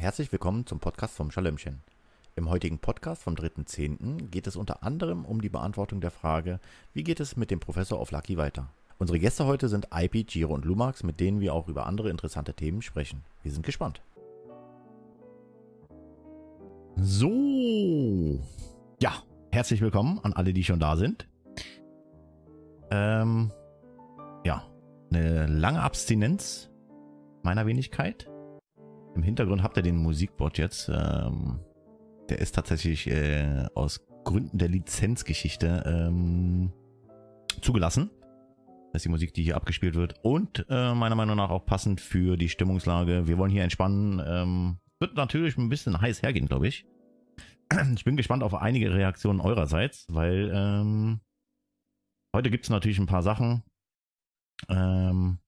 [0.00, 1.82] herzlich willkommen zum Podcast vom Schalömchen.
[2.34, 4.28] Im heutigen Podcast vom 3.10.
[4.30, 6.58] geht es unter anderem um die Beantwortung der Frage,
[6.94, 8.70] wie geht es mit dem Professor Lucky weiter?
[8.98, 12.54] Unsere Gäste heute sind IP, Giro und Lumax, mit denen wir auch über andere interessante
[12.54, 13.24] Themen sprechen.
[13.42, 14.00] Wir sind gespannt.
[16.96, 18.40] So,
[19.02, 19.12] ja,
[19.52, 21.28] herzlich willkommen an alle, die schon da sind.
[22.90, 23.52] Ähm,
[24.46, 24.62] ja,
[25.12, 26.70] eine lange Abstinenz
[27.42, 28.29] meiner Wenigkeit.
[29.14, 30.88] Im Hintergrund habt ihr den Musikbot jetzt.
[30.88, 31.60] Ähm,
[32.28, 36.72] der ist tatsächlich äh, aus Gründen der Lizenzgeschichte ähm,
[37.60, 38.10] zugelassen.
[38.92, 40.14] Das ist die Musik, die hier abgespielt wird.
[40.22, 43.26] Und äh, meiner Meinung nach auch passend für die Stimmungslage.
[43.26, 44.22] Wir wollen hier entspannen.
[44.24, 46.86] Ähm, wird natürlich ein bisschen heiß hergehen, glaube ich.
[47.94, 51.20] Ich bin gespannt auf einige Reaktionen eurerseits, weil ähm,
[52.34, 53.62] heute gibt es natürlich ein paar Sachen.
[54.68, 55.38] Ähm,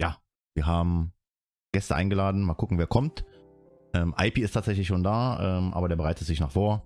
[0.00, 0.22] ja,
[0.54, 1.12] wir haben
[1.78, 2.42] Gäste eingeladen.
[2.42, 3.24] Mal gucken, wer kommt.
[3.94, 6.84] Ähm, IP ist tatsächlich schon da, ähm, aber der bereitet sich noch vor.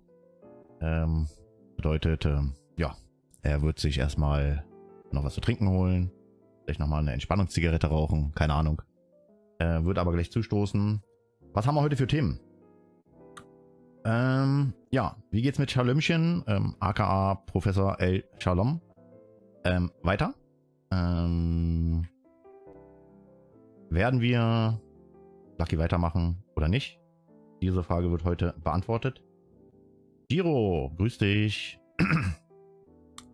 [0.82, 1.28] Ähm,
[1.76, 2.94] bedeutet, ähm, ja,
[3.40, 4.66] er wird sich erstmal
[5.10, 6.12] noch was zu trinken holen.
[6.64, 8.32] Vielleicht nochmal eine Entspannungszigarette rauchen.
[8.34, 8.82] Keine Ahnung.
[9.58, 11.02] Äh, wird aber gleich zustoßen.
[11.54, 12.38] Was haben wir heute für Themen?
[14.04, 18.24] Ähm, ja, wie geht's mit Schalömchen, ähm, aka Professor L.
[18.38, 18.82] Shalom?
[19.64, 20.34] Ähm, weiter?
[20.90, 22.06] Ähm,
[23.94, 24.80] werden wir
[25.58, 26.98] Lucky weitermachen oder nicht?
[27.60, 29.22] Diese Frage wird heute beantwortet.
[30.28, 31.78] Giro, grüß dich.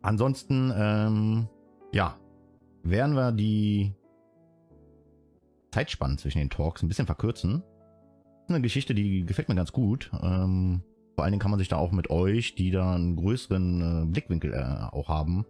[0.03, 1.49] Ansonsten, ähm,
[1.93, 2.19] ja,
[2.83, 3.95] werden wir die
[5.71, 7.63] Zeitspannen zwischen den Talks ein bisschen verkürzen.
[8.49, 10.11] Eine Geschichte, die gefällt mir ganz gut.
[10.23, 10.83] Ähm,
[11.15, 14.07] vor allen Dingen kann man sich da auch mit euch, die da einen größeren äh,
[14.07, 15.45] Blickwinkel äh, auch haben,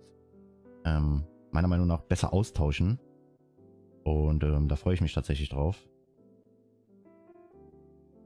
[0.85, 2.99] ähm, meiner Meinung nach besser austauschen.
[4.09, 5.87] Und ähm, da freue ich mich tatsächlich drauf.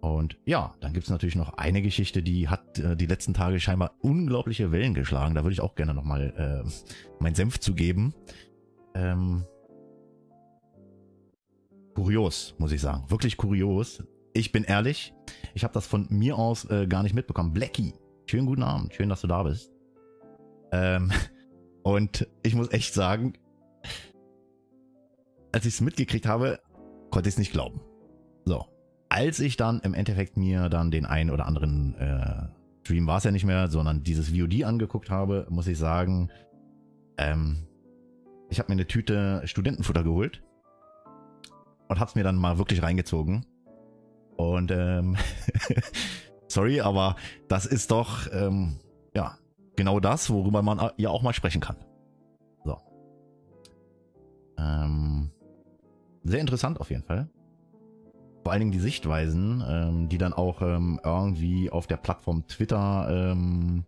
[0.01, 3.61] Und ja, dann gibt es natürlich noch eine Geschichte, die hat äh, die letzten Tage
[3.61, 5.35] scheinbar unglaubliche Wellen geschlagen.
[5.35, 8.15] Da würde ich auch gerne nochmal äh, meinen Senf zugeben.
[8.95, 9.45] Ähm,
[11.95, 13.05] kurios, muss ich sagen.
[13.09, 14.03] Wirklich kurios.
[14.35, 15.15] Ich bin ehrlich,
[15.55, 17.53] ich habe das von mir aus äh, gar nicht mitbekommen.
[17.53, 17.95] Blackie,
[18.27, 18.95] schönen guten Abend.
[18.95, 19.71] Schön, dass du da bist.
[20.73, 21.13] Ähm,
[21.83, 23.35] und ich muss echt sagen,
[25.53, 26.61] als ich es mitgekriegt habe,
[27.11, 27.81] konnte ich es nicht glauben.
[28.45, 28.67] So.
[29.09, 32.49] Als ich dann im Endeffekt mir dann den einen oder anderen äh,
[32.83, 36.31] Stream war es ja nicht mehr, sondern dieses VOD angeguckt habe, muss ich sagen,
[37.17, 37.69] ähm,
[38.49, 40.43] ich habe mir eine Tüte Studentenfutter geholt
[41.89, 43.47] und habe es mir dann mal wirklich reingezogen.
[44.37, 45.17] Und ähm,
[46.49, 47.17] sorry, aber
[47.49, 48.81] das ist doch ähm,
[49.15, 49.37] ja
[49.77, 51.77] genau das, worüber man ja auch mal sprechen kann.
[52.65, 52.79] So.
[54.59, 55.31] Ähm,
[56.25, 57.29] sehr interessant auf jeden Fall.
[58.43, 63.07] Vor allen Dingen die Sichtweisen, ähm, die dann auch ähm, irgendwie auf der Plattform Twitter
[63.11, 63.85] ähm,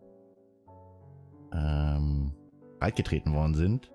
[1.52, 2.32] ähm,
[2.78, 3.90] breitgetreten worden sind.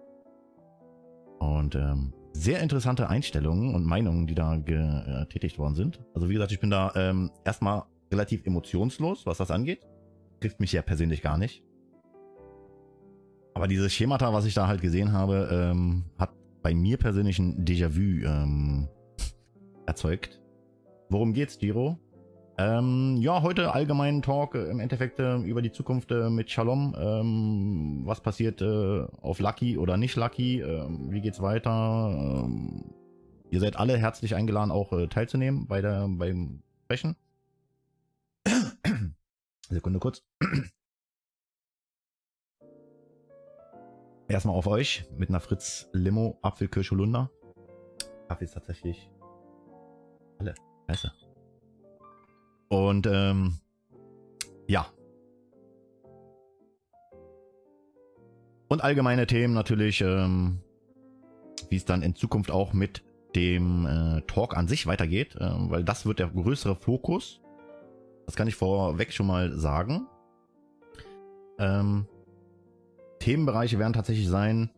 [1.40, 6.02] Und ähm, sehr interessante Einstellungen und Meinungen, die da getätigt worden sind.
[6.14, 9.88] Also wie gesagt, ich bin da ähm, erstmal relativ emotionslos, was das angeht.
[10.42, 11.64] Trifft mich ja persönlich gar nicht.
[13.54, 17.66] Aber dieses Schemata, was ich da halt gesehen habe, ähm, hat bei mir persönlich ein
[17.66, 18.88] Déjà-vu ähm,
[19.86, 20.42] erzeugt.
[21.10, 21.98] Worum geht's, Giro?
[22.58, 26.94] Ähm, ja, heute allgemeinen Talk äh, im Endeffekt äh, über die Zukunft äh, mit Shalom.
[27.00, 30.60] Ähm, was passiert äh, auf Lucky oder nicht Lucky?
[30.60, 32.12] Ähm, wie geht's weiter?
[32.44, 32.94] Ähm,
[33.50, 37.16] ihr seid alle herzlich eingeladen, auch äh, teilzunehmen bei der, beim Sprechen.
[39.70, 40.22] Sekunde kurz.
[44.30, 47.32] Erstmal auf euch mit einer Fritz Limo, Apfel, Kirsch, Holunder.
[48.28, 49.10] Kaffee ist tatsächlich
[50.38, 50.54] alle.
[50.88, 51.12] Scheiße.
[52.70, 53.58] Und ähm,
[54.68, 54.86] ja.
[58.68, 60.60] Und allgemeine Themen natürlich, ähm,
[61.70, 63.04] wie es dann in Zukunft auch mit
[63.36, 67.42] dem äh, Talk an sich weitergeht, äh, weil das wird der größere Fokus.
[68.28, 70.06] Das kann ich vorweg schon mal sagen.
[71.58, 72.06] Ähm,
[73.20, 74.72] Themenbereiche werden tatsächlich sein.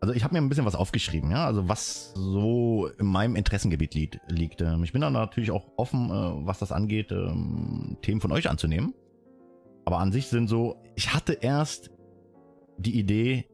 [0.00, 3.94] Also ich habe mir ein bisschen was aufgeschrieben, ja, also was so in meinem Interessengebiet
[3.94, 4.20] liegt.
[4.28, 4.60] liegt.
[4.60, 8.50] Ähm, ich bin dann natürlich auch offen, äh, was das angeht, ähm, Themen von euch
[8.50, 8.94] anzunehmen.
[9.84, 11.90] Aber an sich sind so, ich hatte erst
[12.76, 13.46] die Idee,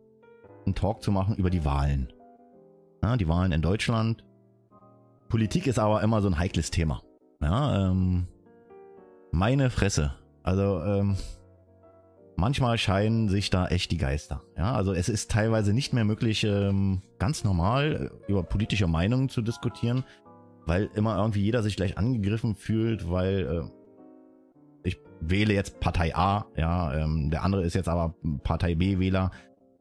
[0.65, 2.13] einen Talk zu machen über die Wahlen.
[3.03, 4.25] Ja, die Wahlen in Deutschland.
[5.29, 7.03] Politik ist aber immer so ein heikles Thema.
[7.41, 8.29] Ja, ähm,
[9.31, 10.15] meine Fresse.
[10.43, 11.17] Also, ähm,
[12.37, 14.43] manchmal scheinen sich da echt die Geister.
[14.57, 19.29] Ja, also es ist teilweise nicht mehr möglich, ähm, ganz normal äh, über politische Meinungen
[19.29, 20.05] zu diskutieren.
[20.67, 26.47] weil immer irgendwie jeder sich gleich angegriffen fühlt, weil äh, ich wähle jetzt Partei A,
[26.57, 29.31] ja, ähm, der andere ist jetzt aber Partei B-Wähler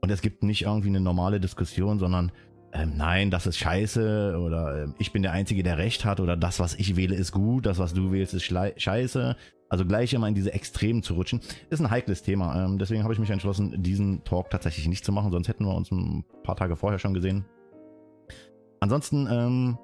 [0.01, 2.31] und es gibt nicht irgendwie eine normale Diskussion, sondern
[2.73, 6.37] ähm, nein, das ist scheiße oder äh, ich bin der Einzige, der Recht hat oder
[6.37, 9.35] das, was ich wähle, ist gut, das, was du wählst, ist scheiße.
[9.71, 11.39] Also gleich immer in diese Extremen zu rutschen,
[11.69, 12.65] ist ein heikles Thema.
[12.65, 15.73] Ähm, deswegen habe ich mich entschlossen, diesen Talk tatsächlich nicht zu machen, sonst hätten wir
[15.73, 17.45] uns ein paar Tage vorher schon gesehen.
[18.81, 19.77] Ansonsten, ähm,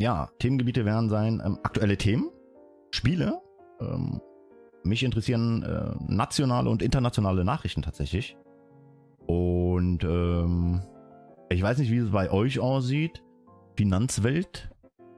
[0.00, 2.30] ja, Themengebiete werden sein ähm, aktuelle Themen,
[2.90, 3.40] Spiele.
[3.80, 4.20] Ähm,
[4.82, 8.36] mich interessieren äh, nationale und internationale Nachrichten tatsächlich.
[9.26, 10.82] Und ähm,
[11.48, 13.22] ich weiß nicht, wie es bei euch aussieht.
[13.76, 14.68] Finanzwelt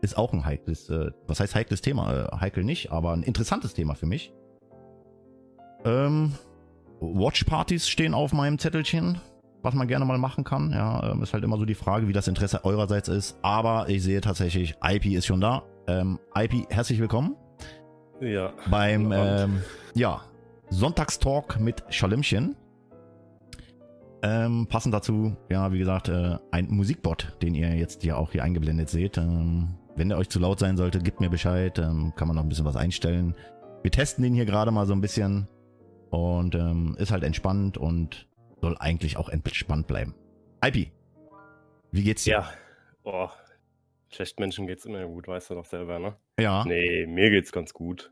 [0.02, 2.12] ist auch ein heikles, äh, was heißt heikles Thema?
[2.12, 4.32] Äh, heikel nicht, aber ein interessantes Thema für mich.
[5.84, 6.32] Ähm,
[7.00, 9.20] Watchpartys stehen auf meinem Zettelchen,
[9.62, 10.70] was man gerne mal machen kann.
[10.72, 13.38] Ja, ähm, ist halt immer so die Frage, wie das Interesse eurerseits ist.
[13.42, 15.62] Aber ich sehe tatsächlich, IP ist schon da.
[15.86, 17.36] Ähm, IP, herzlich willkommen.
[18.20, 18.52] Ja.
[18.70, 19.62] Beim, ähm,
[19.94, 20.20] ja,
[20.68, 22.56] Sonntagstalk mit Schalimchen.
[24.22, 28.44] Ähm, passend dazu, ja, wie gesagt, äh, ein Musikbot, den ihr jetzt ja auch hier
[28.44, 29.16] eingeblendet seht.
[29.16, 31.78] Ähm, wenn der euch zu laut sein sollte, gebt mir Bescheid.
[31.78, 33.36] Ähm, kann man noch ein bisschen was einstellen.
[33.82, 35.46] Wir testen den hier gerade mal so ein bisschen.
[36.08, 38.26] Und ähm, ist halt entspannt und
[38.62, 40.14] soll eigentlich auch entspannt bleiben.
[40.64, 40.90] IP,
[41.92, 42.30] wie geht's dir?
[42.30, 42.50] Ja,
[43.04, 43.28] oh,
[44.08, 46.16] schlecht Menschen geht's immer gut, weißt du doch selber, ne?
[46.38, 46.64] Ja.
[46.64, 48.10] Nee, mir geht's ganz gut.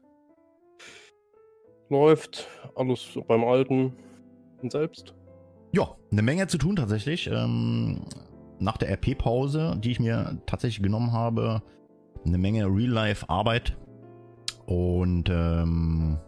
[1.89, 2.47] Läuft
[2.77, 3.97] alles beim Alten
[4.61, 5.15] und selbst.
[5.73, 7.29] Ja, eine Menge zu tun tatsächlich.
[7.29, 8.05] Ähm,
[8.59, 11.63] nach der RP-Pause, die ich mir tatsächlich genommen habe,
[12.29, 13.77] eine Menge Real-Life-Arbeit.
[14.67, 16.19] Und ähm,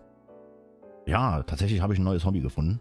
[1.07, 2.81] ja, tatsächlich habe ich ein neues Hobby gefunden,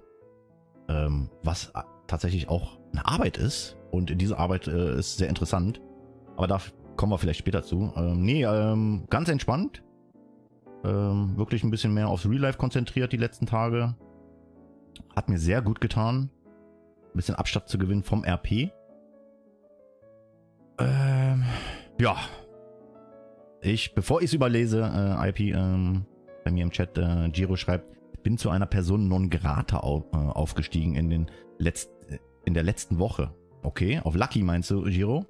[0.88, 1.72] ähm, was
[2.08, 3.78] tatsächlich auch eine Arbeit ist.
[3.92, 5.82] Und diese Arbeit äh, ist sehr interessant.
[6.38, 6.60] Aber da
[6.96, 7.92] kommen wir vielleicht später zu.
[7.96, 9.84] Ähm, nee, ähm, ganz entspannt.
[10.84, 13.96] Ähm, wirklich ein bisschen mehr aufs Real Life konzentriert die letzten Tage.
[15.16, 16.30] Hat mir sehr gut getan
[17.14, 18.72] ein bisschen Abstand zu gewinnen vom RP.
[20.80, 21.44] Ähm,
[22.00, 22.16] ja.
[23.62, 26.06] Ich, bevor ich es überlese, äh, IP, ähm,
[26.46, 30.18] bei mir im Chat, äh, Giro schreibt, bin zu einer Person non grata auf, äh,
[30.18, 31.90] aufgestiegen in, den letzt,
[32.46, 33.34] in der letzten Woche.
[33.62, 35.26] Okay, auf Lucky meinst du, Giro?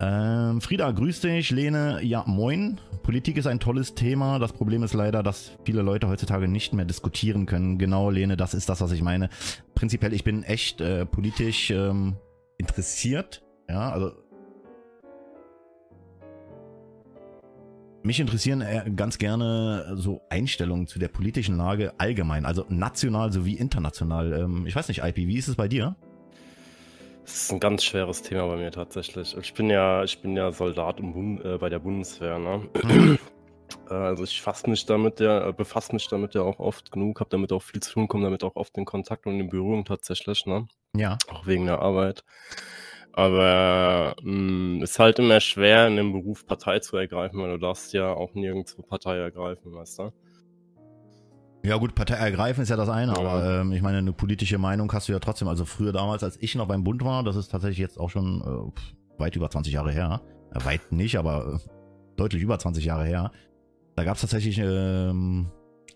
[0.00, 1.50] Ähm, Frieda, grüß dich.
[1.50, 2.80] Lene, ja, moin.
[3.04, 4.40] Politik ist ein tolles Thema.
[4.40, 7.78] Das Problem ist leider, dass viele Leute heutzutage nicht mehr diskutieren können.
[7.78, 9.28] Genau, Lene, das ist das, was ich meine.
[9.74, 12.16] Prinzipiell, ich bin echt äh, politisch ähm,
[12.58, 13.42] interessiert.
[13.68, 14.21] Ja, also.
[18.04, 23.54] Mich interessieren äh, ganz gerne so Einstellungen zu der politischen Lage allgemein, also national sowie
[23.54, 24.32] international.
[24.32, 25.94] Ähm, ich weiß nicht, IP, wie ist es bei dir?
[27.22, 29.36] Das ist ein ganz schweres Thema bei mir tatsächlich.
[29.36, 32.38] Ich bin ja, ich bin ja Soldat Bund, äh, bei der Bundeswehr.
[32.38, 32.68] Ne?
[32.82, 33.18] Mhm.
[33.88, 37.20] Äh, also ich fasse mich damit ja, äh, befasse mich damit ja auch oft genug,
[37.20, 39.86] habe damit auch viel zu tun, komme damit auch oft in Kontakt und in Berührung
[39.86, 40.66] tatsächlich, ne?
[40.94, 41.16] Ja.
[41.30, 42.22] Auch wegen der Arbeit.
[43.14, 47.92] Aber es ist halt immer schwer, in dem Beruf Partei zu ergreifen, weil du darfst
[47.92, 50.12] ja auch nirgendwo Partei ergreifen, weißt du?
[51.64, 53.18] Ja gut, Partei ergreifen ist ja das eine, ja.
[53.18, 55.46] aber ähm, ich meine, eine politische Meinung hast du ja trotzdem.
[55.46, 58.40] Also früher damals, als ich noch beim Bund war, das ist tatsächlich jetzt auch schon
[58.40, 60.22] äh, weit über 20 Jahre her.
[60.54, 61.68] Äh, weit nicht, aber äh,
[62.16, 63.30] deutlich über 20 Jahre her.
[63.94, 65.50] Da gab es tatsächlich, ähm,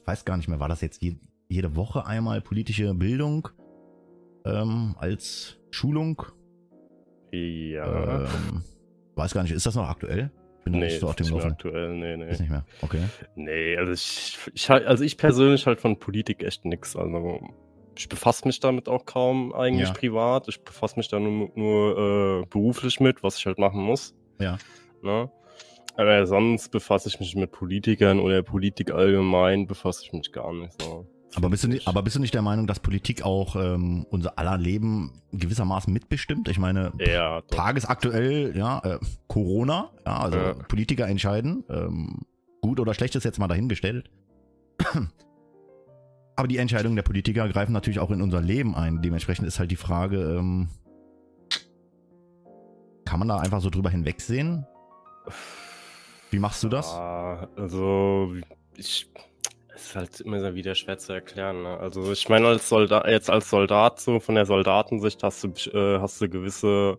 [0.04, 1.16] weiß gar nicht mehr, war das jetzt je,
[1.48, 3.48] jede Woche einmal politische Bildung
[4.44, 6.22] ähm, als Schulung?
[7.72, 8.24] Ja.
[8.24, 8.62] Ähm,
[9.14, 10.30] weiß gar nicht, ist das noch aktuell?
[10.66, 11.52] bin nee, nicht so auf dem Laufen.
[11.52, 12.28] aktuell, nee, nee.
[12.28, 13.00] Ist nicht mehr, okay.
[13.36, 16.96] Nee, also ich, ich, also ich persönlich halt von Politik echt nix.
[16.96, 17.40] Also
[17.96, 19.94] ich befasse mich damit auch kaum eigentlich ja.
[19.94, 20.48] privat.
[20.48, 24.12] Ich befasse mich da nur, nur äh, beruflich mit, was ich halt machen muss.
[24.40, 24.58] Ja.
[25.02, 25.30] Ne?
[25.96, 30.82] Aber sonst befasse ich mich mit Politikern oder Politik allgemein, befasse ich mich gar nicht
[30.82, 31.06] so.
[31.36, 34.38] Aber bist, du nicht, aber bist du nicht der Meinung, dass Politik auch ähm, unser
[34.38, 36.48] aller Leben gewissermaßen mitbestimmt?
[36.48, 40.54] Ich meine, ja, tagesaktuell, ja, äh, Corona, ja, also ja.
[40.54, 42.20] Politiker entscheiden, ähm,
[42.62, 44.10] gut oder schlecht ist jetzt mal dahingestellt.
[46.36, 49.02] aber die Entscheidungen der Politiker greifen natürlich auch in unser Leben ein.
[49.02, 50.70] Dementsprechend ist halt die Frage, ähm,
[53.04, 54.66] kann man da einfach so drüber hinwegsehen?
[56.30, 56.94] Wie machst du das?
[56.94, 58.32] Also
[58.74, 59.06] ich
[59.76, 61.62] ist halt immer wieder schwer zu erklären.
[61.62, 61.78] Ne?
[61.78, 66.00] Also ich meine, als Soldat, jetzt als Soldat, so von der Soldatensicht hast du, äh,
[66.00, 66.98] hast du gewisse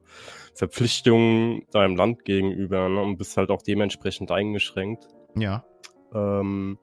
[0.56, 3.02] Verpflichtungen deinem Land gegenüber ne?
[3.02, 5.08] und bist halt auch dementsprechend eingeschränkt.
[5.36, 5.66] Ja.
[6.14, 6.80] Ähm,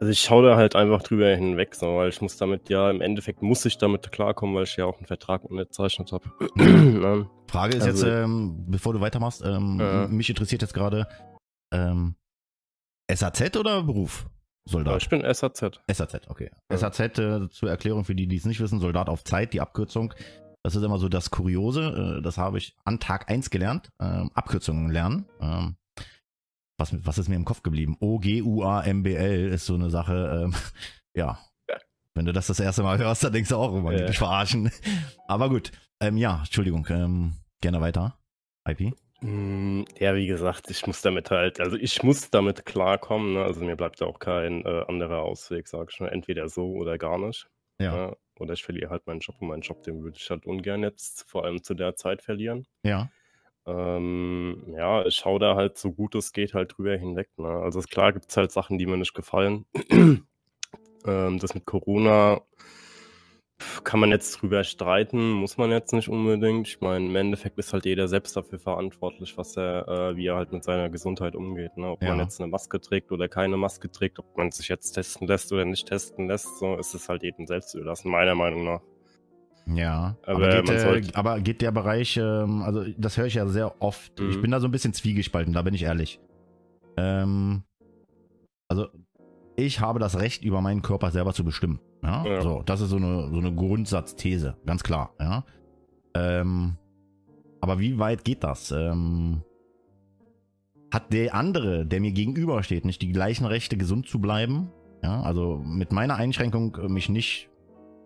[0.00, 3.00] Also ich schaue da halt einfach drüber hinweg, so, weil ich muss damit ja, im
[3.00, 6.24] Endeffekt muss ich damit klarkommen, weil ich ja auch einen Vertrag unterzeichnet habe.
[6.56, 7.28] Ne?
[7.48, 11.06] Frage ist also, jetzt, ähm, bevor du weitermachst, ähm, äh, mich interessiert jetzt gerade,
[11.72, 12.16] ähm,
[13.10, 14.26] SAZ oder Beruf?
[14.66, 15.02] Soldat.
[15.02, 15.80] Ich bin SAZ.
[15.90, 16.50] SAZ, okay.
[16.70, 16.78] Ja.
[16.78, 20.14] SAZ äh, zur Erklärung für die, die es nicht wissen, Soldat auf Zeit, die Abkürzung.
[20.62, 22.18] Das ist immer so das Kuriose.
[22.18, 23.90] Äh, das habe ich an Tag 1 gelernt.
[24.00, 25.26] Ähm, Abkürzungen lernen.
[25.40, 25.76] Ähm,
[26.78, 27.96] was, was ist mir im Kopf geblieben?
[28.00, 30.44] O-G-U-A-M-B-L ist so eine Sache.
[30.44, 30.54] Ähm,
[31.14, 31.38] ja.
[31.68, 31.76] ja.
[32.14, 34.18] Wenn du das das erste Mal hörst, dann denkst du auch, immer, oh, die dich
[34.18, 34.70] verarschen.
[35.28, 35.72] Aber gut.
[36.00, 36.86] Ähm, ja, Entschuldigung.
[36.88, 38.18] Ähm, gerne weiter.
[38.66, 38.94] IP.
[39.24, 43.32] Hm, ja, wie gesagt, ich muss damit halt, also ich muss damit klarkommen.
[43.32, 43.42] Ne?
[43.42, 46.08] Also mir bleibt ja auch kein äh, anderer Ausweg, sag ich mal.
[46.08, 47.48] Entweder so oder gar nicht.
[47.78, 48.08] Ja.
[48.08, 48.16] Ne?
[48.38, 51.24] Oder ich verliere halt meinen Job und meinen Job, den würde ich halt ungern jetzt
[51.26, 52.66] vor allem zu der Zeit verlieren.
[52.82, 53.08] Ja.
[53.64, 57.30] Ähm, ja, ich schaue da halt so gut es geht halt drüber hinweg.
[57.38, 57.48] Ne?
[57.48, 59.64] Also klar gibt es halt Sachen, die mir nicht gefallen.
[61.06, 62.42] ähm, das mit Corona
[63.84, 66.66] kann man jetzt drüber streiten, muss man jetzt nicht unbedingt.
[66.66, 70.36] Ich meine, im Endeffekt ist halt jeder selbst dafür verantwortlich, was er, äh, wie er
[70.36, 71.76] halt mit seiner Gesundheit umgeht.
[71.76, 71.90] Ne?
[71.90, 72.10] Ob ja.
[72.10, 75.52] man jetzt eine Maske trägt oder keine Maske trägt, ob man sich jetzt testen lässt
[75.52, 78.80] oder nicht testen lässt, so ist es halt jedem selbst überlassen, meiner Meinung nach.
[79.66, 83.46] Ja, aber, aber, geht, äh, aber geht, der Bereich, ähm, also das höre ich ja
[83.46, 84.20] sehr oft.
[84.20, 84.30] Mhm.
[84.30, 86.20] Ich bin da so ein bisschen zwiegespalten, da bin ich ehrlich.
[86.96, 87.62] Ähm,
[88.68, 88.88] also
[89.56, 91.80] ich habe das Recht, über meinen Körper selber zu bestimmen.
[92.04, 92.24] Ja?
[92.24, 92.42] ja.
[92.42, 95.14] So, das ist so eine, so eine Grundsatzthese, ganz klar.
[95.18, 95.44] Ja.
[96.14, 96.76] Ähm,
[97.60, 98.70] aber wie weit geht das?
[98.70, 99.42] Ähm,
[100.92, 104.70] hat der andere, der mir gegenübersteht, nicht die gleichen Rechte, gesund zu bleiben?
[105.02, 107.50] Ja, also mit meiner Einschränkung, äh, mich nicht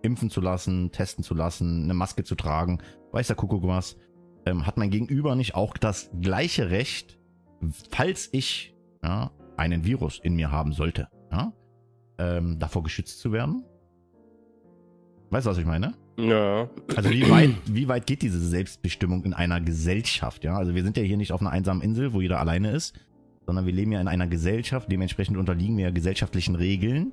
[0.02, 2.78] impfen zu lassen, testen zu lassen, eine Maske zu tragen,
[3.12, 3.96] weiß der Kuckuck was,
[4.46, 7.18] ähm, hat mein Gegenüber nicht auch das gleiche Recht,
[7.90, 11.52] falls ich ja, einen Virus in mir haben sollte, ja,
[12.18, 13.64] ähm, davor geschützt zu werden?
[15.30, 15.94] Weißt du, was ich meine?
[16.16, 16.68] Ja.
[16.96, 20.42] Also wie weit, wie weit geht diese Selbstbestimmung in einer Gesellschaft?
[20.44, 22.98] Ja, also wir sind ja hier nicht auf einer einsamen Insel, wo jeder alleine ist,
[23.46, 24.90] sondern wir leben ja in einer Gesellschaft.
[24.90, 27.12] Dementsprechend unterliegen wir ja gesellschaftlichen Regeln.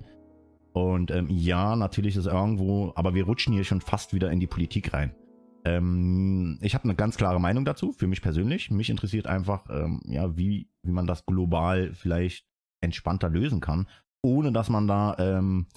[0.74, 4.48] Und ähm, ja, natürlich ist irgendwo, aber wir rutschen hier schon fast wieder in die
[4.48, 5.14] Politik rein.
[5.66, 8.72] Ähm, ich habe eine ganz klare Meinung dazu, für mich persönlich.
[8.72, 12.46] Mich interessiert einfach, ähm, ja, wie, wie man das global vielleicht
[12.82, 13.88] entspannter lösen kann,
[14.22, 15.68] ohne dass man da ähm,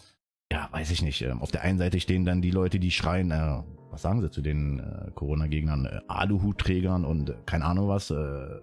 [0.52, 1.22] ja, weiß ich nicht.
[1.22, 4.30] Ähm, auf der einen Seite stehen dann die Leute, die schreien, äh, was sagen sie
[4.30, 5.86] zu den äh, Corona-Gegnern?
[5.86, 8.60] Äh, Aluhutträgern und äh, keine Ahnung was, äh,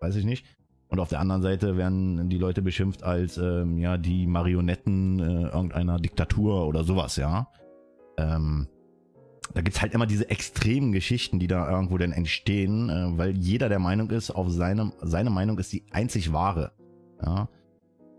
[0.00, 0.46] weiß ich nicht.
[0.88, 5.48] Und auf der anderen Seite werden die Leute beschimpft als ähm, ja die Marionetten äh,
[5.48, 7.48] irgendeiner Diktatur oder sowas, ja.
[8.16, 8.68] Ähm,
[9.52, 13.68] da gibt's halt immer diese extremen Geschichten, die da irgendwo dann entstehen, äh, weil jeder
[13.68, 16.72] der Meinung ist, auf seine, seine Meinung ist die einzig wahre.
[17.24, 17.48] Ja.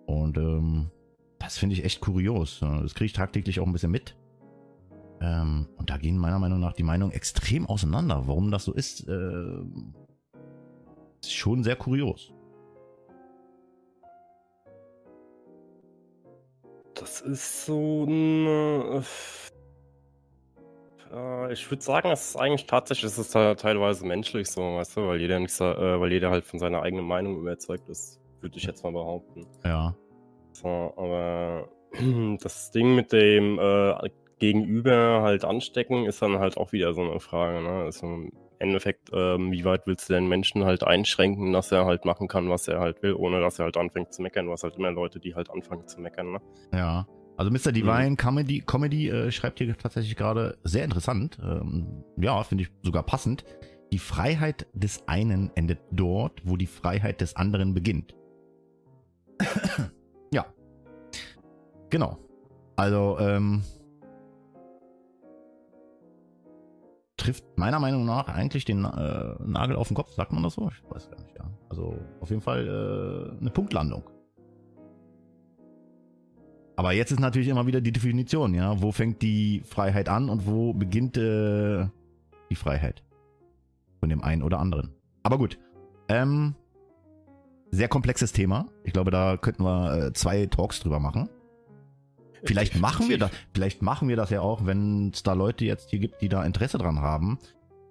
[0.05, 0.89] Und ähm,
[1.39, 2.59] das finde ich echt kurios.
[2.59, 4.15] Das kriege ich tagtäglich auch ein bisschen mit.
[5.21, 8.23] Ähm, und da gehen meiner Meinung nach die Meinungen extrem auseinander.
[8.27, 9.61] Warum das so ist, äh,
[11.21, 12.33] ist schon sehr kurios.
[16.93, 19.03] Das ist so ein.
[21.11, 25.07] Äh, ich würde sagen, es ist eigentlich tatsächlich, es ist teilweise menschlich so, weißt du,
[25.07, 28.63] weil jeder, nicht, äh, weil jeder halt von seiner eigenen Meinung überzeugt ist, würde ich
[28.63, 29.45] jetzt mal behaupten.
[29.63, 29.95] Ja.
[30.61, 31.69] So, aber
[32.41, 34.09] das Ding mit dem äh,
[34.39, 37.61] Gegenüber halt anstecken ist dann halt auch wieder so eine Frage.
[37.61, 37.69] Ne?
[37.69, 42.05] Also im Endeffekt, ähm, wie weit willst du den Menschen halt einschränken, dass er halt
[42.05, 44.45] machen kann, was er halt will, ohne dass er halt anfängt zu meckern.
[44.47, 46.33] Du hast halt immer Leute, die halt anfangen zu meckern.
[46.33, 46.41] Ne?
[46.73, 47.07] Ja.
[47.35, 47.71] Also Mr.
[47.71, 48.17] Divine mhm.
[48.17, 51.37] Comedy, Comedy äh, schreibt hier tatsächlich gerade sehr interessant.
[51.43, 53.45] Ähm, ja, finde ich sogar passend.
[53.91, 58.15] Die Freiheit des einen endet dort, wo die Freiheit des anderen beginnt.
[61.89, 62.17] Genau.
[62.75, 63.63] Also, ähm,
[67.17, 70.69] trifft meiner Meinung nach eigentlich den äh, Nagel auf den Kopf, sagt man das so?
[70.69, 71.49] Ich weiß gar nicht, ja.
[71.69, 74.03] Also auf jeden Fall äh, eine Punktlandung.
[76.77, 78.81] Aber jetzt ist natürlich immer wieder die Definition, ja.
[78.81, 81.87] Wo fängt die Freiheit an und wo beginnt äh,
[82.49, 83.03] die Freiheit?
[83.99, 84.93] Von dem einen oder anderen.
[85.23, 85.57] Aber gut.
[86.07, 86.55] Ähm,
[87.71, 88.67] sehr komplexes Thema.
[88.83, 91.29] Ich glaube, da könnten wir äh, zwei Talks drüber machen.
[92.43, 95.89] Vielleicht machen wir das, vielleicht machen wir das ja auch, wenn es da Leute jetzt
[95.89, 97.39] hier gibt, die da Interesse dran haben.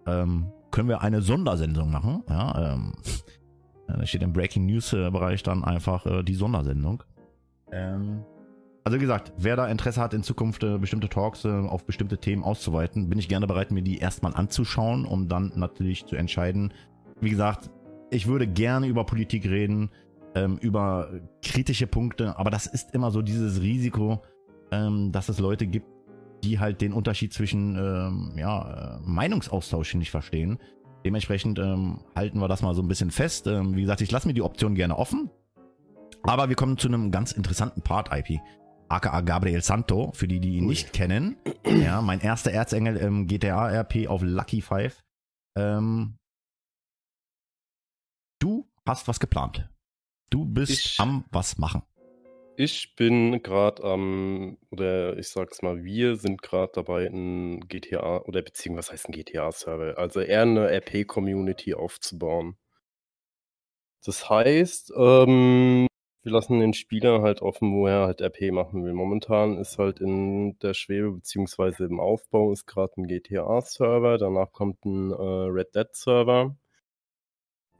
[0.06, 2.22] Ähm, können wir eine Sondersendung machen.
[2.28, 2.92] Ja, ähm,
[3.88, 7.02] da steht im Breaking News Bereich dann einfach äh, die Sondersendung.
[7.72, 8.24] Ähm,
[8.84, 12.18] also wie gesagt, wer da Interesse hat, in Zukunft äh, bestimmte Talks äh, auf bestimmte
[12.18, 16.72] Themen auszuweiten, bin ich gerne bereit, mir die erstmal anzuschauen, um dann natürlich zu entscheiden.
[17.20, 17.70] Wie gesagt,
[18.10, 19.90] ich würde gerne über Politik reden.
[20.36, 21.08] ähm, über
[21.42, 24.22] kritische Punkte, aber das ist immer so dieses Risiko,
[24.70, 25.86] ähm, dass es Leute gibt,
[26.44, 30.58] die halt den Unterschied zwischen ähm, ja, äh, Meinungsaustausch nicht verstehen.
[31.04, 33.46] Dementsprechend ähm, halten wir das mal so ein bisschen fest.
[33.46, 35.30] Ähm, wie gesagt, ich lasse mir die Option gerne offen.
[36.22, 38.40] Aber wir kommen zu einem ganz interessanten Part, IP.
[38.88, 40.70] aka Gabriel Santo, für die, die ihn Ui.
[40.70, 41.36] nicht kennen.
[41.64, 45.04] Ja, mein erster Erzengel im GTA-RP auf Lucky Five.
[45.56, 46.16] Ähm,
[48.40, 49.68] du hast was geplant.
[50.30, 51.82] Du bist ich, am was machen.
[52.58, 58.42] Ich bin gerade am, oder ich sag's mal, wir sind gerade dabei, ein GTA, oder
[58.42, 59.96] beziehungsweise was heißt ein GTA-Server?
[59.98, 62.56] Also eher eine RP-Community aufzubauen.
[64.04, 65.86] Das heißt, ähm,
[66.22, 68.92] wir lassen den Spieler halt offen, wo er halt RP machen will.
[68.92, 74.84] Momentan ist halt in der Schwebe beziehungsweise im Aufbau ist gerade ein GTA-Server, danach kommt
[74.84, 76.56] ein äh, Red Dead-Server.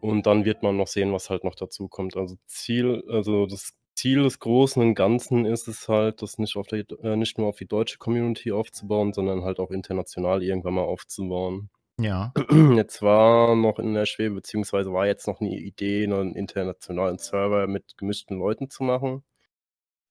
[0.00, 2.16] Und dann wird man noch sehen, was halt noch dazu kommt.
[2.16, 6.67] Also Ziel, also das Ziel des Großen und Ganzen ist es halt, das nicht, auf
[6.69, 10.83] der, äh, nicht nur auf die deutsche Community aufzubauen, sondern halt auch international irgendwann mal
[10.83, 11.71] aufzubauen.
[11.99, 12.33] Ja.
[12.76, 17.67] Jetzt war noch in der Schwebe, beziehungsweise war jetzt noch eine Idee, einen internationalen Server
[17.67, 19.25] mit gemischten Leuten zu machen.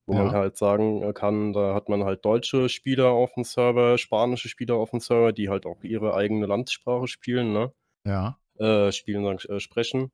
[0.04, 0.24] Wo ja.
[0.24, 4.76] man halt sagen kann, da hat man halt deutsche Spieler auf dem Server, spanische Spieler
[4.76, 7.72] auf dem Server, die halt auch ihre eigene Landssprache spielen, ne?
[8.04, 8.38] Ja.
[8.58, 10.12] Äh, spielen, sagen, äh, sprechen.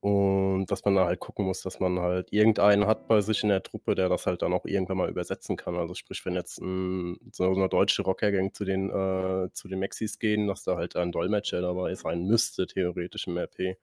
[0.00, 3.48] Und dass man da halt gucken muss, dass man halt irgendeinen hat bei sich in
[3.48, 5.76] der Truppe, der das halt dann auch irgendwann mal übersetzen kann.
[5.76, 10.18] Also sprich, wenn jetzt ein, so eine deutsche Rockergang zu den, äh, zu den Maxis
[10.18, 13.76] gehen, dass da halt ein Dolmetscher dabei sein müsste, theoretisch im RP.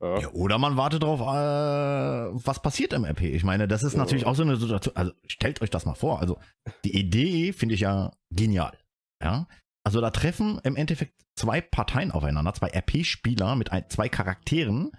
[0.00, 0.18] Ja.
[0.20, 0.30] ja.
[0.32, 3.22] oder man wartet darauf, äh, was passiert im RP.
[3.22, 3.98] Ich meine, das ist ja.
[3.98, 4.96] natürlich auch so eine Situation.
[4.96, 6.20] Also stellt euch das mal vor.
[6.20, 6.38] Also
[6.84, 8.76] die Idee finde ich ja genial.
[9.22, 9.48] Ja,
[9.84, 14.90] also da treffen im Endeffekt zwei Parteien aufeinander, zwei RP-Spieler mit ein, zwei Charakteren,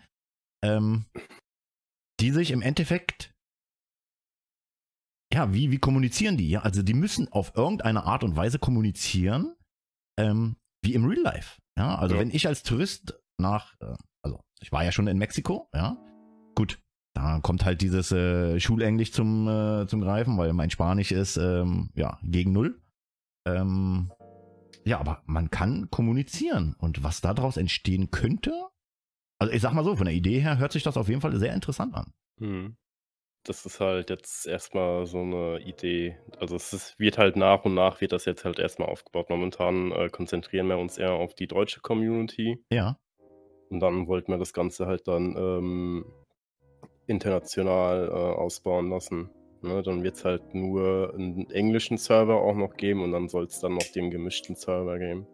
[0.63, 1.05] ähm,
[2.19, 3.33] die sich im Endeffekt,
[5.33, 6.49] ja, wie, wie kommunizieren die?
[6.49, 6.61] Ja?
[6.61, 9.55] Also die müssen auf irgendeine Art und Weise kommunizieren,
[10.17, 11.59] ähm, wie im Real Life.
[11.77, 12.21] Ja, also ja.
[12.21, 15.97] wenn ich als Tourist nach, äh, also ich war ja schon in Mexiko, ja,
[16.55, 16.79] gut,
[17.13, 21.91] da kommt halt dieses äh, Schulenglisch zum, äh, zum Greifen, weil mein Spanisch ist, ähm,
[21.95, 22.81] ja, gegen Null.
[23.47, 24.11] Ähm,
[24.85, 28.51] ja, aber man kann kommunizieren und was daraus entstehen könnte,
[29.39, 31.35] also ich sag mal so, von der Idee her hört sich das auf jeden Fall
[31.37, 32.13] sehr interessant an.
[32.39, 32.75] Hm.
[33.43, 36.17] Das ist halt jetzt erstmal so eine Idee.
[36.37, 39.29] Also es ist, wird halt nach und nach wird das jetzt halt erstmal aufgebaut.
[39.29, 42.61] Momentan äh, konzentrieren wir uns eher auf die deutsche Community.
[42.69, 42.99] Ja.
[43.69, 46.05] Und dann wollten wir das Ganze halt dann ähm,
[47.05, 49.29] international äh, ausbauen lassen.
[49.61, 53.45] Ne, dann wird es halt nur einen englischen Server auch noch geben und dann soll
[53.45, 55.25] es dann noch den gemischten Server geben.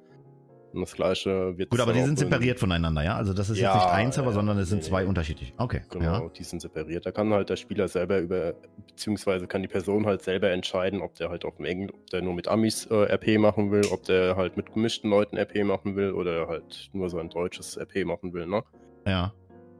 [0.73, 3.15] Und das gleiche wird Gut, aber die sind separiert voneinander, ja?
[3.15, 5.53] Also das ist ja, jetzt nicht ein Server, ja, sondern es sind nee, zwei unterschiedliche.
[5.57, 5.81] Okay.
[5.91, 6.29] Genau, ja.
[6.29, 7.05] die sind separiert.
[7.05, 8.55] Da kann halt der Spieler selber über,
[8.87, 12.23] beziehungsweise kann die Person halt selber entscheiden, ob der halt auf dem Englisch, ob der
[12.23, 15.95] nur mit Amis äh, RP machen will, ob der halt mit gemischten Leuten RP machen
[15.95, 18.63] will oder halt nur so ein deutsches RP machen will, ne?
[19.05, 19.31] Ja.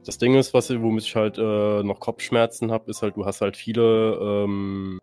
[0.06, 3.40] Das Ding ist, was womit ich halt äh, noch Kopfschmerzen habe, ist halt, du hast
[3.40, 5.00] halt viele ähm,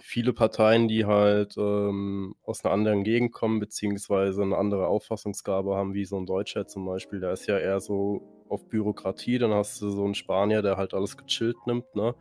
[0.00, 5.94] viele Parteien, die halt ähm, aus einer anderen Gegend kommen, beziehungsweise eine andere Auffassungsgabe haben,
[5.94, 7.20] wie so ein Deutscher zum Beispiel.
[7.20, 10.94] Der ist ja eher so auf Bürokratie, dann hast du so einen Spanier, der halt
[10.94, 12.14] alles gechillt nimmt, ne?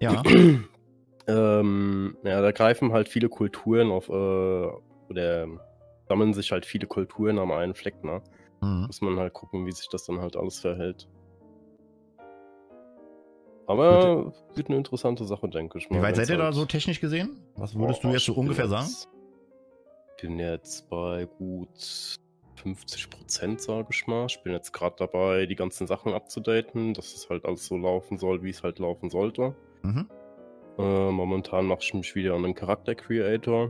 [0.00, 0.22] Ja.
[1.26, 5.46] ähm, ja, da greifen halt viele Kulturen auf, äh, oder
[6.08, 8.22] sammeln sich halt viele Kulturen am einen Fleck, ne?
[8.60, 8.84] Mhm.
[8.86, 11.08] Muss man halt gucken, wie sich das dann halt alles verhält.
[13.70, 15.98] Aber wird eine interessante Sache, denke ich mal.
[15.98, 17.38] Wie weit seid ihr da so technisch gesehen?
[17.54, 18.88] Was würdest oh, du jetzt so ungefähr sagen?
[18.88, 22.18] Ich bin jetzt bei gut
[22.56, 24.26] 50 Prozent, sage ich mal.
[24.26, 28.18] Ich bin jetzt gerade dabei, die ganzen Sachen abzudaten, dass es halt alles so laufen
[28.18, 29.54] soll, wie es halt laufen sollte.
[29.82, 30.10] Mhm.
[30.76, 33.68] Äh, momentan mache ich mich wieder an den Charakter Creator.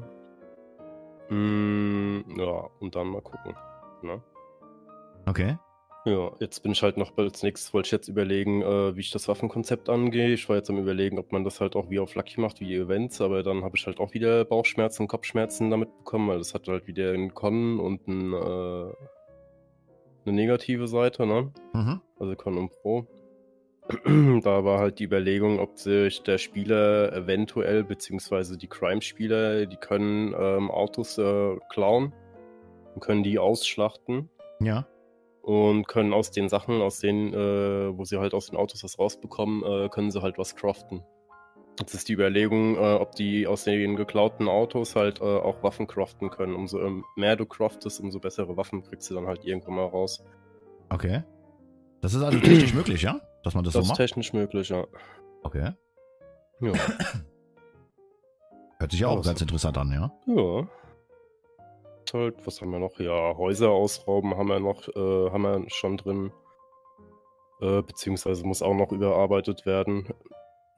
[1.29, 3.55] Mm, ja, und dann mal gucken.
[4.01, 4.23] Ne?
[5.27, 5.59] Okay.
[6.07, 9.11] Ja, jetzt bin ich halt noch als nächstes wollte ich jetzt überlegen, äh, wie ich
[9.11, 10.33] das Waffenkonzept angehe.
[10.33, 12.75] Ich war jetzt am Überlegen, ob man das halt auch wie auf Lucky macht, wie
[12.75, 16.55] Events, aber dann habe ich halt auch wieder Bauchschmerzen und Kopfschmerzen damit bekommen, weil das
[16.55, 18.95] hat halt wieder einen Con und ein, äh,
[20.25, 21.53] eine negative Seite, ne?
[21.75, 22.01] Mhm.
[22.19, 23.07] Also Con und Pro.
[24.43, 30.35] da war halt die Überlegung, ob sich der Spieler eventuell, beziehungsweise die Crime-Spieler, die können
[30.39, 32.15] ähm, Autos äh, klauen
[32.95, 34.31] und können die ausschlachten.
[34.61, 34.87] Ja
[35.51, 38.99] und können aus den Sachen, aus denen, äh, wo sie halt aus den Autos was
[39.01, 41.03] rausbekommen, äh, können sie halt was craften.
[41.81, 45.87] Jetzt ist die Überlegung, äh, ob die aus den geklauten Autos halt äh, auch Waffen
[45.89, 46.55] craften können.
[46.55, 50.23] Umso ähm, mehr du craftest, umso bessere Waffen kriegst du dann halt irgendwann mal raus.
[50.91, 51.23] Okay.
[52.01, 53.21] Das ist also technisch möglich, ja?
[53.43, 53.97] Dass man das, Das so ist macht?
[53.97, 54.87] technisch möglich, ja.
[55.43, 55.73] Okay.
[56.61, 56.73] Ja.
[58.79, 60.13] Hört sich ja auch das- ganz interessant an, ja?
[60.27, 60.69] ja.
[62.13, 62.99] Halt, was haben wir noch?
[62.99, 66.33] Ja, Häuser ausrauben haben wir noch, äh, haben wir schon drin.
[67.61, 70.09] Äh, beziehungsweise muss auch noch überarbeitet werden.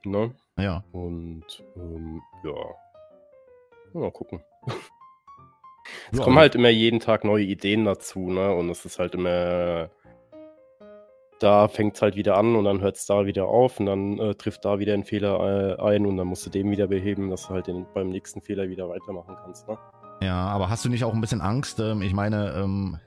[0.04, 0.34] Ne?
[0.58, 0.84] Ja.
[0.92, 2.54] Und ähm, ja.
[3.94, 4.42] Mal gucken.
[6.12, 8.54] Es Ja, kommen also- halt immer jeden Tag neue Ideen dazu, ne?
[8.54, 9.90] Und es ist halt immer.
[11.40, 14.18] Da fängt es halt wieder an und dann hört es da wieder auf und dann
[14.20, 17.30] äh, trifft da wieder ein Fehler äh, ein und dann musst du den wieder beheben,
[17.30, 19.76] dass du halt den, beim nächsten Fehler wieder weitermachen kannst, ne?
[20.22, 21.80] Ja, aber hast du nicht auch ein bisschen Angst?
[21.80, 22.98] Ähm, ich meine, ähm,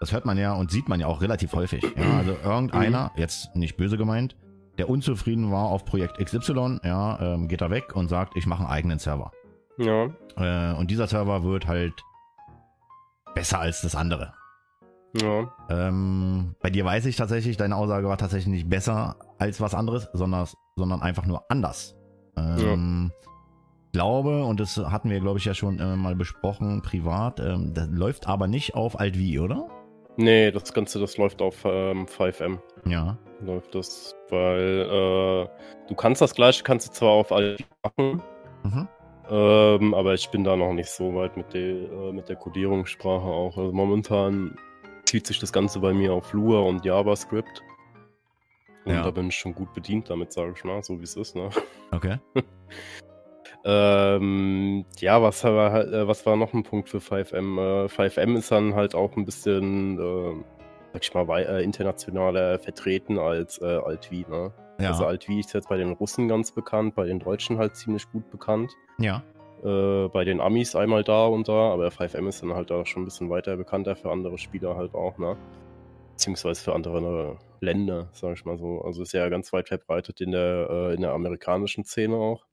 [0.00, 1.82] das hört man ja und sieht man ja auch relativ häufig.
[1.96, 4.36] Ja, also irgendeiner, jetzt nicht böse gemeint,
[4.78, 8.60] der unzufrieden war auf Projekt XY, ja, ähm, geht da weg und sagt, ich mache
[8.60, 9.32] einen eigenen Server.
[9.78, 10.10] Ja.
[10.36, 11.94] Äh, und dieser Server wird halt
[13.34, 14.34] besser als das andere.
[15.20, 15.52] Ja.
[15.68, 20.08] Ähm, bei dir weiß ich tatsächlich, deine Aussage war tatsächlich nicht besser als was anderes,
[20.12, 21.96] sondern, sondern einfach nur anders.
[22.36, 23.12] Ähm,
[23.94, 27.86] Glaube, und das hatten wir, glaube ich, ja schon äh, mal besprochen, privat, ähm, das
[27.92, 29.68] läuft aber nicht auf Alt-V, oder?
[30.16, 32.58] Nee, das Ganze, das läuft auf ähm, 5M.
[32.86, 33.16] Ja.
[33.40, 35.48] Läuft das, weil äh,
[35.88, 38.20] du kannst das gleiche, kannst du zwar auf Alt machen,
[38.64, 38.88] Mhm.
[39.30, 43.24] Ähm, aber ich bin da noch nicht so weit mit der, äh, mit der Codierungssprache
[43.24, 43.56] auch.
[43.56, 44.56] Also momentan
[45.04, 47.62] zieht sich das Ganze bei mir auf Lua und JavaScript.
[48.86, 49.02] Und Ja.
[49.04, 51.36] da bin ich schon gut bedient damit, sage ich mal, so wie es ist.
[51.36, 51.48] Ne?
[51.92, 52.18] Okay.
[53.64, 57.58] Ähm, ja, was war, halt- äh, was war noch ein Punkt für 5M?
[57.58, 60.34] Äh, 5M ist dann halt auch ein bisschen, äh,
[60.92, 64.28] sag ich mal, äh, internationaler vertreten als äh, Alt-V.
[64.30, 64.52] Ne?
[64.78, 64.88] Ja.
[64.90, 68.30] Also Alt-V ist jetzt bei den Russen ganz bekannt, bei den Deutschen halt ziemlich gut
[68.30, 68.72] bekannt.
[68.98, 69.22] ja.
[69.64, 73.00] Äh, bei den Amis einmal da und da, aber 5M ist dann halt da schon
[73.00, 75.38] ein bisschen weiter bekannter für andere Spieler halt auch, ne?
[76.10, 78.82] Beziehungsweise für andere Länder, sag ich mal so.
[78.82, 82.44] Also ist ja ganz weit verbreitet in der, äh, in der amerikanischen Szene auch.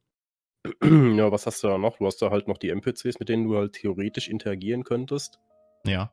[0.84, 1.97] ja, was hast du da noch?
[1.97, 5.39] Du hast da halt noch die NPCs, mit denen du halt theoretisch interagieren könntest.
[5.86, 6.12] Ja.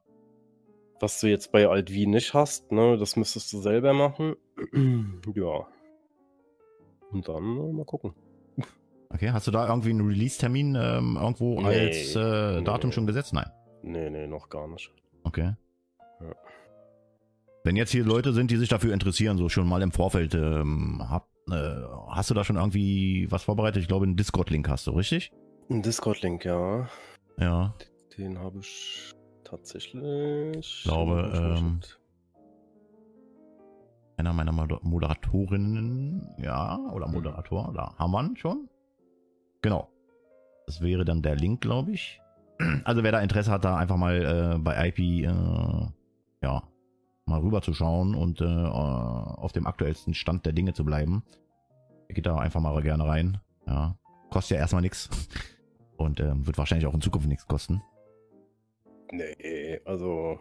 [1.01, 2.97] Was du jetzt bei Alt-V nicht hast, ne?
[2.99, 4.35] Das müsstest du selber machen.
[5.35, 5.67] ja.
[7.11, 8.15] Und dann äh, mal gucken.
[9.11, 9.31] Okay.
[9.31, 11.67] Hast du da irgendwie einen Release-Termin ähm, irgendwo Nee.
[11.67, 12.95] als äh, Datum Nee.
[12.95, 13.33] schon gesetzt?
[13.33, 13.51] Nein.
[13.83, 14.93] Nee, nee, noch gar nicht.
[15.23, 15.55] Okay.
[16.21, 16.35] Ja.
[17.65, 21.03] Wenn jetzt hier Leute sind, die sich dafür interessieren, so schon mal im Vorfeld, ähm,
[21.09, 21.28] hab, äh,
[22.11, 23.83] hast du da schon irgendwie was vorbereitet?
[23.83, 25.33] Ich glaube, einen Discord-Link hast du, richtig?
[25.71, 26.89] Ein Discord-Link, ja.
[27.39, 27.75] Ja.
[28.17, 29.13] Den habe ich
[29.45, 30.57] tatsächlich.
[30.59, 31.81] Ich glaube, ähm,
[34.17, 38.69] einer meiner Moder- Moderatorinnen, ja, oder Moderator, da haben wir ihn schon.
[39.63, 39.89] Genau.
[40.67, 42.21] Das wäre dann der Link, glaube ich.
[42.85, 45.27] Also wer da Interesse hat, da einfach mal äh, bei IP, äh,
[46.43, 46.63] ja,
[47.29, 51.23] mal rüber zu schauen und äh, auf dem aktuellsten Stand der Dinge zu bleiben.
[52.09, 53.39] Geht da einfach mal gerne rein.
[53.67, 53.97] Ja,
[54.31, 55.09] kostet ja erstmal nichts.
[55.99, 57.83] Und ähm, wird wahrscheinlich auch in Zukunft nichts kosten.
[59.11, 60.39] Nee, also.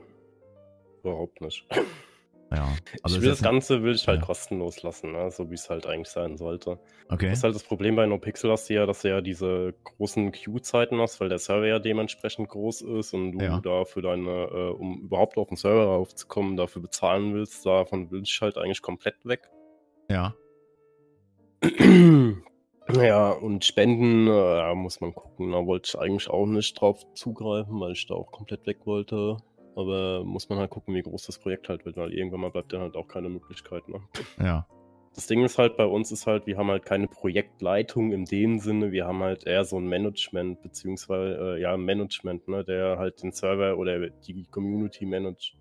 [1.02, 1.68] Überhaupt nicht.
[2.50, 2.70] Ja.
[3.04, 4.26] Also ich will das Ganze will ich halt Ja.
[4.26, 5.30] kostenlos lassen, ne?
[5.32, 6.80] so wie es halt eigentlich sein sollte.
[7.10, 7.28] Okay.
[7.30, 10.32] Das ist halt das Problem bei NoPixel hast du ja, dass du ja diese großen
[10.32, 13.60] Queue-Zeiten hast, weil der Server ja dementsprechend groß ist und du Ja.
[13.60, 18.22] da für deine, äh, um überhaupt auf den Server raufzukommen, dafür bezahlen willst, davon will
[18.24, 19.50] ich halt eigentlich komplett weg.
[20.10, 20.34] Ja.
[22.94, 25.52] Ja, und Spenden, äh, muss man gucken.
[25.52, 29.38] Da wollte ich eigentlich auch nicht drauf zugreifen, weil ich da auch komplett weg wollte.
[29.78, 32.74] Aber muss man halt gucken, wie groß das Projekt halt wird, weil irgendwann mal bleibt
[32.74, 33.88] dann halt auch keine Möglichkeit.
[33.88, 34.02] Ne?
[34.40, 34.66] Ja.
[35.14, 38.60] Das Ding ist halt bei uns ist halt, wir haben halt keine Projektleitung in dem
[38.60, 42.98] Sinne, wir haben halt eher so ein Management, beziehungsweise äh, ja, ein Management, ne, der
[42.98, 45.56] halt den Server oder die Community managt.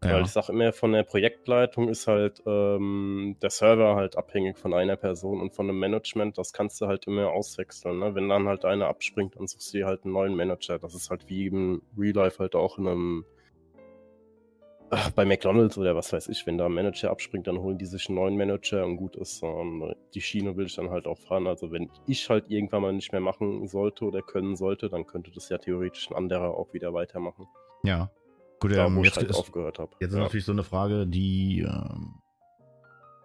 [0.00, 0.20] Weil Ja.
[0.20, 4.96] ich sag immer, von der Projektleitung ist halt ähm, der Server halt abhängig von einer
[4.96, 7.98] Person und von einem Management, das kannst du halt immer auswechseln.
[7.98, 8.14] Ne?
[8.14, 10.78] Wenn dann halt einer abspringt, dann suchst du dir halt einen neuen Manager.
[10.78, 13.24] Das ist halt wie im Real Life halt auch in einem
[14.90, 17.84] Ach, bei McDonalds oder was weiß ich, wenn da ein Manager abspringt, dann holen die
[17.84, 19.42] sich einen neuen Manager und gut ist.
[19.42, 21.46] Und die Schiene will ich dann halt auch fahren.
[21.46, 25.30] Also wenn ich halt irgendwann mal nicht mehr machen sollte oder können sollte, dann könnte
[25.30, 27.46] das ja theoretisch ein anderer auch wieder weitermachen.
[27.82, 28.10] Ja.
[28.60, 29.92] Gut, Da, ähm, wo jetzt ich halt ist, aufgehört habe.
[30.00, 30.22] Jetzt ist ja.
[30.22, 32.14] natürlich so eine Frage, die ähm,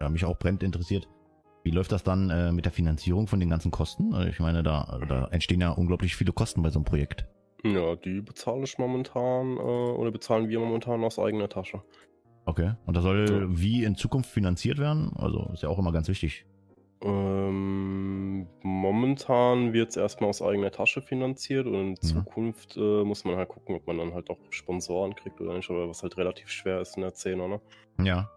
[0.00, 1.08] ja, mich auch brennend interessiert.
[1.62, 4.14] Wie läuft das dann äh, mit der Finanzierung von den ganzen Kosten?
[4.14, 7.26] Also Ich meine, da, da entstehen ja unglaublich viele Kosten bei so einem Projekt.
[7.64, 11.82] Ja, die bezahle ich momentan äh, oder bezahlen wir momentan aus eigener Tasche.
[12.46, 12.74] Okay.
[12.86, 13.46] Und das soll Ja.
[13.58, 15.12] wie in Zukunft finanziert werden?
[15.16, 16.44] Also ist ja auch immer ganz wichtig.
[17.02, 21.96] Ähm, momentan wird es erstmal aus eigener Tasche finanziert und in Mhm.
[22.00, 25.68] Zukunft äh, muss man halt gucken, ob man dann halt auch Sponsoren kriegt oder nicht,
[25.70, 27.60] aber was halt relativ schwer ist in der Szene, ne?
[28.04, 28.30] Ja.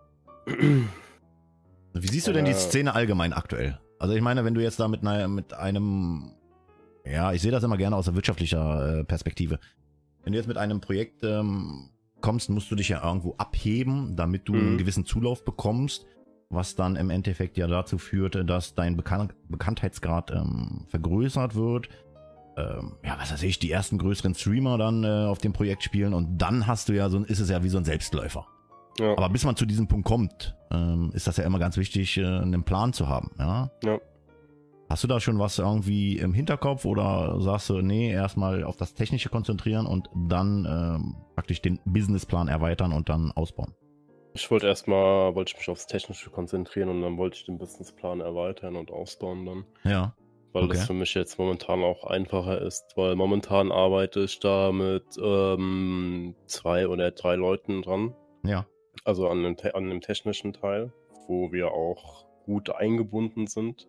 [1.94, 2.56] Wie siehst du denn die Äh.
[2.56, 3.80] Szene allgemein aktuell?
[4.00, 6.32] Also ich meine, wenn du jetzt da mit, einer, mit einem,
[7.12, 9.60] ja, ich sehe das immer gerne aus der wirtschaftlicher äh, Perspektive.
[10.24, 11.90] Wenn du jetzt mit einem Projekt ähm,
[12.22, 14.60] kommst, musst du dich ja irgendwo abheben, damit du Mhm.
[14.60, 16.06] einen gewissen Zulauf bekommst,
[16.50, 21.90] was dann im Endeffekt ja dazu führte, dass dein Bekan Bekanntheitsgrad ähm, vergrößert wird.
[22.58, 26.14] Ähm, ja, was weiß ich, die ersten größeren Streamer dann äh, auf dem Projekt spielen
[26.14, 28.48] und dann hast du ja so, ein- ist es ja wie so ein Selbstläufer.
[29.00, 29.12] Ja.
[29.16, 32.26] Aber bis man zu diesem Punkt kommt, ähm, ist das ja immer ganz wichtig, äh,
[32.26, 33.30] einen Plan zu haben.
[33.38, 33.70] Ja?
[33.84, 34.00] Ja.
[34.90, 38.94] Hast du da schon was irgendwie im Hinterkopf oder sagst du, nee, erstmal auf das
[38.94, 43.74] Technische konzentrieren und dann ähm, praktisch den Businessplan erweitern und dann ausbauen?
[44.34, 48.22] Ich wollte erstmal, wollte ich mich aufs Technische konzentrieren und dann wollte ich den Businessplan
[48.22, 49.66] erweitern und ausbauen dann.
[49.84, 50.14] Ja.
[50.54, 50.74] Weil Okay.
[50.76, 56.34] das für mich jetzt momentan auch einfacher ist, weil momentan arbeite ich da mit ähm,
[56.46, 58.16] zwei oder drei Leuten dran.
[58.44, 58.66] Ja.
[59.04, 60.94] Also an dem, an dem technischen Teil,
[61.28, 63.88] wo wir auch gut eingebunden sind.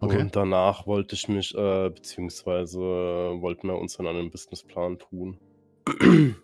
[0.00, 0.20] Okay.
[0.20, 5.38] Und danach wollte ich mich, äh, beziehungsweise wollten wir uns dann an den Businessplan tun.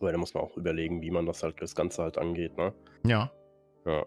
[0.00, 2.74] Weil da muss man auch überlegen, wie man das halt das Ganze halt angeht, ne?
[3.04, 3.30] Ja.
[3.86, 4.04] Ja.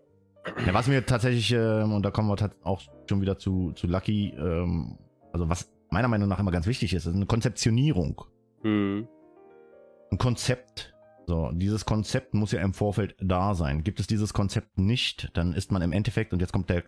[0.66, 4.34] Ja, was mir tatsächlich, ähm, und da kommen wir auch schon wieder zu, zu Lucky,
[4.38, 4.98] ähm,
[5.32, 8.22] also was meiner Meinung nach immer ganz wichtig ist, ist eine Konzeptionierung.
[8.64, 9.08] Hm.
[10.12, 10.94] ein Konzept.
[11.26, 13.84] So, dieses Konzept muss ja im Vorfeld da sein.
[13.84, 16.84] Gibt es dieses Konzept nicht, dann ist man im Endeffekt, und jetzt kommt der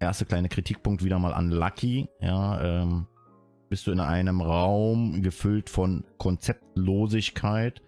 [0.00, 3.06] erste kleine Kritikpunkt wieder mal an Lucky, ja, ähm,
[3.68, 7.82] bist du in einem Raum gefüllt von Konzeptlosigkeit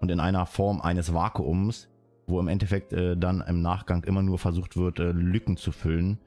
[0.00, 1.88] und in einer Form eines Vakuums,
[2.26, 6.18] wo im Endeffekt äh, dann im Nachgang immer nur versucht wird, äh, Lücken zu füllen.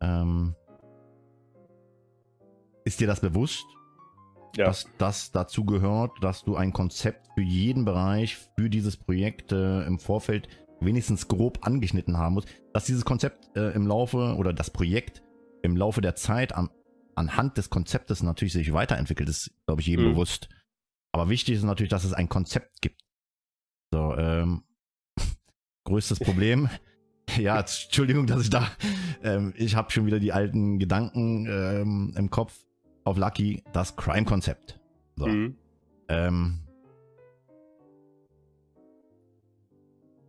[0.00, 0.54] Ähm,
[2.84, 3.64] ist dir das bewusst?
[4.56, 4.66] Ja.
[4.66, 9.82] dass das dazu gehört, dass du ein Konzept für jeden Bereich, für dieses Projekt äh,
[9.82, 10.48] im Vorfeld
[10.84, 15.22] wenigstens grob angeschnitten haben musst, dass dieses Konzept äh, im Laufe oder das Projekt
[15.62, 16.70] im Laufe der Zeit an,
[17.14, 20.12] anhand des Konzeptes natürlich sich weiterentwickelt, ist, glaube ich, jedem Mhm.
[20.12, 20.48] bewusst.
[21.12, 23.02] Aber wichtig ist natürlich, dass es ein Konzept gibt.
[23.92, 24.64] So, ähm,
[25.84, 26.68] größtes Problem.
[27.38, 28.68] ja, Entschuldigung, dass ich da,
[29.22, 32.58] ähm, ich habe schon wieder die alten Gedanken ähm, im Kopf
[33.04, 34.80] auf Lucky, das Crime-Konzept.
[35.16, 35.26] So.
[35.26, 35.56] Hm.
[36.08, 36.63] Ähm,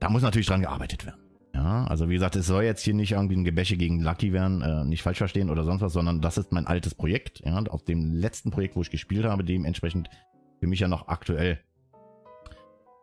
[0.06, 1.20] da muss natürlich dran gearbeitet werden.
[1.56, 4.62] Ja, also wie gesagt, es soll jetzt hier nicht irgendwie ein Gebäsche gegen Lucky werden,
[4.62, 7.42] äh, nicht falsch verstehen oder sonst was, sondern das ist mein altes Projekt.
[7.44, 10.12] Ja, auf dem letzten Projekt, wo ich gespielt habe, dementsprechend
[10.60, 11.60] für mich ja noch aktuell.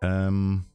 [0.01, 0.67] Ähm,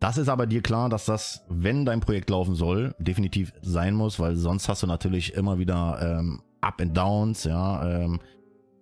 [0.00, 4.18] das ist aber dir klar, dass das, wenn dein Projekt laufen soll, definitiv sein muss,
[4.18, 8.18] weil sonst hast du natürlich immer wieder ähm, Up and Downs, ja, ähm,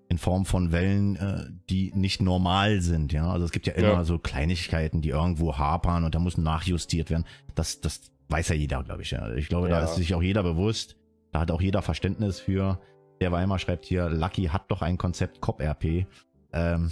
[0.09, 3.29] in Form von Wellen, äh, die nicht normal sind, ja.
[3.31, 4.05] Also es gibt ja immer Ja.
[4.05, 7.25] so Kleinigkeiten, die irgendwo hapern und da muss nachjustiert werden.
[7.55, 9.11] Das, das weiß ja jeder, glaube ich.
[9.11, 9.33] Ja.
[9.35, 9.85] Ich glaube, da Ja.
[9.85, 10.97] ist sich auch jeder bewusst.
[11.33, 12.79] Da hat auch jeder Verständnis für.
[13.21, 16.07] Der Weimar schreibt hier, Lucky hat doch ein Konzept Cop RP.
[16.53, 16.90] Ähm,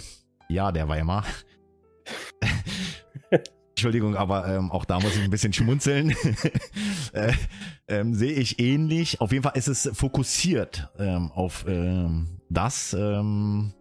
[0.49, 1.23] ja, der Weimar.
[3.75, 6.15] Entschuldigung, aber ähm, auch da muss ich ein bisschen schmunzeln.
[7.13, 7.33] äh,
[7.89, 9.19] ähm, Sehe ich ähnlich.
[9.19, 12.93] Auf jeden Fall ist es fokussiert ähm, auf ähm, das.
[12.97, 13.73] Ähm,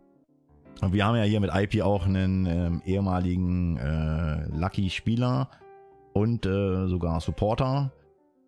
[0.81, 5.49] und wir haben ja hier mit IP auch einen ähm, ehemaligen äh, Lucky-Spieler
[6.13, 7.93] und äh, sogar Supporter.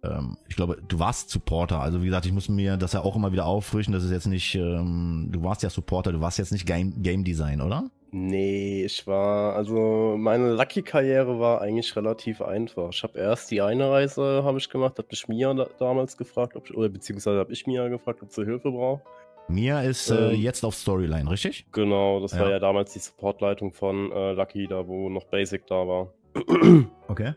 [0.03, 1.81] Ähm, ich glaube, du warst Supporter.
[1.81, 3.93] Also wie gesagt, ich muss mir das ja auch immer wieder auffrischen.
[3.93, 7.23] Das ist jetzt nicht, ähm, du warst ja Supporter, du warst jetzt nicht Game, Game
[7.23, 7.89] Design, oder?
[8.13, 12.91] Nee, ich war, also meine Lucky-Karriere war eigentlich relativ einfach.
[12.93, 16.57] Ich habe erst die eine Reise habe ich gemacht, habe mich Mia da, damals gefragt,
[16.57, 19.03] ob ich, oder beziehungsweise habe ich Mia gefragt, ob sie Hilfe braucht.
[19.49, 20.41] Mia ist äh, Ähm.
[20.41, 21.67] jetzt auf Storyline, richtig?
[21.73, 22.41] Genau, das Ja.
[22.41, 26.13] war ja damals die Supportleitung von äh, Lucky, da wo noch Basic da war.
[27.09, 27.35] Okay.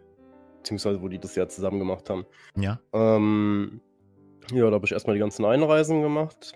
[0.57, 2.25] beziehungsweise wo die das ja zusammen gemacht haben.
[2.57, 2.79] Ja.
[2.93, 3.79] Ähm,
[4.51, 6.53] ja, da habe ich erstmal die ganzen Einreisen gemacht.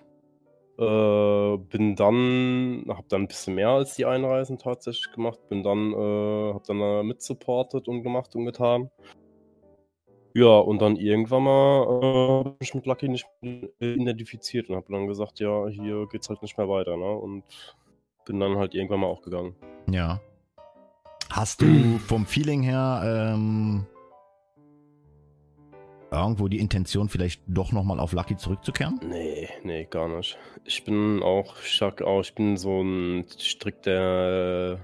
[0.78, 5.40] Äh, bin dann, habe dann ein bisschen mehr als die Einreisen tatsächlich gemacht.
[5.50, 8.90] Bin dann, äh, habe dann äh, mitsupportet und gemacht und getan.
[10.36, 13.28] Ja, und dann irgendwann mal äh, habe ich mit Lucky nicht
[13.80, 17.12] identifiziert und habe dann gesagt, ja, hier geht's halt nicht mehr weiter, ne?
[17.12, 17.44] Und
[18.26, 19.56] bin dann halt irgendwann mal auch gegangen.
[19.92, 20.20] Ja.
[21.30, 23.86] Hast du vom Feeling her ähm,
[26.14, 29.00] irgendwo die Intention, vielleicht doch nochmal auf Lucky zurückzukehren?
[29.08, 30.38] Nee, nee, gar nicht.
[30.66, 34.80] Ich bin auch, ich sag auch, ich bin so ein strikter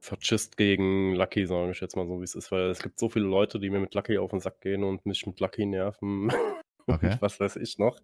[0.00, 3.08] Faschist gegen Lucky, sage ich jetzt mal so, wie es ist, weil es gibt so
[3.08, 6.32] viele Leute, die mir mit Lucky auf den Sack gehen und mich mit Lucky nerven.
[6.86, 7.16] Okay.
[7.20, 8.00] Was weiß ich noch.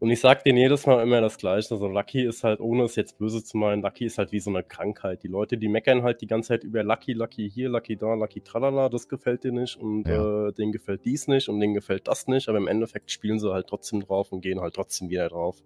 [0.00, 1.72] Und ich sag denen jedes Mal immer das Gleiche.
[1.74, 4.50] Also Lucky ist halt, ohne es jetzt böse zu meinen, Lucky ist halt wie so
[4.50, 5.22] eine Krankheit.
[5.22, 8.40] Die Leute, die meckern halt die ganze Zeit über Lucky, Lucky hier, Lucky da, Lucky
[8.40, 10.48] tralala, das gefällt dir nicht und Ja.
[10.48, 12.48] äh, denen gefällt dies nicht und denen gefällt das nicht.
[12.48, 15.62] Aber im Endeffekt spielen sie halt trotzdem drauf und gehen halt trotzdem wieder drauf.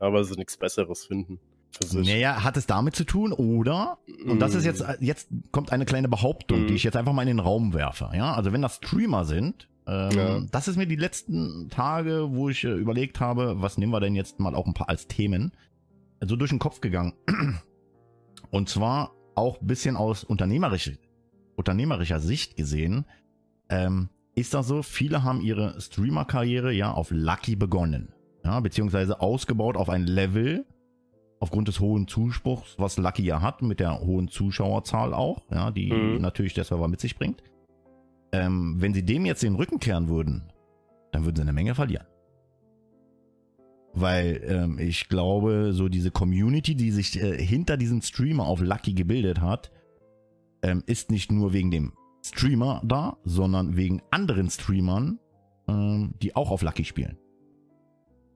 [0.00, 1.38] Aber sie nichts Besseres finden.
[1.92, 4.92] Naja, hat es damit zu tun oder, und das ist jetzt, Mm.
[5.04, 6.66] jetzt kommt eine kleine Behauptung, Mhm.
[6.68, 8.10] die ich jetzt einfach mal in den Raum werfe.
[8.14, 10.40] Ja, also wenn das Streamer sind, ähm, Ja.
[10.50, 14.14] das ist mir die letzten Tage, wo ich äh, überlegt habe, was nehmen wir denn
[14.14, 15.52] jetzt mal auch ein paar als Themen,
[16.24, 17.12] so durch den Kopf gegangen.
[18.50, 20.92] Und zwar auch ein bisschen aus unternehmerischer,
[21.56, 23.04] unternehmerischer Sicht gesehen,
[23.68, 28.12] ähm, ist das so, viele haben ihre Streamer-Karriere ja auf Lucky begonnen.
[28.44, 30.66] Ja, beziehungsweise ausgebaut auf ein Level,
[31.40, 35.92] aufgrund des hohen Zuspruchs, was Lucky ja hat, mit der hohen Zuschauerzahl auch, ja, die
[35.92, 36.20] Mhm.
[36.20, 37.42] natürlich der Server mit sich bringt.
[38.34, 40.50] Ähm, wenn sie dem jetzt den Rücken kehren würden,
[41.12, 42.06] dann würden sie eine Menge verlieren.
[43.92, 48.92] Weil ähm, ich glaube, so diese Community, die sich äh, hinter diesem Streamer auf Lucky
[48.94, 49.70] gebildet hat,
[50.62, 51.92] ähm, ist nicht nur wegen dem
[52.24, 55.20] Streamer da, sondern wegen anderen Streamern,
[55.68, 57.18] ähm, die auch auf Lucky spielen.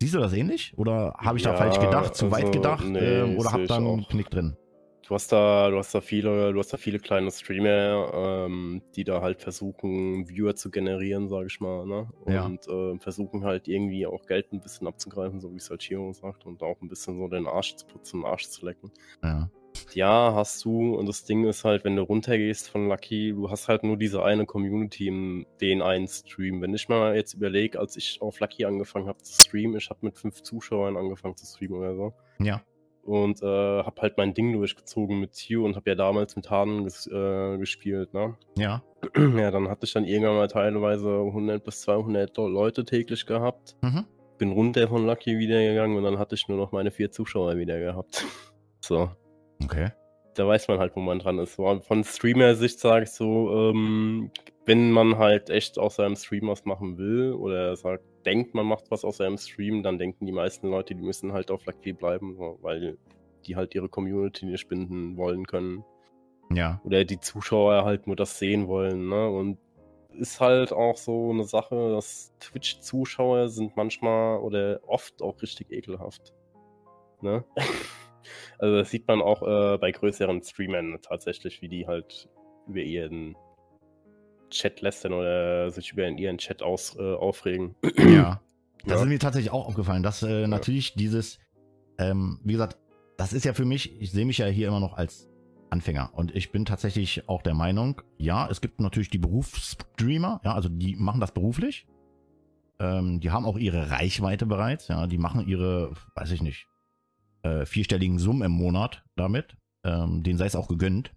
[0.01, 0.75] Siehst du das ähnlich?
[0.77, 2.85] Oder habe ich da Ja, falsch gedacht, zu also, weit gedacht?
[2.87, 4.07] nee, ähm, oder sehe hab ich da einen.
[4.07, 4.57] Knick drin?
[5.09, 8.13] Du hast da, du hast da viele, du hast da viele kleine Streamer,
[8.45, 12.11] ähm, die da halt versuchen, Viewer zu generieren, sage ich mal, ne?
[12.27, 12.45] Ja.
[12.45, 16.13] Und ähm, versuchen halt irgendwie auch Geld ein bisschen abzugreifen, so wie es halt Chiro
[16.13, 18.91] sagt, und auch ein bisschen so den Arsch zu putzen, den Arsch zu lecken.
[19.23, 19.49] Ja.
[19.95, 23.69] Ja, hast du, und das Ding ist halt, wenn du runtergehst von Lucky, du hast
[23.69, 26.61] halt nur diese eine Community in den einen Stream.
[26.61, 30.01] Wenn ich mal jetzt überlege, als ich auf Lucky angefangen habe zu streamen, ich habe
[30.03, 32.61] mit fünf Zuschauern angefangen zu streamen oder so Ja.
[33.09, 36.85] Und äh, habe halt mein Ding durchgezogen mit Tio und habe ja damals mit Haden
[36.85, 38.37] ges äh, gespielt, ne?
[38.57, 38.83] Ja.
[39.17, 43.77] ja, dann hatte ich dann irgendwann mal teilweise 100 bis 200 Le- Leute täglich gehabt.
[43.83, 44.05] Mhm.
[44.39, 47.57] Bin runter von Lucky wieder gegangen und dann hatte ich nur noch meine vier Zuschauer
[47.57, 48.25] wieder gehabt.
[48.81, 49.11] so,
[49.65, 49.91] Okay.
[50.35, 51.55] da weiß man halt, wo man dran ist.
[51.57, 54.31] Von Streamer-Sicht sage ich so, ähm,
[54.69, 58.91] wenn man halt echt aus seinem Stream was machen will oder sagt, denkt, man macht
[58.91, 62.37] was aus seinem Stream, dann denken die meisten Leute, die müssen halt auf Lucky bleiben,
[62.61, 62.99] weil
[63.47, 65.85] die halt ihre Community nicht binden wollen können.
[66.53, 66.83] Ja.
[66.85, 69.31] Oder die Zuschauer halt nur das sehen wollen, ne?
[69.31, 69.59] Und
[70.11, 76.35] ist halt auch so eine Sache, dass Twitch-Zuschauer sind manchmal oder oft auch richtig ekelhaft.
[77.23, 77.45] Ne?
[78.59, 82.29] also das sieht man auch äh, bei größeren Streamern tatsächlich, wie die halt
[82.67, 83.37] über ihren
[84.51, 87.75] Chat lästern oder sich über ihren Chat aus, äh, aufregen.
[87.97, 88.41] Ja.
[88.85, 89.03] Das Ja.
[89.03, 91.39] ist mir tatsächlich auch aufgefallen, dass äh, natürlich dieses,
[91.99, 92.79] ähm, wie gesagt,
[93.17, 95.29] das ist ja für mich, ich sehe mich ja hier immer noch als
[95.71, 100.55] Anfänger und ich bin tatsächlich auch der Meinung, ja, es gibt natürlich die Berufsstreamer, ja,
[100.55, 101.87] also die machen das beruflich.
[102.81, 106.69] Ähm, die haben auch ihre Reichweite bereits, ja, die machen ihre, weiß ich nicht,
[107.43, 109.57] äh, vierstelligen Summen im Monat damit.
[109.85, 111.13] Ähm, denen sei es auch gegönnt.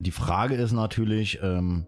[0.00, 1.86] Die Frage ist natürlich, ähm,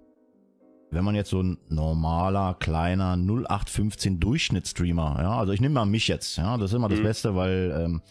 [0.91, 6.09] wenn man jetzt so ein normaler, kleiner 0815 Durchschnittsstreamer, ja, also ich nehme mal mich
[6.09, 7.05] jetzt, ja, das ist immer das Mhm.
[7.05, 8.03] Beste, weil ähm,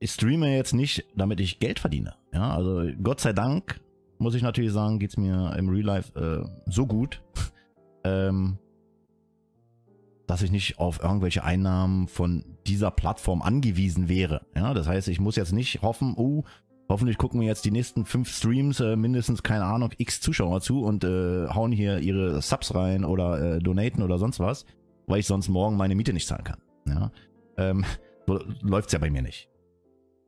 [0.00, 2.14] ich streame jetzt nicht, damit ich Geld verdiene.
[2.32, 3.80] Ja, also Gott sei Dank,
[4.18, 7.22] muss ich natürlich sagen, geht's mir im Real Life äh, so gut,
[8.04, 8.58] ähm,
[10.26, 14.44] dass ich nicht auf irgendwelche Einnahmen von dieser Plattform angewiesen wäre.
[14.56, 16.42] Ja, das heißt, ich muss jetzt nicht hoffen, oh,
[16.88, 20.82] hoffentlich gucken mir jetzt die nächsten fünf Streams äh, mindestens, keine Ahnung, x Zuschauer zu
[20.82, 24.64] und äh, hauen hier ihre Subs rein oder äh, donaten oder sonst was,
[25.06, 26.58] weil ich sonst morgen meine Miete nicht zahlen kann.
[26.86, 27.10] Ja,
[27.56, 27.84] ähm,
[28.26, 29.48] so läuft's ja bei mir nicht.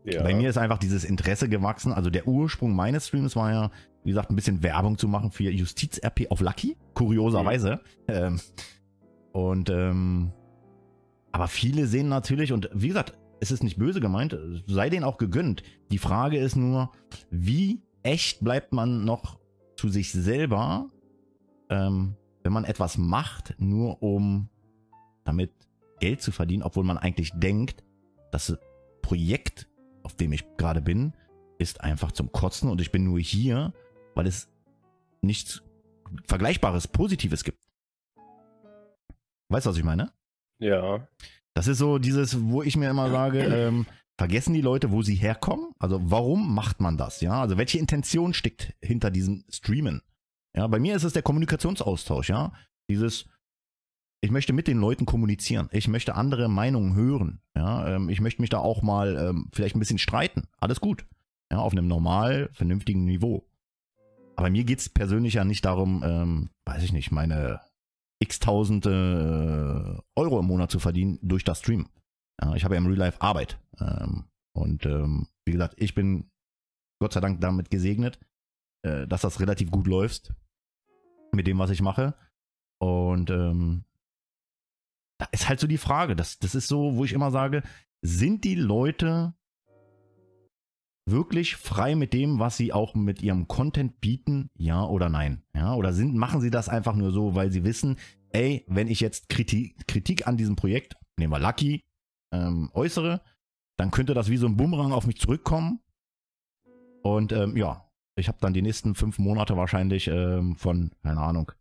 [0.05, 0.23] Ja.
[0.23, 1.93] Bei mir ist einfach dieses Interesse gewachsen.
[1.93, 3.71] Also der Ursprung meines Streams war ja,
[4.05, 7.81] wie gesagt, ein bisschen Werbung zu machen für Justiz-RP auf Lucky, kurioserweise.
[8.07, 8.41] Ähm,
[9.33, 10.33] und ähm,
[11.33, 15.19] aber viele sehen natürlich, und wie gesagt, es ist nicht böse gemeint, sei denen auch
[15.19, 15.63] gegönnt.
[15.91, 16.91] Die Frage ist nur,
[17.31, 19.39] wie echt bleibt man noch
[19.77, 20.91] zu sich selber,
[21.69, 24.49] ähm, wenn man etwas macht, nur um
[25.25, 25.53] damit
[26.01, 27.85] Geld zu verdienen, obwohl man eigentlich denkt,
[28.31, 28.57] das
[29.03, 29.69] Projekt,
[30.03, 31.13] auf dem ich gerade bin,
[31.59, 33.73] ist einfach zum Kotzen und ich bin nur hier,
[34.15, 34.49] weil es
[35.23, 35.63] nichts
[36.27, 37.59] Vergleichbares, Positives gibt.
[39.49, 40.13] Weißt du, was ich meine?
[40.59, 41.07] ja.
[41.57, 43.87] Das ist so dieses, wo ich mir immer sage, ähm,
[44.19, 45.73] vergessen die Leute, wo sie herkommen?
[45.79, 47.23] Also warum macht man das?
[47.23, 50.03] Ja, also welche Intention steckt hinter diesem Streamen?
[50.55, 52.29] Ja, bei mir ist es der Kommunikationsaustausch.
[52.29, 52.53] Ja,
[52.91, 53.25] dieses,
[54.21, 55.71] ich möchte mit den Leuten kommunizieren.
[55.73, 57.41] Ich möchte andere Meinungen hören.
[57.57, 60.49] Ja, ähm, ich möchte mich da auch mal ähm, vielleicht ein bisschen streiten.
[60.59, 61.07] Alles gut.
[61.51, 63.49] Ja, auf einem normal, vernünftigen Niveau.
[64.35, 67.61] Aber mir geht's persönlich ja nicht darum, ähm, weiß ich nicht, meine
[68.19, 71.89] x tausende äh, Euro im Monat zu verdienen durch das Stream.
[72.41, 73.59] Ja, ich habe ja im Real Life Arbeit.
[73.81, 76.31] Ähm, und ähm, wie gesagt, ich bin
[76.99, 78.19] Gott sei Dank damit gesegnet,
[78.83, 80.35] äh, dass das relativ gut läuft
[81.33, 82.15] mit dem, was ich mache.
[82.79, 83.85] Und ähm,
[85.19, 87.63] da ist halt so die Frage, das, das ist so, wo ich immer sage,
[88.03, 89.35] sind die Leute
[91.07, 95.43] wirklich frei mit dem, was sie auch mit ihrem Content bieten, ja oder nein?
[95.55, 97.97] Ja, oder sind, machen sie das einfach nur so, weil sie wissen,
[98.31, 101.85] ey, wenn ich jetzt Kritik, Kritik an diesem Projekt, nehmen wir Lucky,
[102.33, 103.23] ähm, äußere,
[103.77, 105.81] dann könnte das wie so ein Bumerang auf mich zurückkommen.
[107.03, 111.53] Und ähm, ja, ich habe dann die nächsten fünf Monate wahrscheinlich ähm, von, keine Ahnung,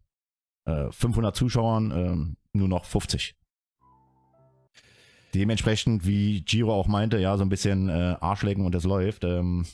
[0.66, 3.36] äh, 500 Zuschauern ähm, nur noch 50
[5.40, 9.24] dementsprechend, wie Giro auch meinte, ja, so ein bisschen äh, Arschlecken und es läuft.
[9.24, 9.66] Ähm,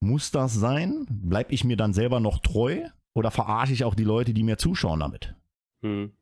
[0.00, 1.06] muss das sein?
[1.08, 2.88] Bleib ich mir dann selber noch treu?
[3.14, 5.34] Oder verarsche ich auch die Leute, die mir zuschauen damit?
[5.82, 6.12] Hm.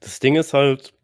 [0.00, 0.94] Das Ding ist halt,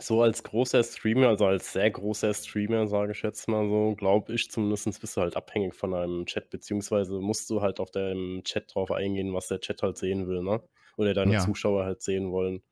[0.00, 4.34] so als großer Streamer, also als sehr großer Streamer, sage ich jetzt mal so, glaube
[4.34, 8.42] ich zumindest, bist du halt abhängig von einem Chat, beziehungsweise musst du halt auf deinem
[8.44, 10.62] Chat drauf eingehen, was der Chat halt sehen will, ne?
[10.96, 11.40] Oder deine ja.
[11.40, 12.62] Zuschauer halt sehen wollen.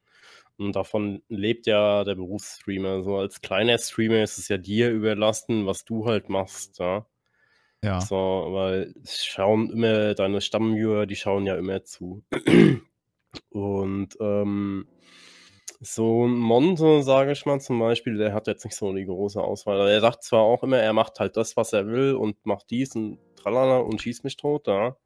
[0.57, 3.03] Und davon lebt ja der Berufsstreamer.
[3.03, 7.07] So als kleiner Streamer ist es ja dir überlassen, was du halt machst, ja.
[7.83, 8.01] Ja.
[8.01, 12.25] So, weil schauen immer, deine Stammviewer, die schauen ja immer zu.
[13.51, 14.89] Und ähm,
[15.81, 19.41] so ein Monte, sage ich mal zum Beispiel, der hat jetzt nicht so die große
[19.43, 19.87] Auswahl.
[19.89, 22.97] Er sagt zwar auch immer, er macht halt das, was er will und macht dies
[22.97, 24.97] und tralala und schießt mich tot, ja.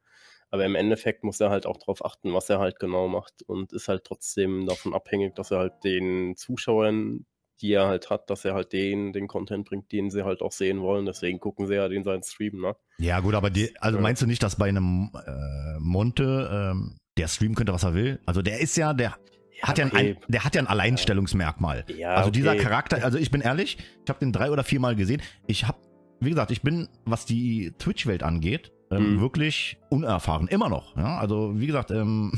[0.51, 3.71] Aber im Endeffekt muss er halt auch darauf achten, was er halt genau macht und
[3.71, 7.25] ist halt trotzdem davon abhängig, dass er halt den Zuschauern,
[7.61, 10.51] die er halt hat, dass er halt den, den Content bringt, den sie halt auch
[10.51, 11.05] sehen wollen.
[11.05, 12.75] Deswegen gucken sie ja den seinen Stream, ne?
[12.97, 17.27] Ja, gut, aber die, also meinst du nicht, dass bei einem äh, Monte ähm, der
[17.27, 18.19] streamen könnte, was er will?
[18.25, 19.17] Also der ist ja, der
[19.61, 21.85] ja, hat ja ein, der hat ja ein Alleinstellungsmerkmal.
[21.95, 22.63] Ja, also dieser okay.
[22.63, 25.21] Charakter, also ich bin ehrlich, ich habe den drei oder viermal gesehen.
[25.47, 25.77] Ich habe,
[26.21, 29.21] wie gesagt, ich bin, was die Twitch-Welt angeht, ähm, mhm.
[29.21, 30.47] wirklich unerfahren.
[30.47, 30.95] Immer noch.
[30.97, 31.17] Ja?
[31.17, 32.33] Also, wie gesagt, ähm,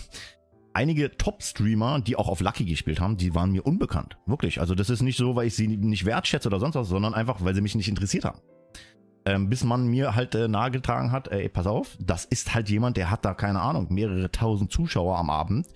[0.73, 4.17] einige Top-Streamer, die auch auf Lucky gespielt haben, die waren mir unbekannt.
[4.25, 4.59] Wirklich.
[4.59, 7.43] Also, das ist nicht so, weil ich sie nicht wertschätze oder sonst was, sondern einfach,
[7.43, 8.39] weil sie mich nicht interessiert haben.
[9.23, 12.97] Ähm, bis man mir halt äh, nahegetragen hat, ey, pass auf, das ist halt jemand,
[12.97, 15.67] der hat da, keine Ahnung, mehrere tausend Zuschauer am Abend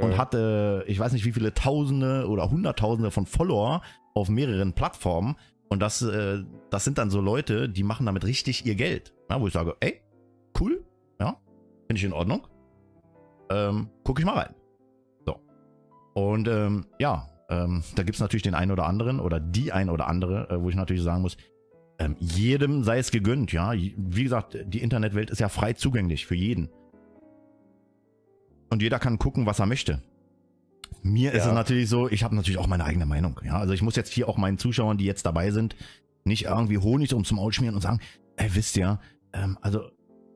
[0.00, 3.82] und hat, äh, ich weiß nicht, wie viele Tausende oder Hunderttausende von Follower
[4.14, 5.36] auf mehreren Plattformen.
[5.68, 9.14] Und das, äh, das sind dann so Leute, die machen damit richtig ihr Geld.
[9.28, 10.00] Ja, wo ich sage, ey,
[10.60, 10.84] cool,
[11.20, 11.36] ja,
[11.86, 12.46] finde ich in Ordnung.
[13.50, 14.54] Ähm, gucke ich mal rein.
[15.26, 15.40] So.
[16.14, 19.90] Und ähm, ja, ähm, da gibt es natürlich den einen oder anderen oder die ein
[19.90, 21.36] oder andere, äh, wo ich natürlich sagen muss,
[21.98, 23.72] ähm, jedem sei es gegönnt, ja.
[23.72, 26.70] Wie gesagt, die Internetwelt ist ja frei zugänglich für jeden.
[28.70, 30.00] Und jeder kann gucken, was er möchte.
[31.02, 31.36] Mir ja.
[31.36, 33.40] ist es natürlich so, ich habe natürlich auch meine eigene Meinung.
[33.44, 35.76] Ja, also ich muss jetzt hier auch meinen Zuschauern, die jetzt dabei sind,
[36.24, 38.00] nicht irgendwie Honig ums Maul schmieren und sagen,
[38.36, 39.00] ey, wisst ihr,
[39.32, 39.90] ähm, also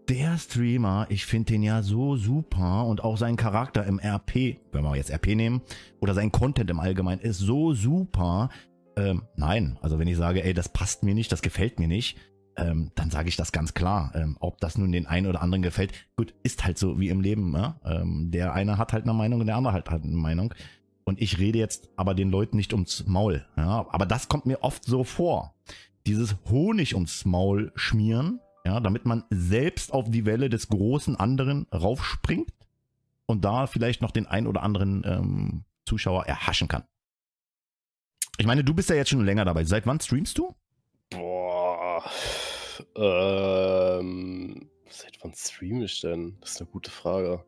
[0.09, 4.85] der Streamer, ich finde den ja so super und auch sein Charakter im RP, wenn
[4.85, 5.63] wir jetzt RP nehmen,
[6.01, 8.51] oder sein Content im Allgemeinen ist so super.
[8.97, 12.19] Ähm, nein, also wenn ich sage, ey, das passt mir nicht, das gefällt mir nicht,
[12.57, 14.13] ähm, dann sage ich das ganz klar.
[14.15, 17.21] Ähm, ob das nun den einen oder anderen gefällt, gut, ist halt so wie im
[17.21, 17.53] Leben.
[17.55, 17.81] Ja?
[17.85, 20.55] Ähm, der eine hat halt eine Meinung und der andere hat halt eine Meinung.
[21.05, 23.45] Und ich rede jetzt aber den Leuten nicht ums Maul.
[23.57, 23.87] Ja?
[23.91, 25.55] Aber das kommt mir oft so vor.
[26.07, 31.67] Dieses Honig ums Maul schmieren, ja, damit man selbst auf die Welle des großen anderen
[31.73, 32.53] raufspringt
[33.27, 36.85] und da vielleicht noch den ein oder anderen ähm, Zuschauer erhaschen kann.
[38.39, 39.65] Ich meine, du bist ja jetzt schon länger dabei.
[39.65, 40.55] Seit wann streamst du?
[41.11, 42.03] Boah.
[42.97, 46.37] Ähm, seit wann streame ich denn?
[46.41, 47.45] Das ist eine gute Frage.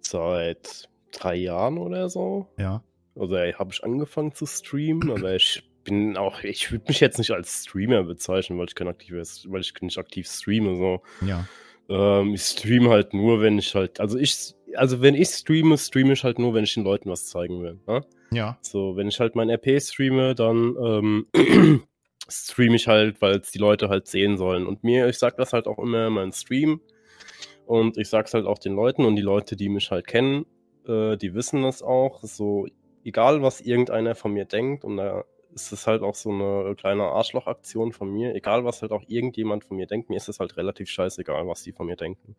[0.00, 2.48] Seit drei Jahren oder so.
[2.58, 2.82] Ja.
[3.16, 7.30] Also habe ich angefangen zu streamen, aber ich bin auch, ich würde mich jetzt nicht
[7.30, 10.76] als Streamer bezeichnen, weil ich kein aktives, weil ich nicht aktiv streame.
[10.76, 11.02] So.
[11.24, 11.46] Ja.
[11.88, 16.14] Ähm, ich streame halt nur, wenn ich halt, also ich, also wenn ich streame, streame
[16.14, 17.78] ich halt nur, wenn ich den Leuten was zeigen will.
[17.86, 18.00] Ne?
[18.32, 18.58] Ja.
[18.62, 21.26] So, wenn ich halt mein RP streame, dann ähm,
[22.28, 24.66] streame ich halt, weil es die Leute halt sehen sollen.
[24.66, 26.80] Und mir, ich sag das halt auch immer in meinem Stream.
[27.66, 30.44] Und ich sag's halt auch den Leuten und die Leute, die mich halt kennen,
[30.86, 32.22] äh, die wissen das auch.
[32.22, 32.66] So,
[33.04, 35.24] egal was irgendeiner von mir denkt, und da
[35.54, 38.34] ist es halt auch so eine kleine Arschlochaktion von mir.
[38.34, 41.62] Egal, was halt auch irgendjemand von mir denkt, mir ist es halt relativ scheißegal, was
[41.62, 42.36] die von mir denken.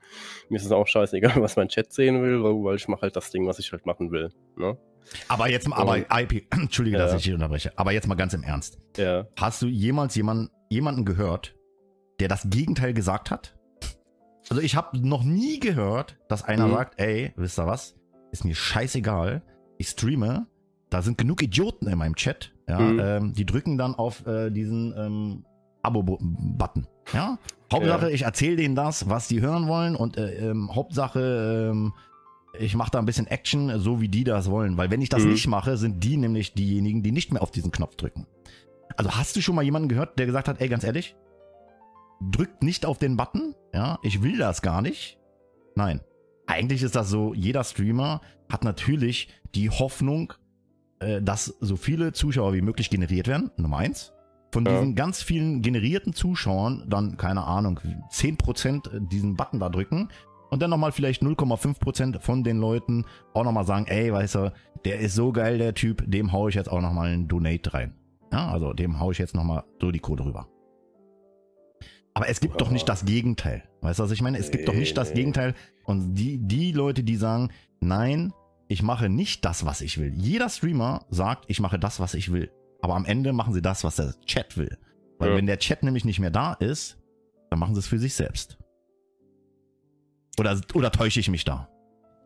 [0.50, 3.32] Mir ist es auch scheißegal, was mein Chat sehen will, weil ich mache halt das
[3.32, 4.32] Ding, was ich halt machen will.
[4.58, 4.78] Ne?
[5.28, 7.06] Aber jetzt mal, aber IP, entschuldige, ja.
[7.06, 8.78] dass ich dich unterbreche, aber jetzt mal ganz im Ernst.
[8.98, 9.28] Ja.
[9.40, 11.56] Hast du jemals jemanden, jemanden gehört,
[12.20, 13.56] der das Gegenteil gesagt hat?
[14.50, 16.74] Also ich habe noch nie gehört, dass einer mhm.
[16.74, 17.96] sagt, ey, wisst ihr was,
[18.32, 19.42] ist mir scheißegal,
[19.78, 20.48] ich streame,
[20.90, 23.00] da sind genug Idioten in meinem Chat, ja, Mhm.
[23.00, 25.46] ähm, die drücken dann auf äh, diesen ähm,
[25.84, 26.88] Abo-Button.
[27.14, 27.38] Ja?
[27.72, 31.94] Hauptsache, ich erzähle denen das, was die hören wollen und äh, ähm, Hauptsache, ähm,
[32.58, 34.78] ich mache da ein bisschen Action, so wie die das wollen.
[34.78, 35.32] Weil wenn ich das Mhm.
[35.32, 38.26] nicht mache, sind die nämlich diejenigen, die nicht mehr auf diesen Knopf drücken.
[38.98, 41.16] Also hast du schon mal jemanden gehört, der gesagt hat, ey, ganz ehrlich,
[42.32, 45.20] drückt nicht auf den Button, ja, ich will das gar nicht.
[45.76, 46.02] Nein.
[46.48, 50.34] Eigentlich ist das so, jeder Streamer hat natürlich die Hoffnung,
[51.00, 54.12] äh, dass so viele Zuschauer wie möglich generiert werden, Nummer eins.
[54.52, 54.72] Von Ja.
[54.80, 57.80] diesen ganz vielen generierten Zuschauern dann, keine Ahnung,
[58.10, 60.10] 10% diesen Button da drücken
[60.50, 64.54] und dann nochmal vielleicht 0,5% von den Leuten auch nochmal sagen, ey, weißt du,
[64.86, 67.96] der ist so geil, der Typ, dem hau ich jetzt auch nochmal einen Donate rein.
[68.32, 70.48] Ja, also dem hau ich jetzt nochmal so die Kohle rüber.
[72.14, 73.64] Aber es gibt doch nicht das Gegenteil.
[73.82, 74.38] Weißt du, was ich meine?
[74.38, 75.16] Es gibt doch nicht das Nee.
[75.16, 75.54] Gegenteil.
[75.84, 77.50] Und die, die Leute, die sagen,
[77.82, 78.32] nein,
[78.68, 80.14] ich mache nicht das, was ich will.
[80.16, 82.52] Jeder Streamer sagt, ich mache das, was ich will.
[82.82, 84.78] Aber am Ende machen sie das, was der Chat will.
[85.18, 85.36] Weil Ja.
[85.38, 86.98] wenn der Chat nämlich nicht mehr da ist,
[87.50, 88.58] dann machen sie es für sich selbst.
[90.40, 91.70] Oder, oder täusche ich mich da?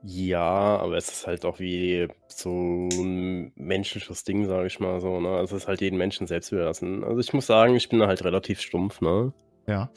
[0.04, 2.50] Ja, aber es ist halt auch wie so
[2.90, 5.30] ein menschliches Ding, sage ich mal so, ne?
[5.30, 7.04] Also es ist halt jeden Menschen selbst überlassen.
[7.04, 9.34] Also ich muss sagen, ich bin da halt relativ stumpf, ne?
[9.68, 9.90] Ja.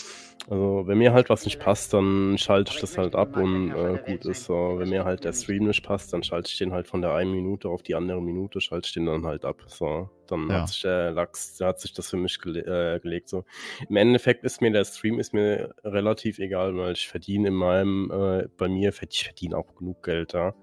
[0.51, 3.99] Also wenn mir halt was nicht passt, dann schalte ich das halt ab und äh,
[4.05, 4.75] gut ist so.
[4.79, 7.31] Wenn mir halt der Stream nicht passt, dann schalte ich den halt von der einen
[7.33, 9.63] Minute auf die andere Minute, schalte ich den dann halt ab.
[9.69, 10.63] So, dann Ja.
[10.63, 12.61] hat sich der Lachs, da hat sich das für mich gele
[12.97, 13.29] äh, gelegt.
[13.29, 13.45] So,
[13.89, 18.11] im Endeffekt ist mir der Stream ist mir relativ egal, weil ich verdiene in meinem,
[18.11, 20.55] äh, bei mir verdiene ich verdiene auch genug Geld da.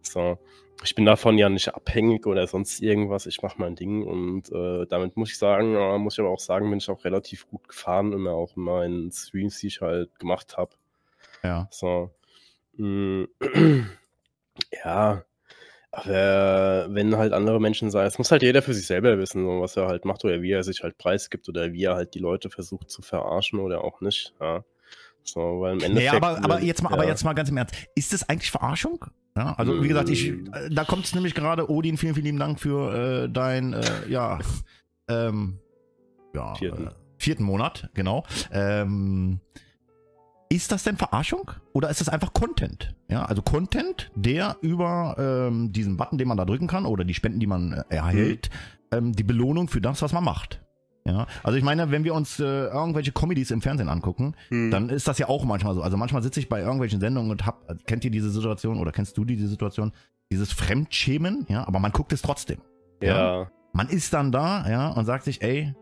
[0.00, 0.38] So,
[0.82, 3.26] ich bin davon ja nicht abhängig oder sonst irgendwas.
[3.26, 6.40] Ich mache mein Ding und äh, damit muss ich sagen, ja, muss ich aber auch
[6.40, 10.18] sagen, bin ich auch relativ gut gefahren, immer auch in meinen Streams, die ich halt
[10.18, 10.74] gemacht habe.
[11.42, 11.68] Ja.
[11.70, 12.10] So.
[12.76, 13.24] Mm,
[14.84, 15.24] ja.
[15.92, 19.76] Aber wenn halt andere Menschen sagen, es muss halt jeder für sich selber wissen, was
[19.76, 22.50] er halt macht oder wie er sich halt preisgibt oder wie er halt die Leute
[22.50, 24.34] versucht zu verarschen oder auch nicht.
[24.40, 24.64] Ja.
[25.24, 26.12] So, weil im Endeffekt.
[26.12, 27.10] Nee, aber, aber, jetzt mal, aber ja.
[27.10, 27.74] jetzt mal ganz im Ernst.
[27.94, 29.04] Ist das eigentlich Verarschung?
[29.36, 30.52] Ja, also wie gesagt, ich, Mm.
[30.52, 33.82] äh, da kommt es nämlich gerade, Odin, vielen, vielen lieben Dank für äh, dein, äh,
[34.08, 34.38] ja,
[35.08, 35.58] ähm,
[36.34, 36.86] ja, Vierten.
[36.86, 38.24] Äh, vierten Monat, genau.
[38.52, 39.40] Ähm,
[40.50, 42.94] ist das denn Verarschung oder ist das einfach Content?
[43.08, 47.14] Ja, also Content, der über ähm, diesen Button, den man da drücken kann oder die
[47.14, 48.50] Spenden, die man äh, erhält,
[48.92, 50.60] ähm, die Belohnung für das, was man macht.
[51.06, 54.70] Ja, also ich meine, wenn wir uns äh, irgendwelche Comedies im Fernsehen angucken, Hm.
[54.70, 55.82] dann ist das ja auch manchmal so.
[55.82, 59.18] Also manchmal sitze ich bei irgendwelchen Sendungen und hab, kennt ihr diese Situation oder kennst
[59.18, 59.92] du diese Situation?
[60.32, 62.58] Dieses Fremdschämen, ja, aber man guckt es trotzdem.
[63.02, 63.50] ja.
[63.76, 65.74] Man ist dann da, ja, und sagt sich, ey,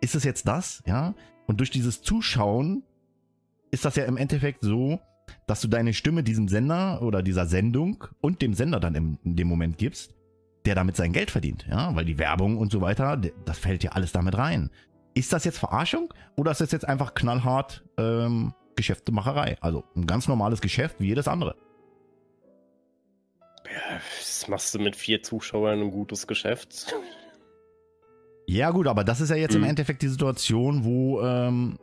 [0.00, 1.14] ist es jetzt das, ja?
[1.46, 2.82] Und durch dieses Zuschauen
[3.70, 4.98] ist das ja im Endeffekt so,
[5.46, 9.36] dass du deine Stimme diesem Sender oder dieser Sendung und dem Sender dann im, in
[9.36, 10.14] dem Moment gibst,
[10.66, 13.92] der damit sein Geld verdient, ja, weil die Werbung und so weiter, das fällt ja
[13.92, 14.70] alles damit rein.
[15.14, 19.56] Ist das jetzt Verarschung oder ist das jetzt einfach knallhart ähm, Geschäftemacherei?
[19.60, 21.54] Also ein ganz normales Geschäft wie jedes andere.
[23.66, 24.00] ja.
[24.18, 26.94] Das machst du mit vier Zuschauern ein gutes Geschäft.
[28.46, 29.68] Ja, gut, aber das ist ja jetzt im Mhm.
[29.68, 31.78] Endeffekt die Situation, wo ähm,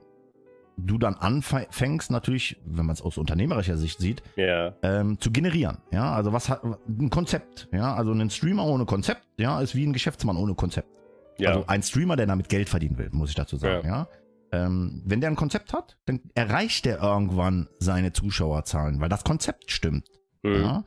[0.86, 4.73] du dann anfängst, natürlich, wenn man es aus unternehmerischer Sicht sieht, Ja.
[4.84, 5.79] ähm, zu generieren.
[5.91, 9.86] Ja, also was hat ein Konzept, ja, also ein Streamer ohne Konzept, ja, ist wie
[9.86, 10.89] ein Geschäftsmann ohne Konzept.
[11.38, 11.49] Ja.
[11.49, 14.07] Also ein Streamer, der damit Geld verdienen will, muss ich dazu sagen, ja.
[14.53, 19.71] Ähm, wenn der ein Konzept hat, dann erreicht er irgendwann seine Zuschauerzahlen, weil das Konzept
[19.71, 20.09] stimmt.
[20.43, 20.61] Hm.
[20.61, 20.84] Ja?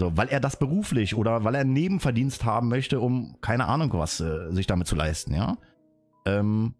[0.00, 3.92] So, weil er das beruflich oder weil er einen Nebenverdienst haben möchte, um keine Ahnung
[3.92, 5.56] was äh, sich damit zu leisten, ja.
[6.26, 6.74] Ähm,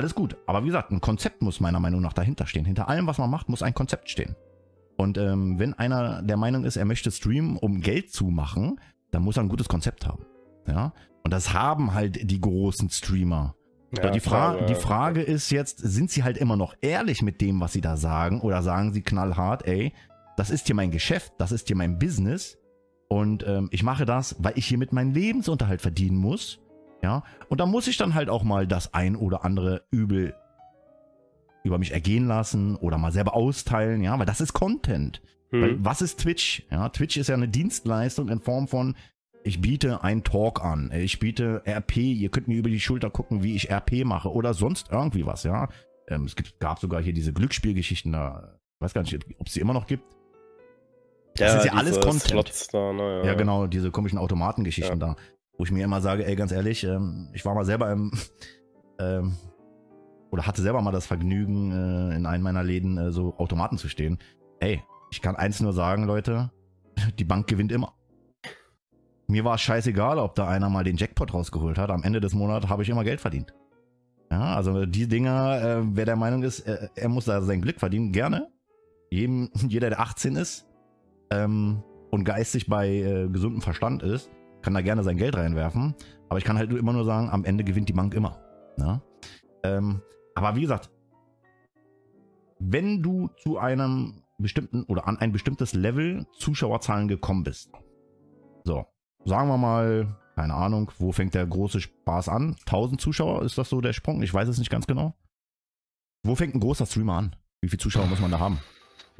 [0.00, 0.36] alles gut.
[0.46, 2.64] Aber wie gesagt, ein Konzept muss meiner Meinung nach dahinter stehen.
[2.64, 4.34] Hinter allem, was man macht, muss ein Konzept stehen.
[4.96, 8.80] Und ähm, wenn einer der Meinung ist, er möchte streamen, um Geld zu machen,
[9.10, 10.24] dann muss er ein gutes Konzept haben.
[10.66, 10.92] Ja.
[11.22, 13.54] Und das haben halt die großen Streamer.
[13.96, 14.78] Ja, die, Fra klar, die ja.
[14.78, 18.40] Frage ist jetzt, sind sie halt immer noch ehrlich mit dem, was sie da sagen?
[18.40, 19.92] Oder sagen sie knallhart, ey,
[20.36, 22.56] das ist hier mein Geschäft, das ist hier mein Business
[23.08, 26.60] und ähm, ich mache das, weil ich hiermit meinen Lebensunterhalt verdienen muss.
[27.02, 30.34] Ja, und da muss ich dann halt auch mal das ein oder andere Übel
[31.64, 35.22] über mich ergehen lassen oder mal selber austeilen, ja, weil das ist Content.
[35.50, 35.84] Weil Hm.
[35.84, 36.62] was ist Twitch?
[36.70, 38.96] Ja, Twitch ist ja eine Dienstleistung in Form von,
[39.42, 43.42] ich biete einen Talk an, ich biete RP, ihr könnt mir über die Schulter gucken,
[43.42, 45.68] wie ich RP mache oder sonst irgendwie was, ja.
[46.08, 49.54] Ähm, es gibt, gab sogar hier diese Glücksspielgeschichten da, ich weiß gar nicht, ob es
[49.54, 50.04] die immer noch gibt.
[51.36, 52.68] Das ist ja alles Content.
[52.72, 55.16] Da, ne, Ja, genau, diese komischen Automatengeschichten da,
[55.60, 58.10] wo ich mir immer sage, ey, ganz ehrlich, ähm, ich war mal selber im,
[58.98, 59.36] ähm,
[60.30, 63.86] oder hatte selber mal das Vergnügen, äh, in einem meiner Läden äh, so Automaten zu
[63.86, 64.16] stehen.
[64.58, 66.50] Ey, ich kann eins nur sagen, Leute,
[67.18, 67.92] die Bank gewinnt immer.
[69.26, 71.90] Mir war es scheißegal, ob da einer mal den Jackpot rausgeholt hat.
[71.90, 73.52] Am Ende des Monats habe ich immer Geld verdient.
[74.30, 77.80] Ja, also die Dinger, äh, wer der Meinung ist, äh, er muss da sein Glück
[77.80, 78.48] verdienen, gerne.
[79.10, 80.66] Jedem, jeder, der 18 ist
[81.30, 84.30] ähm, und geistig bei äh, gesundem Verstand ist,
[84.62, 85.94] kann da gerne sein Geld reinwerfen.
[86.28, 88.38] Aber ich kann halt immer nur sagen, am Ende gewinnt die Bank immer.
[88.78, 89.02] Ja?
[89.62, 90.00] Ähm,
[90.34, 90.90] aber wie gesagt,
[92.58, 97.72] wenn du zu einem bestimmten oder an ein bestimmtes Level Zuschauerzahlen gekommen bist,
[98.64, 98.86] so,
[99.24, 102.56] sagen wir mal, keine Ahnung, wo fängt der große Spaß an?
[102.66, 104.22] 1000 Zuschauer, ist das so der Sprung?
[104.22, 105.14] Ich weiß es nicht ganz genau.
[106.22, 107.36] Wo fängt ein großer Streamer an?
[107.60, 108.58] Wie viele Zuschauer muss man da haben?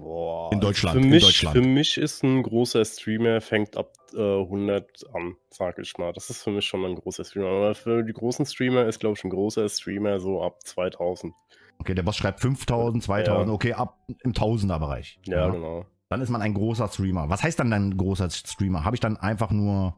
[0.00, 1.56] Boah, In Deutschland, Für mich, Deutschland.
[1.56, 6.12] für mich ist ein großer Streamer, fängt ab äh, 100 an, sag ich mal.
[6.12, 7.48] Das ist für mich schon mal ein großer Streamer.
[7.48, 11.32] Aber für die großen Streamer ist, glaube ich, ein großer Streamer so ab 2000.
[11.78, 13.52] Okay, der Boss schreibt 5000, 2000, Ja.
[13.54, 15.18] okay, ab im Tausender-Bereich.
[15.26, 15.86] Ja, genau.
[16.08, 17.28] Dann ist man ein großer Streamer.
[17.30, 18.84] Was heißt dann ein großer Streamer?
[18.84, 19.94] Habe ich dann einfach nur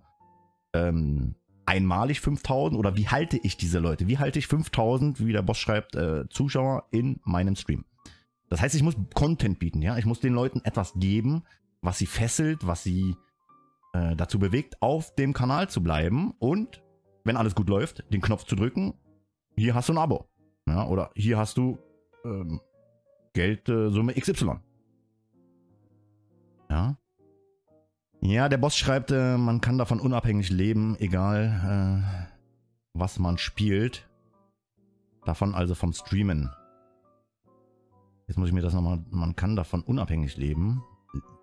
[0.74, 1.34] ähm,
[1.66, 4.06] einmalig 5000 oder wie halte ich diese Leute?
[4.08, 7.84] Wie halte ich 5000, wie der Boss schreibt, äh, Zuschauer in meinem Stream?
[8.52, 9.96] Das heißt, ich muss Content bieten, ja.
[9.96, 11.42] Ich muss den Leuten etwas geben,
[11.80, 13.16] was sie fesselt, was sie
[13.94, 16.82] äh, dazu bewegt, auf dem Kanal zu bleiben und,
[17.24, 18.92] wenn alles gut läuft, den Knopf zu drücken.
[19.56, 20.28] Hier hast du ein Abo.
[20.68, 21.78] Ja, oder hier hast du
[22.26, 22.60] ähm,
[23.32, 24.56] Geldsumme XY.
[26.68, 26.98] Ja.
[28.20, 32.36] Ja, der Boss schreibt, äh, man kann davon unabhängig leben, egal äh,
[32.92, 34.06] was man spielt.
[35.24, 36.50] Davon also vom Streamen.
[38.32, 40.82] Jetzt muss ich mir das nochmal, man kann davon unabhängig leben.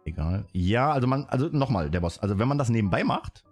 [0.06, 0.48] Egal.
[0.54, 3.44] Ja, also man, also nochmal, der Boss, also wenn man das nebenbei macht,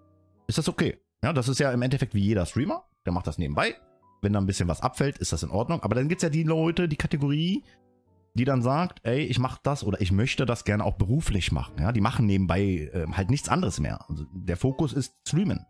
[0.48, 0.98] ist das okay.
[1.24, 3.76] Ja, das ist ja im Endeffekt wie jeder Streamer, der macht das nebenbei.
[4.24, 5.84] Wenn da ein bisschen was abfällt, ist das in Ordnung.
[5.84, 7.64] Aber dann gibt's ja die Leute, die Kategorie,
[8.34, 11.76] die dann sagt, ey, ich mache das oder ich möchte das gerne auch beruflich machen.
[11.80, 14.04] Ja, die machen nebenbei äh, halt nichts anderes mehr.
[14.10, 15.68] Also der Fokus ist Streamen.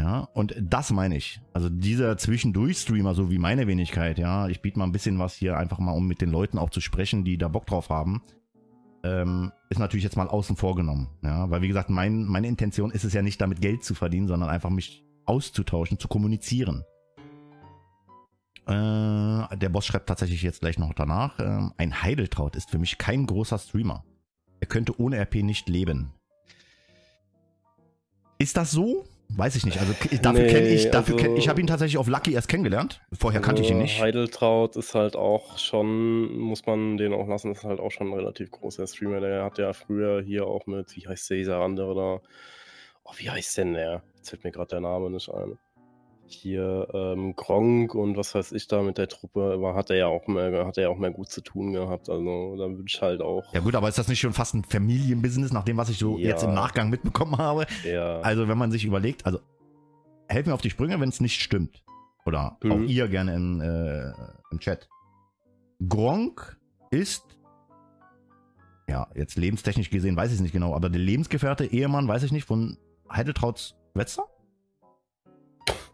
[0.00, 1.40] Ja, und das meine ich.
[1.54, 5.56] Also dieser Zwischendurch-Streamer, so wie meine Wenigkeit, ja, ich biete mal ein bisschen was hier
[5.56, 8.22] einfach mal, um mit den Leuten auch zu sprechen, die da Bock drauf haben,
[9.04, 11.08] ähm, ist natürlich jetzt mal außen vor genommen.
[11.22, 14.28] Ja, weil wie gesagt, mein, meine Intention ist es ja nicht damit Geld zu verdienen,
[14.28, 16.84] sondern einfach mich auszutauschen, zu kommunizieren.
[18.66, 21.38] Äh, der Boss schreibt tatsächlich jetzt gleich noch danach.
[21.38, 24.04] ähm, ein Heideltraut ist für mich kein großer Streamer.
[24.60, 26.12] Er könnte ohne RP nicht leben.
[28.38, 29.06] Ist das so?
[29.28, 29.78] Weiß ich nicht.
[29.80, 32.48] Also dafür Nee, kenne ich, dafür also- kenn, ich habe ihn tatsächlich auf Lucky erst
[32.48, 33.00] kennengelernt.
[33.12, 34.00] Vorher kannte ich ihn nicht.
[34.00, 38.14] Heideltraut ist halt auch schon, muss man den auch lassen, ist halt auch schon ein
[38.14, 39.20] relativ großer Streamer.
[39.20, 42.28] Der hat ja früher hier auch mit, wie heißt dieser andere da?
[43.04, 44.02] Oh, wie heißt denn der?
[44.16, 45.58] Jetzt fällt mir gerade der Name nicht ein.
[46.28, 50.06] Hier ähm, Gronk und was weiß ich da mit der Truppe, aber hat er ja
[50.06, 52.08] auch mehr, hat er ja auch mehr gut zu tun gehabt.
[52.10, 54.64] Also da würde ich halt auch Ja gut, aber ist das nicht schon fast ein
[54.64, 56.30] Familienbusiness, nach dem, was ich so Ja.
[56.30, 57.66] jetzt im Nachgang mitbekommen habe?
[57.84, 58.20] eher.
[58.24, 59.38] Also wenn man sich überlegt, also
[60.28, 61.82] helft mir auf die Sprünge, wenn es nicht stimmt.
[62.24, 62.72] Oder Mhm.
[62.72, 64.12] auch ihr gerne in, äh,
[64.50, 64.88] im Chat.
[65.88, 66.58] Gronk
[66.90, 67.22] ist,
[68.88, 72.32] ja, jetzt lebenstechnisch gesehen weiß ich es nicht genau, aber der Lebensgefährte, Ehemann, weiß ich
[72.32, 72.78] nicht, von
[73.12, 74.24] Heideltrauts Wetzler?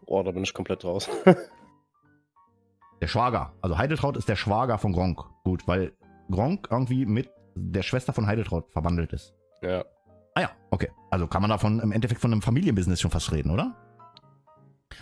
[0.05, 1.09] Oh, da bin ich komplett raus.
[3.01, 3.53] Der Schwager.
[3.61, 5.19] Also Heideltraut ist der Schwager von Gronk.
[5.43, 5.91] Gut, weil
[6.31, 9.33] Gronk irgendwie mit der Schwester von Heideltraut verwandelt ist.
[9.61, 9.83] ja.
[10.35, 10.89] Ah ja, okay.
[11.11, 13.75] Also kann man davon im Endeffekt von einem Familienbusiness schon fast reden, oder?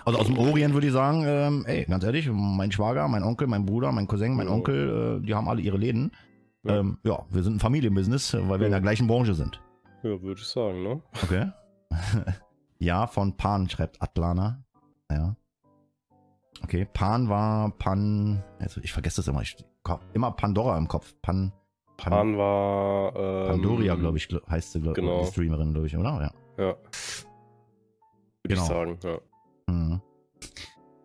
[0.03, 3.47] Also aus dem Orient würde ich sagen, ähm, ey, ganz ehrlich, mein Schwager, mein Onkel,
[3.47, 4.49] mein Bruder, mein Cousin, mein.
[4.49, 6.11] Onkel, äh, die haben alle ihre Läden.
[6.63, 6.79] Ja.
[6.79, 8.79] Ähm, ja, wir sind ein Familienbusiness, äh, weil wir in Ja.
[8.79, 9.61] der gleichen Branche sind.
[10.03, 11.01] Ja, würde ich sagen, ne?
[11.23, 11.49] Okay.
[12.79, 14.65] ja, von Pan schreibt Atlana.
[15.11, 15.35] Ja.
[16.63, 18.43] Okay, Pan war Pan.
[18.59, 19.41] Also ich vergesse das immer.
[19.41, 19.55] Ich,
[20.13, 21.13] immer Pandora im Kopf.
[21.21, 21.51] Pan.
[21.97, 23.15] Pan Pan war.
[23.15, 25.21] Ähm, Pandoria, glaube ich, heißt sie, glaube genau.
[25.21, 26.31] die Streamerin, glaube ich, oder?
[26.57, 26.63] Ja.
[26.63, 26.75] Ja.
[28.43, 28.61] Würde Genau.
[28.61, 29.19] ich sagen, ja.
[29.67, 30.01] Mhm.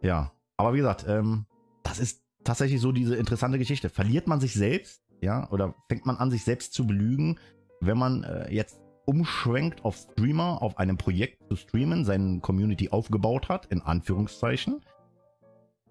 [0.03, 1.47] Ja, aber wie gesagt, ähm,
[1.83, 3.89] das ist tatsächlich so diese interessante Geschichte.
[3.89, 7.39] Verliert man sich selbst, ja, oder fängt man an, sich selbst zu belügen,
[7.81, 13.49] wenn man äh, jetzt umschwenkt auf Streamer, auf einem Projekt zu streamen, seine Community aufgebaut
[13.49, 14.83] hat, in Anführungszeichen,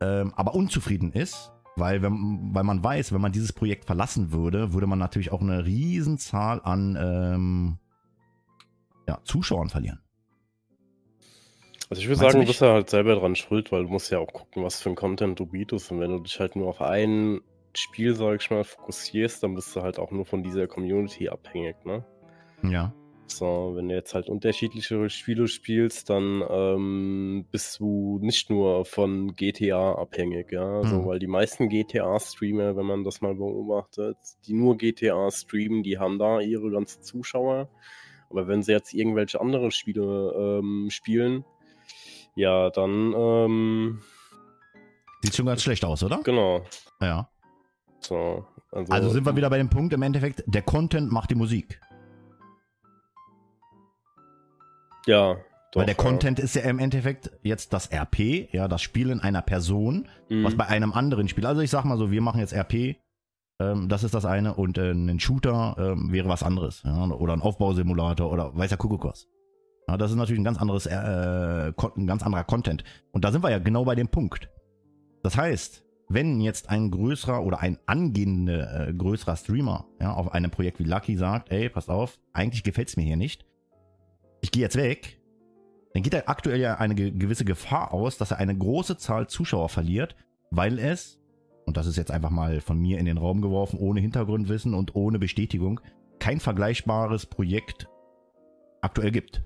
[0.02, 4.74] ähm, aber unzufrieden ist, weil, wenn, weil man weiß, wenn man dieses Projekt verlassen würde,
[4.74, 7.78] würde man natürlich auch eine Riesenzahl an ähm,
[9.08, 10.02] ja, Zuschauern verlieren.
[11.90, 14.12] Also ich würde Meinst sagen, du bist ja halt selber dran schuld, weil du musst
[14.12, 15.92] ja auch gucken, was für ein Content du bietest.
[15.92, 17.42] Und wenn du dich halt nur auf ein
[17.76, 21.76] Spiel, sag ich mal, fokussierst, dann bist du halt auch nur von dieser Community abhängig,
[21.86, 22.04] ne?
[22.64, 22.94] Ja.
[23.28, 29.34] So, wenn du jetzt halt unterschiedliche Spiele spielst, dann ähm, bist du nicht nur von
[29.36, 30.86] GTA abhängig, ja.
[30.86, 31.06] So, Mhm.
[31.08, 36.20] weil die meisten GTA-Streamer, wenn man das mal beobachtet, die nur GTA streamen, die haben
[36.20, 37.68] da ihre ganzen Zuschauer.
[38.30, 41.44] Aber wenn sie jetzt irgendwelche andere Spiele ähm, spielen,
[42.36, 44.02] ja, dann ähm,
[45.24, 46.22] Sieht schon ganz schlecht aus, oder?
[46.24, 46.64] genau.
[47.02, 47.30] Ja.
[48.00, 51.36] So, also, Also sind wir wieder bei dem Punkt im Endeffekt, der Content macht die
[51.36, 51.82] Musik.
[55.06, 55.36] Ja,
[55.72, 56.04] doch, Weil der ja.
[56.04, 60.44] Content ist ja im Endeffekt jetzt das RP, ja, das Spielen einer Person, Mhm.
[60.44, 61.46] was bei einem anderen Spiel.
[61.46, 62.96] Also ich sag mal so, wir machen jetzt RP,
[63.60, 66.82] ähm, das ist das eine, und äh, ein Shooter ähm, wäre was anderes.
[66.84, 69.28] Ja, oder ein Aufbausimulator oder weiß ja Kuckuck was.
[69.88, 72.84] Ja, das ist natürlich ein ganz anderes, äh, ein ganz anderer Content.
[73.12, 74.50] Und da sind wir ja genau bei dem Punkt.
[75.24, 80.52] Das heißt, wenn jetzt ein größerer oder ein angehender äh, größerer Streamer ja, auf einem
[80.52, 83.46] Projekt wie Lucky sagt, ey, pass auf, eigentlich gefällt's mir hier nicht,
[84.46, 85.20] ich gehe jetzt weg,
[85.96, 89.28] dann geht er aktuell ja eine ge gewisse Gefahr aus, dass er eine große Zahl
[89.28, 90.16] Zuschauer verliert,
[90.52, 91.20] weil es,
[91.66, 94.94] und das ist jetzt einfach mal von mir in den Raum geworfen, ohne Hintergrundwissen und
[94.94, 95.80] ohne Bestätigung,
[96.20, 97.90] kein vergleichbares Projekt
[98.82, 99.44] aktuell gibt.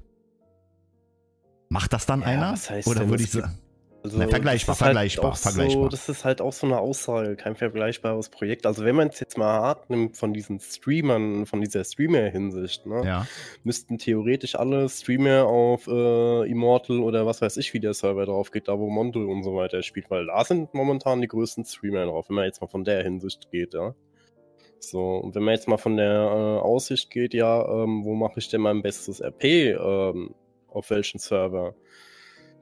[1.70, 2.52] Macht das dann Ja, einer?
[2.52, 3.58] was heißt Oder würde ich sagen,
[4.02, 5.84] Also, Na, vergleichbar, das ist halt vergleichbar, vergleichbar.
[5.84, 8.66] So, das ist halt auch so eine Aussage, kein vergleichbares Projekt.
[8.66, 13.04] Also wenn man es jetzt mal hart nimmt von diesen Streamern, von dieser Streamer-Hinsicht, ne,
[13.06, 13.28] ja,
[13.64, 18.52] müssten theoretisch alle Streamer auf äh, Immortal oder was weiß ich, wie der Server drauf
[18.52, 22.06] geht, da wo Monte und so weiter spielt, weil da sind momentan die größten Streamer
[22.06, 23.96] drauf, wenn man jetzt mal von der Hinsicht geht, ja.
[24.80, 28.40] So, und wenn man jetzt mal von der äh, Aussicht geht, ja, ähm, wo mache
[28.40, 30.34] ich denn mein bestes RP, ähm,
[30.70, 31.76] auf welchen Server?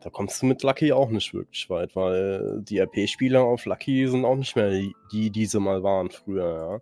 [0.01, 4.25] Da kommst du mit Lucky auch nicht wirklich weit, weil die RP-Spieler auf Lucky sind
[4.25, 6.55] auch nicht mehr die, die diese mal waren früher,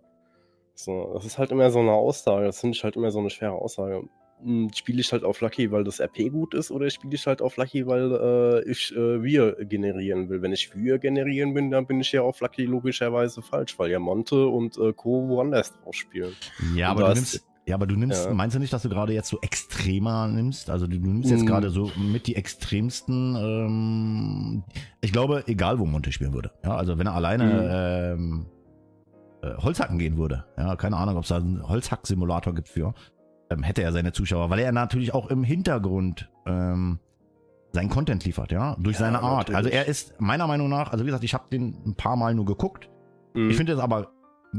[0.74, 3.30] So, das ist halt immer so eine Aussage, das finde ich halt immer so eine
[3.30, 4.02] schwere Aussage.
[4.42, 7.40] Hm, Spiele ich halt auf Lucky, weil das RP gut ist, oder spiele ich halt
[7.40, 10.42] auf Lucky, weil äh, ich äh, Wir generieren will?
[10.42, 13.98] Wenn ich Wir generieren bin, dann bin ich ja auf Lucky logischerweise falsch, weil ja
[13.98, 15.26] Monte und äh, Co.
[15.28, 16.36] woanders drauf spielen.
[16.76, 18.34] ja, aber du das- nimmst, ja, aber du nimmst, Ja.
[18.34, 20.70] meinst du nicht, dass du gerade jetzt so extremer nimmst?
[20.70, 21.46] Also du, du nimmst jetzt Mm.
[21.46, 24.62] gerade so mit die extremsten, ähm,
[25.00, 26.52] ich glaube, egal wo Monte spielen würde.
[26.64, 28.46] Ja, also wenn er alleine ähm,
[29.42, 32.94] äh, Holzhacken gehen würde, ja, keine Ahnung, ob es da einen Holzhack-Simulator gibt für,
[33.50, 36.98] ähm, hätte er seine Zuschauer, weil er natürlich auch im Hintergrund ähm,
[37.72, 39.48] seinen Content liefert, ja, durch Ja, seine Art.
[39.48, 39.56] natürlich.
[39.56, 42.34] Also er ist meiner Meinung nach, also wie gesagt, ich habe den ein paar Mal
[42.34, 42.88] nur geguckt.
[43.34, 43.50] Mhm.
[43.50, 44.08] Ich finde es aber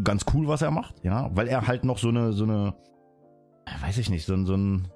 [0.04, 2.76] ganz cool, was er macht, ja, weil er halt noch so eine, so eine,
[3.82, 4.88] weiß ich nicht, so ein, so ein,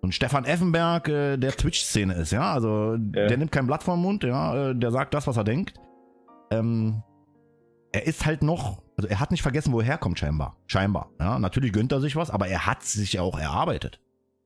[0.00, 2.52] so ein Stefan Effenberg äh, der Twitch-Szene ist, ja.
[2.52, 5.74] Also der nimmt kein Blatt vom Mund, ja, äh, der sagt das, was er denkt.
[6.50, 7.02] Ähm,
[7.92, 10.56] er ist halt noch, also er hat nicht vergessen, wo er herkommt, scheinbar.
[10.66, 11.10] Scheinbar.
[11.18, 14.00] Ja, natürlich gönnt er sich was, aber er hat sich ja auch erarbeitet.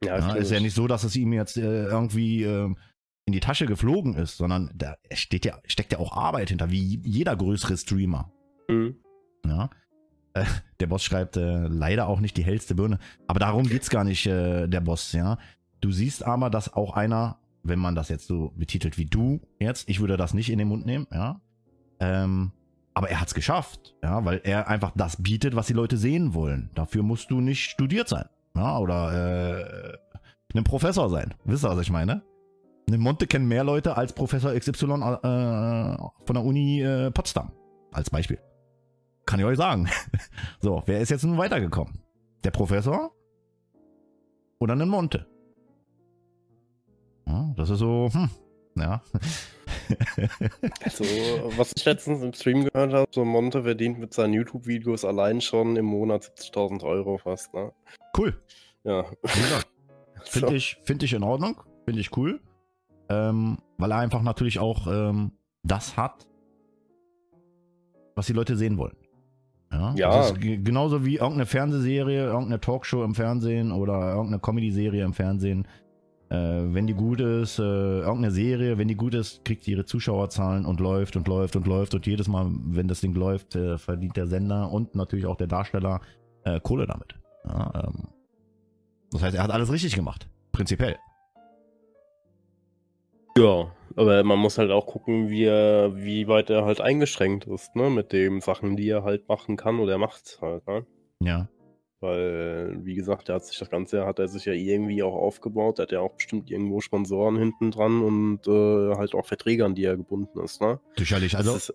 [0.05, 2.77] ja, Ja, ist ja nicht so, dass es ihm jetzt äh, irgendwie ähm,
[3.25, 7.01] in die Tasche geflogen ist, sondern da steht ja, steckt ja auch Arbeit hinter, wie
[7.05, 8.33] jeder größere Streamer.
[8.69, 8.97] Mhm.
[9.47, 9.71] Ja.
[10.81, 12.99] Der Boss schreibt äh, leider auch nicht die hellste Birne.
[13.27, 15.39] Aber darum geht's gar nicht, äh, der Boss, ja.
[15.81, 19.89] Du siehst aber, dass auch einer, wenn man das jetzt so betitelt wie du jetzt,
[19.89, 21.41] ich würde das nicht in den Mund nehmen, ja.
[22.01, 22.53] Ähm,
[22.95, 26.71] aber er hat's geschafft, ja, weil er einfach das bietet, was die Leute sehen wollen.
[26.75, 29.99] Dafür musst du nicht studiert sein, ja, oder äh,
[30.55, 31.35] ein Professor sein.
[31.45, 32.23] Wisst ihr, was ich meine?
[32.89, 37.53] Eine Monte kennen mehr Leute als Professor XY äh, von der Uni äh, Potsdam,
[37.93, 38.39] als Beispiel.
[39.27, 39.89] Kann ich euch sagen.
[40.61, 42.01] So, wer ist jetzt nun weitergekommen?
[42.45, 43.13] Der Professor
[44.61, 45.27] oder ein Monte?
[47.27, 48.31] Ja, das ist so, hm,
[48.77, 49.03] ja.
[50.85, 51.05] Also,
[51.57, 55.77] was ich letztens im Stream gehört habe, so Monte verdient mit seinen YouTube-Videos allein schon
[55.77, 57.73] im Monat 70.000 Euro fast, ne?
[58.17, 58.41] cool.
[58.85, 59.05] Ja.
[59.25, 59.61] Finde
[60.49, 60.55] So.
[60.55, 61.61] ich, find ich in Ordnung.
[61.85, 62.41] Finde ich cool.
[63.09, 65.33] Ähm, weil er einfach natürlich auch ähm,
[65.65, 66.29] das hat,
[68.15, 68.97] was die Leute sehen wollen.
[69.73, 69.95] Ja.
[69.97, 70.11] Ja.
[70.17, 75.15] Das ist ge- genauso wie irgendeine Fernsehserie, irgendeine Talkshow im Fernsehen oder irgendeine Comedy-Serie im
[75.15, 75.67] Fernsehen.
[76.29, 76.37] Äh,
[76.75, 80.65] wenn die gut ist, äh, irgendeine Serie, wenn die gut ist, kriegt die ihre Zuschauerzahlen
[80.67, 81.95] und läuft und läuft und läuft.
[81.95, 85.47] Und jedes Mal, wenn das Ding läuft, äh, verdient der Sender und natürlich auch der
[85.47, 86.01] Darsteller
[86.45, 87.15] äh, Kohle damit.
[87.45, 88.09] Ja, ähm,
[89.11, 90.27] das heißt, er hat alles richtig gemacht.
[90.53, 90.97] Prinzipiell.
[93.37, 93.67] Ja,
[93.97, 97.91] aber man muss halt auch gucken, wie, er, wie weit er halt eingeschränkt ist, ne?
[97.91, 100.87] Mit den Sachen, die er halt machen kann oder macht halt, ne?
[101.21, 101.49] Ja.
[102.01, 105.79] Weil, wie gesagt, er hat sich das Ganze, hat er sich ja irgendwie auch aufgebaut,
[105.79, 109.77] er hat ja auch bestimmt irgendwo Sponsoren hinten dran und äh, halt auch Verträge, an
[109.77, 110.81] die er gebunden ist, ne?
[110.97, 111.37] Sicherlich.
[111.37, 111.75] Also, ist,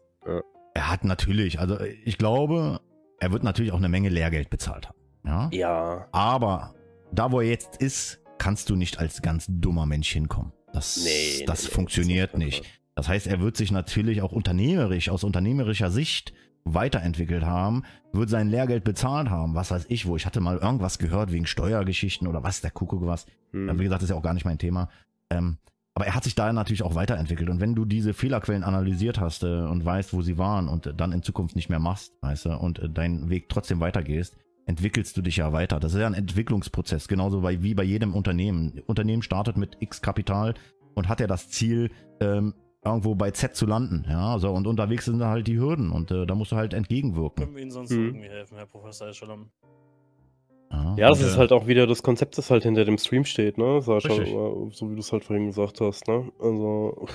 [0.73, 2.81] er hat natürlich, also ich glaube,
[3.19, 4.97] er wird natürlich auch eine Menge Lehrgeld bezahlt haben.
[5.25, 5.49] Ja.
[5.51, 6.75] ja, Aber
[7.11, 10.53] da, wo er jetzt ist, kannst du nicht als ganz dummer Mensch hinkommen.
[10.77, 12.63] Das, nee, das nee, funktioniert keinen nicht.
[12.93, 16.33] Das heißt, er wird sich natürlich auch unternehmerisch, aus unternehmerischer Sicht,
[16.73, 20.15] weiterentwickelt haben, wird sein Lehrgeld bezahlt haben, was weiß ich wo.
[20.17, 23.25] Ich hatte mal irgendwas gehört wegen Steuergeschichten oder was, der Kuckuck was.
[23.53, 23.79] Hm.
[23.79, 24.89] Wie gesagt, das ist ja auch gar nicht mein Thema.
[25.29, 25.57] Ähm,
[25.95, 27.49] aber er hat sich da natürlich auch weiterentwickelt.
[27.49, 31.11] Und wenn du diese Fehlerquellen analysiert hast äh, und weißt, wo sie waren und dann
[31.11, 34.37] in Zukunft nicht mehr machst, weißt du, und äh, deinen Weg trotzdem weitergehst,
[34.67, 35.79] entwickelst du dich ja weiter.
[35.79, 38.81] Das ist ja ein Entwicklungsprozess, genauso bei, wie bei jedem Unternehmen.
[38.85, 40.53] Unternehmen startet mit X Kapital
[40.93, 41.89] und hat ja das Ziel,
[42.19, 42.53] ähm,
[42.85, 44.05] irgendwo bei Z zu landen.
[44.07, 46.73] Ja, so, und unterwegs sind da halt die Hürden und äh, da musst du halt
[46.73, 47.43] entgegenwirken.
[47.43, 48.05] Können wir Ihnen sonst Hm.
[48.05, 49.49] irgendwie helfen, Herr Professor Shalom?
[50.97, 53.57] Ja, das ist äh, halt auch wieder das Konzept, das halt hinter dem Stream steht,
[53.57, 54.33] ne, Sascha, Richtig.
[54.33, 56.29] aber so wie du es halt vorhin gesagt hast, ne?
[56.39, 57.07] Also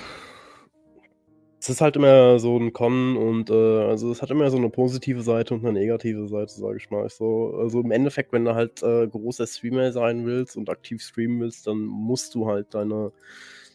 [1.63, 3.55] es ist halt immer so ein Kommen und äh,
[3.85, 7.09] also es hat immer so eine positive Seite und eine negative Seite, sage ich mal.
[7.09, 11.39] So, also im Endeffekt, wenn du halt äh, großer Streamer sein willst und aktiv streamen
[11.41, 13.13] willst, dann musst du halt deine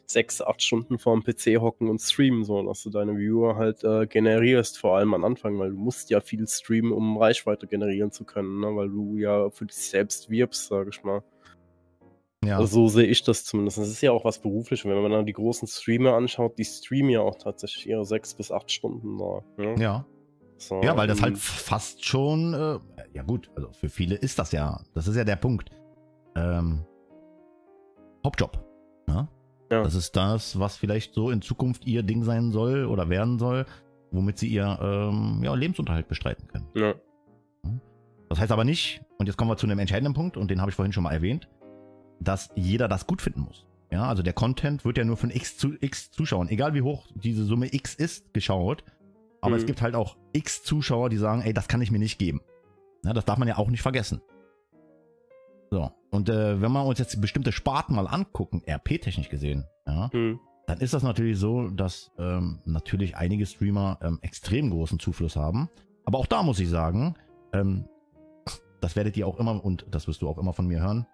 [0.06, 4.06] sechs, acht Stunden vorm PC hocken und streamen, so dass du deine Viewer halt äh,
[4.06, 8.26] generierst, vor allem am Anfang, weil du musst ja viel streamen, um Reichweite generieren zu
[8.26, 8.76] können, ne?
[8.76, 11.24] weil du ja für dich selbst wirbst, sage ich mal.
[12.46, 12.58] Ja.
[12.58, 13.78] Also so sehe ich das zumindest.
[13.78, 14.86] Das ist ja auch was Berufliches.
[14.86, 18.52] Wenn man dann die großen Streamer anschaut, die streamen ja auch tatsächlich ihre sechs bis
[18.52, 19.42] acht Stunden da.
[19.58, 19.76] Ne?
[19.80, 20.06] ja.
[20.58, 22.80] So, Ja, weil das halt ähm, fast schon, äh,
[23.14, 25.70] ja gut, also für viele ist das ja, das ist ja der Punkt.
[26.36, 26.84] Ähm,
[28.26, 28.64] Hauptjob.
[29.08, 29.28] Ne?
[29.72, 29.84] Ja.
[29.84, 33.66] Das ist das, was vielleicht so in Zukunft ihr Ding sein soll oder werden soll,
[34.12, 36.68] womit sie ihr ähm, ja, Lebensunterhalt bestreiten können.
[36.76, 36.96] Ja.
[38.30, 40.70] Das heißt aber nicht, und jetzt kommen wir zu einem entscheidenden Punkt, und den habe
[40.70, 41.48] ich vorhin schon mal erwähnt,
[42.20, 43.66] dass jeder das gut finden muss.
[43.92, 47.08] Ja, also der Content wird ja nur von X zu X Zuschauern, egal wie hoch
[47.16, 48.84] diese Summe X ist, geschaut.
[49.40, 49.60] Aber Mhm.
[49.62, 52.42] es gibt halt auch X Zuschauer, die sagen, ey, das kann ich mir nicht geben.
[53.06, 54.22] Ja, das darf man ja auch nicht vergessen.
[55.70, 60.40] So, und äh, wenn wir uns jetzt bestimmte Sparten mal angucken, RP-technisch gesehen, ja, Hm.
[60.66, 65.70] dann ist das natürlich so, dass ähm, natürlich einige Streamer ähm, extrem großen Zufluss haben.
[66.06, 67.16] Aber auch da muss ich sagen,
[67.54, 67.86] ähm,
[68.82, 71.06] das werdet ihr auch immer und das wirst du auch immer von mir hören.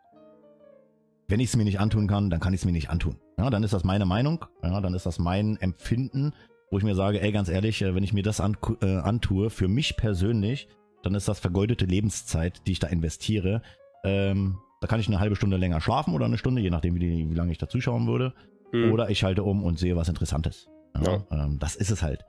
[1.27, 3.17] Wenn ich es mir nicht antun kann, dann kann ich es mir nicht antun.
[3.37, 6.33] Ja, dann ist das meine Meinung, ja, dann ist das mein Empfinden,
[6.69, 9.49] wo ich mir sage, ey, ganz ehrlich, äh, wenn ich mir das an, äh, antue,
[9.49, 10.67] für mich persönlich,
[11.03, 13.61] dann ist das vergeudete Lebenszeit, die ich da investiere.
[14.03, 17.29] Ähm, da kann ich eine halbe Stunde länger schlafen oder eine Stunde, je nachdem, wie,
[17.29, 18.33] wie lange ich da zuschauen würde.
[18.71, 18.91] Hm.
[18.91, 20.67] Oder ich schalte um und sehe was Interessantes.
[20.95, 22.25] Ja, Ähm, das ist es halt.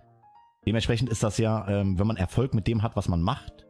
[0.66, 3.66] Dementsprechend ist das ja, ähm, wenn man Erfolg mit dem hat, was man macht,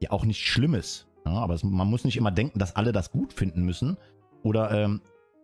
[0.00, 1.06] ja auch nichts Schlimmes.
[1.24, 3.96] Ja, aber es, man muss nicht immer denken, dass alle das gut finden müssen.
[4.42, 5.00] Oder, ähm,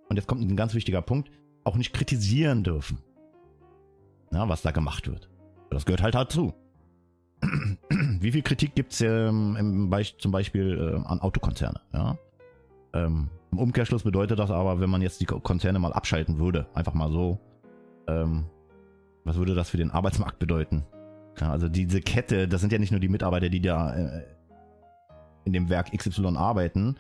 [0.09, 1.31] und jetzt kommt ein ganz wichtiger Punkt,
[1.65, 2.99] auch nicht kritisieren dürfen.
[4.33, 5.29] Ja, was da gemacht wird.
[5.71, 6.55] Das gehört halt dazu.
[8.21, 11.81] Wie viel Kritik gibt es ähm, Beich- zum Beispiel ähm, an Autokonzerne?
[11.93, 12.19] Ja?
[12.95, 16.67] Ähm, Im Umkehrschluss bedeutet das aber, wenn man jetzt die Ko- Konzerne mal abschalten würde,
[16.75, 17.39] einfach mal so,
[18.09, 18.47] ähm,
[19.25, 20.85] was würde das für den Arbeitsmarkt bedeuten?
[21.41, 24.25] Ja, also diese Kette, das sind ja nicht nur die Mitarbeiter, die da äh,
[25.45, 26.97] in dem Werk XY arbeiten,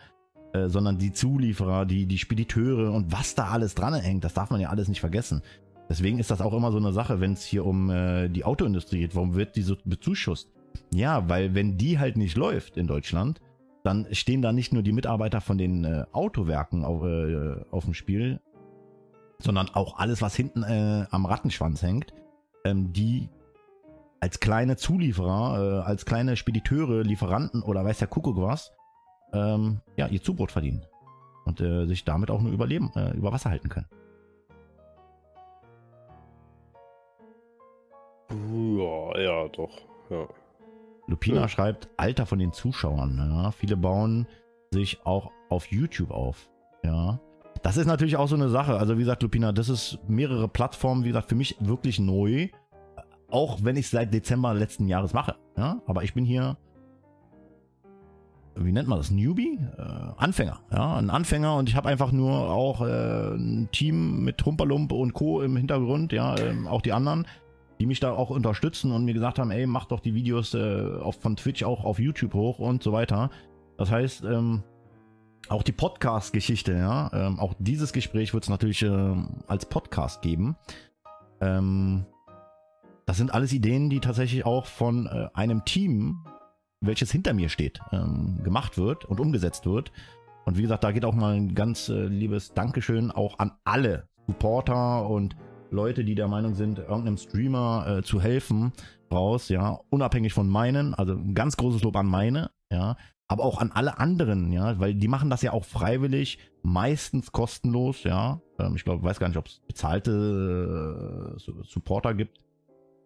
[0.53, 4.51] äh, sondern die Zulieferer, die, die Spediteure und was da alles dran hängt, das darf
[4.51, 5.43] man ja alles nicht vergessen.
[5.89, 8.99] Deswegen ist das auch immer so eine Sache, wenn es hier um äh, die Autoindustrie
[8.99, 9.15] geht.
[9.15, 10.49] Warum wird die so bezuschusst?
[10.93, 13.41] Ja, weil wenn die halt nicht läuft in Deutschland,
[13.85, 17.95] dann stehen da nicht nur die Mitarbeiter von den äh, Autowerken auf, äh, auf dem
[17.95, 18.41] Spiel,
[19.39, 22.13] sondern auch alles, was hinten äh, am Rattenschwanz hängt,
[22.65, 23.29] ähm, die
[24.21, 28.73] als kleine Zulieferer, äh, als kleine Spediteure, Lieferanten oder weiß der Kuckuck was,
[29.33, 30.85] ähm, ja, ihr Zubrot verdienen.
[31.45, 33.87] Und äh, sich damit auch nur überleben, äh, über Wasser halten können.
[38.31, 39.71] Ja, ja, doch.
[40.11, 40.27] Ja.
[41.07, 41.49] Lupina Ja.
[41.49, 43.17] schreibt, Alter von den Zuschauern.
[43.19, 43.51] Ja.
[43.51, 44.27] Viele bauen
[44.71, 46.49] sich auch auf YouTube auf.
[46.85, 47.19] Ja.
[47.63, 48.77] Das ist natürlich auch so eine Sache.
[48.77, 52.49] Also wie gesagt, Lupina, das ist mehrere Plattformen, wie gesagt, für mich wirklich neu.
[53.31, 55.37] Auch wenn ich es seit Dezember letzten Jahres mache.
[55.57, 55.81] Ja.
[55.87, 56.57] Aber ich bin hier,
[58.65, 59.11] wie nennt man das?
[59.11, 59.59] Newbie?
[59.77, 59.83] Äh,
[60.17, 60.61] Anfänger.
[60.73, 65.13] Ja, ein Anfänger und ich habe einfach nur auch äh, ein Team mit Humperlump und
[65.13, 65.43] Co.
[65.43, 67.27] im Hintergrund, ja, ähm, auch die anderen
[67.79, 70.99] die mich da auch unterstützen und mir gesagt haben, ey, mach doch die Videos äh,
[71.01, 73.31] auf, von Twitch auch auf YouTube hoch und so weiter.
[73.77, 74.65] Das heißt, ähm,
[75.49, 80.57] auch die Podcast-Geschichte, ja, ähm, auch dieses Gespräch wird es natürlich ähm, als Podcast geben.
[81.41, 82.05] Ähm,
[83.07, 86.25] das sind alles Ideen, die tatsächlich auch von äh, einem Team,
[86.81, 89.93] welches hinter mir steht, ähm, gemacht wird und umgesetzt wird.
[90.45, 94.09] Und wie gesagt, da geht auch mal ein ganz äh, liebes Dankeschön auch an alle
[94.27, 95.37] Supporter und
[95.71, 98.73] Leute, die der Meinung sind, irgendeinem Streamer äh, zu helfen,
[99.13, 103.61] raus, ja, unabhängig von meinen, also ein ganz großes Lob an meine, ja, aber auch
[103.61, 108.41] an alle anderen, ja, weil die machen das ja auch freiwillig, meistens kostenlos, ja.
[108.59, 112.39] Ähm, ich glaube, weiß gar nicht, ob es bezahlte äh, Su- Supporter gibt.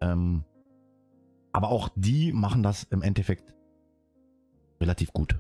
[0.01, 0.45] Ähm,
[1.53, 3.55] aber auch die machen das im Endeffekt
[4.83, 5.35] relativ gut.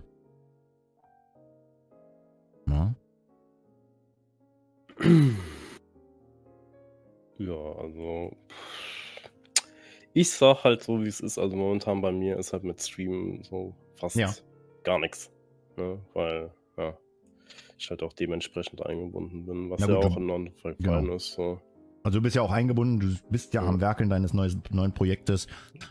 [2.66, 2.94] Ja.
[7.38, 8.36] Ja, also.
[10.14, 11.38] Ich sag halt so, wie es ist.
[11.38, 14.30] Also momentan bei mir ist halt mit Stream so fast Ja.
[14.84, 15.30] gar nichts.
[15.76, 15.98] Ne?
[16.12, 16.96] Weil, ja,
[17.78, 21.14] ich halt auch dementsprechend eingebunden bin, was ja gut, auch du- in Ordnung genau.
[21.16, 21.32] ist.
[21.32, 21.60] So.
[22.04, 23.68] Also du bist ja auch eingebunden, du bist ja Ja.
[23.68, 25.46] am Werkeln deines neues, neuen Projektes.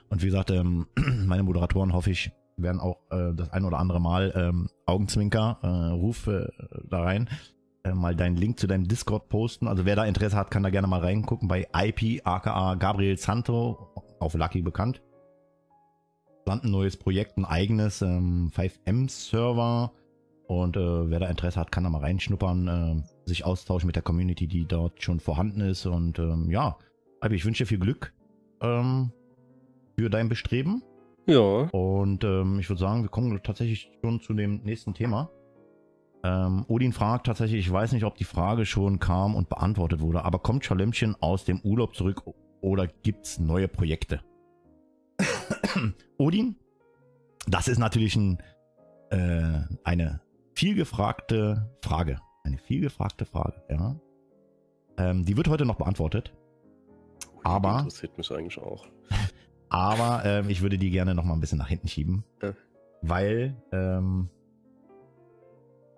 [0.09, 0.85] Und wie gesagt, ähm,
[1.25, 2.31] meine Moderatoren, hoffe ich,
[2.63, 6.47] werden auch äh, das ein oder andere Mal ähm, Augenzwinker, äh, Ruf äh,
[6.89, 7.29] da rein,
[7.83, 9.67] äh, mal deinen Link zu deinem Discord posten.
[9.67, 13.89] Also wer da Interesse hat, kann da gerne mal reingucken bei IP, aka Gabriel Santo,
[14.19, 15.01] auf Lucky bekannt.
[16.45, 19.91] Plant ein neues Projekt, ein eigenes ähm, 5M-Server.
[20.47, 24.03] Und äh, wer da Interesse hat, kann da mal reinschnuppern, äh, sich austauschen mit der
[24.03, 25.85] Community, die dort schon vorhanden ist.
[25.85, 26.77] Und ähm, ja,
[27.21, 28.13] Albi, ich wünsche dir viel Glück
[28.61, 29.11] ähm,
[29.97, 30.83] für dein Bestreben.
[31.27, 35.29] Ja, Und ähm, ich würde sagen, wir kommen tatsächlich schon zu dem nächsten Thema.
[36.23, 40.23] Ähm, Odin fragt tatsächlich, ich weiß nicht, ob die Frage schon kam und beantwortet wurde,
[40.23, 42.23] aber kommt Schalömchen aus dem Urlaub zurück
[42.61, 44.21] oder gibt's neue Projekte?
[46.17, 46.55] Odin,
[47.47, 48.41] das ist natürlich ein,
[49.09, 50.21] äh, eine
[50.53, 52.19] vielgefragte Frage.
[52.43, 53.95] Eine vielgefragte Frage, ja.
[54.97, 56.33] Ähm, die wird heute noch beantwortet.
[57.43, 58.85] Aber- interessiert mich eigentlich auch.
[59.71, 62.25] Aber ähm, ich würde die gerne noch mal ein bisschen nach hinten schieben.
[62.41, 62.53] Ja.
[63.01, 64.29] Weil ähm,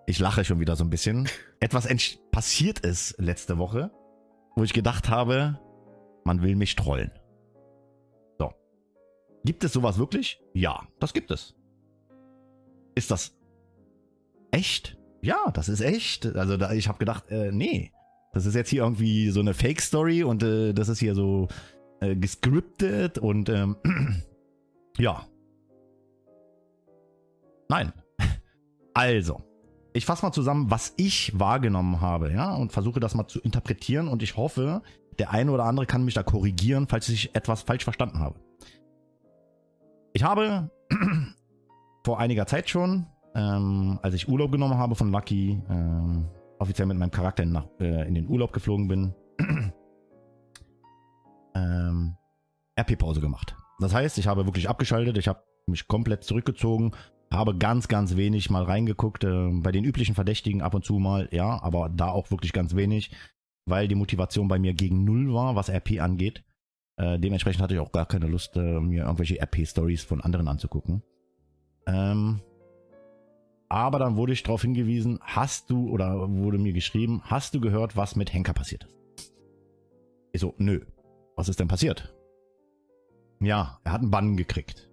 [0.06, 1.28] ich lache schon wieder so ein bisschen.
[1.60, 1.88] Etwas
[2.30, 3.90] passiert ist letzte Woche,
[4.54, 5.58] wo ich gedacht habe,
[6.22, 7.10] man will mich trollen.
[8.38, 8.52] So.
[9.44, 10.40] Gibt es sowas wirklich?
[10.52, 11.56] Ja, das gibt es.
[12.94, 13.36] Ist das
[14.52, 14.96] echt?
[15.20, 16.26] Ja, das ist echt.
[16.36, 17.90] Also da, ich habe gedacht, äh, nee.
[18.34, 21.48] Das ist jetzt hier irgendwie so eine Fake-Story und äh, das ist hier so
[22.00, 23.76] äh, gescriptet und ähm,
[24.98, 25.26] ja.
[27.68, 27.92] Nein.
[28.96, 29.42] Also,
[29.92, 34.06] ich fasse mal zusammen, was ich wahrgenommen habe, ja, und versuche das mal zu interpretieren
[34.06, 34.82] und ich hoffe,
[35.18, 38.38] der eine oder andere kann mich da korrigieren, falls ich etwas falsch verstanden habe.
[40.12, 40.70] Ich habe
[42.04, 46.26] vor einiger Zeit schon, ähm, als ich Urlaub genommen habe von Lucky, ähm,
[46.58, 49.14] offiziell mit meinem Charakter nach, äh, in den Urlaub geflogen bin,
[51.54, 52.16] ähm,
[52.78, 53.56] RP-Pause gemacht.
[53.80, 56.92] Das heißt, ich habe wirklich abgeschaltet, ich habe mich komplett zurückgezogen,
[57.32, 61.28] habe ganz, ganz wenig mal reingeguckt, äh, bei den üblichen Verdächtigen ab und zu mal,
[61.32, 63.10] ja, aber da auch wirklich ganz wenig,
[63.66, 66.44] weil die Motivation bei mir gegen null war, was RP angeht.
[66.96, 71.02] Äh, dementsprechend hatte ich auch gar keine Lust, äh, mir irgendwelche RP-Stories von anderen anzugucken.
[71.86, 72.40] Ähm,
[73.68, 77.96] aber dann wurde ich darauf hingewiesen, hast du, oder wurde mir geschrieben, hast du gehört,
[77.96, 79.32] was mit Henker passiert ist?
[80.32, 80.80] Ich so, nö.
[81.36, 82.14] Was ist denn passiert?
[83.40, 84.88] Ja, er hat einen Bann gekriegt.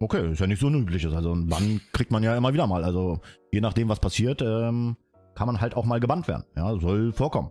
[0.00, 1.14] Okay, ist ja nicht so unübliches.
[1.14, 2.84] Also einen Bann kriegt man ja immer wieder mal.
[2.84, 3.20] Also
[3.52, 4.96] je nachdem, was passiert, ähm,
[5.34, 6.44] kann man halt auch mal gebannt werden.
[6.56, 7.50] Ja, soll vorkommen.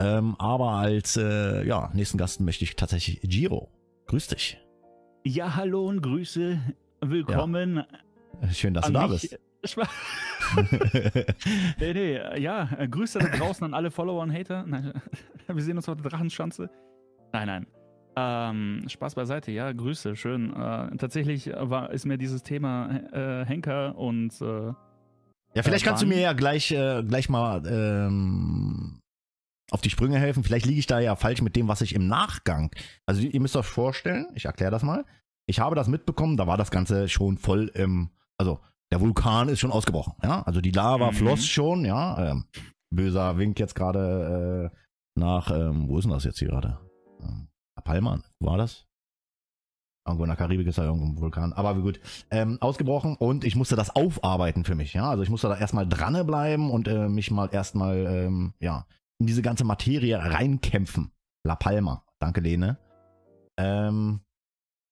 [0.00, 3.68] Ähm, aber als äh, ja, nächsten Gast möchte ich tatsächlich Giro.
[4.06, 4.58] Grüß dich.
[5.24, 6.58] Ja, hallo und Grüße.
[7.02, 7.84] Willkommen.
[8.52, 9.30] Schön, dass du da mich.
[9.30, 9.38] bist.
[11.78, 14.64] Nee, nee, ja, Grüße da draußen an alle Follower und Hater.
[14.66, 14.94] Nein,
[15.46, 16.70] wir sehen uns auf der Drachenschanze.
[17.32, 17.66] Nein, nein.
[18.16, 20.52] Ähm, Spaß beiseite, ja, Grüße, schön.
[20.52, 24.72] Äh, tatsächlich war, ist mir dieses Thema äh, Henker und äh,
[25.54, 29.00] Ja, vielleicht Äh, kannst du mir ja gleich, äh, gleich mal ähm,
[29.70, 30.42] auf die Sprünge helfen.
[30.42, 32.70] Vielleicht liege ich da ja falsch mit dem, was ich im Nachgang.
[33.06, 35.04] Also ihr müsst euch vorstellen, ich erkläre das mal.
[35.46, 38.60] Ich habe das mitbekommen, da war das Ganze schon voll im, also
[38.92, 40.42] der Vulkan ist schon ausgebrochen, ja.
[40.42, 41.14] Also die Lava Mhm.
[41.14, 42.30] floss schon, ja.
[42.32, 42.44] Ähm,
[42.92, 44.76] böser Wink jetzt gerade äh,
[45.18, 46.78] nach, ähm, wo ist denn das jetzt hier gerade?
[47.90, 48.86] Palma, wo war das?
[50.06, 51.52] Irgendwo in der Karibik ist da irgendwo ein Vulkan.
[51.52, 52.00] Aber wie gut.
[52.30, 55.10] Ähm, ausgebrochen und ich musste das aufarbeiten für mich, ja.
[55.10, 58.86] Also ich musste da erstmal dranbleiben und äh, mich mal erstmal, ähm, ja,
[59.18, 61.10] in diese ganze Materie reinkämpfen.
[61.44, 62.04] La Palma.
[62.20, 62.78] Danke, Lene.
[63.58, 64.20] Ähm,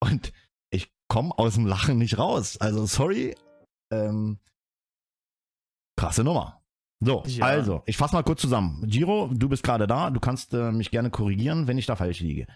[0.02, 0.32] und
[0.70, 2.56] ich komme aus dem Lachen nicht raus.
[2.60, 3.36] Also sorry.
[3.92, 4.38] Ähm,
[5.96, 6.60] krasse Nummer.
[7.00, 7.46] So, Ja.
[7.46, 8.82] also, ich fasse mal kurz zusammen.
[8.88, 10.10] Giro, du bist gerade da.
[10.10, 12.46] Du kannst äh, mich gerne korrigieren, wenn ich da falsch liege.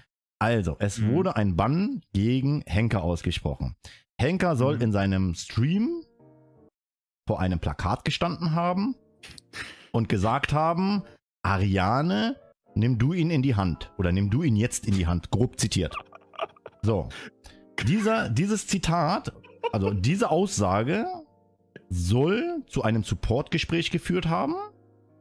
[0.43, 1.13] Also, es Mhm.
[1.13, 3.77] wurde ein Bann gegen Henker ausgesprochen.
[4.21, 4.83] Henker soll Mhm.
[4.83, 6.03] in seinem Stream
[7.29, 8.97] vor einem Plakat gestanden haben
[9.93, 11.05] und gesagt haben,
[11.45, 12.35] Ariane,
[12.75, 15.61] nimm du ihn in die Hand oder nimm du ihn jetzt in die Hand, grob
[15.61, 15.95] zitiert.
[16.83, 17.09] So,
[17.87, 19.33] dieser, dieses Zitat,
[19.73, 21.07] also diese Aussage
[21.89, 24.55] soll zu einem Supportgespräch geführt haben,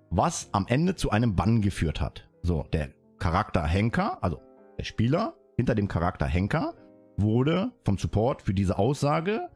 [0.09, 2.27] was am Ende zu einem Bann geführt hat.
[2.41, 4.41] So, der Charakter Henker, also
[4.77, 6.75] der Spieler hinter dem Charakter Henker,
[7.17, 9.49] wurde vom Support für diese Aussage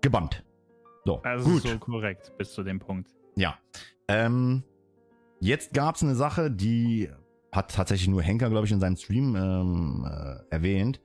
[0.00, 0.44] gebannt.
[1.04, 1.62] So, Also gut.
[1.62, 3.10] so korrekt bis zu dem Punkt.
[3.36, 3.56] Ja.
[4.08, 4.62] Ähm,
[5.40, 7.08] jetzt gab es eine Sache, die
[7.52, 11.00] hat tatsächlich nur Henker, glaube ich, in seinem Stream ähm, äh, erwähnt.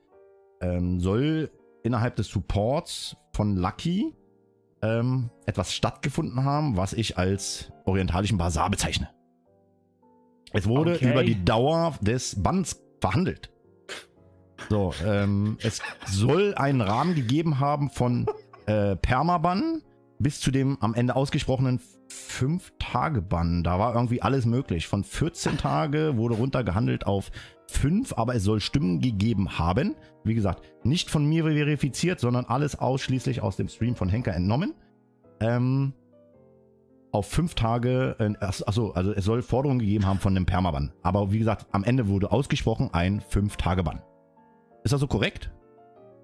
[0.60, 1.50] Ähm, soll
[1.82, 4.14] innerhalb des Supports von Lucky
[4.82, 9.08] ähm, etwas stattgefunden haben, was ich als orientalischen Basar bezeichne.
[10.54, 11.10] Es wurde Okay.
[11.10, 13.50] über die Dauer des Bands verhandelt.
[14.70, 18.26] So, ähm, es soll einen Rahmen gegeben haben von
[18.66, 19.82] äh, Permaban
[20.18, 23.62] bis zu dem am Ende ausgesprochenen 5-Tage-Bann.
[23.62, 24.86] Da war irgendwie alles möglich.
[24.86, 27.30] Von 14 Tage wurde runtergehandelt auf
[27.68, 29.96] 5, aber es soll Stimmen gegeben haben.
[30.22, 34.74] Wie gesagt, nicht von mir verifiziert, sondern alles ausschließlich aus dem Stream von Henker entnommen.
[35.40, 35.92] Ähm,
[37.14, 40.92] auf 5 Tage, äh, achso, also es soll Forderungen gegeben haben von dem Permaban.
[41.02, 44.02] Aber wie gesagt, am Ende wurde ausgesprochen ein 5-Tage-Bann.
[44.82, 45.52] Ist das so korrekt?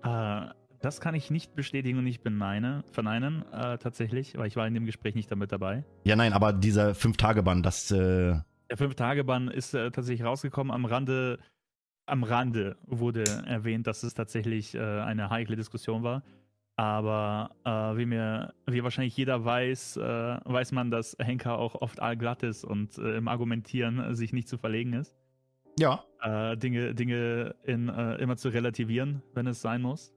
[0.02, 0.46] Äh,
[0.80, 4.74] das kann ich nicht bestätigen und nicht beneine, verneinen, äh, tatsächlich, weil ich war in
[4.74, 5.84] dem Gespräch nicht damit dabei.
[6.04, 10.72] Ja, nein, aber dieser 5-Tage-Bann, das, äh, Der Fünf-Tage-Bann ist äh, tatsächlich rausgekommen.
[10.72, 11.38] Am Rande,
[12.06, 16.24] am Rande wurde erwähnt, dass es tatsächlich äh, eine heikle Diskussion war.
[16.80, 22.00] Aber äh, wie mir, wie wahrscheinlich jeder weiß, äh, weiß man, dass Henker auch oft
[22.00, 25.14] allglatt ist und äh, im Argumentieren sich nicht zu verlegen ist.
[25.78, 30.14] ja, Äh, Dinge, Dinge in, äh, immer zu relativieren, wenn es sein muss.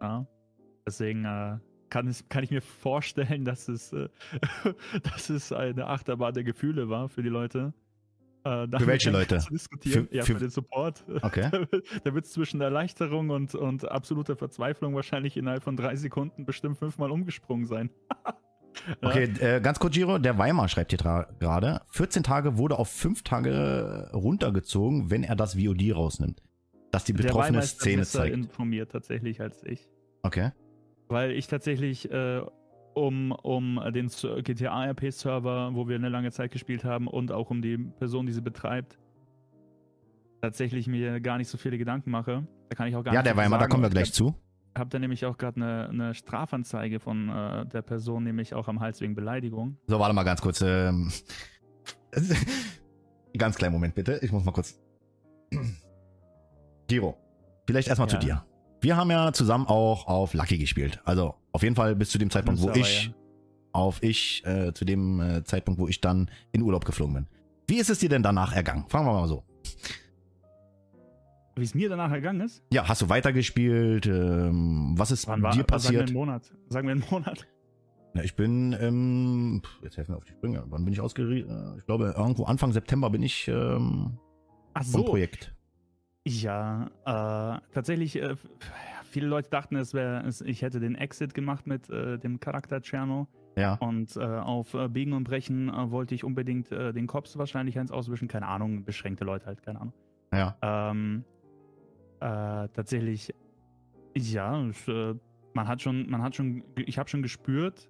[0.00, 0.24] Ja.
[0.86, 1.58] Deswegen äh,
[1.90, 3.90] kann, es, kann ich mir vorstellen, dass es,
[5.02, 7.74] dass es eine Achterbahn der Gefühle war für die Leute.
[8.64, 9.38] Äh, damit welche Leute?
[9.38, 10.08] Zu diskutieren.
[10.08, 11.04] Für- ja, für- für, den Support.
[11.22, 11.50] okay.
[12.04, 16.78] Da wird es zwischen Erleichterung und, und absoluter Verzweiflung wahrscheinlich innerhalb von drei Sekunden bestimmt
[16.78, 17.90] fünfmal umgesprungen sein.
[19.02, 23.22] Okay, äh, ganz kurz, Giro, der Weimar schreibt hier gerade, 14 Tage wurde auf 5
[23.22, 26.42] Tage runtergezogen, wenn er das VOD rausnimmt.
[26.92, 28.36] Dass die Der betroffene ist da Szene besser zeigt.
[28.36, 29.88] informiert tatsächlich als ich.
[30.22, 30.52] Okay.
[31.08, 32.40] Weil ich tatsächlich äh,
[32.98, 37.78] um, um den GTA-RP-Server, wo wir eine lange Zeit gespielt haben, und auch um die
[37.78, 38.98] Person, die sie betreibt,
[40.42, 42.46] tatsächlich mir gar nicht so viele Gedanken mache.
[42.68, 43.94] Da kann ich auch gar Ja, nicht der so viel Weimar, da kommen wir Ich
[43.94, 44.34] gleich zu.
[44.76, 48.80] habe da nämlich auch gerade eine, eine Strafanzeige von äh, der Person, nämlich auch am
[48.80, 49.76] Hals wegen Beleidigung.
[49.86, 50.60] So, warte mal ganz kurz.
[50.60, 51.10] Ähm,
[53.36, 54.18] ganz kleinen Moment bitte.
[54.22, 54.78] Ich muss mal kurz.
[56.88, 57.16] Giro,
[57.66, 58.20] vielleicht erstmal zu Ja.
[58.20, 58.44] dir.
[58.80, 61.00] Wir haben ja zusammen auch auf Lucky gespielt.
[61.04, 63.12] Also auf jeden Fall bis zu dem Zeitpunkt, wo ich ja.
[63.72, 67.26] auf ich, äh, zu dem äh, Zeitpunkt, wo ich dann in Urlaub geflogen bin.
[67.66, 68.84] Wie ist es dir denn danach ergangen?
[68.88, 69.44] Fangen wir mal so.
[71.56, 72.62] Wie es mir danach ergangen ist?
[72.72, 74.06] Ja, hast du weitergespielt?
[74.06, 76.02] Ähm, was ist Wann war dir Sagen wir passiert?
[76.02, 76.54] einen Monat.
[76.68, 77.48] Sagen wir einen Monat.
[78.14, 80.64] Ja, ich bin, ähm, jetzt helfen wir auf die Sprünge.
[80.68, 81.50] Wann bin ich ausgerichtet?
[81.78, 84.18] Ich glaube, irgendwo Anfang September bin ich ähm,
[84.74, 85.04] Ach vom so.
[85.04, 85.52] Projekt.
[86.28, 88.36] Ja, äh, tatsächlich, äh,
[89.04, 93.28] viele Leute dachten, es wäre, ich hätte den Exit gemacht mit äh, dem Charakter Cherno.
[93.56, 93.74] Ja.
[93.76, 97.90] Und äh, auf äh, Biegen und Brechen äh, wollte ich unbedingt den Cops wahrscheinlich eins
[97.90, 98.28] auswischen.
[98.28, 99.94] Keine Ahnung, beschränkte Leute halt, keine Ahnung.
[100.32, 100.56] Ja.
[100.60, 101.24] Ähm,
[102.20, 103.34] äh, tatsächlich,
[104.14, 105.14] ja, äh,
[105.54, 107.88] man hat schon, man hat schon, ich habe schon gespürt,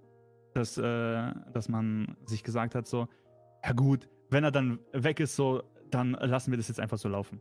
[0.54, 3.06] dass, dass man sich gesagt hat, so,
[3.64, 7.08] ja gut, wenn er dann weg ist, so, dann lassen wir das jetzt einfach so
[7.08, 7.40] laufen.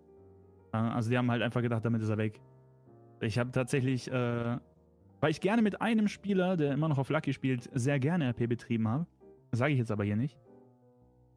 [0.73, 2.39] Äh, also die haben halt einfach gedacht, damit ist er weg.
[3.19, 4.57] Ich habe tatsächlich, äh,
[5.19, 8.47] weil ich gerne mit einem Spieler, der immer noch auf Lucky spielt, sehr gerne RP
[8.47, 9.07] betrieben habe.
[9.51, 10.37] Sage ich jetzt aber hier nicht.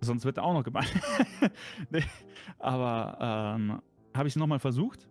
[0.01, 0.93] Sonst wird er auch noch gebannt.
[1.91, 2.03] nee,
[2.59, 3.83] aber ähm,
[4.15, 5.09] habe ich es nochmal versucht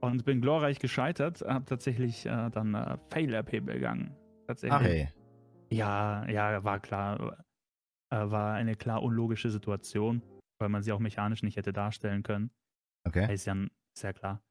[0.00, 1.42] und bin glorreich gescheitert.
[1.46, 4.14] Habe tatsächlich äh, dann äh, Fail-RP begangen.
[4.46, 4.78] Tatsächlich.
[4.78, 5.08] Ach hey.
[5.70, 7.38] Ja, ja, war klar.
[8.10, 10.22] Äh, war eine klar unlogische Situation,
[10.58, 12.50] weil man sie auch mechanisch nicht hätte darstellen können.
[13.04, 13.32] Okay.
[13.32, 13.56] Ist ja
[13.96, 14.42] sehr klar.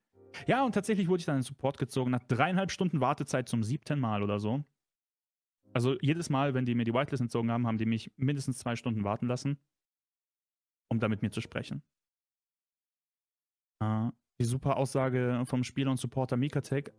[0.45, 3.99] Ja, und tatsächlich wurde ich dann in Support gezogen, nach dreieinhalb Stunden Wartezeit zum siebten
[3.99, 4.63] Mal oder so.
[5.73, 8.75] Also jedes Mal, wenn die mir die Whitelist entzogen haben, haben die mich mindestens zwei
[8.75, 9.59] Stunden warten lassen,
[10.89, 11.83] um da mit mir zu sprechen.
[13.81, 14.09] Äh,
[14.39, 16.93] die super Aussage vom Spieler und Supporter Mikatek.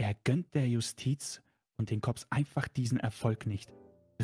[0.00, 1.42] Er gönnt der Justiz
[1.76, 3.72] und den Cops einfach diesen Erfolg nicht.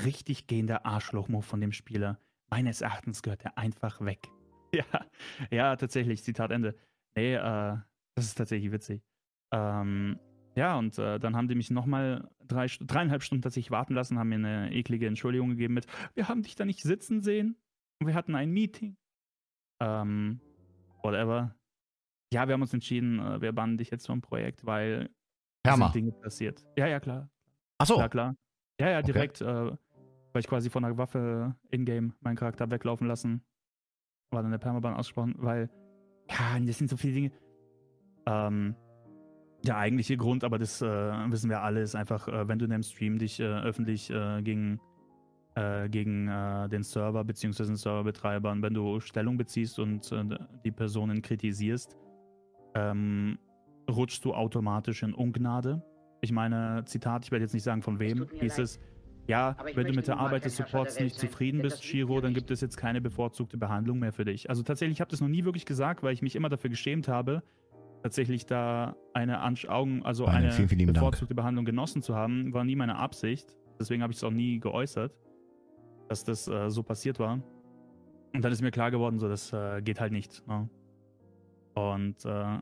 [0.04, 2.20] Richtig gehender Arschlochmove von dem Spieler.
[2.54, 4.28] Meines Erachtens gehört er einfach weg.
[4.74, 4.84] Ja,
[5.52, 6.74] ja, tatsächlich, Zitat Ende.
[7.16, 7.76] Nee, äh,
[8.16, 9.02] das ist tatsächlich witzig.
[9.52, 10.18] Ähm,
[10.56, 14.28] ja, und äh, dann haben die mich nochmal drei, dreieinhalb Stunden tatsächlich warten lassen, haben
[14.30, 17.56] mir eine eklige Entschuldigung gegeben mit, wir haben dich da nicht sitzen sehen
[18.00, 18.96] und wir hatten ein Meeting.
[19.80, 20.40] Ähm,
[21.04, 21.54] whatever.
[22.32, 25.08] Ja, wir haben uns entschieden, äh, wir bannen dich jetzt vom Projekt, weil
[25.64, 25.86] Hermer.
[25.92, 26.64] sind Dinge passiert.
[26.76, 27.30] Ja, ja, klar.
[27.78, 27.94] Ach so.
[27.94, 28.36] Klar, klar.
[28.80, 29.12] Ja, ja, Okay.
[29.12, 29.76] direkt, äh,
[30.34, 33.42] weil ich quasi von der Waffe in-game meinen Charakter weglaufen lassen.
[34.30, 35.70] War dann der Permaban ausgesprochen, weil
[36.28, 37.30] Ja, das sind so viele Dinge.
[38.26, 38.74] Ähm,
[39.64, 42.72] der eigentliche Grund, aber das äh, wissen wir alle, ist einfach, äh, wenn du in
[42.72, 44.80] einem Stream dich äh, öffentlich äh, gegen,
[45.54, 47.64] äh, gegen äh, den Server bzw.
[47.64, 50.10] den Serverbetreibern, wenn du Stellung beziehst und
[50.64, 51.96] die Personen kritisierst,
[52.74, 53.38] ähm,
[53.88, 55.82] rutschst du automatisch in Ungnade.
[56.22, 58.80] Ich meine, Zitat, ich werde jetzt nicht sagen von wem, hieß es,
[59.26, 62.60] ja, wenn du mit der Arbeit des Supports nicht zufrieden bist, Shiro, dann gibt es
[62.60, 64.50] jetzt keine bevorzugte Behandlung mehr für dich.
[64.50, 67.08] Also tatsächlich, ich habe das noch nie wirklich gesagt, weil ich mich immer dafür geschämt
[67.08, 67.42] habe,
[68.02, 71.36] tatsächlich da eine Ansch Augen, also eine, eine vielen, vielen bevorzugte Dank.
[71.36, 73.56] Behandlung genossen zu haben, war nie meine Absicht.
[73.80, 75.16] Deswegen habe ich es auch nie geäußert,
[76.08, 77.42] dass das äh, so passiert war.
[78.34, 80.46] Und dann ist mir klar geworden, so das äh, geht halt nicht.
[80.46, 80.68] Ne?
[81.74, 82.58] Und äh,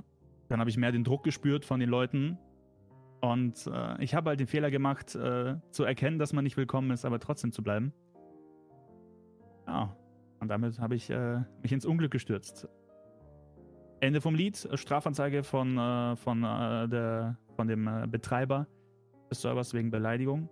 [0.48, 2.38] dann habe ich mehr den Druck gespürt von den Leuten.
[3.22, 6.90] Und äh, ich habe halt den Fehler gemacht, äh, zu erkennen, dass man nicht willkommen
[6.90, 7.92] ist, aber trotzdem zu bleiben.
[9.68, 9.96] Ja,
[10.40, 12.68] und damit habe ich äh, mich ins Unglück gestürzt.
[14.00, 18.66] Ende vom Lied, Strafanzeige von, äh, von, äh, der, von dem äh, Betreiber
[19.30, 20.48] des Servers wegen Beleidigung.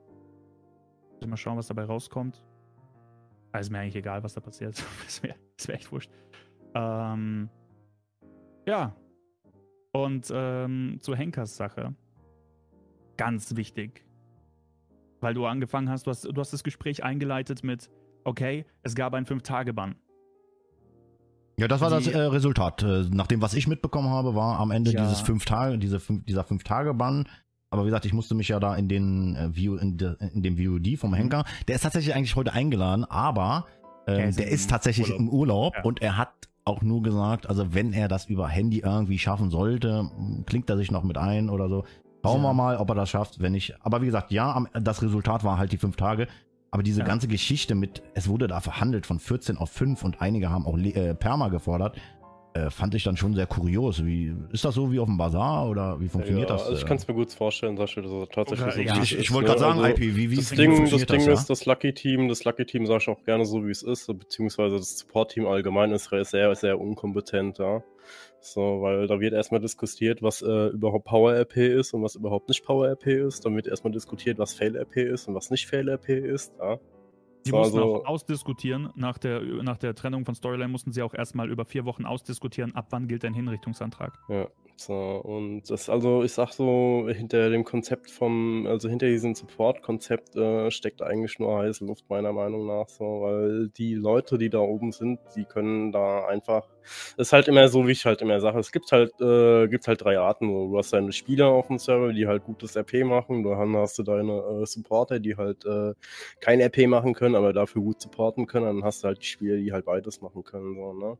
[1.26, 2.44] Mal schauen, was dabei rauskommt.
[3.51, 4.80] Also ist mir eigentlich egal, was da passiert.
[5.09, 6.10] ist, mir, ist mir echt wurscht.
[6.74, 7.51] Ähm,
[8.64, 8.94] ja.
[9.92, 11.97] Und ähm, zu Henkers Sache.
[13.20, 14.02] Ganz wichtig.
[15.20, 17.90] Weil du angefangen hast, du hast, du hast das Gespräch eingeleitet mit,
[18.24, 19.97] okay, es gab einen Fünf-Tage-Bann.
[21.59, 22.82] Ja, das war die, das äh, Resultat.
[22.82, 25.02] Äh, nach dem, was ich mitbekommen habe, war am Ende ja.
[25.02, 27.28] dieses fünf Tage, diese fünf, dieser fünf Tage Bann.
[27.68, 30.42] Aber wie gesagt, ich musste mich ja da in den äh, View, in, de, in
[30.42, 31.16] dem VOD vom mhm.
[31.16, 31.44] Henker.
[31.68, 33.66] Der ist tatsächlich eigentlich heute eingeladen, aber
[34.06, 35.20] äh, der ist tatsächlich Urlaub.
[35.20, 35.82] im Urlaub ja.
[35.82, 40.10] und er hat auch nur gesagt, also wenn er das über Handy irgendwie schaffen sollte,
[40.47, 41.84] klingt er sich noch mit ein oder so.
[42.22, 42.48] Schauen ja.
[42.48, 43.74] wir mal, ob er das schafft, wenn nicht.
[43.80, 46.28] Aber wie gesagt, ja, das Resultat war halt die fünf Tage.
[46.70, 47.06] Aber diese ja.
[47.06, 50.78] ganze Geschichte mit, es wurde da verhandelt von 14 auf 5 und einige haben auch
[50.78, 51.97] äh, Perma gefordert,
[52.52, 54.05] äh, fand ich dann schon sehr kurios.
[54.05, 56.66] Wie, ist das so wie auf dem Bazar oder wie funktioniert ja, das?
[56.66, 59.02] Also ich kann es mir gut vorstellen, dass das tatsächlich okay, so ja.
[59.02, 61.51] Ich, ich wollte gerade sagen, also, IP, wie, wie das Ding, das Ding das, ist,
[61.51, 64.76] das Lucky Team, das Lucky Team sage ich auch gerne so, wie es ist, beziehungsweise
[64.76, 67.82] das Support Team allgemein ist sehr, sehr unkompetent, ja.
[68.40, 72.64] So, weil da wird erstmal diskutiert, was äh, überhaupt Power-RP ist und was überhaupt nicht
[72.64, 73.44] Power-RP ist.
[73.44, 76.52] Dann wird erstmal diskutiert, was Fail-RP ist und was nicht Fail-RP ist.
[76.58, 76.78] Ja.
[77.46, 78.90] Die so, mussten also, auch ausdiskutieren.
[78.96, 82.74] Nach der, nach der Trennung von Storyline mussten sie auch erstmal über vier Wochen ausdiskutieren,
[82.74, 84.18] ab wann gilt ein Hinrichtungsantrag.
[84.28, 89.34] Ja, so, und das, also ich sag so, hinter dem Konzept vom, also hinter diesem
[89.34, 94.48] Support-Konzept äh, steckt eigentlich nur heiße Luft, meiner Meinung nach, so, weil die Leute, die
[94.48, 96.66] da oben sind, die können da einfach,
[97.16, 99.86] das ist halt immer so, wie ich halt immer sage, es gibt halt, äh, gibt
[99.86, 103.43] halt drei Arten, du hast deine Spieler auf dem Server, die halt gutes RP machen,
[103.43, 105.94] dann hast du deine äh, Supporter, die halt äh,
[106.40, 109.57] kein RP machen können, aber dafür gut supporten können, dann hast du halt die Spieler,
[109.57, 111.19] die halt beides machen können, so, ne.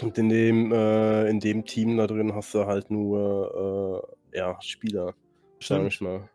[0.00, 4.58] Und in dem, äh, in dem Team da drin hast du halt nur äh, ja,
[4.62, 5.14] Spieler,
[5.60, 6.30] sag ich mal.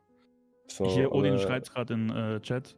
[0.67, 2.75] So, Hier, Odin schreibt gerade in äh, Chat,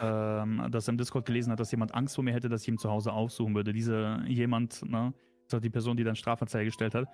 [0.00, 0.42] ja.
[0.42, 2.68] ähm, dass er im Discord gelesen hat, dass jemand Angst vor mir hätte, dass ich
[2.68, 3.72] ihn zu Hause aufsuchen würde.
[3.72, 5.12] Diese jemand, ne,
[5.48, 7.08] das die Person, die dann Strafanzeige gestellt hat,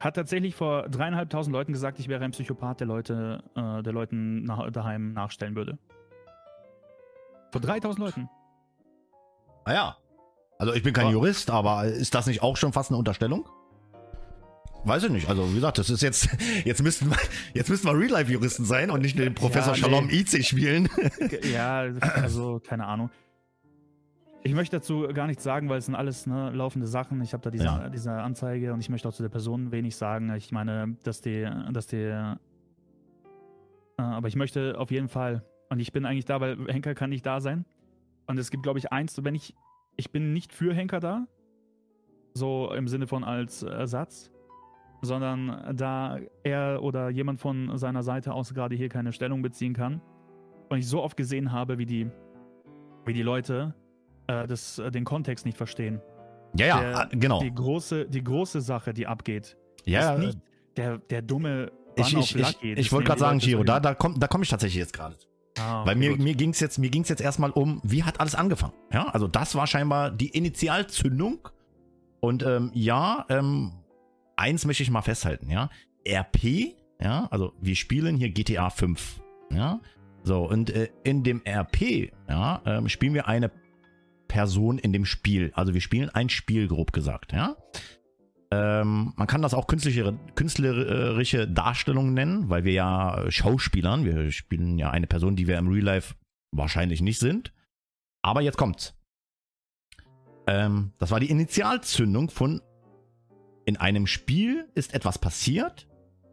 [0.00, 4.44] hat tatsächlich vor dreieinhalbtausend Leuten gesagt, ich wäre ein Psychopath, der Leute, äh, der Leuten
[4.44, 5.78] nach, daheim nachstellen würde.
[7.52, 8.28] Vor 3000 Leuten.
[9.64, 9.96] Ah ja.
[10.58, 13.48] Also ich bin kein Jurist, aber ist das nicht auch schon fast eine Unterstellung?
[14.84, 15.28] Weiß ich nicht.
[15.28, 16.28] Also wie gesagt, das ist jetzt
[16.64, 17.16] jetzt müssten wir
[17.54, 20.20] jetzt müssten wir Real Life Juristen sein und nicht den Professor ja, Shalom nee.
[20.20, 20.88] IC spielen.
[21.52, 23.10] Ja, also keine Ahnung.
[24.44, 27.20] Ich möchte dazu gar nichts sagen, weil es sind alles ne, laufende Sachen.
[27.22, 27.88] Ich habe da diese, ja.
[27.88, 30.34] diese Anzeige und ich möchte auch zu der Person wenig sagen.
[30.34, 32.34] Ich meine, dass die, dass die, äh,
[33.96, 37.24] aber ich möchte auf jeden Fall und ich bin eigentlich da, weil Henker kann nicht
[37.24, 37.64] da sein.
[38.26, 39.54] Und es gibt, glaube ich, eins, wenn ich
[39.96, 41.26] ich bin nicht für Henker da,
[42.34, 44.31] so im Sinne von als Ersatz,
[45.02, 50.00] sondern da er oder jemand von seiner Seite aus gerade hier keine Stellung beziehen kann
[50.70, 52.10] und ich so oft gesehen habe, wie die,
[53.04, 53.74] wie die Leute
[54.28, 56.00] äh, das, äh, den Kontext nicht verstehen.
[56.56, 57.40] Ja, ja, der, äh, genau.
[57.40, 60.38] Die große, die große Sache, die abgeht, ja, ist nicht
[60.76, 64.26] der, der dumme ich, ich, ich, ich wollte gerade sagen, Giro, da, da komme da
[64.26, 65.16] komm ich tatsächlich jetzt gerade.
[65.58, 68.72] Ah, Weil mir, mir ging es jetzt, jetzt erstmal um, wie hat alles angefangen?
[68.90, 71.48] Ja, also das war scheinbar die Initialzündung.
[72.20, 73.72] Und ähm, ja, ähm,
[74.42, 75.70] eins möchte ich mal festhalten, ja.
[76.06, 79.80] RP, ja, also wir spielen hier GTA 5, ja.
[80.24, 83.50] So, und äh, in dem RP, ja, ähm, spielen wir eine
[84.28, 85.52] Person in dem Spiel.
[85.54, 87.56] Also wir spielen ein Spiel, grob gesagt, ja.
[88.50, 94.78] Ähm, man kann das auch künstliche, künstlerische Darstellung nennen, weil wir ja Schauspielern, wir spielen
[94.78, 96.14] ja eine Person, die wir im Real Life
[96.50, 97.52] wahrscheinlich nicht sind.
[98.22, 98.94] Aber jetzt kommt's.
[100.46, 102.60] Ähm, das war die Initialzündung von
[103.64, 105.86] in einem Spiel ist etwas passiert,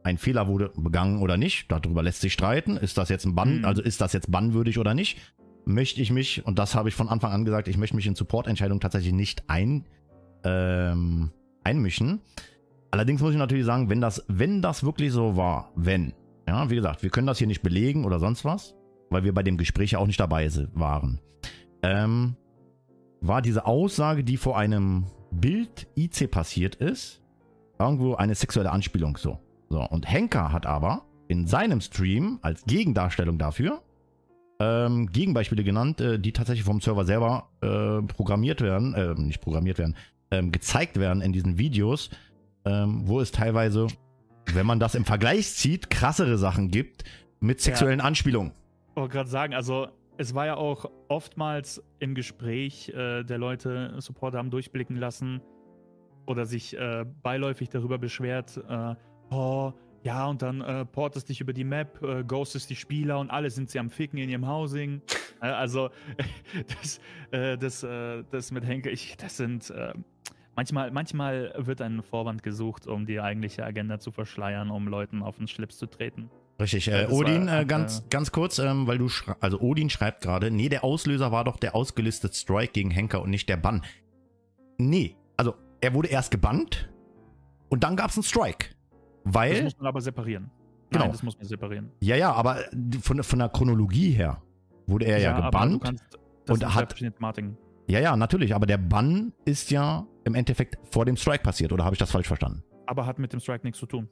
[0.04, 3.60] ein Fehler wurde begangen oder nicht, darüber lässt sich streiten, ist das jetzt ein Bann,
[3.60, 3.66] Mhm.
[3.66, 5.18] also ist das jetzt bannwürdig oder nicht,
[5.66, 8.16] möchte ich mich, und das habe ich von Anfang an gesagt, ich möchte mich in
[8.16, 9.86] Supportentscheidungen tatsächlich nicht ein,
[10.44, 11.32] ähm,
[11.64, 12.22] einmischen.
[12.92, 16.14] Allerdings muss ich natürlich sagen, wenn das, wenn das wirklich so war, wenn,
[16.48, 18.74] ja, wie gesagt, wir können das hier nicht belegen oder sonst was,
[19.10, 21.20] weil wir bei dem Gespräch ja auch nicht dabei waren,
[21.84, 22.36] ähm,
[23.22, 27.22] war diese Aussage, die vor einem Bild IC passiert ist,
[27.78, 29.40] irgendwo eine sexuelle Anspielung so.
[29.70, 33.82] So, und Henker hat aber in seinem Stream als Gegendarstellung dafür
[34.60, 39.78] ähm, Gegenbeispiele genannt, äh, die tatsächlich vom Server selber äh, programmiert werden, äh, nicht programmiert
[39.78, 39.96] werden,
[40.32, 42.10] ähm, gezeigt werden in diesen Videos,
[42.66, 43.88] ähm, wo es teilweise,
[44.54, 47.06] wenn man das im Vergleich zieht, krassere Sachen gibt
[47.40, 48.52] mit sexuellen Anspielungen.
[48.90, 49.88] Ich wollte gerade sagen, also
[50.20, 55.42] es war ja auch oftmals im Gespräch äh, der Leute, Supporter haben durchblicken lassen
[56.26, 58.96] oder sich äh, beiläufig darüber beschwert, äh,
[59.34, 59.72] oh,
[60.04, 63.50] ja, und dann äh, portest dich über die Map, äh, ghostest die Spieler und alle
[63.50, 65.02] sind sie am Ficken in ihrem Housing.
[65.42, 65.90] Äh, also
[66.82, 67.00] das,
[67.32, 69.74] äh, das, äh, das mit Henke, ich, das sind
[70.54, 75.38] manchmal, manchmal wird ein Vorwand gesucht, um die eigentliche Agenda zu verschleiern, um Leuten auf
[75.38, 76.30] den Schlips zu treten.
[76.60, 79.08] Richtig, Ja, äh, das Odin, war- äh, ganz, äh, ganz kurz, ähm, weil du,
[79.40, 83.30] also Odin schreibt gerade, nee, der Auslöser war doch der ausgelistete Strike gegen Henker und
[83.30, 83.84] nicht der Bann.
[84.78, 86.90] Nee, also er wurde erst gebannt
[87.70, 88.68] und dann gab es einen Strike.
[89.26, 90.50] Das Weil, muss man aber separieren.
[90.92, 91.04] Genau.
[91.06, 91.92] Nein, das muss man separieren.
[92.02, 92.58] ja, ja, aber
[93.02, 94.42] von, von der Chronologie her
[94.88, 95.46] wurde er ja, aber du
[95.78, 95.84] gebannt.
[95.84, 96.04] kannst,
[96.46, 97.58] das und hat- Thematiken.
[97.88, 101.86] Ja, ja, natürlich, aber der Bann ist ja im Endeffekt vor dem Strike passiert, oder
[101.86, 102.64] habe ich das falsch verstanden?
[102.86, 104.08] Aber hat mit dem Strike nichts zu tun.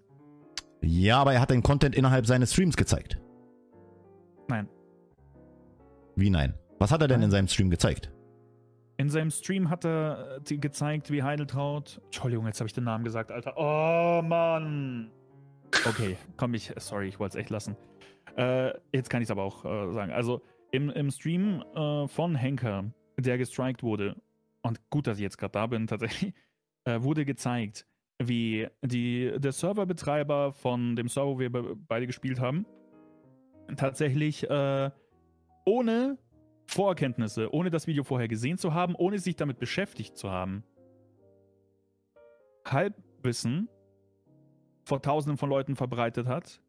[0.82, 3.20] Ja, aber er hat den Content innerhalb seines Streams gezeigt.
[4.48, 4.70] Nein.
[6.16, 6.54] Wie nein?
[6.80, 8.12] Was hat er denn in seinem Stream gezeigt?
[8.98, 12.02] In seinem Stream hat er äh, gezeigt, wie Heideltraut.
[12.06, 13.54] Entschuldigung, jetzt habe ich den Namen gesagt, Alter.
[13.56, 15.12] Oh Mann.
[15.86, 16.74] Okay, komm ich.
[16.78, 17.76] Sorry, ich wollte es echt lassen.
[18.38, 20.12] Äh, jetzt kann ich es aber auch äh, sagen.
[20.12, 20.42] Also
[20.72, 22.86] im, im Stream äh, von Henker,
[23.18, 24.16] der gestrikt wurde,
[24.64, 26.34] und gut, dass ich jetzt gerade da bin, tatsächlich,
[26.86, 27.86] äh, wurde gezeigt,
[28.20, 32.66] wie die, der Serverbetreiber von dem Server, wo wir be beide gespielt haben,
[33.76, 34.90] tatsächlich äh,
[35.66, 36.18] ohne
[36.66, 40.64] Vorkenntnisse, ohne das Video vorher gesehen zu haben, ohne sich damit beschäftigt zu haben,
[42.66, 43.70] Halbwissen
[44.84, 46.62] vor tausenden von Leuten verbreitet hat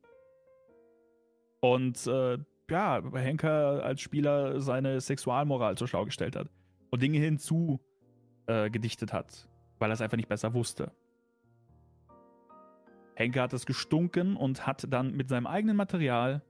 [1.60, 2.38] und äh,
[2.70, 6.48] ja, Henker als Spieler seine Sexualmoral zur Schau gestellt hat
[6.90, 7.80] und Dinge hinzu
[8.46, 9.48] äh, gedichtet hat,
[9.78, 10.92] weil er es einfach nicht besser wusste.
[13.18, 16.40] Henker hat es gestunken und hat dann mit seinem eigenen Material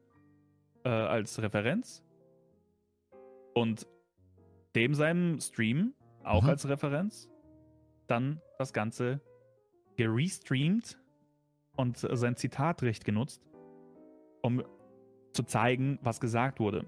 [0.85, 2.05] äh, als Referenz
[3.55, 3.87] und
[4.77, 6.49] dem seinem Stream auch Mhm.
[6.51, 7.31] als Referenz
[8.07, 9.23] dann das Ganze
[9.97, 10.99] gerestreamt
[11.77, 13.49] und sein Zitatrecht genutzt,
[14.43, 14.63] um
[15.33, 16.85] zu zeigen, was gesagt wurde.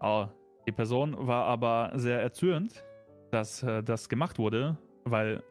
[0.00, 0.28] Oh,
[0.66, 2.82] die Person war aber sehr erzürnt,
[3.30, 5.42] dass äh, das gemacht wurde, weil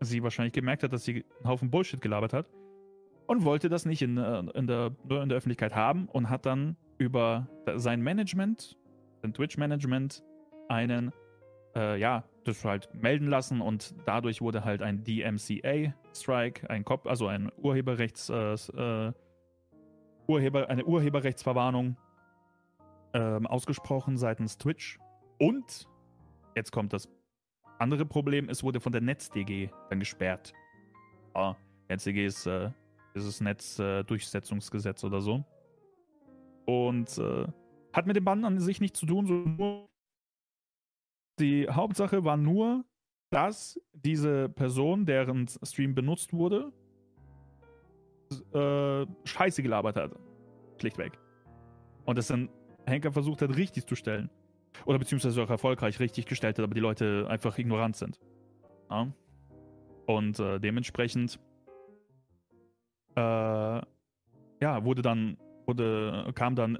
[0.00, 2.50] sie wahrscheinlich gemerkt hat, dass sie einen Haufen Bullshit gelabert hat
[3.26, 6.76] und wollte das nicht in, äh, in, der, in der Öffentlichkeit haben und hat dann
[6.98, 8.76] über sein Management,
[9.22, 10.22] sein Twitch-Management,
[10.68, 11.12] einen,
[11.74, 17.26] äh, ja, das halt melden lassen und dadurch wurde halt ein DMCA-Strike, ein Cop, also
[17.26, 19.12] ein Urheberrechts, äh, äh,
[20.26, 21.96] Urheber, eine Urheberrechtsverwarnung
[23.12, 24.98] ähm, ausgesprochen seitens Twitch.
[25.38, 25.88] Und
[26.54, 27.08] jetzt kommt das
[27.80, 30.52] andere Problem, es wurde von der NetzDG dann gesperrt.
[31.34, 31.56] Ah,
[31.88, 32.70] NetzDG ist äh,
[33.14, 35.44] dieses Netzdurchsetzungsgesetz oder so.
[36.66, 37.46] Und äh,
[37.92, 39.88] hat mit dem Bann an sich nichts zu tun, so nur
[41.38, 42.84] die Hauptsache war nur,
[43.30, 46.72] dass diese Person, deren Stream benutzt wurde,
[48.52, 50.12] äh, Scheiße gelabert hat.
[50.78, 51.18] Schlichtweg.
[52.04, 52.50] Und das dann
[52.86, 54.30] Henker versucht hat, richtig zu stellen.
[54.86, 58.20] Oder beziehungsweise auch erfolgreich richtig gestellt hat, aber die Leute einfach ignorant sind.
[58.90, 59.08] Ja?
[60.06, 61.38] Und äh, dementsprechend
[63.16, 65.36] äh, ja, wurde dann,
[65.66, 66.78] wurde, kam dann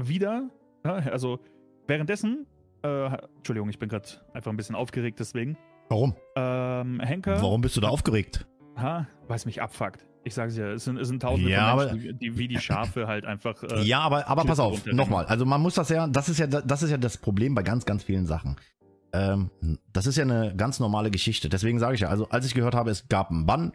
[0.00, 0.50] wieder,
[0.84, 1.40] ja, also
[1.86, 2.46] währenddessen,
[2.82, 5.56] äh, Entschuldigung, ich bin gerade einfach ein bisschen aufgeregt deswegen.
[5.88, 6.14] Warum?
[6.34, 8.46] Ähm, Henker, Warum bist du da aufgeregt?
[8.76, 10.06] ha, weil es mich abfuckt.
[10.26, 12.58] Ich sag's ja, es sind, es sind tausende Ja, von aber- Menschen, die, wie die
[12.58, 13.62] Schafe halt einfach.
[13.62, 15.24] Äh, ja, aber, aber pass auf, nochmal.
[15.26, 17.84] Also man muss das ja, das ist ja, das ist ja das Problem bei ganz,
[17.84, 18.56] ganz vielen Sachen.
[19.12, 19.50] Ähm,
[19.92, 21.48] das ist ja eine ganz normale Geschichte.
[21.48, 23.72] Deswegen sage ich ja, also als ich gehört habe, es gab einen Bann,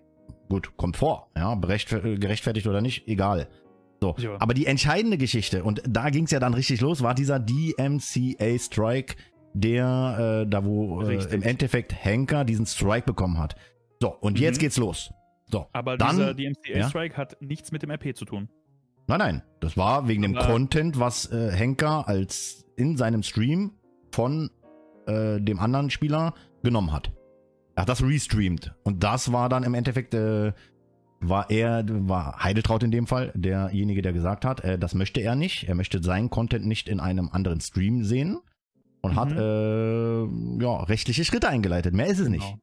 [0.49, 3.47] gut, kommt vor, ja, gerechtfertigt oder nicht, egal.
[4.01, 4.35] So, Ja.
[4.39, 9.15] aber die entscheidende Geschichte, und da ging es ja dann richtig los, war dieser DMCA-Strike
[9.53, 13.55] der, äh, da wo äh, im Endeffekt Henker diesen Strike bekommen hat.
[14.01, 14.61] So, und jetzt Mhm.
[14.61, 15.11] geht's los.
[15.51, 16.33] So, Aber dann, dieser ja?
[16.33, 18.49] DMCA-Strike hat nichts mit dem RP zu tun.
[19.07, 23.73] Nein, nein, das war wegen dem Content, was äh, Henker als in seinem Stream
[24.11, 24.49] von
[25.07, 26.33] äh, dem anderen Spieler
[26.63, 27.11] genommen hat.
[27.75, 28.73] Er hat das restreamt.
[28.83, 30.53] Und das war dann im Endeffekt, äh,
[31.19, 35.35] war er, war Heideltraut in dem Fall, derjenige, der gesagt hat, äh, das möchte er
[35.35, 35.67] nicht.
[35.67, 38.39] Er möchte seinen Content nicht in einem anderen Stream sehen.
[39.01, 40.59] Und hat, Mhm.
[40.59, 41.93] äh, ja, rechtliche Schritte eingeleitet.
[41.95, 42.55] Mehr ist es nicht.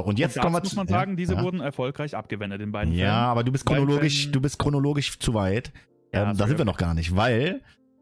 [0.00, 1.42] So, und jetzt und kommen wir muss man ja, sagen, diese ja.
[1.42, 3.14] wurden erfolgreich abgewendet in beiden Ja, Fällen.
[3.16, 5.72] aber du bist chronologisch, du bist chronologisch zu weit.
[6.12, 7.60] Ja, ähm, da sind wir noch gar nicht, weil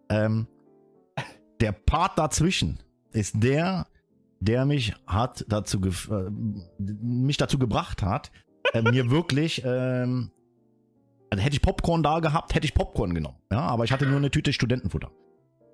[0.08, 0.46] ähm,
[1.60, 2.78] der Part dazwischen
[3.10, 3.86] ist der,
[4.38, 6.30] der mich hat dazu äh,
[6.78, 8.30] mich dazu gebracht hat,
[8.72, 10.30] äh, mir wirklich ähm,
[11.30, 13.38] also hätte ich Popcorn da gehabt, hätte ich Popcorn genommen.
[13.50, 15.10] Ja, aber ich hatte nur eine Tüte Studentenfutter.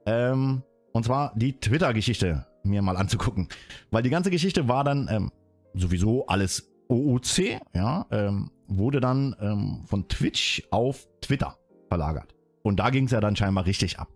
[0.07, 3.49] Ähm, und zwar die Twitter-Geschichte mir mal anzugucken.
[3.91, 5.31] Weil die ganze Geschichte war dann ähm,
[5.75, 12.35] sowieso alles OOC, ja, ähm, wurde dann ähm, von Twitch auf Twitter verlagert.
[12.63, 14.09] Und da ging es ja dann scheinbar richtig ab.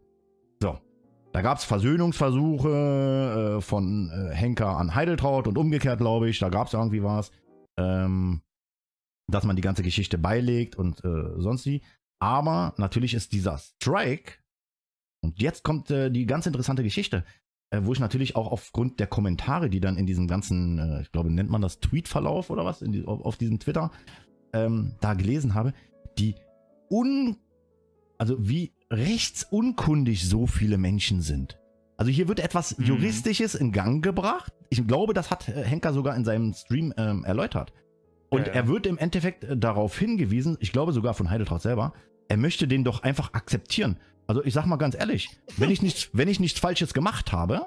[0.60, 0.78] So.
[1.32, 6.39] Da gab es Versöhnungsversuche äh, von äh, Henker an Heideltraut und umgekehrt, glaube ich.
[6.39, 7.30] Da gab es irgendwie was.
[7.78, 8.40] Ähm,
[9.30, 11.82] dass man die ganze Geschichte beilegt und äh, sonst wie.
[12.20, 14.39] Aber natürlich ist dieser Strike,
[15.20, 17.24] und jetzt kommt äh, die ganz interessante Geschichte,
[17.70, 21.12] äh, wo ich natürlich auch aufgrund der Kommentare, die dann in diesem ganzen, äh, ich
[21.12, 23.90] glaube, nennt man das Tweetverlauf oder was, die, auf, auf diesem Twitter,
[24.53, 25.73] ähm, da gelesen habe,
[26.19, 26.35] die
[26.90, 27.36] un,
[28.16, 31.59] also wie rechtsunkundig so viele Menschen sind.
[31.97, 32.85] Also hier wird etwas Mhm.
[32.85, 34.53] Juristisches in Gang gebracht.
[34.70, 37.73] Ich glaube, das hat äh, Henker sogar in seinem Stream ähm, erläutert.
[38.31, 38.53] Und Ja, ja.
[38.55, 41.93] er wird im Endeffekt äh, darauf hingewiesen, ich glaube sogar von Heideltraut selber,
[42.28, 43.99] er möchte den doch einfach akzeptieren.
[44.28, 47.62] Also ich sag mal ganz ehrlich, wenn ich nicht, wenn ich nichts Falsches gemacht habe,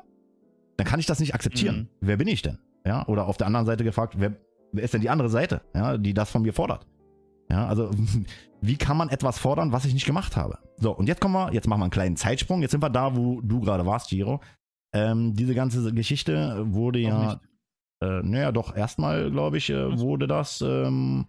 [0.78, 1.78] dann kann ich das nicht akzeptieren.
[1.78, 2.08] Mhm.
[2.08, 2.60] Wer bin ich denn?
[2.86, 4.36] Ja, oder auf der anderen Seite gefragt, wer,
[4.72, 6.86] wer ist denn die andere Seite, ja, die das von mir fordert?
[7.50, 7.90] Ja, also
[8.62, 10.60] wie kann man etwas fordern, was ich nicht gemacht habe?
[10.78, 12.62] So, und jetzt kommen wir, jetzt machen wir einen kleinen Zeitsprung.
[12.62, 14.40] Jetzt sind wir da, wo du gerade warst, Giro.
[14.94, 17.40] Ähm, diese ganze Geschichte wurde Noch ja, nicht.
[18.04, 21.26] äh, naja, doch erstmal, glaube ich, äh, wurde das, ähm,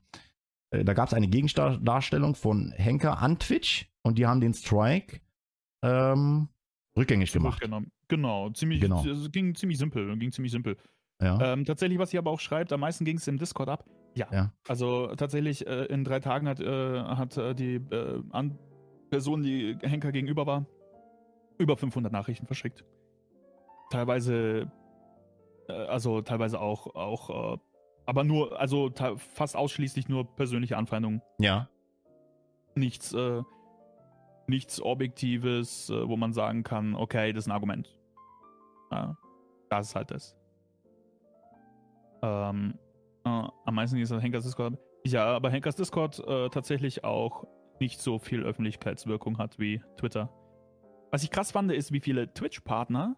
[0.72, 5.20] äh, da gab es eine Gegendarstellung von Henker an Twitch und die haben den Strike
[5.82, 6.48] ähm,
[6.96, 7.62] rückgängig gemacht.
[8.08, 9.04] Genau, ziemlich, Genau.
[9.06, 10.76] es ging ziemlich simpel, ging ziemlich simpel.
[11.20, 11.52] Ja.
[11.52, 13.84] Ähm, tatsächlich, was hier aber auch schreibt, am meisten ging es im Discord ab.
[14.14, 14.26] Ja.
[14.32, 14.52] Ja.
[14.68, 18.22] Also tatsächlich, äh, in drei Tagen hat, äh, hat äh, die äh,
[19.08, 20.66] Person, die Henker gegenüber war,
[21.58, 22.84] über 500 Nachrichten verschickt.
[23.90, 24.70] Teilweise,
[25.68, 27.58] äh, also teilweise auch, auch
[28.06, 31.22] aber nur, also fast ausschließlich nur persönliche Anfeindungen.
[31.38, 31.68] ja.
[32.74, 33.42] Nichts, äh,
[34.46, 37.98] nichts Objektives, äh, wo man sagen kann, okay, das ist ein Argument.
[38.90, 39.14] Ja,
[39.68, 40.34] das ist halt das.
[42.22, 42.78] Ähm,
[43.24, 44.78] äh, am meisten ist das Henkers Discord.
[45.04, 47.46] Ja, aber Henkers Discord äh, tatsächlich auch
[47.78, 50.30] nicht so viel Öffentlichkeitswirkung hat wie Twitter.
[51.10, 53.16] Was ich krass fand, ist, wie viele Twitch-Partner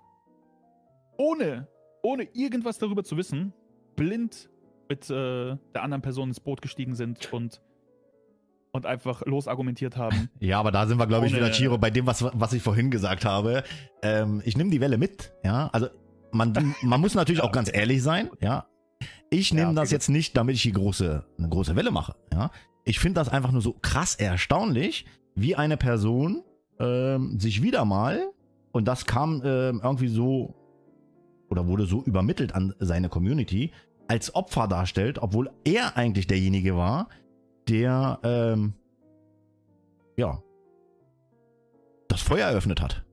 [1.17, 1.69] ohne,
[2.03, 3.53] ohne irgendwas darüber zu wissen,
[3.95, 4.49] blind
[4.89, 7.61] mit äh, der anderen Person ins Boot gestiegen sind und,
[8.73, 10.29] und einfach losargumentiert haben.
[10.41, 12.91] Ja, aber da sind wir, glaube ich, wieder, Chiro, bei dem, was, was ich vorhin
[12.91, 13.65] gesagt habe.
[14.03, 15.69] Ähm, ich nehme die Welle mit, ja.
[15.73, 15.89] Also
[16.33, 18.67] man, man muss natürlich auch ganz ehrlich sein, ja.
[19.31, 22.15] Ich nehme Ja, okay, das jetzt nicht, damit ich die große, eine große Welle mache,
[22.33, 22.51] ja.
[22.85, 26.43] Ich finde das einfach nur so krass erstaunlich, wie eine Person
[26.79, 28.31] ähm, sich wieder mal,
[28.73, 30.55] und das kam ähm, irgendwie so,
[31.49, 33.71] oder wurde so übermittelt an seine Community,
[34.09, 37.09] als Opfer darstellt, obwohl er eigentlich derjenige war,
[37.69, 38.75] der, ähm,
[40.17, 40.43] ja,
[42.09, 43.05] das Feuer eröffnet hat.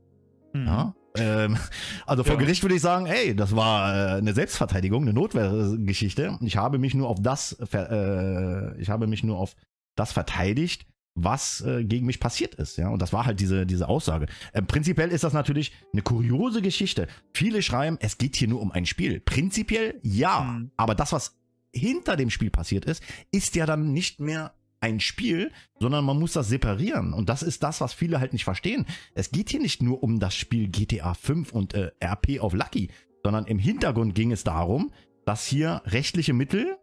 [0.53, 0.65] Mhm.
[0.65, 0.95] Ja?
[1.17, 1.57] Ähm,
[2.05, 2.39] also vor Ja.
[2.39, 6.37] Gericht würde ich sagen, ey, das war äh, eine Selbstverteidigung, eine Notwehrgeschichte.
[6.41, 9.55] Ich habe mich nur auf das, äh, ich habe mich nur auf
[9.95, 10.85] das verteidigt,
[11.15, 12.77] was äh, gegen mich passiert ist.
[12.77, 14.27] Ja, und das war halt diese diese Aussage.
[14.53, 17.07] Äh, prinzipiell ist das natürlich eine kuriose Geschichte.
[17.33, 19.19] Viele schreiben, es geht hier nur um ein Spiel.
[19.19, 20.71] Prinzipiell ja, Mhm.
[20.77, 21.37] aber das, was
[21.73, 26.33] hinter dem Spiel passiert ist, ist ja dann nicht mehr ein Spiel, sondern man muss
[26.33, 27.13] das separieren.
[27.13, 28.85] Und das ist das, was viele halt nicht verstehen.
[29.13, 32.89] Es geht hier nicht nur um das Spiel GTA 5 und äh, RP auf Lucky,
[33.23, 34.91] sondern im Hintergrund ging es darum,
[35.25, 36.77] dass hier rechtliche Mittel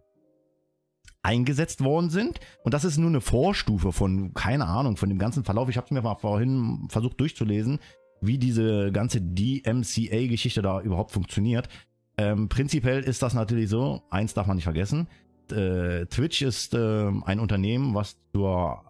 [1.22, 2.40] eingesetzt worden sind.
[2.64, 5.68] Und das ist nur eine Vorstufe von, keine Ahnung, von dem ganzen Verlauf.
[5.68, 7.78] Ich habe es mir mal vorhin versucht durchzulesen,
[8.20, 11.68] wie diese ganze DMCA-Geschichte da überhaupt funktioniert.
[12.16, 15.06] Ähm, prinzipiell ist das natürlich so, eins darf man nicht vergessen,
[15.52, 18.82] äh, Twitch ist äh, ein Unternehmen, was zur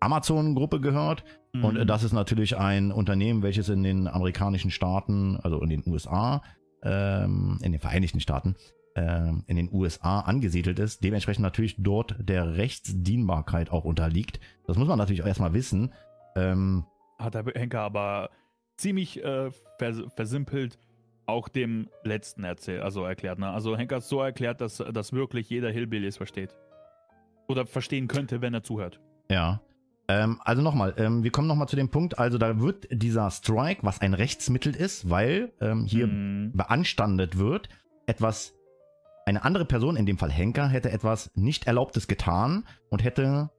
[0.00, 1.24] Amazon-Gruppe gehört.
[1.54, 1.80] Und Mhm.
[1.80, 6.42] äh, das ist natürlich ein Unternehmen, welches in den amerikanischen Staaten, also in den USA,
[6.82, 8.56] ähm, in den Vereinigten Staaten,
[8.96, 14.40] ähm, in den USA angesiedelt ist, dementsprechend natürlich dort der Rechtsdienbarkeit auch unterliegt.
[14.66, 15.92] Das muss man natürlich auch erstmal wissen.
[16.34, 16.84] Ähm,
[17.18, 18.30] Hat der Henker aber
[18.76, 20.78] ziemlich äh, vers versimpelt
[21.26, 23.38] auch dem letzten erzählt, also erklärt.
[23.38, 23.48] Ne?
[23.48, 26.54] Also Henker hat es so erklärt, dass, dass wirklich jeder Hillbilly es versteht.
[27.48, 29.00] Oder verstehen könnte, wenn er zuhört.
[29.30, 29.60] Ja.
[30.08, 33.82] Ähm, also nochmal, ähm, wir kommen nochmal zu dem Punkt, also da wird dieser Strike,
[33.82, 36.52] was ein Rechtsmittel ist, weil ähm, hier Mhm.
[36.54, 37.68] beanstandet wird,
[38.06, 38.54] etwas,
[39.26, 43.50] eine andere Person, in dem Fall Henker, hätte etwas nicht Erlaubtes getan und hätte,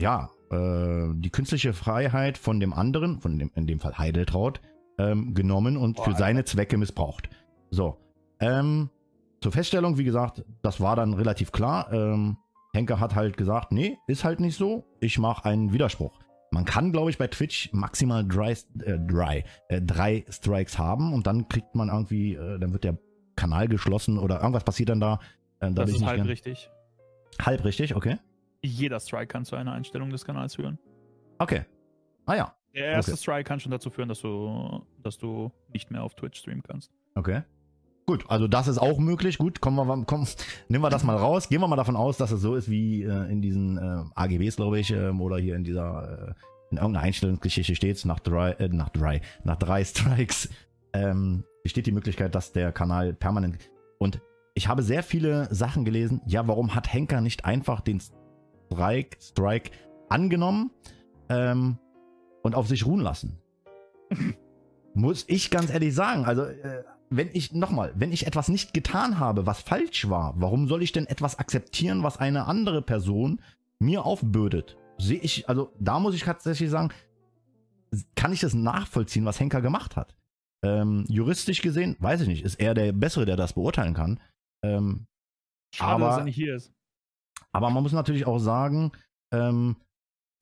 [0.00, 4.60] ja, äh, die künstliche Freiheit von dem anderen, von dem, in dem Fall Heideltraut,
[4.98, 6.18] ähm, genommen und Boah, für Alter.
[6.18, 7.30] seine Zwecke missbraucht.
[7.70, 7.96] So,
[8.40, 8.90] ähm,
[9.40, 11.92] zur Feststellung, wie gesagt, das war dann relativ klar.
[11.92, 12.38] Ähm,
[12.74, 14.84] Henker hat halt gesagt, nee, ist halt nicht so.
[14.98, 16.18] Ich mache einen Widerspruch.
[16.50, 18.52] Man kann, glaube ich, bei Twitch maximal drei,
[18.84, 22.98] äh, drei, äh, drei Strikes haben und dann kriegt man irgendwie, äh, dann wird der
[23.40, 25.14] Kanal geschlossen oder irgendwas passiert dann da.
[25.60, 26.70] Äh, da Das ist halb gern- richtig.
[27.40, 28.18] Halb richtig, okay.
[28.62, 30.78] Jeder Strike kann zu einer Einstellung des Kanals führen.
[31.38, 31.62] Okay.
[32.26, 33.20] Ah ja, Der erste Okay.
[33.20, 36.90] Strike kann schon dazu führen, dass du, dass du nicht mehr auf Twitch streamen kannst.
[37.14, 37.42] okay.
[38.06, 39.38] Gut, also das ist auch möglich.
[39.38, 40.26] Gut, kommen wir, komm,
[40.68, 41.48] nehmen wir das mal raus.
[41.48, 44.56] Gehen wir mal davon aus, dass es so ist wie äh, in diesen äh, AGBs,
[44.56, 46.34] glaube ich, ähm, oder hier in dieser, äh,
[46.72, 50.48] in irgendeiner Einstellungsgeschichte steht nach drei, äh, nach drei, nach drei Strikes
[50.92, 54.20] ähm, besteht die Möglichkeit, dass der Kanal permanent und
[54.54, 56.20] ich habe sehr viele Sachen gelesen.
[56.26, 59.70] Ja, warum hat Henker nicht einfach den Strike, Strike
[60.08, 60.70] angenommen
[61.28, 61.78] ähm,
[62.42, 63.38] und auf sich ruhen lassen?
[64.94, 66.24] Muss ich ganz ehrlich sagen.
[66.24, 70.68] Also, äh, wenn ich, nochmal, wenn ich etwas nicht getan habe, was falsch war, warum
[70.68, 73.40] soll ich denn etwas akzeptieren, was eine andere Person
[73.78, 74.76] mir aufbürdet?
[74.98, 76.90] Sehe ich, also da muss ich tatsächlich sagen,
[78.14, 80.14] kann ich das nachvollziehen, was Henker gemacht hat?
[80.62, 84.20] Ähm, juristisch gesehen, weiß ich nicht, ist er der Bessere, der das beurteilen kann.
[84.64, 85.06] Ähm,
[85.74, 86.72] Schade, Aber- dass er nicht hier ist.
[87.52, 88.92] aber man muss natürlich auch sagen,
[89.32, 89.76] ähm,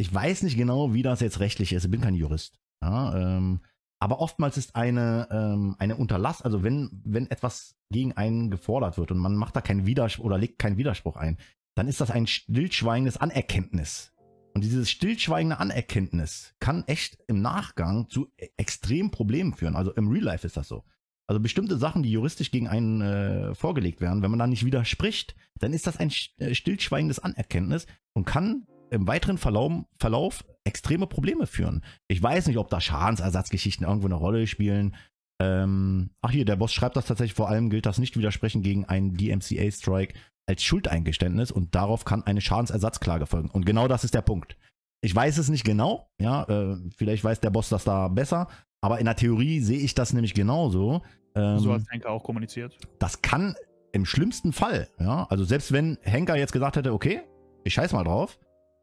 [0.01, 1.85] ich weiß nicht genau, wie das jetzt rechtlich ist.
[1.85, 2.59] Ich bin kein Jurist.
[2.83, 3.61] Ja, ähm,
[4.01, 9.11] aber oftmals ist eine, ähm, eine Unterlass, also wenn, wenn etwas gegen einen gefordert wird
[9.11, 11.37] und man macht da keinen Widerspruch oder legt keinen Widerspruch ein,
[11.77, 14.13] dann ist das ein stillschweigendes Anerkenntnis.
[14.59, 19.77] Und dieses stillschweigende Anerkenntnis kann echt im Nachgang zu e- extremen Problemen führen.
[19.77, 20.83] Also im Real Life ist das so.
[21.29, 25.37] Also bestimmte Sachen, die juristisch gegen einen äh, vorgelegt werden, wenn man da nicht widerspricht,
[25.61, 31.47] dann ist das ein äh, stillschweigendes Anerkenntnis und kann im weiteren Verlauf, Verlauf extreme Probleme
[31.47, 31.85] führen.
[32.09, 34.97] Ich weiß nicht, ob da Schadensersatzgeschichten irgendwo eine Rolle spielen.
[35.41, 39.17] Ähm, ach hier, der Boss schreibt das tatsächlich, vor allem gilt das Nicht-Widersprechen gegen einen
[39.17, 40.15] DMCA-Strike
[40.49, 43.51] als Schuldeingeständnis und darauf kann eine Schadensersatzklage folgen.
[43.51, 44.57] Und genau das ist der Punkt.
[45.01, 48.49] Ich weiß es nicht genau, ja, äh, vielleicht weiß der Boss das da besser,
[48.81, 51.03] aber in der Theorie sehe ich das nämlich genauso.
[51.37, 52.77] Ähm, So hat Henker auch kommuniziert.
[52.99, 53.55] das kann
[53.93, 57.21] im schlimmsten Fall, ja, also selbst wenn Henker jetzt gesagt hätte, okay,
[57.65, 58.39] ich scheiß mal drauf,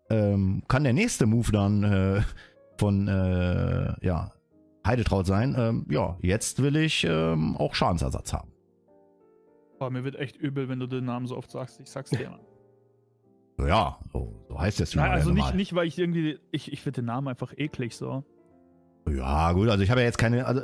[0.09, 2.21] ähm, kann der nächste Move dann äh,
[2.77, 4.31] von, äh, ja,
[4.85, 8.51] Heidetraut sein, ähm, ja, jetzt will ich ähm, auch Schadensersatz haben.
[9.79, 11.79] Boah, mir wird echt übel, wenn du den Namen so oft sagst.
[11.79, 12.29] Ich sag's dir.
[12.29, 12.39] Mann.
[13.57, 16.39] Ja, so, so heißt es Nein, ja also nicht, nicht, weil ich irgendwie.
[16.51, 18.25] Ich, ich finde den Namen einfach eklig so.
[19.09, 20.61] Ja, gut, also ich habe ja jetzt keine, also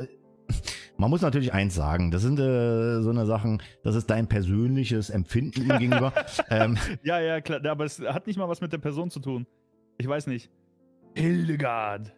[0.97, 5.09] man muss natürlich eins sagen, das sind äh, so eine Sachen, das ist dein persönliches
[5.09, 6.11] Empfinden ihm gegenüber.
[6.49, 7.65] ähm, Ja, ja, klar.
[7.65, 9.47] Aber es hat nicht mal was mit der Person zu tun.
[9.97, 10.51] Ich weiß nicht.
[11.15, 12.13] Hildegard,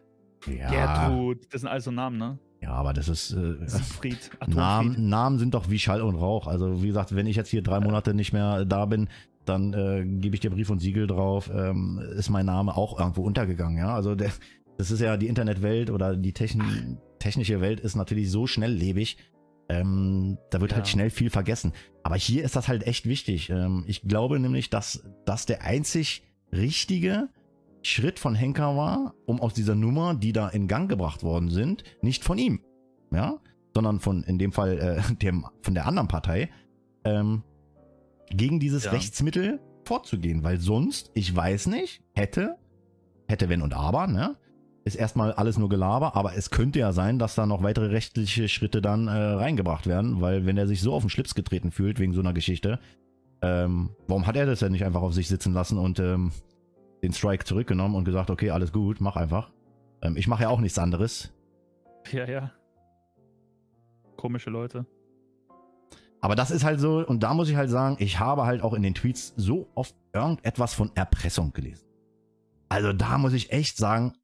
[0.46, 2.38] ja, Gertrud, das sind alles so Namen, ne?
[2.64, 4.30] Ja, aber das ist, äh, Siegfried.
[4.48, 6.46] Namen, Namen sind doch wie Schall und Rauch.
[6.46, 9.08] Also wie gesagt, wenn ich jetzt hier drei Monate nicht mehr da bin,
[9.44, 13.22] dann äh, gebe ich dir Brief und Siegel drauf, ähm, ist mein Name auch irgendwo
[13.22, 13.76] untergegangen.
[13.78, 14.30] Ja, also der,
[14.78, 19.16] das ist ja die Internetwelt oder die Techn technische Welt ist natürlich so schnelllebig.
[19.68, 20.76] Ähm, da wird Ja.
[20.78, 21.72] halt schnell viel vergessen.
[22.02, 23.48] Aber hier ist das halt echt wichtig.
[23.50, 26.22] Ähm, ich glaube nämlich, dass das der einzig
[26.52, 27.28] richtige
[27.84, 31.84] Schritt von Henker war, um aus dieser Nummer, die da in Gang gebracht worden sind,
[32.00, 32.60] nicht von ihm,
[33.12, 33.38] ja,
[33.74, 36.50] sondern von in dem Fall äh, dem von der anderen Partei
[37.04, 37.42] ähm,
[38.30, 38.92] gegen dieses Ja.
[38.92, 42.56] Rechtsmittel vorzugehen, weil sonst, ich weiß nicht, hätte,
[43.28, 44.36] hätte wenn und aber, ne,
[44.84, 48.48] ist erstmal alles nur Gelaber, aber es könnte ja sein, dass da noch weitere rechtliche
[48.48, 51.98] Schritte dann äh, reingebracht werden, weil wenn er sich so auf den Schlips getreten fühlt
[51.98, 52.78] wegen so einer Geschichte,
[53.42, 56.32] ähm, warum hat er das denn nicht einfach auf sich sitzen lassen und ähm,
[57.04, 59.50] den Strike zurückgenommen und gesagt, okay, alles gut, mach einfach.
[60.02, 61.32] Ähm, ich mache ja auch nichts anderes.
[62.12, 62.52] Ja, ja.
[64.16, 64.86] Komische Leute.
[66.20, 68.72] Aber das ist halt so, und da muss ich halt sagen, ich habe halt auch
[68.72, 71.86] in den Tweets so oft irgendetwas von Erpressung gelesen.
[72.70, 74.14] Also da muss ich echt sagen,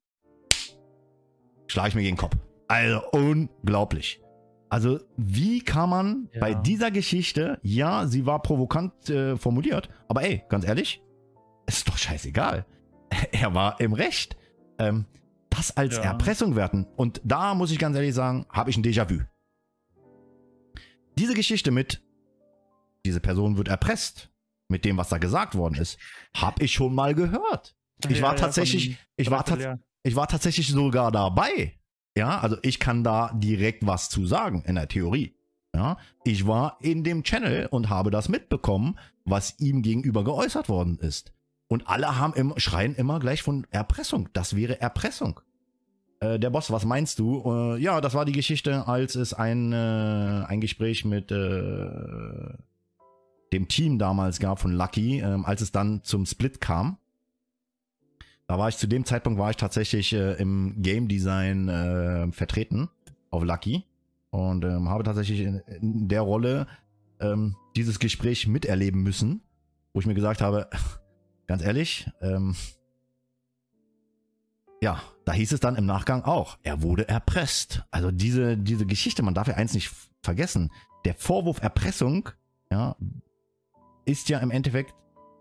[1.67, 2.37] schlage ich mir gegen den Kopf.
[2.69, 4.23] Also unglaublich.
[4.71, 6.41] Also, wie kann man Ja.
[6.41, 11.03] bei dieser Geschichte, ja, sie war provokant äh, formuliert, aber ey, ganz ehrlich,
[11.79, 12.67] ist doch scheißegal.
[13.33, 14.37] Er war im Recht.
[14.79, 15.07] Ähm,
[15.51, 16.03] das als Ja.
[16.03, 16.87] Erpressung werten.
[16.97, 19.21] Und da muss ich ganz ehrlich sagen, habe ich ein Déjà-vu.
[21.19, 22.03] Diese Geschichte mit,
[23.05, 24.31] diese Person wird erpresst,
[24.69, 25.99] mit dem, was da gesagt worden ist,
[26.35, 27.75] habe ich schon mal gehört.
[28.09, 29.65] Ich Ja, war ja, tatsächlich, ich war, tats
[30.05, 31.79] ich war tatsächlich sogar dabei.
[32.17, 35.35] Ja, also ich kann da direkt was zu sagen in der Theorie.
[35.75, 40.99] Ja, ich war in dem Channel und habe das mitbekommen, was ihm gegenüber geäußert worden
[40.99, 41.33] ist.
[41.71, 44.29] Und alle haben im, schreien immer gleich von Erpressung.
[44.33, 45.39] Das wäre Erpressung.
[46.19, 47.45] Äh, der Boss, was meinst du?
[47.47, 51.87] Äh, ja, das war die Geschichte, als es ein, äh, ein Gespräch mit äh,
[53.53, 56.99] dem Team damals gab von Lucky, ähm, als es dann zum Split kam.
[58.49, 62.89] Da war ich zu dem Zeitpunkt war ich tatsächlich äh, im Game Design äh, vertreten
[63.31, 63.85] auf Lucky
[64.31, 66.67] und ähm, habe tatsächlich in, in der Rolle
[67.21, 69.43] ähm, dieses Gespräch miterleben müssen,
[69.93, 70.69] wo ich mir gesagt habe,
[71.51, 72.55] ganz ehrlich, ähm,
[74.81, 77.85] ja, da hieß es dann im Nachgang auch, er wurde erpresst.
[77.91, 79.91] Also diese, diese Geschichte, man darf ja eins nicht
[80.23, 80.71] vergessen,
[81.05, 82.29] der Vorwurf Erpressung,
[82.71, 82.95] ja,
[84.05, 84.95] ist ja im Endeffekt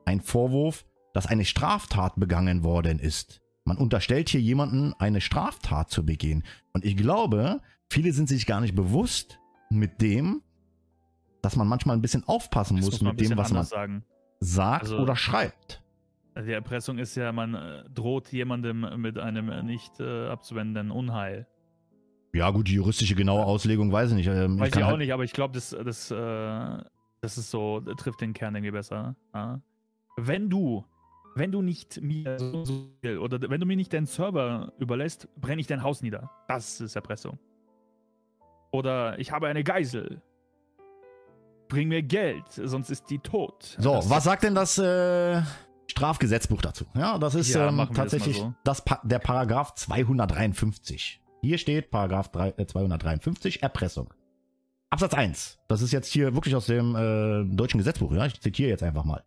[0.06, 0.84] ein Vorwurf,
[1.14, 3.44] dass eine Straftat begangen worden ist.
[3.64, 6.44] Man unterstellt hier jemanden, eine Straftat zu begehen.
[6.74, 10.42] Und ich glaube, viele sind sich gar nicht bewusst mit dem,
[11.44, 14.04] dass man manchmal ein bisschen aufpassen muss, muss mit dem, was man sagen.
[14.40, 15.84] sagt Also- oder schreibt.
[16.46, 21.48] Die Erpressung ist ja, man äh, droht jemandem mit einem äh, nicht äh, abzuwendenden Unheil.
[22.34, 24.28] Ja, gut, die juristische genaue Auslegung weiß ich nicht.
[24.28, 26.16] Ähm, Weiß ich, kann auch halt- nicht, aber ich glaube, das, das, äh,
[27.22, 29.16] das ist so, das trifft den Kern irgendwie besser.
[29.34, 29.62] Ja?
[30.18, 30.86] Wenn du,
[31.36, 35.28] wenn du nicht mir so, so viel oder wenn du mir nicht deinen Server überlässt,
[35.38, 36.30] brenne ich dein Haus nieder.
[36.48, 37.40] Das ist Erpressung.
[38.72, 40.22] Oder ich habe eine Geisel.
[41.68, 43.76] Bring mir Geld, sonst ist die tot.
[43.80, 45.42] So, Das was sagt denn das äh,
[46.00, 46.86] Strafgesetzbuch dazu?
[46.96, 48.54] Ja, das ist Ja, ähm, das tatsächlich so.
[48.64, 51.22] das pa der Paragraph 253.
[51.42, 54.14] Hier steht Paragraph drei- äh, 253 Erpressung.
[54.90, 55.60] Absatz 1.
[55.68, 58.12] Das ist jetzt hier wirklich aus dem äh, deutschen Gesetzbuch.
[58.14, 59.24] Ja, ich zitiere jetzt einfach mal.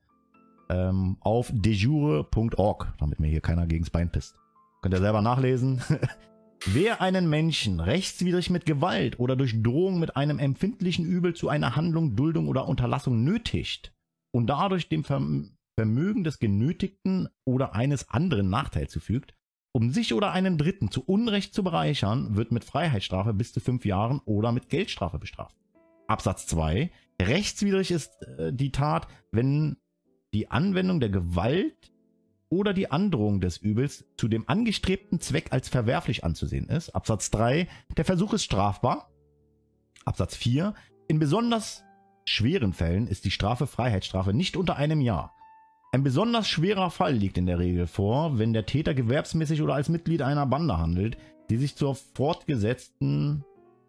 [0.70, 4.34] Ähm, auf dejure.org, damit mir hier keiner gegens Bein pisst.
[4.80, 5.82] Könnt ihr selber nachlesen.
[6.66, 11.74] Wer einen Menschen rechtswidrig mit Gewalt oder durch Drohung mit einem empfindlichen Übel zu einer
[11.76, 13.92] Handlung, Duldung oder Unterlassung nötigt
[14.30, 19.34] und dadurch dem Verm Vermögen des Genötigten oder eines anderen Nachteil zufügt,
[19.72, 23.86] um sich oder einen Dritten zu Unrecht zu bereichern, wird mit Freiheitsstrafe bis zu fünf
[23.86, 25.56] Jahren oder mit Geldstrafe bestraft.
[26.06, 26.90] Absatz 2.
[27.20, 29.78] Rechtswidrig ist äh, die Tat, wenn
[30.34, 31.92] die Anwendung der Gewalt
[32.50, 36.90] oder die Androhung des Übels zu dem angestrebten Zweck als verwerflich anzusehen ist.
[36.90, 37.66] Absatz 3.
[37.96, 39.10] Der Versuch ist strafbar.
[40.04, 40.74] Absatz 4.
[41.08, 41.82] In besonders
[42.26, 45.34] schweren Fällen ist die Strafe Freiheitsstrafe nicht unter einem Jahr.
[45.94, 49.90] Ein besonders schwerer Fall liegt in der Regel vor, wenn der Täter gewerbsmäßig oder als
[49.90, 51.18] Mitglied einer Bande handelt,
[51.50, 53.44] die sich zur fortgesetzten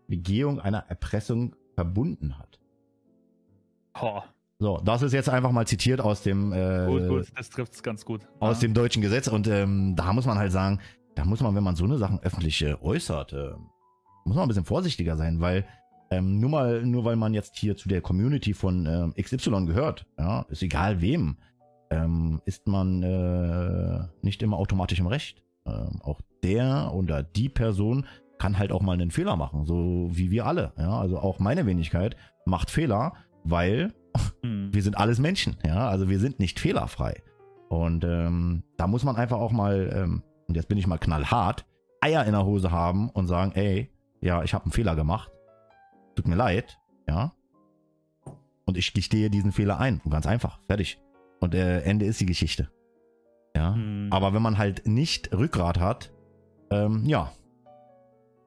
[0.10, 2.60] Begehung einer Erpressung verbunden hat.
[4.02, 4.22] Ho,
[4.60, 7.82] So, das ist jetzt einfach mal zitiert aus dem, äh, gut, gut, das trifft es
[7.84, 8.28] ganz gut.
[8.42, 8.68] aus Ja.
[8.68, 10.80] dem deutschen Gesetz und ähm, da muss man halt sagen,
[11.16, 13.52] da muss man, wenn man so eine Sachen öffentlich äh, äußert, äh,
[14.26, 15.66] muss man ein bisschen vorsichtiger sein, weil
[16.12, 20.06] ähm, nur mal, nur weil man jetzt hier zu der Community von ähm, XY gehört,
[20.18, 21.38] ja, ist egal wem,
[21.94, 25.44] ähm, ist man äh, nicht immer automatisch im Recht.
[25.66, 28.06] Ähm, auch der oder die Person
[28.38, 30.74] kann halt auch mal einen Fehler machen, so wie wir alle.
[30.78, 33.14] Ja, also auch meine Wenigkeit macht Fehler,
[33.44, 33.94] weil
[34.44, 34.74] Hm.
[34.74, 37.24] wir sind alles Menschen, ja, also wir sind nicht fehlerfrei.
[37.70, 41.66] Und ähm, da muss man einfach auch mal, ähm, und jetzt bin ich mal knallhart,
[42.02, 43.90] Eier in der Hose haben und sagen, ey,
[44.22, 45.32] ja, ich habe einen Fehler gemacht,
[46.16, 47.34] tut mir leid, ja,
[48.66, 51.00] und ich gestehe diesen Fehler ein, und ganz einfach, fertig.
[51.44, 52.70] Und äh, Ende ist die Geschichte,
[53.54, 53.76] ja.
[53.76, 54.08] Hm.
[54.12, 56.14] Aber wenn man halt nicht Rückgrat hat,
[56.72, 57.34] ähm, ja,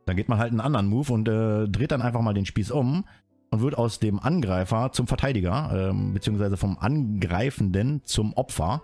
[0.06, 2.70] dann geht man halt einen anderen Move und äh, dreht dann einfach mal den Spieß
[2.70, 3.04] um
[3.50, 8.82] und wird aus dem Angreifer zum Verteidiger, ähm, beziehungsweise vom Angreifenden zum Opfer.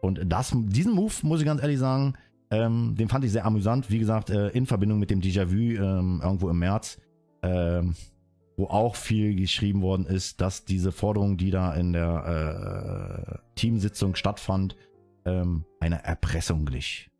[0.00, 2.14] Und das, diesen Move, muss ich ganz ehrlich sagen,
[2.50, 3.92] ähm, den fand ich sehr amüsant.
[3.92, 7.00] Wie gesagt, äh, in Verbindung mit dem Déjà-vu ähm, irgendwo im März,
[7.44, 7.94] ähm,
[8.56, 14.14] wo auch viel geschrieben worden ist, dass diese Forderung, die da in der äh, Teamsitzung
[14.14, 14.76] stattfand,
[15.24, 17.10] ähm, einer Erpressung glich.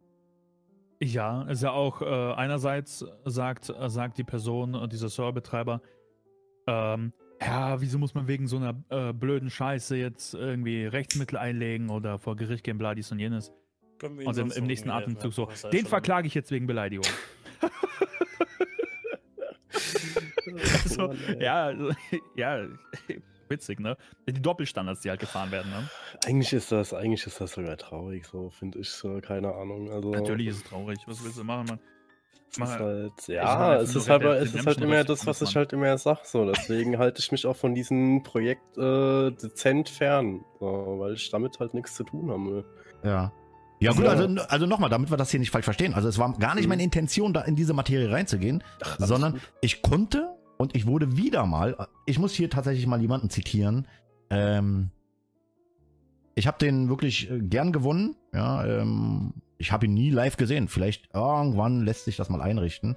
[1.01, 5.81] Ja, ist ja auch äh, einerseits sagt, äh, sagt die Person, äh, dieser Serverbetreiber,
[6.67, 11.91] ähm, ja, wieso muss man wegen so einer äh, blöden Scheiße jetzt irgendwie Rechtsmittel einlegen
[11.91, 13.53] oder vor Gericht gehen, bla, dies und jenes.
[14.03, 17.07] Und im, im nächsten Atemzug so, den verklage ich jetzt wegen Beleidigung.
[20.95, 21.73] so, Mann, ja,
[22.37, 22.67] ja,
[23.49, 23.97] witzig, ne?
[24.29, 25.89] Die Doppelstandards, die halt gefahren werden, ne?
[26.27, 29.91] Eigentlich ist das, eigentlich ist das sogar traurig, so finde ich so, keine Ahnung.
[29.91, 30.99] Also Natürlich ist es traurig.
[31.07, 31.81] Was willst du machen, Mann?
[32.59, 35.57] mach- ist halt, mach ja, es ist halt, es ist halt immer das, was ich
[35.57, 36.45] halt immer sag, so.
[36.51, 41.59] Deswegen halte ich mich auch von diesem Projekt äh, dezent fern, so, weil ich damit
[41.61, 42.65] halt nichts zu tun habe.
[43.05, 43.33] Ja.
[43.81, 44.11] Ja gut, Ja.
[44.11, 45.93] also, also nochmal, damit wir das hier nicht falsch verstehen.
[45.95, 46.69] Also es war gar nicht Mhm.
[46.71, 50.29] meine Intention, da in diese Materie reinzugehen, Ach, sondern ich konnte
[50.63, 53.89] und ich wurde wieder mal, ich muss hier tatsächlich mal jemanden zitieren,
[54.31, 54.91] ähm,
[56.37, 60.69] ich habe den wirklich äh, gern gewonnen, ja, ähm, ich habe ihn nie live gesehen,
[60.69, 62.97] vielleicht irgendwann lässt sich das mal einrichten.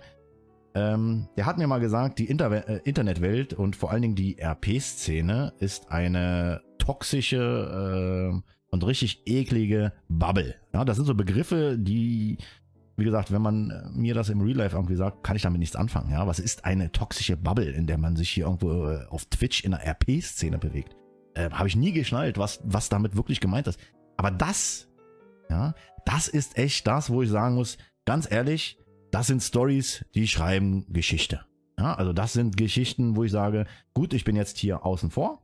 [0.76, 4.38] Ähm, der hat mir mal gesagt, die Inter äh, Internetwelt und vor allen Dingen die
[4.40, 10.54] RP-Szene ist eine toxische äh, und richtig eklige Bubble.
[10.72, 12.38] Ja, das sind so Begriffe, die,
[12.98, 15.60] wie gesagt, wenn man äh, mir das im Real Life irgendwie sagt, kann ich damit
[15.60, 16.12] nichts anfangen.
[16.12, 19.64] Ja, was ist eine toxische Bubble, in der man sich hier irgendwo äh, auf Twitch
[19.64, 20.96] in der RP-Szene bewegt?
[21.34, 23.80] Äh, Habe ich nie geschnallt, was, was damit wirklich gemeint ist.
[24.18, 24.88] Aber das,
[25.50, 25.74] ja,
[26.06, 28.78] das ist echt das, wo ich sagen muss, ganz ehrlich,
[29.12, 31.42] das sind Stories, die schreiben Geschichte.
[31.78, 35.42] Ja, also das sind Geschichten, wo ich sage, gut, ich bin jetzt hier außen vor.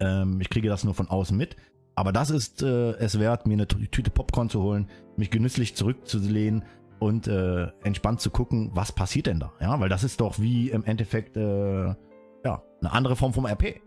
[0.00, 1.56] Ähm, ich kriege das nur von außen mit.
[1.96, 5.76] Aber das ist äh, es wert, mir eine Tü- Tüte Popcorn zu holen, mich genüsslich
[5.76, 6.64] zurückzulehnen
[6.98, 9.52] und äh, entspannt zu gucken, was passiert denn da.
[9.60, 13.80] Ja, weil das ist doch wie im Endeffekt äh, ja, eine andere Form vom RP,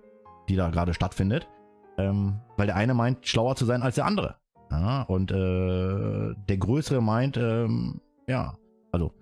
[0.47, 1.47] die da gerade stattfindet.
[1.97, 4.35] Ähm, weil der eine meint, schlauer zu sein als der andere.
[4.69, 8.55] Ja, und äh, der Größere meint, ähm, ja,
[8.91, 9.13] also,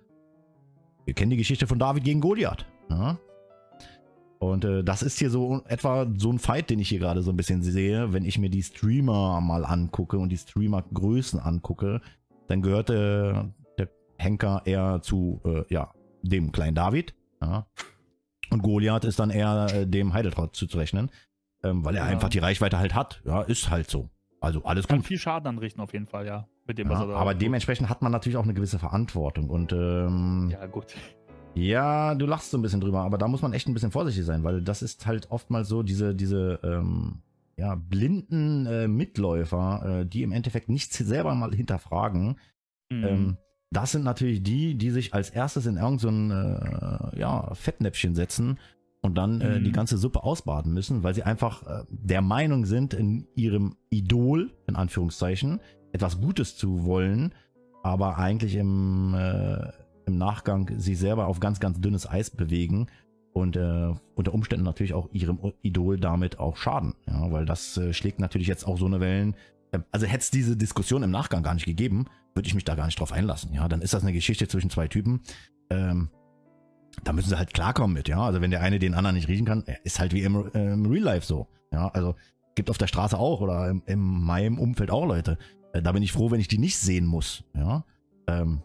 [1.06, 2.66] wir kennen die Geschichte von David gegen Goliath.
[2.90, 3.18] Ja?
[4.52, 7.32] Und äh, das ist hier so etwa so ein Fight, den ich hier gerade so
[7.32, 12.02] ein bisschen sehe, wenn ich mir die Streamer mal angucke und die Streamer-Größen angucke,
[12.48, 13.34] dann gehört äh,
[13.78, 15.92] der Henker eher zu, äh, ja,
[16.22, 17.14] dem kleinen David.
[17.42, 17.68] Ja?
[18.52, 21.10] Und Goliath ist dann eher äh, dem Heideltraut zuzurechnen,
[21.64, 22.10] ähm, weil er Ja.
[22.12, 23.22] einfach die Reichweite halt hat.
[23.26, 24.10] Ja, ist halt so.
[24.42, 25.08] Also alles Kann gut.
[25.08, 26.48] viel Schaden anrichten, auf jeden Fall, ja.
[26.68, 27.42] Mit dem, was Ja, er da aber tut.
[27.42, 29.50] dementsprechend hat man natürlich auch eine gewisse Verantwortung.
[29.50, 30.96] Und ähm, Ja, gut.
[31.56, 34.26] Ja, du lachst so ein bisschen drüber, aber da muss man echt ein bisschen vorsichtig
[34.26, 37.22] sein, weil das ist halt oftmals so diese, diese ähm,
[37.57, 42.38] ja, blinden äh, Mitläufer, äh, die im Endeffekt nichts selber mal hinterfragen.
[42.90, 43.03] Mhm.
[43.03, 43.38] Ähm,
[43.72, 48.15] das sind natürlich die, die sich als erstes in irgendein so ein, äh, ja, Fettnäpfchen
[48.15, 48.60] setzen
[49.02, 49.64] und dann äh, Mhm.
[49.64, 54.52] die ganze Suppe ausbaden müssen, weil sie einfach äh, der Meinung sind, in ihrem Idol,
[54.68, 55.60] in Anführungszeichen,
[55.94, 57.34] etwas Gutes zu wollen,
[57.84, 59.72] aber eigentlich im, äh,
[60.06, 62.88] im Nachgang sie selber auf ganz, ganz dünnes Eis bewegen
[63.34, 66.94] und äh, unter Umständen natürlich auch ihrem Idol damit auch schaden.
[67.07, 69.36] Ja, weil das äh, schlägt natürlich jetzt auch so eine Wellen.
[69.73, 72.76] Ähm, Also hätte es diese Diskussion im Nachgang gar nicht gegeben, würde ich mich da
[72.76, 73.53] gar nicht drauf einlassen.
[73.53, 75.22] Ja, dann ist das eine Geschichte zwischen zwei Typen.
[75.69, 76.10] Ähm,
[77.03, 78.22] da müssen sie halt klarkommen mit, ja.
[78.22, 80.86] Also wenn der eine den anderen nicht riechen kann, äh, ist halt wie im, im
[80.86, 81.48] Real Life so.
[81.72, 82.15] Ja, also
[82.56, 85.38] gibt auf der Straße auch oder im, in meinem Umfeld auch Leute.
[85.73, 87.44] Äh, da bin ich froh, wenn ich die nicht sehen muss.
[87.53, 87.84] Ja,
[88.27, 88.61] ähm,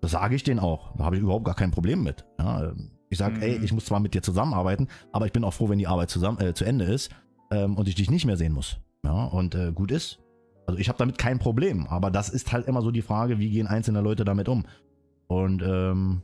[0.00, 0.94] das sage ich denen auch.
[0.96, 2.24] Da habe ich überhaupt gar kein Problem mit.
[2.38, 2.72] Ja,
[3.10, 3.42] ich sage, Mhm.
[3.42, 6.10] ey, ich muss zwar mit dir zusammenarbeiten, aber ich bin auch froh, wenn die Arbeit
[6.10, 7.10] zusammen äh, zu Ende ist
[7.50, 8.78] ähm, und ich dich nicht mehr sehen muss.
[9.04, 10.18] Ja, und äh, gut ist.
[10.66, 13.48] Also ich habe damit kein Problem, aber das ist halt immer so die Frage, wie
[13.50, 14.64] gehen einzelne Leute damit um?
[15.26, 16.22] Und ähm,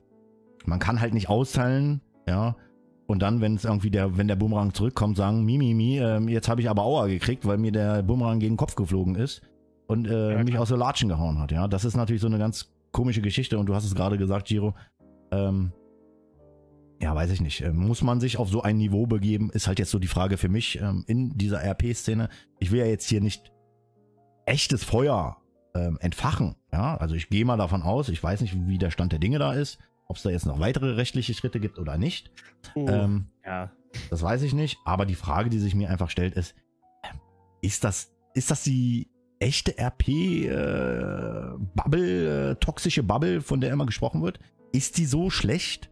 [0.67, 2.57] man kann halt nicht austeilen, ja,
[3.07, 6.27] und dann, wenn es irgendwie der, wenn der Bumerang zurückkommt, sagen, mi, mi, mi, ähm,
[6.29, 9.43] jetzt habe ich aber Aua gekriegt, weil mir der Bumerang gegen den Kopf geflogen ist
[9.87, 11.69] und äh, Ja, mich aus der Latschen gehauen hat, ja.
[11.69, 14.75] Das ist natürlich so eine ganz komische Geschichte und du hast es gerade gesagt, Giro,
[15.31, 15.73] ähm,
[17.03, 17.61] ja, weiß ich nicht.
[17.61, 20.39] Ähm, Muss man sich auf so ein Niveau begeben, ist halt jetzt so die Frage
[20.39, 22.31] für mich ähm, in dieser RP-Szene.
[22.61, 23.53] Ich will ja jetzt hier nicht
[24.47, 25.37] echtes Feuer
[25.75, 26.55] ähm, entfachen.
[26.73, 29.39] Ja, also ich gehe mal davon aus, ich weiß nicht, wie der Stand der Dinge
[29.39, 32.31] da ist, ob es da jetzt noch weitere rechtliche Schritte gibt oder nicht.
[32.75, 32.87] Oh.
[32.89, 33.73] Ähm, Ja.
[34.11, 34.79] das weiß ich nicht.
[34.85, 36.55] Aber die Frage, die sich mir einfach stellt, ist,
[37.03, 37.19] ähm,
[37.61, 39.09] ist das, ist das die
[39.39, 40.51] echte RP-Bubble,
[42.51, 44.39] äh, toxische Bubble, von der immer gesprochen wird?
[44.73, 45.91] Ist die so schlecht?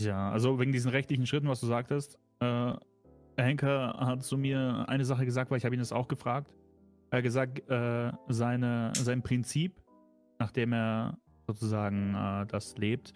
[0.00, 2.18] Ja, also wegen diesen rechtlichen Schritten, was du sagtest.
[2.40, 2.72] Äh,
[3.36, 6.52] Henker hat zu mir eine Sache gesagt, weil ich habe ihn das auch gefragt.
[7.10, 9.80] Er hat gesagt, äh, seine, sein Prinzip,
[10.38, 13.14] nachdem er sozusagen äh, das lebt,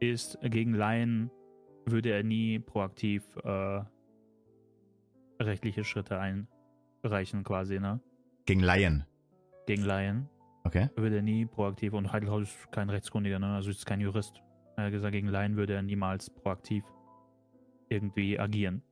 [0.00, 1.30] ist, gegen Laien
[1.86, 3.82] würde er nie proaktiv äh,
[5.40, 6.18] rechtliche Schritte
[7.02, 8.00] einreichen, quasi, ne?
[8.46, 9.04] Gegen Laien.
[9.66, 10.28] Gegen Laien
[10.64, 10.90] Okay.
[10.96, 13.54] würde er nie proaktiv, und Heidelhaus ist kein Rechtskundiger, ne?
[13.54, 14.42] also ist kein Jurist.
[14.76, 16.84] Er hat gesagt, gegen Laien würde er niemals proaktiv
[17.88, 18.82] irgendwie agieren.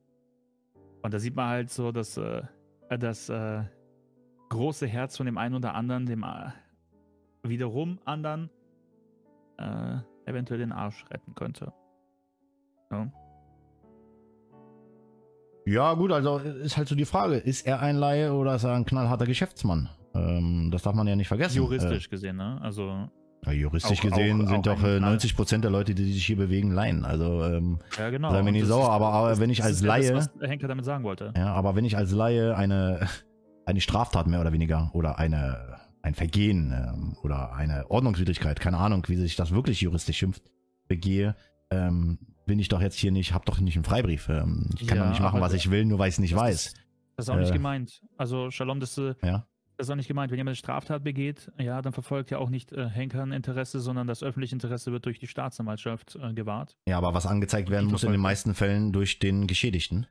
[1.01, 2.41] Und da sieht man halt so, dass äh,
[2.89, 3.63] das äh,
[4.49, 6.51] große Herz von dem einen oder anderen, dem äh,
[7.43, 8.49] wiederum anderen,
[9.57, 11.71] äh, eventuell den Arsch retten könnte.
[12.91, 13.11] Ja.
[15.65, 18.73] Ja, gut, also ist halt so die Frage, ist er ein Laie oder ist er
[18.73, 19.89] ein knallharter Geschäftsmann?
[20.15, 21.57] Ähm, das darf man ja nicht vergessen.
[21.57, 22.57] Juristisch gesehen, ne?
[22.61, 23.07] Also,
[23.45, 25.17] Äh, ja, juristisch auch- gesehen auch- sind auch doch ein äh, Knall.
[25.17, 27.05] 90% der Leute, die sich hier bewegen, Laien.
[27.05, 28.31] Also, ähm, ja, genau.
[28.31, 31.03] Sei mir nicht sauer, aber- aber wenn ich als Laie- Das, was Henker damit sagen
[31.03, 31.33] wollte.
[31.37, 32.99] ja, aber wenn ich als Laie eine,
[33.65, 39.03] eine Straftat mehr oder weniger oder eine, ein Vergehen ähm, oder eine Ordnungswidrigkeit, keine Ahnung,
[39.07, 40.43] wie sich das wirklich juristisch schimpft,
[40.87, 41.35] begehe,
[41.69, 42.17] ähm,
[42.49, 44.27] bin ich doch jetzt hier nicht, hab doch nicht einen Freibrief.
[44.27, 46.33] Ähm, ich kann Ja, doch nicht machen, was ich will, nur weil ich es nicht
[46.33, 46.65] das weiß.
[46.65, 46.77] Ist,
[47.15, 48.01] das ist auch nicht Äh, gemeint.
[48.17, 49.45] Also, Shalom, das, äh, Ja.
[49.77, 50.31] das ist auch nicht gemeint.
[50.31, 53.79] Wenn jemand eine Straftat begeht, ja, dann verfolgt ja auch nicht äh, Henker ein Interesse,
[53.79, 56.75] sondern das öffentliche Interesse wird durch die Staatsanwaltschaft äh, gewahrt.
[56.87, 60.07] Ja, aber was angezeigt werden muss in den meisten Fällen durch den Geschädigten.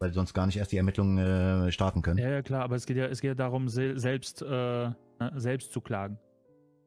[0.00, 2.18] Weil sonst gar nicht erst die Ermittlungen äh, starten können.
[2.18, 4.94] Ja, ja, klar, aber es geht ja, es geht ja darum, se selbst, äh, ne,
[5.36, 6.18] selbst zu klagen.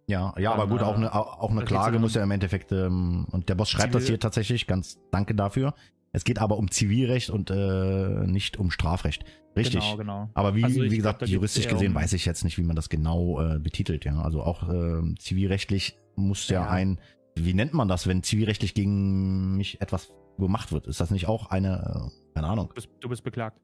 [0.09, 2.71] Ja, ja, aber gut, äh, auch eine, auch auch eine Klage muss ja im Endeffekt,
[2.71, 5.73] ähm, und der Boss schreibt das Zivil- hier tatsächlich, ganz danke dafür.
[6.13, 9.25] Es geht aber um Zivilrecht und äh, nicht um Strafrecht.
[9.57, 9.81] Richtig.
[9.83, 10.29] Genau, genau.
[10.33, 12.63] Aber wie, Also wie glaub, gesagt, geht's juristisch gesehen um- weiß ich jetzt nicht, wie
[12.63, 14.05] man das genau äh, betitelt.
[14.05, 16.69] Ja, also auch ähm, zivilrechtlich muss ja, Ja.
[16.69, 16.99] ein,
[17.35, 20.87] wie nennt man das, wenn zivilrechtlich gegen mich etwas gemacht wird?
[20.87, 22.69] Ist das nicht auch eine, äh, keine Ahnung?
[22.69, 23.59] Du bist, du bist beklagt.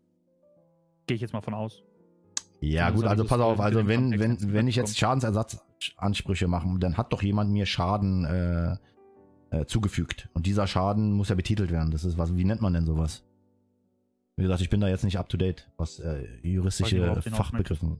[1.07, 1.81] Gehe ich jetzt mal von aus.
[2.61, 7.11] Ja, gut, also pass auf, also wenn, wenn, wenn ich jetzt Schadensersatzansprüche mache, dann hat
[7.11, 8.77] doch jemand mir Schaden äh,
[9.49, 10.29] äh, zugefügt.
[10.33, 11.91] Und dieser Schaden muss ja betitelt werden.
[11.91, 13.23] Das ist was, wie nennt man denn sowas?
[14.35, 17.23] Wie gesagt, ich bin da jetzt nicht up to date, was äh, juristische worauf du
[17.25, 17.99] hinaus Fachbegriffe.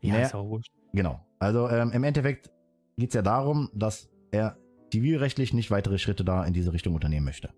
[0.00, 0.26] Ja, Naja.
[0.26, 0.72] ist auch wurscht.
[0.92, 1.20] Genau.
[1.38, 2.50] Also ähm, im Endeffekt
[2.96, 4.56] geht es ja darum, dass er
[4.90, 7.50] zivilrechtlich nicht weitere Schritte da in diese Richtung unternehmen möchte.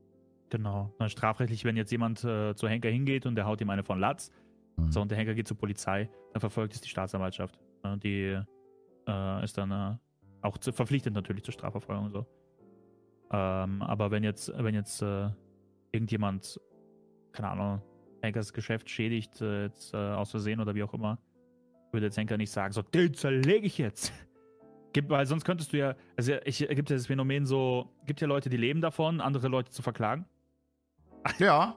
[0.51, 0.93] Genau.
[0.99, 3.99] Na, strafrechtlich, wenn jetzt jemand äh, zu Henker hingeht und der haut ihm eine von
[3.99, 4.33] Latz,
[4.79, 4.93] Mhm.
[4.93, 7.59] so und der Henker geht zur Polizei, dann verfolgt es die Staatsanwaltschaft.
[8.03, 8.41] Die
[9.07, 9.97] äh, ist dann äh,
[10.43, 12.27] auch zu, verpflichtet natürlich zur Strafverfolgung und so.
[13.31, 15.29] Ähm, aber wenn jetzt, wenn jetzt äh,
[15.93, 16.61] irgendjemand,
[17.33, 17.83] keine Ahnung,
[18.23, 21.19] Henkers Geschäft schädigt, äh, jetzt, äh, aus Versehen oder wie auch immer,
[21.93, 24.13] würde jetzt Henker nicht sagen, so, den zerlege ich jetzt.
[24.93, 28.27] Gibt, weil sonst könntest du ja, also ich, gibt ja das Phänomen so, gibt ja
[28.27, 30.25] Leute, die leben davon, andere Leute zu verklagen.
[31.39, 31.77] Ja.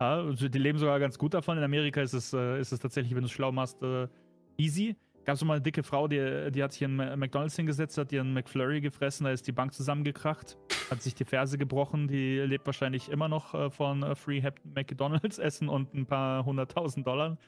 [0.00, 1.58] Ja, also die leben sogar ganz gut davon.
[1.58, 4.08] In Amerika ist es, äh, ist es tatsächlich, wenn du es schlau machst, äh,
[4.56, 4.96] easy.
[5.24, 8.34] Gab es mal eine dicke Frau, die, die hat sich in McDonalds hingesetzt, hat ihren
[8.34, 10.58] McFlurry gefressen, da ist die Bank zusammengekracht,
[10.90, 12.08] hat sich die Ferse gebrochen.
[12.08, 14.42] Die lebt wahrscheinlich immer noch äh, von äh, Free
[14.74, 17.38] McDonalds Essen und ein paar hunderttausend Dollar.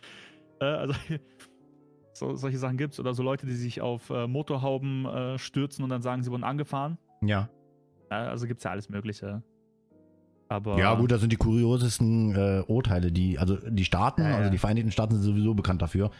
[0.60, 0.94] Äh, also
[2.14, 3.00] so, solche Sachen gibt es.
[3.00, 6.96] Oder so Leute, die sich auf äh, Motorhauben stürzen und dann sagen, sie wurden angefahren.
[7.20, 7.50] Ja.
[8.10, 9.42] Ja, also gibt es ja alles Mögliche.
[10.48, 14.36] Aber Ja, gut, das sind die kuriosesten äh, Urteile, die, also die Staaten, Ja, ja.
[14.36, 16.10] also die Vereinigten Staaten sind sowieso bekannt dafür.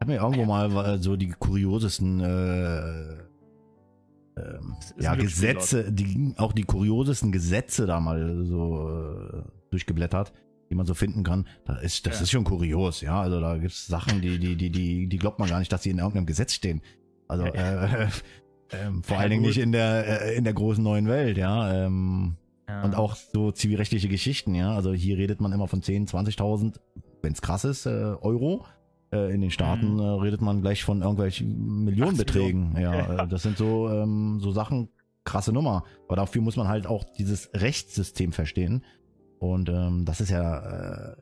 [0.00, 3.14] Hat mir irgendwo mal äh, so die kuriosesten äh,
[4.96, 10.32] ist ja, Gesetze, die, auch die kuriosesten Gesetze da mal so äh, durchgeblättert,
[10.68, 11.46] die man so finden kann.
[11.64, 12.22] Das ist, das Ja.
[12.24, 13.18] ist schon kurios, ja.
[13.20, 15.82] Also da gibt es Sachen, die, die, die, die, die glaubt man gar nicht, dass
[15.84, 16.82] sie in irgendeinem Gesetz stehen.
[17.28, 17.52] Also Ja,
[17.84, 18.08] äh,
[18.72, 21.86] ähm, vor Ja, allen Dingen nicht in der, äh, in der großen neuen Welt, ja.
[21.86, 22.36] Ähm,
[22.68, 22.82] Ja.
[22.82, 24.74] und auch so zivilrechtliche Geschichten, ja.
[24.74, 26.80] Also hier redet man immer von 10.000, 20.000,
[27.22, 27.90] wenn es krass ist, äh,
[28.20, 28.64] Euro.
[29.12, 30.00] Äh, in den Staaten Mhm.
[30.00, 32.76] äh, redet man gleich von irgendwelchen Millionenbeträgen.
[32.76, 34.88] Ja, äh, das sind so, ähm, so Sachen,
[35.22, 35.84] krasse Nummer.
[36.08, 38.84] Aber dafür muss man halt auch dieses Rechtssystem verstehen.
[39.38, 41.16] Und ähm, das ist ja äh,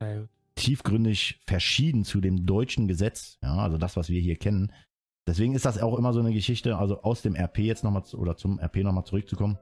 [0.00, 0.28] Ja, gut.
[0.56, 3.38] tiefgründig verschieden zu dem deutschen Gesetz.
[3.42, 4.72] Ja, also das, was wir hier kennen.
[5.26, 8.36] Deswegen ist das auch immer so eine Geschichte, also aus dem RP jetzt nochmal oder
[8.36, 9.56] zum RP nochmal zurückzukommen.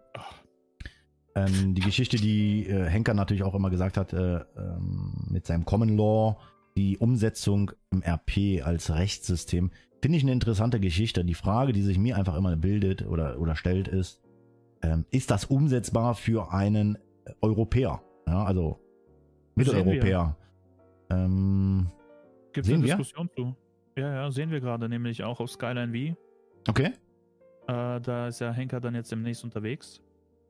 [1.39, 5.65] Ähm, die Geschichte, die äh, Henker natürlich auch immer gesagt hat, äh, ähm, mit seinem
[5.65, 6.36] Common Law,
[6.77, 9.70] die Umsetzung im RP als Rechtssystem,
[10.02, 11.24] finde ich eine interessante Geschichte.
[11.24, 14.20] Die Frage, die sich mir einfach immer bildet oder, oder stellt, ist,
[14.82, 16.98] ähm, ist das umsetzbar für einen
[17.40, 18.02] Europäer?
[18.27, 18.81] Ja, also
[19.55, 19.65] wir.
[19.65, 20.36] Mitteleuropäer.
[21.10, 21.90] Ähm,
[22.52, 22.97] Gibt Sehen eine wir?
[22.97, 23.56] Diskussion zu.
[23.97, 26.16] Ja, ja, sehen wir gerade, nämlich auch auf Skyline V.
[26.69, 26.93] okay.
[27.66, 30.01] Äh, da ist ja Henker dann jetzt demnächst unterwegs.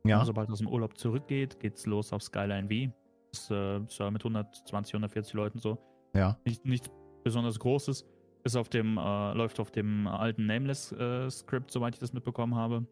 [0.04, 0.24] Ja.
[0.24, 2.92] Sobald er aus dem Urlaub zurückgeht, geht's los auf Skyline V.
[3.32, 5.78] Das äh, mit 120, 140 Leuten so.
[6.14, 6.38] Ja.
[6.44, 6.90] Nicht, nichts
[7.24, 8.06] besonders Großes.
[8.44, 12.86] Ist auf dem, äh, läuft auf dem alten Nameless-Skript, soweit ich das mitbekommen habe.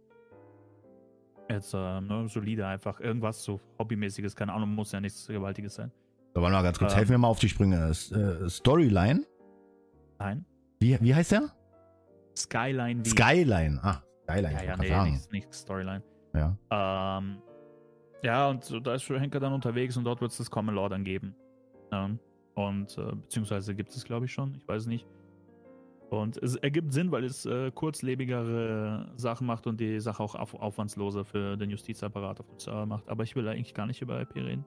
[1.49, 3.01] Jetzt äh, ne, solide einfach.
[3.01, 5.93] Irgendwas so Hobbymäßiges, keine Ahnung, muss ja nichts Gewaltiges sein.
[6.35, 6.97] Da wollen wir ganz kurz, Ähm.
[6.99, 7.91] helfen wir mal auf die Sprünge.
[7.91, 9.25] Äh, Storyline.
[10.19, 10.45] Nein.
[10.81, 11.53] Wie, wie heißt der?
[12.37, 13.11] Skyline V.
[13.11, 13.79] Skyline.
[13.83, 14.53] Ah, Skyline.
[14.53, 16.03] Ja, ja, nee, nicht, nicht Storyline.
[16.37, 16.57] Ja.
[17.19, 17.39] Ähm,
[18.23, 21.05] ja, und da ist Henker dann unterwegs und dort wird es das Common Law dann
[21.05, 21.35] geben.
[21.93, 22.19] Ähm,
[22.55, 25.07] und äh, beziehungsweise gibt es, glaube ich, schon, ich weiß nicht.
[26.11, 30.55] Und es ergibt Sinn, weil es äh, kurzlebigere Sachen macht und die Sache auch auf,
[30.55, 33.09] aufwandsloser für den Justizapparat auf Server macht.
[33.09, 34.65] Aber ich will eigentlich gar nicht über IP reden.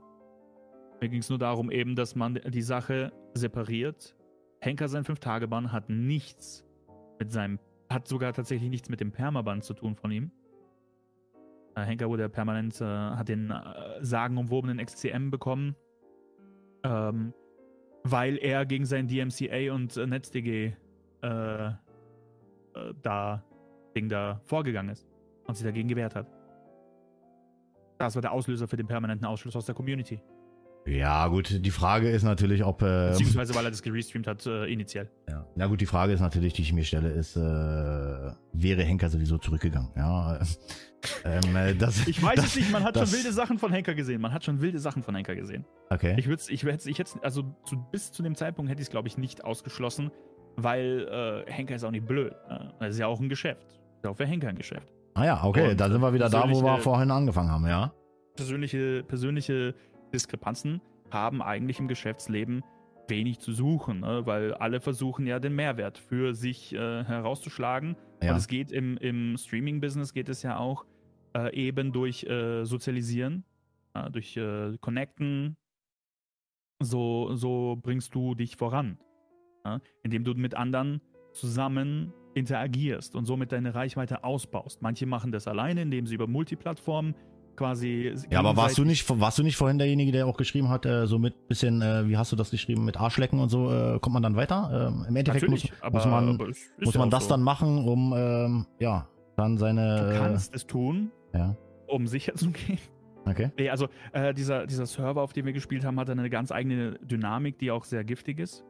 [0.99, 4.15] Mir ging es nur darum, eben, dass man die Sache separiert.
[4.59, 6.65] Henker sein 5-Tage-Bann hat nichts
[7.19, 7.57] mit seinem,
[7.89, 10.31] hat sogar tatsächlich nichts mit dem Permaban zu tun von ihm.
[11.79, 13.63] Äh, Henker wurde permanent, äh, hat den äh,
[14.01, 15.75] sagenumwobenen XCM bekommen,
[16.83, 17.33] ähm,
[18.03, 20.73] weil er gegen sein DMCA und äh, NetzDG
[21.21, 21.73] äh, äh,
[23.01, 23.43] da
[23.95, 25.07] Ding da vorgegangen ist
[25.45, 26.27] und sich dagegen gewehrt hat.
[27.97, 30.21] Das war der Auslöser für den permanenten Ausschluss aus der Community.
[30.85, 32.81] Ja, gut, die Frage ist natürlich, ob.
[32.81, 35.09] Äh, Beziehungsweise, weil er das gerestreamt hat, äh, initial.
[35.29, 35.45] Ja.
[35.55, 37.39] Na gut, die Frage ist natürlich, die ich mir stelle, ist, äh,
[38.53, 39.91] wäre Henker sowieso zurückgegangen?
[39.95, 40.39] Ja.
[41.25, 43.71] ähm, äh, das, Ich weiß das, es nicht, man hat das- schon wilde Sachen von
[43.71, 44.21] Henker gesehen.
[44.21, 45.65] Man hat schon wilde Sachen von Henker gesehen.
[45.89, 46.15] Okay.
[46.17, 48.91] Ich würde ich hätte ich hätte also zu, bis zu dem Zeitpunkt hätte ich es,
[48.91, 50.11] glaube ich, nicht ausgeschlossen,
[50.55, 52.33] weil äh, Henker ist auch nicht blöd.
[52.49, 52.73] Ne?
[52.79, 53.67] Das ist ja auch ein Geschäft.
[53.97, 54.87] Ist ja auch für Henker ein Geschäft.
[55.13, 57.93] ah ja, okay, Und da sind wir wieder da, wo wir vorhin angefangen haben, ja.
[58.35, 59.75] Persönliche, persönliche
[60.13, 60.81] Diskrepanzen
[61.11, 62.63] haben eigentlich im Geschäftsleben
[63.07, 64.25] wenig zu suchen, ne?
[64.25, 67.95] weil alle versuchen ja den Mehrwert für sich äh, herauszuschlagen.
[68.21, 68.31] Ja.
[68.31, 70.85] Und es geht im, im Streaming-Business geht es ja auch
[71.35, 73.43] äh, eben durch äh, Sozialisieren,
[74.11, 75.57] durch äh, Connecten.
[76.81, 78.99] So, so bringst du dich voran,
[79.65, 79.81] ja?
[80.03, 81.01] indem du mit anderen
[81.33, 84.81] zusammen interagierst und somit deine Reichweite ausbaust.
[84.81, 87.15] Manche machen das alleine, indem sie über Multiplattformen
[87.59, 88.15] quasi.
[88.31, 91.05] Ja, aber warst du nicht, warst du nicht vorhin derjenige, der auch geschrieben hat, äh,
[91.05, 94.13] so mit bisschen, äh, wie hast du das geschrieben, mit Arschlecken und so, äh, kommt
[94.15, 94.89] man dann weiter?
[94.89, 97.29] Ähm, Im Endeffekt muss, Natürlich, muss man, aber muss ja man das so.
[97.29, 100.11] dann machen, um, ähm, ja, dann seine.
[100.13, 101.55] Du kannst es tun, Äh, ja,
[101.87, 102.79] um sicher zu gehen.
[103.25, 103.51] okay.
[103.57, 106.97] Nee, also äh, dieser, dieser Server, auf dem wir gespielt haben, hat eine ganz eigene
[107.03, 108.63] Dynamik, die auch sehr giftig ist.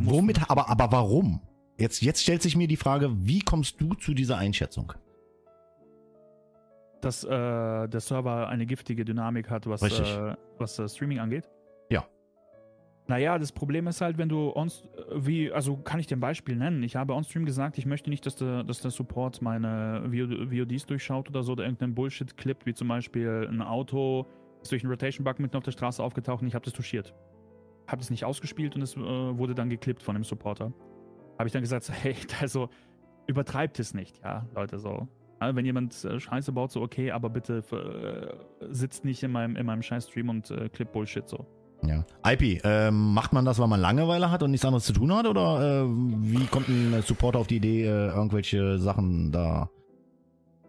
[0.00, 1.40] Womit, aber, aber warum?
[1.78, 4.92] Jetzt, jetzt stellt sich mir die Frage, wie kommst du zu dieser Einschätzung?
[7.00, 11.48] Dass äh, der Server eine giftige Dynamik hat, was, äh, was äh, Streaming angeht?
[11.90, 12.04] Ja.
[13.06, 14.70] Naja, das Problem ist halt, wenn du on,
[15.14, 16.82] wie, also kann ich dir ein Beispiel nennen.
[16.82, 20.86] Ich habe on-stream gesagt, ich möchte nicht, dass der, dass der Support meine VOD, VODs
[20.86, 24.26] durchschaut oder so, oder irgendeinen Bullshit klippt, wie zum Beispiel ein Auto
[24.62, 27.14] ist durch einen Rotation-Bug mitten auf der Straße aufgetaucht und ich habe das touchiert.
[27.86, 30.72] Habe das nicht ausgespielt und es äh, wurde dann geklippt von dem Supporter.
[31.38, 32.68] Habe ich dann gesagt, hey, also
[33.26, 35.08] übertreibt es nicht, ja, Leute, so.
[35.40, 39.66] Wenn jemand äh, Scheiße baut, so okay, aber bitte äh, sitzt nicht in meinem, in
[39.66, 41.46] meinem scheiß Stream und äh, clip Bullshit so.
[41.84, 42.04] Ja.
[42.26, 45.26] IP, ähm, macht man das, weil man Langeweile hat und nichts anderes zu tun hat?
[45.26, 49.70] Oder äh, wie kommt ein Supporter auf die Idee, äh, irgendwelche Sachen da.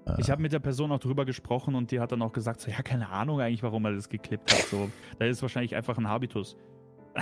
[0.06, 2.62] Äh, Ich habe mit der Person auch drüber gesprochen und die hat dann auch gesagt,
[2.62, 4.68] so, ja, keine Ahnung eigentlich, warum er das geklippt hat.
[4.68, 6.56] So, da ist wahrscheinlich einfach ein Habitus.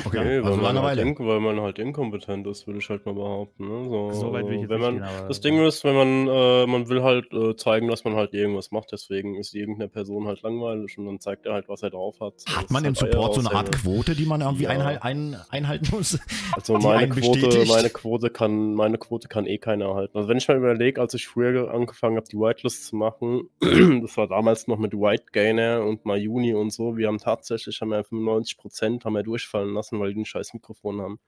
[0.06, 3.14] Okay, Nee, weil, also man halt weil man halt inkompetent ist, würde ich halt mal
[3.14, 3.68] behaupten.
[3.68, 3.90] Ne?
[3.90, 6.28] So, So weit will ich jetzt wenn nicht man, gehen, Das Ding ist, wenn man,
[6.28, 10.28] äh, man will halt äh, zeigen, dass man halt irgendwas macht, deswegen ist irgendeine Person
[10.28, 12.40] halt langweilig und dann zeigt er halt, was er drauf hat.
[12.40, 13.72] So, Hat man im halt Support so eine Art.
[13.72, 14.70] Quote, die man irgendwie Ja.
[14.72, 16.20] einhal ein, einhalten muss?
[16.56, 20.18] Also meine Quote, meine Quote kann, meine Quote kann eh keiner erhalten.
[20.18, 23.50] Also wenn ich mal überlege, als ich früher angefangen habe, die Whitelist zu machen,
[24.02, 27.90] das war damals noch mit White Gainer und Mayuni und so, wir haben tatsächlich, haben
[27.90, 31.20] wir 95 Prozent haben wir durchfallen lassen, weil die ein scheiß Mikrofon haben.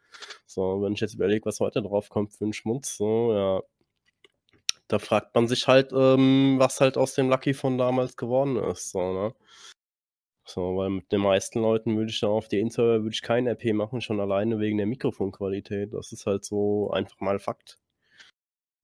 [0.45, 3.61] So, wenn ich jetzt überlege, was heute drauf kommt für einen Schmutz, so, ja.
[4.87, 8.91] Da fragt man sich halt, ähm, was halt aus dem Lucky von damals geworden ist,
[8.91, 9.35] so, ne?
[10.49, 13.45] So, weil mit den meisten Leuten würde ich da auf die Inserver würde ich kein
[13.47, 15.93] RP machen, schon alleine wegen der Mikrofonqualität.
[15.93, 17.77] Das ist halt so einfach mal Fakt.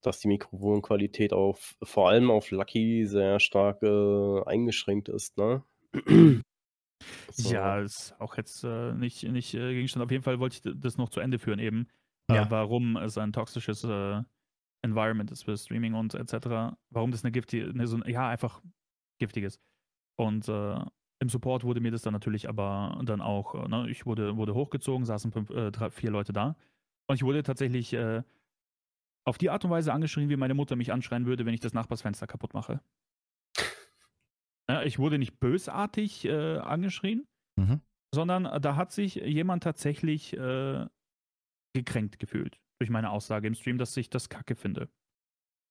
[0.03, 5.63] Dass die Mikrofonqualität auf, vor allem auf Lucky sehr stark äh, eingeschränkt ist, ne?
[7.31, 7.53] So.
[7.53, 10.03] Ja, ist auch jetzt äh, nicht, nicht äh, Gegenstand.
[10.03, 11.87] Auf jeden Fall wollte ich das noch zu Ende führen eben.
[12.29, 12.35] Ja.
[12.37, 12.51] Ja.
[12.51, 14.21] warum es ein toxisches äh,
[14.81, 16.75] Environment ist für Streaming und etc.
[16.89, 18.61] Warum das eine giftige, eine, so, ja, einfach
[19.19, 19.59] giftiges.
[20.17, 20.79] Und äh,
[21.19, 24.53] im Support wurde mir das dann natürlich aber dann auch, äh, ne, ich wurde, wurde
[24.53, 26.55] hochgezogen, saßen fünf, äh, drei, vier Leute da.
[27.07, 28.23] Und ich wurde tatsächlich äh,
[29.25, 31.73] auf die Art und Weise angeschrien, wie meine Mutter mich anschreien würde, wenn ich das
[31.73, 32.81] Nachbarsfenster kaputt mache.
[34.69, 37.27] Ja, ich wurde nicht bösartig äh, angeschrien,
[37.59, 37.81] Mhm.
[38.13, 40.85] sondern äh, da hat sich jemand tatsächlich äh,
[41.73, 44.89] gekränkt gefühlt durch meine Aussage im Stream, dass ich das kacke finde.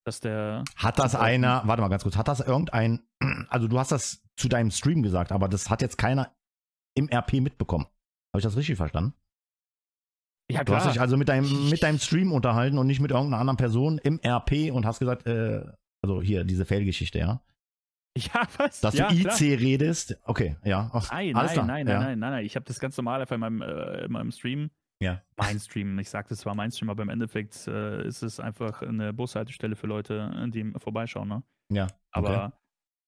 [0.07, 0.65] Dass der.
[0.77, 3.07] Hat das einer, warte mal ganz kurz, hat das irgendein,
[3.49, 6.35] also du hast das zu deinem Stream gesagt, aber das hat jetzt keiner
[6.97, 7.85] im RP mitbekommen.
[7.87, 9.15] Habe ich das richtig verstanden?
[10.51, 10.93] Ja, Du hast klar.
[10.93, 14.21] dich also mit deinem, mit deinem Stream unterhalten und nicht mit irgendeiner anderen Person im
[14.25, 15.65] RP und hast gesagt, äh,
[16.05, 17.43] also hier, diese Fail-Geschichte, ja?
[18.19, 18.81] ja, was?
[18.81, 19.39] Dass ja, du IC klar.
[19.41, 20.91] redest, okay, ja.
[20.93, 21.95] Ach, Nein, nein, klar, nein, ja.
[21.95, 22.45] nein, nein, nein, nein.
[22.47, 24.71] Ich habe das ganz normal einfach in meinem, äh, in meinem Stream
[25.01, 25.21] Ja.
[25.37, 25.99] Mainstream.
[25.99, 30.49] Ich sagte zwar Mainstream, aber im Endeffekt äh, ist es einfach eine Bushaltestelle für Leute,
[30.55, 31.29] die vorbeischauen.
[31.29, 31.43] Ne?
[31.71, 31.89] Ja.
[32.13, 32.53] Aber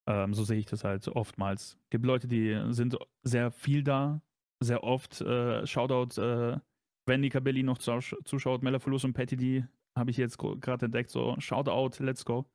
[0.08, 1.78] ähm, so sehe ich das halt oftmals.
[1.84, 4.20] Es gibt Leute, die sind sehr viel da,
[4.60, 5.20] sehr oft.
[5.20, 6.58] Äh, Shoutout, äh,
[7.06, 9.64] wenn Nika Belli noch zusch zuschaut, Melafulus und Patty, die
[9.96, 11.10] habe ich jetzt gerade entdeckt.
[11.10, 12.46] So, Shoutout, let's go.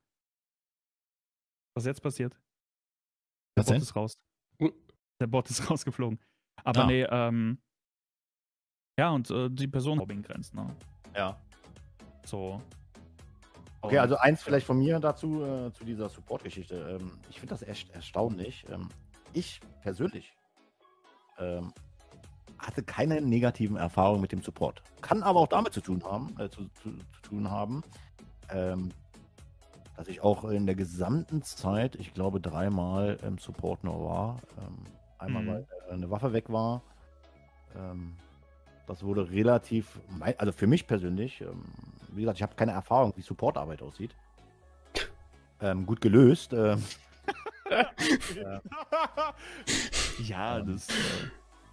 [1.74, 2.34] Was jetzt passiert?
[3.56, 3.82] Der Was Bot denn?
[3.82, 4.18] ist raus.
[5.20, 6.18] Der Bot ist rausgeflogen.
[6.64, 6.86] Aber Ah.
[6.86, 7.58] nee, ähm.
[8.98, 10.74] Ja, und äh, die Person Mobbing grenzt, ne?
[11.14, 11.40] Ja.
[12.24, 12.60] So.
[13.80, 16.98] Okay, also eins vielleicht von mir dazu, äh, zu dieser Support-Geschichte.
[17.00, 18.64] Ähm, ich finde das echt erstaunlich.
[18.70, 18.88] Ähm,
[19.32, 20.36] ich persönlich
[21.38, 21.72] ähm,
[22.58, 24.82] hatte keine negativen Erfahrungen mit dem Support.
[25.00, 27.82] Kann aber auch damit zu tun haben, äh, zu, zu, zu tun haben,
[28.50, 28.90] ähm,
[30.02, 34.40] dass ich auch in der gesamten Zeit, ich glaube, dreimal im Support nur war.
[34.58, 34.78] Ähm,
[35.16, 35.46] einmal, Mhm.
[35.46, 36.82] weil äh, eine Waffe weg war.
[37.76, 38.16] Ähm,
[38.88, 40.00] das wurde relativ,
[40.38, 41.66] also für mich persönlich, ähm,
[42.08, 44.16] wie gesagt, ich habe keine Erfahrung, wie Supportarbeit aussieht.
[45.60, 46.52] Ähm, gut gelöst.
[46.52, 46.82] Ähm,
[50.18, 50.88] Ja, das.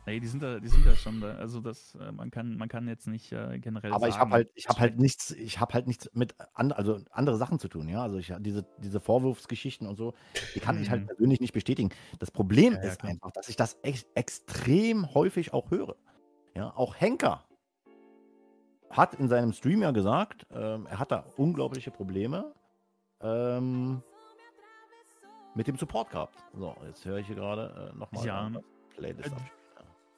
[0.10, 1.36] Nee, die sind da, die sind da schon da.
[1.36, 4.12] Also das, äh, man kann, man kann jetzt nicht äh, generell aber sagen.
[4.14, 7.38] ich habe halt, ich habe halt nichts, ich habe halt nichts mit, an, also andere
[7.38, 8.02] Sachen zu tun, ja.
[8.02, 10.16] Also ich diese, diese Vorwurfsgeschichten und so,
[10.56, 11.08] die kann ich halt Mhm.
[11.08, 11.90] persönlich nicht bestätigen.
[12.18, 13.12] Das Problem Ja, ja, ist klar.
[13.12, 15.96] einfach, dass ich das ex extrem häufig auch höre.
[16.56, 17.46] Ja, auch Henker
[18.90, 22.56] hat in seinem Stream ja gesagt, ähm, er hat da unglaubliche Probleme
[23.22, 24.02] ähm,
[25.54, 26.36] mit dem Support gehabt.
[26.56, 28.52] So, jetzt höre ich hier gerade äh, nochmal Ja.
[28.98, 29.59] Playlist Äh, abspielen.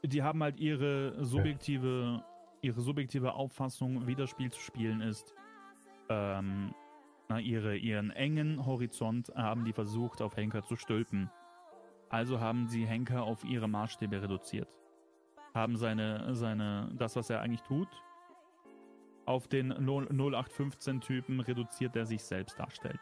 [0.03, 2.23] Die haben halt ihre subjektive,
[2.61, 5.33] ihre subjektive Auffassung, wie das Spiel zu spielen ist.
[6.09, 6.73] Ähm,
[7.29, 11.29] na, ihre, ihren engen Horizont haben die versucht, auf Henker zu stülpen.
[12.09, 14.67] Also haben sie Henker auf ihre Maßstäbe reduziert.
[15.53, 17.87] Haben seine, seine, das, was er eigentlich tut,
[19.25, 22.99] auf den 0 0815-Typen reduziert, der sich selbst darstellt.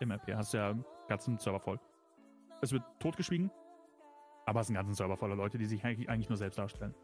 [0.00, 0.74] Im RP hast du ja
[1.08, 1.78] ganzen Server voll.
[2.62, 3.50] Es wird totgeschwiegen,
[4.46, 6.94] aber es ist ein ganzen Server voller Leute, die sich eigentlich nur selbst darstellen.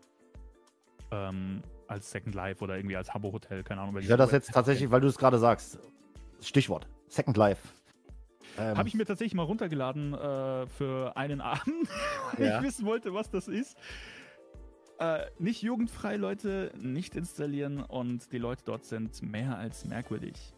[1.10, 3.98] Ähm, als Second Life oder irgendwie als Habbo Hotel, keine Ahnung.
[3.98, 5.78] Ich höre das jetzt tatsächlich, weil du es gerade sagst.
[6.40, 6.86] Stichwort.
[7.08, 7.68] Second Life.
[8.58, 11.88] Ähm, Habe ich mir tatsächlich mal runtergeladen äh, für einen Abend,
[12.36, 12.58] weil Ja.
[12.58, 13.76] ich wissen wollte, was das ist.
[14.98, 20.54] Äh, nicht jugendfrei, Leute, nicht installieren und die Leute dort sind mehr als merkwürdig.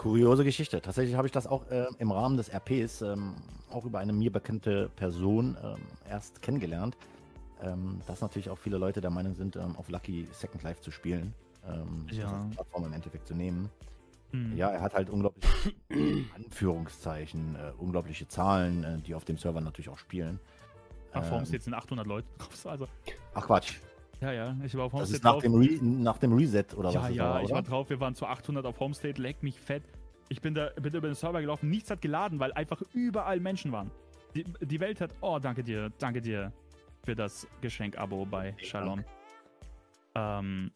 [0.00, 0.80] Kuriose Geschichte.
[0.80, 3.34] Tatsächlich habe ich das auch äh, im Rahmen des RPs ähm,
[3.70, 5.76] auch über eine mir bekannte Person ähm,
[6.08, 6.96] erst kennengelernt.
[7.62, 10.90] Ähm, dass natürlich auch viele Leute der Meinung sind, ähm, auf Lucky Second Life zu
[10.90, 11.34] spielen.
[11.68, 12.48] Ähm, Ja.
[12.52, 13.68] Plattform im Endeffekt zu nehmen.
[14.30, 14.56] Hm.
[14.56, 15.74] Ja, er hat halt unglaubliche
[16.34, 20.40] Anführungszeichen, äh, unglaubliche Zahlen, äh, die auf dem Server natürlich auch spielen.
[21.12, 22.66] Auf Ähm, Homestead sind 800 Leute drauf.
[22.66, 22.88] Also,
[23.34, 23.74] Ach Quatsch.
[24.20, 25.42] Ja, ja, ich war auf Das Homestead ist nach drauf.
[25.42, 27.14] dem, Re nach dem Reset oder ja, was?
[27.14, 29.82] ja, war, ich war drauf, wir waren zu 800 auf Homestead, leck mich fett.
[30.28, 33.72] Ich bin da bin über den Server gelaufen, nichts hat geladen, weil einfach überall Menschen
[33.72, 33.90] waren.
[34.34, 36.52] Die, die Welt hat, oh, danke dir, danke dir
[37.04, 39.02] für das Geschenk-Abo bei Shalom.
[40.14, 40.70] Ähm,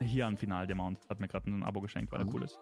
[0.00, 2.34] hier an Final, der Mount hat mir gerade ein Abo geschenkt, weil er Mhm.
[2.34, 2.58] cool ist.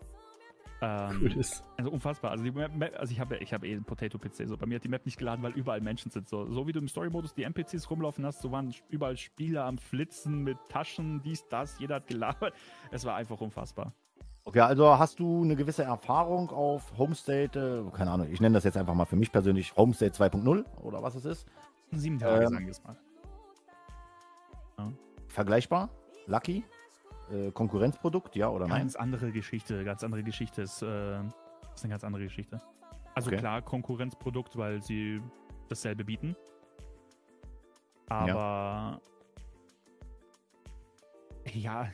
[0.81, 1.65] Ähm, Cool ist.
[1.77, 2.31] Also unfassbar.
[2.31, 4.47] Also, die Map, also ich habe ich hab eh einen Potato-PC.
[4.47, 4.57] So.
[4.57, 6.29] Bei mir hat die Map nicht geladen, weil überall Menschen sind.
[6.29, 9.79] So, so wie du im Story-Modus die NPCs rumlaufen hast, so waren überall Spieler am
[9.79, 11.79] Flitzen mit Taschen, dies, das.
[11.79, 12.55] Jeder hat gelabert.
[12.91, 13.93] Es war einfach unfassbar.
[14.45, 18.65] Okay, also hast du eine gewisse Erfahrung auf Homestate, äh, keine Ahnung, ich nenne das
[18.65, 21.47] jetzt einfach mal für mich persönlich Homestate 2.0 oder was es ist.
[21.93, 22.97] Sieben Tage, Ähm, sagen wir es mal.
[25.29, 25.91] Vergleichbar?
[26.27, 26.65] Lucky?
[27.33, 28.81] Äh, Konkurrenzprodukt, ja oder nein?
[28.81, 31.21] Ganz andere Geschichte, ganz andere Geschichte ist, äh,
[31.75, 32.61] ist eine ganz andere Geschichte.
[33.15, 33.39] Also Okay.
[33.39, 35.21] klar, Konkurrenzprodukt, weil sie
[35.69, 36.37] dasselbe bieten.
[38.09, 39.01] Aber
[41.53, 41.91] ja,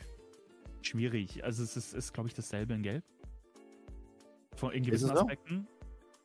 [0.83, 1.43] schwierig.
[1.45, 3.05] Also es ist, ist glaube ich, dasselbe in Gelb.
[4.57, 5.21] Von, in gewissen es so?
[5.21, 5.67] Aspekten.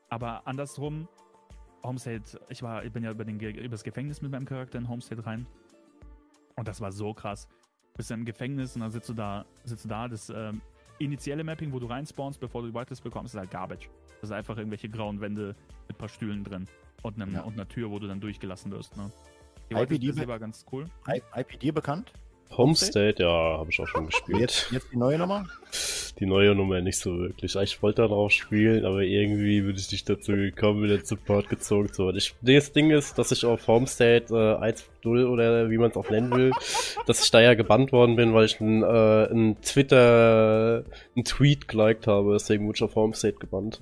[0.10, 1.08] Aber andersrum,
[1.84, 4.88] Homestead, ich war, ich bin ja über, den, über das Gefängnis mit meinem Charakter in
[4.88, 5.48] Homestead rein.
[6.56, 7.48] Und das war so krass.
[8.00, 10.62] Bist du im Gefängnis und dann sitzt du da, sitzt du da, das ähm,
[11.00, 13.90] initiale Mapping, wo du reinspawnst, bevor du die Whitelist bekommst, ist halt Garbage.
[14.22, 15.54] Das ist einfach irgendwelche grauen Wände
[15.90, 16.66] mit ein paar Stühlen drin
[17.04, 17.42] und, einem, Ja.
[17.42, 18.96] und einer Tür, wo du dann durchgelassen wirst.
[18.96, 19.12] Ne?
[19.70, 20.86] Die IPD war ganz cool.
[21.10, 22.14] I IP dir bekannt?
[22.52, 24.40] Homestead, ja, habe ich auch schon gespielt.
[24.40, 25.46] Jetzt, jetzt die neue Nummer?
[26.20, 27.56] Die neue Nummer nicht so wirklich.
[27.56, 32.06] Ich wollte darauf spielen, aber irgendwie bin ich nicht dazu gekommen, wieder Support gezogen zu
[32.06, 32.18] werden.
[32.18, 36.10] Ich, das Ding ist, dass ich auf Homestead äh, 1.0 oder wie man es auch
[36.10, 36.52] nennen will,
[37.06, 40.84] dass ich da ja gebannt worden bin, weil ich einen äh, Twitter,
[41.16, 42.34] einen Tweet geliked habe.
[42.34, 43.82] Deswegen wurde ich auf Homestead gebannt.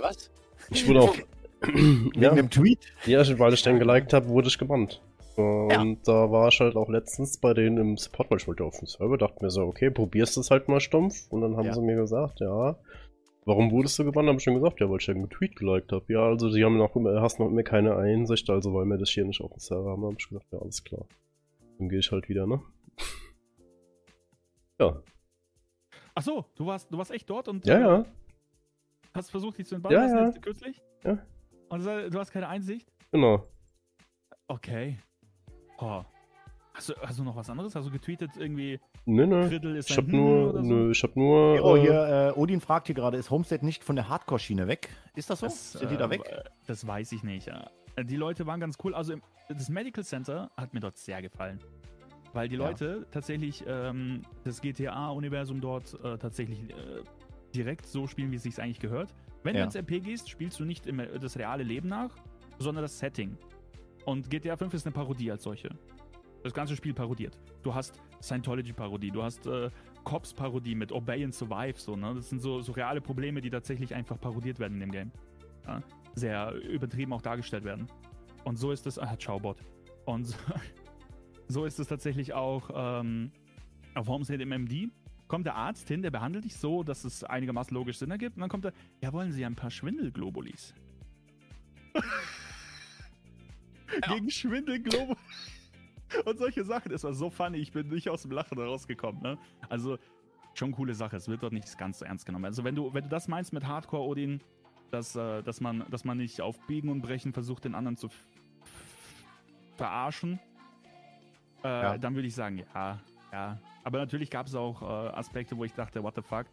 [0.00, 0.30] Was?
[0.70, 1.16] Ich wurde auch,
[1.62, 2.78] Wegen ja, dem Tweet?
[3.06, 5.00] ja, weil ich den geliked habe, wurde ich gebannt.
[5.40, 8.78] Und da war ich halt auch letztens bei denen im Support, weil ich wollte auf
[8.78, 11.30] dem Server, dachte mir so, okay, probierst du es halt mal stumpf.
[11.30, 11.74] Und dann haben Ja.
[11.74, 12.76] sie mir gesagt, ja,
[13.44, 14.28] warum wurdest du gebannt?
[14.28, 16.04] Habe ich schon gesagt, ja, weil ich ja einen Tweet geliked habe.
[16.12, 19.24] Ja, also sie haben noch, hast noch immer keine Einsicht, also wollen wir das hier
[19.24, 20.04] nicht auf dem Server haben.
[20.04, 21.04] Habe ich gesagt, ja, alles klar.
[21.78, 22.60] Dann gehe ich halt wieder, ne?
[24.80, 25.02] ja,
[26.14, 28.04] Ach so, du warst, du warst echt dort und ja, äh, ja,
[29.14, 30.32] hast versucht, dich zu entbannen Ja, ja.
[30.40, 30.82] kürzlich?
[31.04, 31.18] Ja.
[31.68, 32.92] Und du hast keine Einsicht?
[33.12, 33.46] genau.
[34.48, 34.98] Okay.
[35.80, 36.02] Oh.
[36.74, 37.74] Hast du, hast du noch was anderes?
[37.74, 39.48] Hast du getweetet irgendwie, Nö, nö.
[39.48, 40.60] Drittel ist Ich hab Hm nur, so?
[40.62, 41.62] nö, ich hab nur.
[41.64, 44.88] Oh, äh, hier, äh, Odin fragt hier gerade, ist Homestead nicht von der Hardcore-Schiene weg?
[45.16, 45.46] Ist das so?
[45.46, 46.44] Das, Sind die da äh, weg?
[46.66, 47.46] Das weiß ich nicht.
[47.48, 47.68] ja.
[48.02, 48.94] Die Leute waren ganz cool.
[48.94, 51.58] Also im, das Medical Center hat mir dort sehr gefallen.
[52.32, 52.68] Weil die Ja.
[52.68, 56.74] Leute tatsächlich ähm, das GTA-Universum dort äh, tatsächlich äh,
[57.54, 59.12] direkt so spielen, wie es sich eigentlich gehört.
[59.42, 59.62] Wenn Ja.
[59.62, 62.10] du ins RP gehst, spielst du nicht im, das reale Leben nach,
[62.58, 63.36] sondern das Setting.
[64.04, 65.70] Und GTA 5 ist eine Parodie als solche.
[66.42, 67.38] Das ganze Spiel parodiert.
[67.62, 69.70] Du hast Scientology-Parodie, du hast äh,
[70.04, 72.14] Cops-Parodie mit Obey and Survive, so, ne?
[72.14, 75.12] Das sind so, so reale Probleme, die tatsächlich einfach parodiert werden in dem Game.
[75.66, 75.82] Ja?
[76.14, 77.86] Sehr übertrieben auch dargestellt werden.
[78.44, 79.58] Und so ist es, ah, ciao Bot.
[80.06, 80.36] Und so,
[81.48, 83.32] so ist es tatsächlich auch ähm,
[83.94, 84.88] auf Homestead im MD.
[85.28, 88.36] Kommt der Arzt hin, der behandelt dich so, dass es einigermaßen logisch Sinn ergibt.
[88.36, 90.74] Und dann kommt er, ja, wollen Sie ein paar Schwindelglobulis?
[94.08, 95.18] Gegen Schwindelglobulis.
[96.24, 96.92] Und solche Sachen.
[96.92, 99.22] Es war so funny, ich bin nicht aus dem Lachen rausgekommen.
[99.22, 99.38] Ne?
[99.68, 99.96] Also,
[100.54, 101.16] schon coole Sache.
[101.16, 102.46] Es wird dort nicht ganz so ernst genommen.
[102.46, 104.40] Also, wenn du, wenn du das meinst mit Hardcore, Odin,
[104.90, 108.08] dass, äh, dass, man, dass man nicht auf Biegen und Brechen versucht, den anderen zu
[109.76, 110.40] verarschen,
[111.62, 111.98] äh, Ja.
[111.98, 112.98] dann würde ich sagen, ja,
[113.32, 113.58] ja.
[113.84, 114.84] Aber natürlich gab es auch äh,
[115.14, 116.46] Aspekte, wo ich dachte, what the fuck,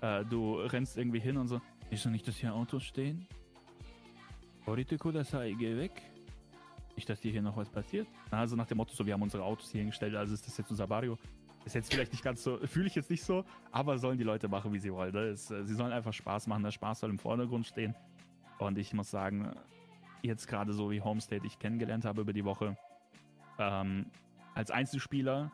[0.00, 1.60] äh, du rennst irgendwie hin und so,
[1.90, 3.26] ist doch nicht, dass hier Autos stehen?
[4.64, 5.92] Politico, das sei, geh weg.
[6.96, 8.06] Nicht, dass dir hier noch was passiert.
[8.30, 10.70] Also nach dem Motto, so, wir haben unsere Autos hier hingestellt, also ist das jetzt
[10.70, 11.18] unser Barrio.
[11.64, 14.48] Ist jetzt vielleicht nicht ganz so, fühle ich jetzt nicht so, aber sollen die Leute
[14.48, 15.12] machen, wie sie wollen.
[15.12, 15.28] Ne?
[15.28, 17.94] Es, äh, sie sollen einfach Spaß machen, der Spaß soll im Vordergrund stehen.
[18.58, 19.50] Und ich muss sagen,
[20.22, 22.76] jetzt gerade so wie Homestead ich kennengelernt habe über die Woche,
[23.58, 24.06] ähm,
[24.54, 25.50] als Einzelspieler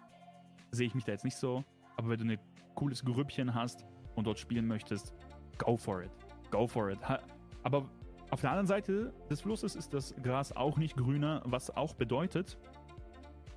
[0.70, 1.64] sehe ich mich da jetzt nicht so,
[1.96, 2.38] aber wenn du ein
[2.74, 3.84] cooles Grüppchen hast
[4.14, 5.14] und dort spielen möchtest,
[5.58, 6.10] go for it.
[6.50, 6.98] Go for it.
[7.62, 7.88] Aber
[8.30, 12.58] auf der anderen Seite des Flusses ist das Gras auch nicht grüner, was auch bedeutet,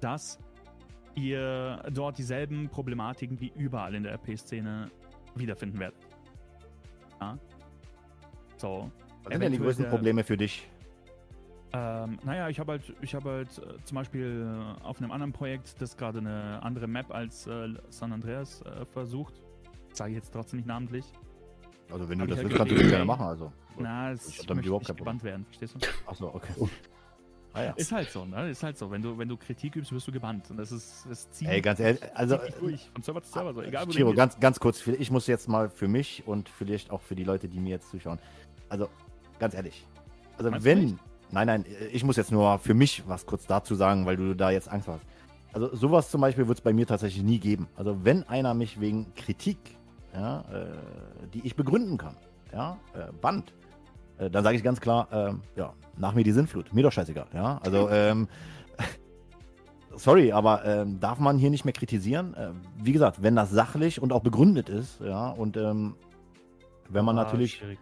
[0.01, 0.39] dass
[1.15, 4.89] ihr dort dieselben Problematiken wie überall in der RP-Szene
[5.35, 5.99] wiederfinden werdet.
[7.21, 7.37] Ja.
[8.57, 8.91] So.
[9.23, 10.67] Was sind denn die größten Probleme für dich?
[11.75, 15.33] Ähm, naja, ich habe halt, ich habe halt äh, zum Beispiel äh, auf einem anderen
[15.33, 19.41] Projekt, das gerade eine andere Map als äh, San Andreas äh, versucht.
[19.91, 21.05] Sage ich jetzt trotzdem nicht namentlich.
[21.91, 23.26] Also wenn du das ich willst, kannst du das gerne machen.
[23.26, 23.51] Also.
[23.77, 25.80] Na, ich es hab damit überhaupt nicht gebannt werden, verstehst du?
[26.10, 26.53] Achso, okay.
[27.53, 27.72] Ah, ja.
[27.73, 28.49] Ist halt so, ne?
[28.49, 28.89] Ist halt so.
[28.89, 30.49] Wenn du, wenn du Kritik übst, wirst du gebannt.
[30.49, 32.89] Und das ist, das zieht, Ey, ganz ehrlich, also durch.
[32.93, 33.61] Von Server zu Server, so.
[33.61, 34.18] Egal, wo du Chiro, hingehst.
[34.18, 37.47] ganz, ganz kurz, ich muss jetzt mal für mich und vielleicht auch für die Leute,
[37.47, 38.18] die mir jetzt zuschauen.
[38.69, 38.89] Also,
[39.38, 39.85] ganz ehrlich.
[40.38, 40.99] Also, Meinst du wenn.
[41.30, 44.51] Nein, nein, ich muss jetzt nur für mich was kurz dazu sagen, weil du da
[44.51, 45.01] jetzt Angst hast.
[45.51, 47.68] Also, sowas zum Beispiel wird es bei mir tatsächlich nie geben.
[47.76, 49.57] Also, wenn einer mich wegen Kritik,
[50.14, 52.15] ja, äh, die ich begründen kann,
[52.53, 53.53] ja, äh, bannt,
[54.18, 56.73] äh, dann sage ich ganz klar, ähm, ja, nach mir die Sinnflut.
[56.73, 57.60] Mir doch scheißegal, ja.
[57.64, 58.27] Also, ähm,
[59.95, 62.34] sorry, aber ähm, darf man hier nicht mehr kritisieren?
[62.35, 65.95] Äh, wie gesagt, wenn das sachlich und auch begründet ist, ja, und ähm,
[66.90, 67.80] wenn man Ah, natürlich, schwierig.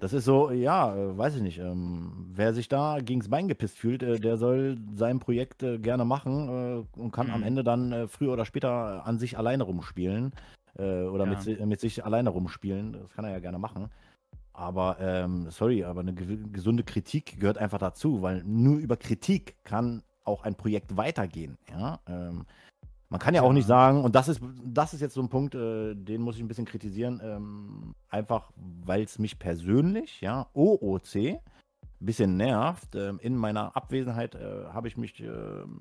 [0.00, 3.78] das ist so, ja, äh, weiß ich nicht, ähm, wer sich da gegens Bein gepisst
[3.78, 7.46] fühlt, äh, der soll sein Projekt äh, gerne machen äh, und kann am Mhm.
[7.46, 10.32] Ende dann äh, früher oder später an sich alleine rumspielen
[10.78, 11.38] äh, oder Ja.
[11.38, 12.92] mit, mit sich alleine rumspielen.
[12.92, 13.90] Das kann er ja gerne machen.
[14.52, 20.02] Aber, ähm, sorry, aber eine gesunde Kritik gehört einfach dazu, weil nur über Kritik kann
[20.24, 21.58] auch ein Projekt weitergehen.
[21.70, 22.00] Ja?
[22.08, 22.44] Ähm,
[23.08, 25.54] man kann ja, auch nicht sagen, und das ist, das ist jetzt so ein Punkt,
[25.54, 28.50] äh, den muss ich ein bisschen kritisieren, ähm, einfach
[28.84, 31.40] weil es mich persönlich, ja, OOC, ein
[32.00, 32.94] bisschen nervt.
[32.96, 35.78] Ähm, in meiner Abwesenheit äh, habe ich mich ähm,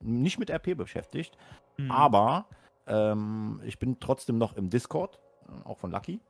[0.00, 1.38] nicht mit RP beschäftigt,
[1.76, 1.90] Hm.
[1.90, 2.46] aber
[2.86, 6.20] ähm, ich bin trotzdem noch im Discord, äh, auch von Lucky.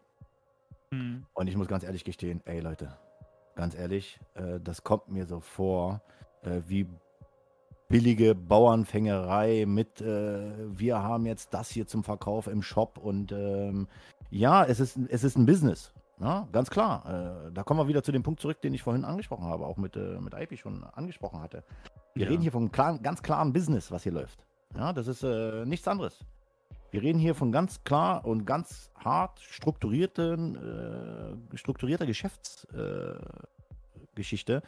[0.91, 1.27] Hm.
[1.35, 2.97] Und ich muss ganz ehrlich gestehen, ey Leute,
[3.55, 6.01] ganz ehrlich, äh, das kommt mir so vor,
[6.43, 6.87] äh, wie
[7.89, 13.89] billige Bauernfängerei mit, äh, wir haben jetzt das hier zum Verkauf im Shop und ähm,
[14.31, 15.93] ja, es ist, es ist ein Business.
[16.19, 17.47] Ja, ganz klar.
[17.49, 19.77] Äh, da kommen wir wieder zu dem Punkt zurück, den ich vorhin angesprochen habe, auch
[19.77, 21.63] mit, äh, mit IP schon angesprochen hatte.
[22.15, 22.31] Wir Ja.
[22.31, 24.45] reden hier von einem klaren, ganz klaren Business, was hier läuft.
[24.75, 26.25] Ja, das ist äh, nichts anderes.
[26.97, 30.57] Wir reden hier von ganz klar und ganz hart strukturierten,
[31.53, 34.63] äh, strukturierter Geschäftsgeschichte, äh,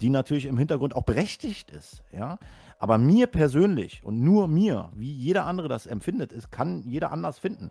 [0.00, 2.38] die natürlich im Hintergrund auch berechtigt ist, ja.
[2.78, 7.38] Aber mir persönlich und nur mir, wie jeder andere das empfindet, ist, kann jeder anders
[7.38, 7.70] finden.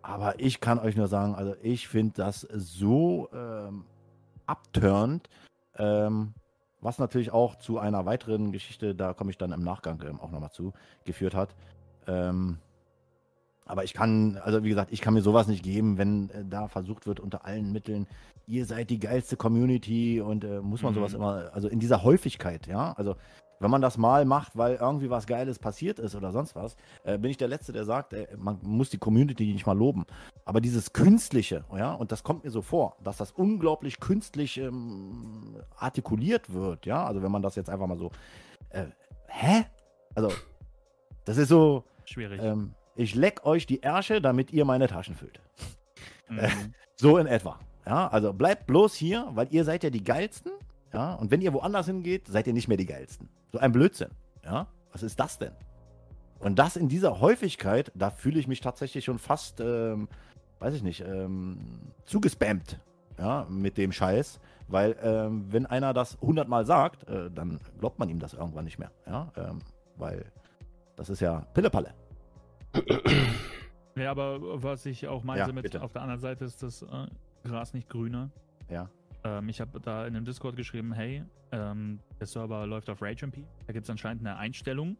[0.00, 3.84] Aber ich kann euch nur sagen, also ich finde das so ähm,
[5.76, 6.32] ähm,
[6.80, 10.30] was natürlich auch zu einer weiteren Geschichte, da komme ich dann im Nachgang ähm, auch
[10.30, 10.72] nochmal zu,
[11.04, 11.54] geführt hat.
[12.06, 12.60] Ähm,
[13.66, 16.68] aber ich kann, also wie gesagt, ich kann mir sowas nicht geben, wenn äh, da
[16.68, 18.06] versucht wird, unter allen Mitteln,
[18.46, 20.96] ihr seid die geilste Community und äh, muss man Mhm.
[20.96, 23.16] sowas immer, also in dieser Häufigkeit, ja, also
[23.58, 27.16] wenn man das mal macht, weil irgendwie was Geiles passiert ist oder sonst was, äh,
[27.16, 30.04] bin ich der Letzte, der sagt, äh, man muss die Community nicht mal loben.
[30.44, 35.56] Aber dieses Künstliche, ja, und das kommt mir so vor, dass das unglaublich künstlich ähm,
[35.78, 38.10] artikuliert wird, ja, also wenn man das jetzt einfach mal so,
[38.70, 38.84] äh,
[39.28, 39.64] hä?
[40.14, 40.30] Also,
[41.24, 42.40] das ist so, Schwierig.
[42.42, 45.40] ähm, ich leck euch die Ärsche, damit ihr meine Taschen füllt.
[46.28, 46.74] Mhm.
[46.96, 47.58] So in etwa.
[47.86, 50.52] Ja, also bleibt bloß hier, weil ihr seid ja die geilsten.
[50.92, 53.28] Ja, und wenn ihr woanders hingeht, seid ihr nicht mehr die geilsten.
[53.52, 54.10] So ein Blödsinn.
[54.44, 55.52] Ja, was ist das denn?
[56.38, 60.08] Und das in dieser Häufigkeit, da fühle ich mich tatsächlich schon fast, ähm,
[60.58, 62.80] weiß ich nicht, ähm, zugespammt.
[63.18, 64.40] Ja, mit dem Scheiß.
[64.68, 68.78] Weil, ähm, wenn einer das hundertmal sagt, äh, dann glaubt man ihm das irgendwann nicht
[68.78, 68.90] mehr.
[69.06, 69.60] Ja, ähm,
[69.96, 70.24] weil
[70.96, 71.94] das ist ja Pillepalle.
[73.96, 75.82] Ja, aber was ich auch meinte Ja, mit bitte.
[75.82, 77.06] auf der anderen Seite ist das äh,
[77.44, 78.30] Gras nicht grüner.
[78.68, 78.90] Ja.
[79.24, 83.44] Ähm, ich habe da in dem Discord geschrieben, hey, ähm, der Server läuft auf RageMP.
[83.66, 84.96] Da gibt es anscheinend eine Einstellung.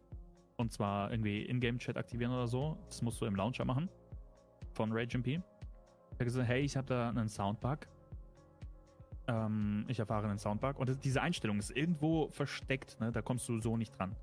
[0.55, 2.77] Und zwar irgendwie Ingame-Chat aktivieren oder so.
[2.87, 3.89] Das musst du im Launcher machen.
[4.73, 5.27] Von RageMP.
[5.27, 5.39] Ich
[6.13, 7.87] habe gesagt, hey, ich habe da einen Soundbug.
[9.27, 10.79] Ähm, ich erfahre einen Soundbug.
[10.79, 12.99] Und diese Einstellung ist irgendwo versteckt.
[12.99, 13.11] Ne?
[13.11, 14.15] Da kommst du so nicht dran.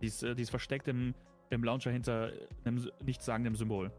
[0.00, 1.14] Die ist, äh, die ist versteckt im,
[1.50, 2.30] im Launcher hinter
[2.64, 3.90] einem nichtssagenden Symbol.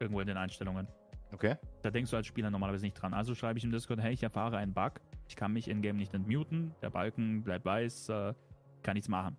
[0.00, 0.86] Irgendwo in den Einstellungen.
[1.32, 1.56] Okay.
[1.82, 3.12] Da denkst du als Spieler normalerweise nicht dran.
[3.12, 5.00] Also schreibe ich im Discord, hey, ich erfahre einen Bug.
[5.28, 6.74] Ich kann mich in-game nicht entmuten.
[6.80, 8.08] Der Balken bleibt weiß.
[8.08, 8.34] Äh,
[8.82, 9.36] kann nichts machen.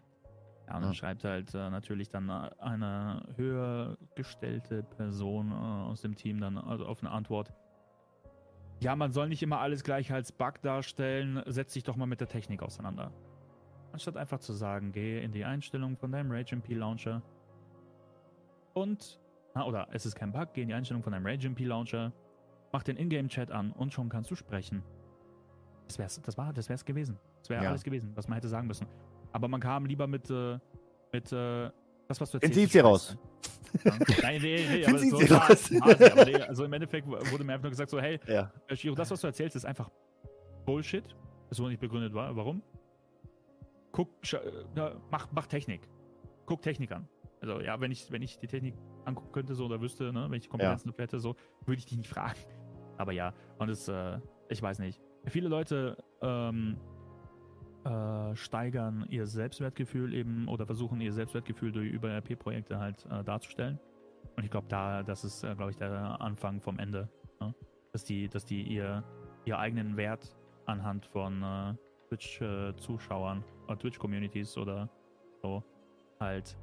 [0.68, 0.94] Ja, und dann Ja.
[0.94, 6.58] schreibt halt äh, natürlich dann äh, eine höher gestellte Person äh, aus dem Team dann
[6.60, 7.52] also auf eine Antwort.
[8.82, 11.42] Ja, man soll nicht immer alles gleich als Bug darstellen.
[11.48, 13.12] Setz dich doch mal mit der Technik auseinander.
[13.92, 17.22] Anstatt einfach zu sagen, geh in die Einstellung von deinem RageMP Launcher
[18.74, 19.20] und
[19.56, 22.14] Ah, oder es ist kein Bug, geh in die Einstellung von deinem RageMP Launcher,
[22.72, 24.84] mach den Ingame-Chat an und schon kannst du sprechen.
[25.88, 27.18] Das wär's, das war, das wär's gewesen.
[27.40, 27.70] Das wäre Ja.
[27.70, 28.86] alles gewesen, was man hätte sagen müssen.
[29.32, 30.60] Aber man kam lieber mit, äh,
[31.12, 31.72] mit, äh,
[32.08, 32.54] das, was du erzählst.
[32.54, 33.18] Sie hier scheiße.
[33.84, 33.94] Ja.
[34.22, 35.46] Nein, nee, nee, aber Sie so, sie raus.
[35.48, 38.52] quasi, aber nee, also im Endeffekt wurde mir einfach nur gesagt so, hey, Ja.
[38.74, 39.90] Shiro, das, was du erzählst, ist einfach
[40.66, 41.04] Bullshit.
[41.50, 42.36] Das wurde nicht begründet war.
[42.36, 42.62] Warum?
[43.92, 44.40] Guck, äh,
[45.12, 45.88] mach, mach Technik.
[46.46, 47.08] Guck Technik an.
[47.42, 48.76] Also ja, wenn ich, wenn ich die Technik
[49.06, 51.36] angucken könnte so oder wüsste, ne, wenn ich die Kompetenzen dafür hätte, so,
[51.66, 52.40] würde ich dich nicht fragen.
[52.98, 55.02] Aber ja, und es, äh, ich weiß nicht.
[55.26, 56.78] Viele Leute ähm,
[57.86, 63.80] äh, steigern ihr Selbstwertgefühl eben oder versuchen ihr Selbstwertgefühl durch über RP-Projekte halt äh, darzustellen.
[64.36, 67.10] Und ich glaube, da, das ist, äh, glaube ich, der Anfang vom Ende.
[67.40, 67.54] Ne?
[67.94, 69.04] Dass die, dass die ihr,
[69.46, 70.36] ihr eigenen Wert
[70.66, 71.74] anhand von äh,
[72.10, 73.44] Twitch-Zuschauern
[73.78, 74.90] Twitch-Communities oder
[75.42, 75.64] so
[76.20, 76.58] halt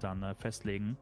[0.00, 0.96] dann äh, festlegen.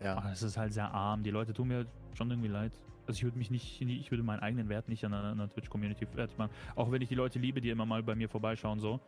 [0.00, 0.16] Ja.
[0.16, 1.22] Aber es ist halt sehr arm.
[1.22, 2.72] Die Leute tun mir schon irgendwie leid.
[3.06, 6.06] Also ich würde mich nicht, ich würde meinen eigenen Wert nicht an einer, einer Twitch-Community
[6.06, 6.50] fertig machen.
[6.76, 9.00] Auch wenn ich die Leute liebe, die immer mal bei mir vorbeischauen, so.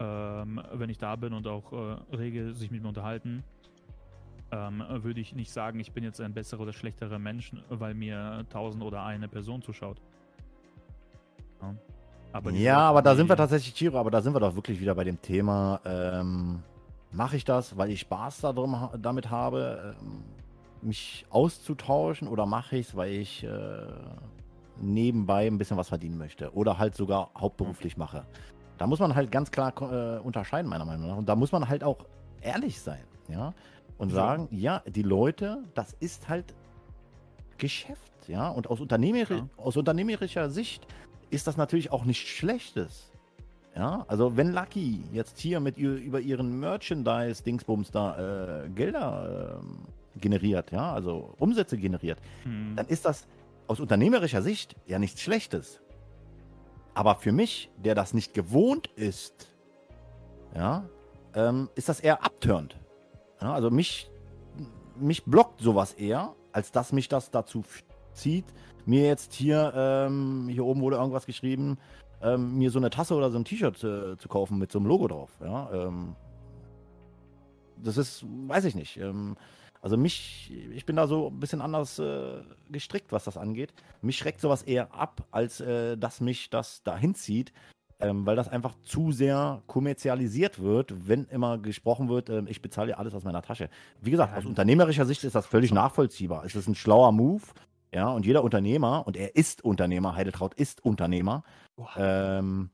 [0.00, 3.44] Ähm, wenn ich da bin und auch äh, rege sich mit mir unterhalten,
[4.50, 8.46] ähm, würde ich nicht sagen, ich bin jetzt ein besserer oder schlechterer Mensch, weil mir
[8.50, 10.00] tausend oder eine Person zuschaut.
[11.60, 11.74] Ja,
[12.34, 14.94] aber ja, aber da sind wir tatsächlich, Chiro, aber da sind wir doch wirklich wieder
[14.96, 16.62] bei dem Thema, ähm,
[17.12, 20.24] mache ich das, weil ich Spaß darum, damit habe, ähm,
[20.82, 23.48] mich auszutauschen oder mache ich es, weil ich äh,
[24.80, 28.24] nebenbei ein bisschen was verdienen möchte oder halt sogar hauptberuflich mache.
[28.78, 31.16] Da muss man halt ganz klar äh, unterscheiden, meiner Meinung nach.
[31.16, 31.98] Und da muss man halt auch
[32.40, 33.54] ehrlich sein, ja,
[33.96, 34.14] und Ja.
[34.16, 36.52] sagen, ja, die Leute, das ist halt
[37.58, 39.48] Geschäft, ja, und aus, unternehmeri Ja.
[39.56, 40.84] aus unternehmerischer Sicht
[41.30, 43.10] ist das natürlich auch nichts Schlechtes.
[43.76, 49.78] Ja, also wenn Lucky jetzt hier mit ihr, über ihren Merchandise-Dingsbums da äh, Gelder ähm,
[50.20, 52.74] generiert, ja, also Umsätze generiert, Hm.
[52.76, 53.26] dann ist das
[53.66, 55.80] aus unternehmerischer Sicht ja nichts Schlechtes.
[56.94, 59.48] Aber für mich, der das nicht gewohnt ist,
[60.54, 60.84] ja,
[61.34, 62.76] ähm, ist das eher abturnt.
[63.40, 64.08] Ja, also mich,
[64.94, 67.64] mich blockt sowas eher, als dass mich das dazu
[68.14, 68.46] zieht,
[68.86, 71.78] mir jetzt hier, ähm, hier oben wurde irgendwas geschrieben,
[72.22, 74.86] ähm, mir so eine Tasse oder so ein T-Shirt äh, zu kaufen mit so einem
[74.88, 75.30] Logo drauf.
[75.40, 76.16] Ja, ähm,
[77.76, 78.96] das ist, weiß ich nicht.
[78.96, 79.36] Ähm,
[79.82, 83.74] also mich, ich bin da so ein bisschen anders äh, gestrickt, was das angeht.
[84.00, 87.52] Mich schreckt sowas eher ab, als äh, dass mich das dahin zieht,
[88.00, 92.96] ähm, weil das einfach zu sehr kommerzialisiert wird, wenn immer gesprochen wird, ähm, ich bezahle
[92.96, 93.68] alles aus meiner Tasche.
[94.00, 96.44] Wie gesagt, aus unternehmerischer Sicht ist das völlig nachvollziehbar.
[96.46, 97.42] Es ist ein schlauer Move,
[97.94, 101.44] ja, und jeder Unternehmer, und er ist Unternehmer, Heideltraut ist Unternehmer,
[101.96, 102.70] ähm,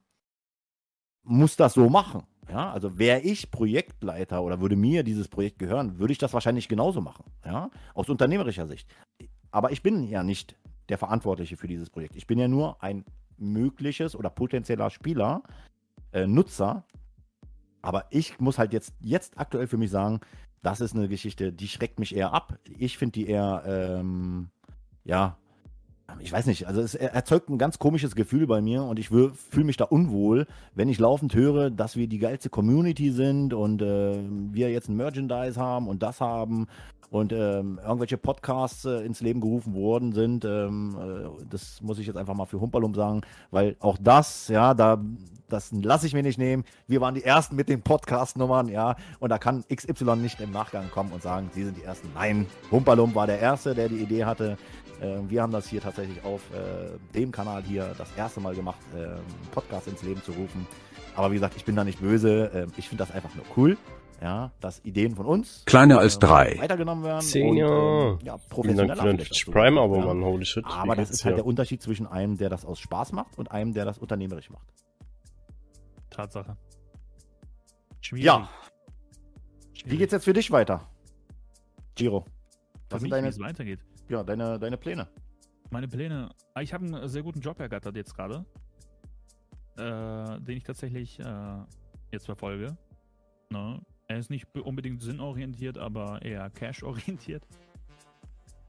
[1.22, 2.22] muss das so machen.
[2.48, 6.68] Ja, also wäre ich Projektleiter oder würde mir dieses Projekt gehören, würde ich das wahrscheinlich
[6.68, 7.24] genauso machen.
[7.44, 8.88] Ja, aus unternehmerischer Sicht.
[9.52, 10.56] Aber ich bin ja nicht
[10.88, 12.16] der Verantwortliche für dieses Projekt.
[12.16, 13.04] Ich bin ja nur ein
[13.36, 15.42] mögliches oder potenzieller Spieler,
[16.12, 16.84] äh, Nutzer.
[17.82, 20.20] Aber ich muss halt jetzt, jetzt aktuell für mich sagen,
[20.62, 22.58] das ist eine Geschichte, die schreckt mich eher ab.
[22.78, 24.50] Ich finde die eher, ähm,
[25.04, 25.36] ja,
[26.18, 29.08] ich weiß nicht, also es er- erzeugt ein ganz komisches Gefühl bei mir und ich
[29.08, 29.32] fühle
[29.64, 34.18] mich da unwohl, wenn ich laufend höre, dass wir die geilste Community sind und äh,
[34.52, 36.66] wir jetzt ein Merchandise haben und das haben
[37.10, 40.44] und ähm, irgendwelche Podcasts äh, ins Leben gerufen worden sind.
[40.44, 44.74] Ähm, äh, das muss ich jetzt einfach mal für Humperlum sagen, weil auch das, ja,
[44.74, 45.00] da
[45.48, 46.64] das lasse ich mir nicht nehmen.
[46.86, 50.88] Wir waren die Ersten mit den Podcast-Nummern, ja, und da kann XY nicht im Nachgang
[50.90, 52.08] kommen und sagen, Sie sind die Ersten.
[52.14, 54.56] Nein, Humperlum war der Erste, der die Idee hatte.
[55.00, 58.80] Äh, wir haben das hier tatsächlich auf äh, dem Kanal hier das erste Mal gemacht,
[58.94, 60.66] äh, einen Podcast ins Leben zu rufen.
[61.16, 62.50] Aber wie gesagt, ich bin da nicht böse.
[62.52, 63.76] Äh, ich finde das einfach nur cool,
[64.20, 66.56] ja, dass Ideen von uns Kleiner als drei.
[66.58, 67.22] weitergenommen werden.
[67.22, 68.34] Zehn, und, ja.
[68.34, 70.04] ähm, professioneller für Prime-Abo, ja.
[70.06, 70.22] Mann.
[70.22, 70.64] Holy shit.
[70.66, 73.50] Aber Wie das ist halt der Unterschied zwischen einem, der das aus Spaß macht und
[73.50, 74.66] einem, der das unternehmerisch macht.
[76.10, 76.56] Tatsache.
[78.02, 78.24] Schwierig.
[78.24, 78.48] Ja,
[79.72, 79.92] Schwierig.
[79.92, 80.86] wie geht's jetzt für dich weiter?
[81.94, 82.20] Giro.
[82.22, 83.80] Für Was sind mich, wie deine, es weitergeht?
[84.10, 85.08] Ja, deine, deine Pläne?
[85.70, 86.28] Meine Pläne.
[86.54, 88.44] Ah, Ich habe einen sehr guten Job ergattert jetzt gerade,
[89.76, 91.58] äh, den ich tatsächlich äh,
[92.10, 92.76] jetzt verfolge.
[93.50, 93.80] Ne?
[94.08, 97.46] Er ist nicht be- unbedingt sinnorientiert, aber eher cash-orientiert.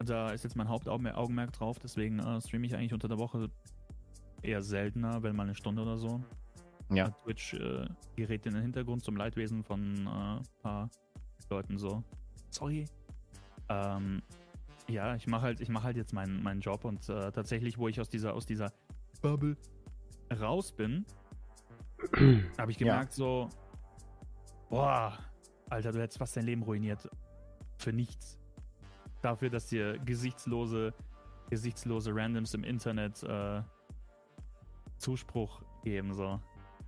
[0.04, 3.50] Da ist jetzt mein Hauptaugenmerk drauf, deswegen äh, streame ich eigentlich unter der Woche
[4.42, 6.20] eher seltener, wenn mal eine Stunde oder so.
[6.90, 7.12] Ja.
[7.24, 7.86] Twitch äh,
[8.16, 10.90] gerät in den Hintergrund zum Leidwesen von äh, ein paar
[11.52, 12.04] Leuten so.
[12.50, 12.86] Sorry.
[13.70, 14.24] Ähm,
[14.92, 17.88] ja, ich mache halt, ich mache halt jetzt meinen, meinen Job und äh, tatsächlich, wo
[17.88, 18.72] ich aus dieser, aus dieser
[19.22, 19.58] Bubble
[20.40, 21.06] raus bin,
[22.58, 22.88] habe ich Ja.
[22.94, 23.50] gemerkt so,
[24.70, 25.18] boah,
[25.70, 27.10] Alter, du hättest fast dein Leben ruiniert.
[27.78, 28.38] Für nichts.
[29.22, 30.94] Dafür, dass dir gesichtslose,
[31.50, 33.62] gesichtslose Randoms im Internet äh,
[34.98, 36.40] Zuspruch geben so.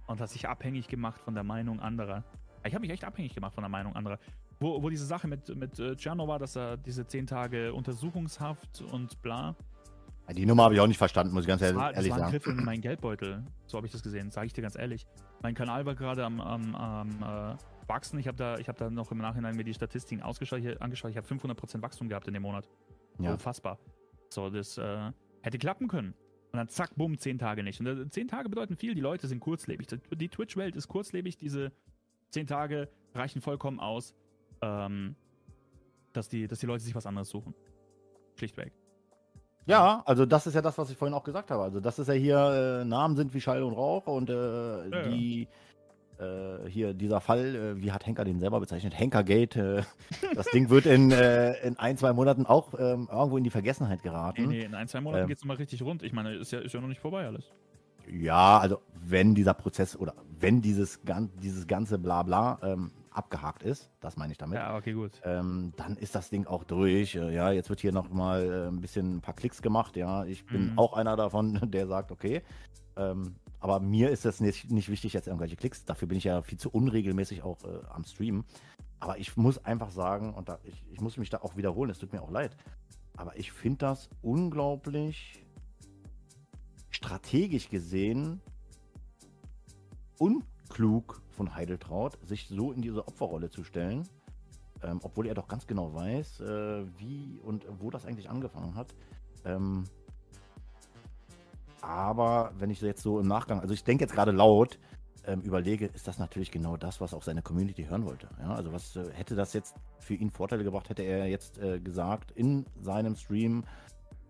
[0.08, 2.24] Und hast dich abhängig gemacht von der Meinung anderer.
[2.66, 4.20] Ich habe mich echt abhängig gemacht von der Meinung anderer.
[4.60, 8.82] Wo, wo diese Sache mit, mit äh, Gianno war, dass er diese 10 Tage Untersuchungshaft
[8.92, 9.56] und bla.
[10.32, 12.12] Die Nummer habe ich auch nicht verstanden, muss ich ganz Das ehrlich, war, das ehrlich
[12.12, 12.32] war ein sagen.
[12.32, 13.44] Griff in meinen Geldbeutel.
[13.66, 15.06] So habe ich das gesehen, sage ich dir ganz ehrlich.
[15.42, 17.58] Mein Kanal war gerade am, am, am äh,
[17.90, 18.20] wachsen.
[18.20, 20.60] Ich habe da, ich hab da noch im Nachhinein mir die Statistiken angeschaut.
[20.60, 22.70] Ich habe 500% Wachstum gehabt in dem Monat.
[23.20, 23.34] Ja.
[23.34, 23.78] Unfassbar.
[24.30, 25.12] So, das äh,
[25.42, 26.14] hätte klappen können.
[26.54, 27.80] Und dann zack, bumm, 10 Tage nicht.
[27.80, 29.88] Und äh, 10 Tage bedeuten viel, die Leute sind kurzlebig.
[29.88, 31.36] Die Twitch-Welt ist kurzlebig.
[31.36, 31.72] Diese
[32.30, 34.16] 10 Tage reichen vollkommen aus,
[34.64, 35.16] ähm,
[36.14, 37.54] dass, die, dass die Leute sich was anderes suchen.
[38.36, 38.72] Schlichtweg.
[39.66, 41.64] Ja, also das ist ja das, was ich vorhin auch gesagt habe.
[41.64, 45.04] Also das ist ja hier, äh, Namen sind wie Schall und Rauch und äh, Ja,
[45.10, 45.48] die
[46.20, 48.98] äh, hier dieser Fall, äh, wie hat Henker den selber bezeichnet?
[48.98, 49.86] Henkergate,
[50.22, 53.50] äh, das Ding wird in, äh, in ein, zwei Monaten auch ähm, irgendwo in die
[53.50, 54.48] Vergessenheit Nee, geraten.
[54.48, 55.28] nee, in ein, zwei Monaten Ähm.
[55.30, 56.04] geht's nochmal richtig rund.
[56.04, 57.46] Ich meine, ist ja, ist ja noch nicht vorbei alles.
[58.12, 61.00] Ja, also wenn dieser Prozess oder wenn dieses,
[61.42, 65.22] dieses ganze Blabla ähm, abgehakt ist, das meine ich damit, Ja, okay, gut.
[65.24, 67.16] ähm, dann ist das Ding auch durch.
[67.16, 69.96] Äh, ja, jetzt wird hier noch mal äh, ein bisschen ein paar Klicks gemacht.
[69.96, 70.80] Ja, ich bin Mhm.
[70.80, 72.42] auch einer davon, der sagt, okay.
[72.96, 75.86] Ähm, aber mir ist das nicht, nicht wichtig, jetzt irgendwelche Klicks.
[75.86, 78.44] Dafür bin ich ja viel zu unregelmäßig auch äh, am Streamen.
[79.00, 82.00] Aber ich muss einfach sagen, und da, ich, ich muss mich da auch wiederholen, es
[82.00, 82.56] tut mir auch leid.
[83.18, 85.44] Aber ich finde das unglaublich
[86.90, 88.40] strategisch gesehen
[90.20, 94.08] unklug von Heideltraut, sich so in diese Opferrolle zu stellen,
[94.84, 98.94] ähm, obwohl er doch ganz genau weiß, äh, wie und wo das eigentlich angefangen hat.
[99.46, 99.84] Ähm,
[101.82, 104.80] aber wenn ich jetzt so im Nachgang, also ich denke jetzt gerade laut,
[105.26, 108.28] ähm, überlege, ist das natürlich genau das, was auch seine Community hören wollte.
[108.40, 111.80] Ja, also was äh, hätte das jetzt für ihn Vorteile gebracht, hätte er jetzt äh,
[111.80, 113.64] gesagt in seinem Stream,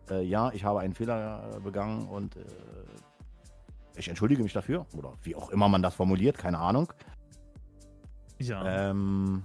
[0.10, 2.42] äh, ja, ich habe einen Fehler äh, begangen und äh,
[3.96, 6.92] ich entschuldige mich dafür oder wie auch immer man das formuliert, keine Ahnung.
[8.40, 8.90] Ja.
[8.90, 9.44] Ähm,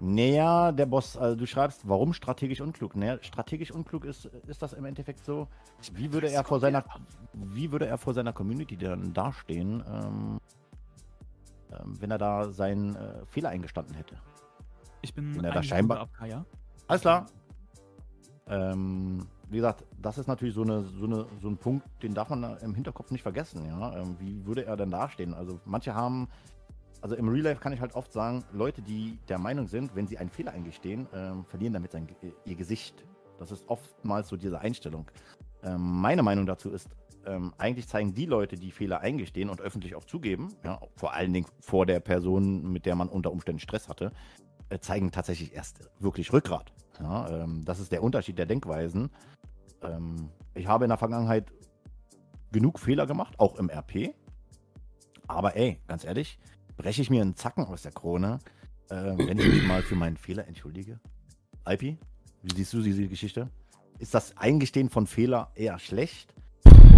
[0.00, 2.96] naja, der Boss, also du schreibst, warum strategisch unklug?
[2.96, 5.46] Naja, strategisch unklug ist, ist das im Endeffekt so.
[5.92, 6.84] Wie würde er vor seiner,
[7.34, 10.40] wie würde er vor seiner Community dann dastehen, ähm,
[11.70, 14.16] ähm, wenn er da seinen äh, Fehler eingestanden hätte?
[15.02, 16.44] ich bin wenn er da scheinbar- ab, ja?
[16.88, 17.26] Alles klar.
[18.48, 22.30] Ähm, wie gesagt, das ist natürlich so, eine, so, eine, so ein Punkt, den darf
[22.30, 23.66] man im Hinterkopf nicht vergessen.
[23.66, 23.96] Ja?
[23.96, 25.34] Ähm, wie würde er denn dastehen?
[25.34, 26.28] Also manche haben,
[27.00, 30.06] also im Real Life kann ich halt oft sagen, Leute, die der Meinung sind, wenn
[30.06, 32.06] sie einen Fehler eingestehen, ähm, verlieren damit sein,
[32.44, 33.04] ihr Gesicht.
[33.38, 35.10] Das ist oftmals so diese Einstellung.
[35.64, 36.88] Ähm, meine Meinung dazu ist,
[37.26, 41.32] ähm, eigentlich zeigen die Leute, die Fehler eingestehen und öffentlich auch zugeben, ja, vor allen
[41.32, 44.12] Dingen vor der Person, mit der man unter Umständen Stress hatte,
[44.68, 46.72] äh, zeigen tatsächlich erst wirklich Rückgrat.
[47.00, 49.10] Ja, ähm, das ist der Unterschied der Denkweisen.
[49.82, 51.52] Ähm, ich habe in der Vergangenheit
[52.52, 54.14] genug Fehler gemacht, auch im RP.
[55.26, 56.38] Aber ey, ganz ehrlich,
[56.76, 58.38] breche ich mir einen Zacken aus der Krone,
[58.90, 60.98] äh, wenn ich mich mal für meinen Fehler entschuldige?
[61.64, 61.98] Alpi,
[62.42, 63.48] wie siehst du diese Geschichte?
[63.98, 66.34] Ist das Eingestehen von Fehler eher schlecht?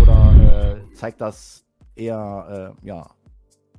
[0.01, 1.65] Oder äh, zeigt das
[1.95, 3.11] eher äh, ja,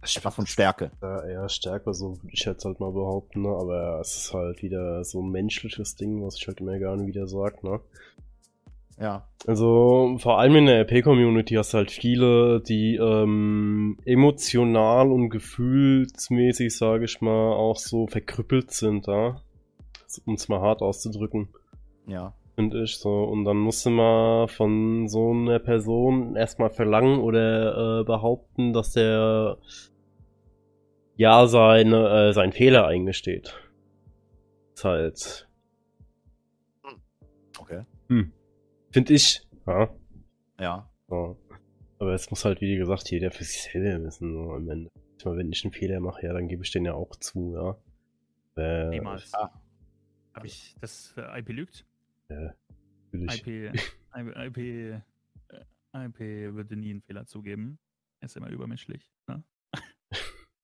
[0.02, 0.92] etwas von Stärke?
[1.02, 3.50] Ja, eher Stärke, so würde ich jetzt halt mal behaupten, ne?
[3.50, 7.28] aber es ist halt wieder so ein menschliches Ding, was ich halt immer gerne wieder
[7.28, 7.80] sage, ne?
[9.00, 9.28] Ja.
[9.46, 16.78] Also vor allem in der RP-Community hast du halt viele, die ähm, emotional und gefühlsmäßig,
[16.78, 19.42] sage ich mal, auch so verkrüppelt sind, da.
[20.26, 21.50] Um es mal hart auszudrücken.
[22.08, 22.34] Ja.
[22.56, 23.24] Finde ich so.
[23.24, 29.58] Und dann musste man von so einer Person erstmal verlangen oder äh, behaupten, dass der
[31.16, 33.60] ja seine, äh, seinen Fehler eingesteht.
[34.76, 35.48] Ist halt.
[37.60, 37.82] Okay.
[38.10, 38.32] Hm.
[38.94, 39.42] Finde ich.
[39.66, 39.90] Ja.
[40.60, 40.90] Ja.
[41.10, 41.36] ja.
[42.00, 44.92] Aber es muss halt, wie gesagt, jeder für sich selber wissen, so am Ende.
[45.26, 47.78] Meine, wenn ich einen Fehler mache, ja, dann gebe ich den ja auch zu, ja.
[48.62, 49.34] Äh, Niemals.
[49.34, 49.52] Ah.
[50.34, 51.86] Habe ich das äh, IP lügt?
[52.30, 52.54] Ja.
[53.14, 53.78] IP, IP,
[54.16, 55.02] IP,
[55.94, 57.80] IP würde nie einen Fehler zugeben.
[58.20, 59.12] Er ist immer übermenschlich.
[59.28, 59.44] Ne?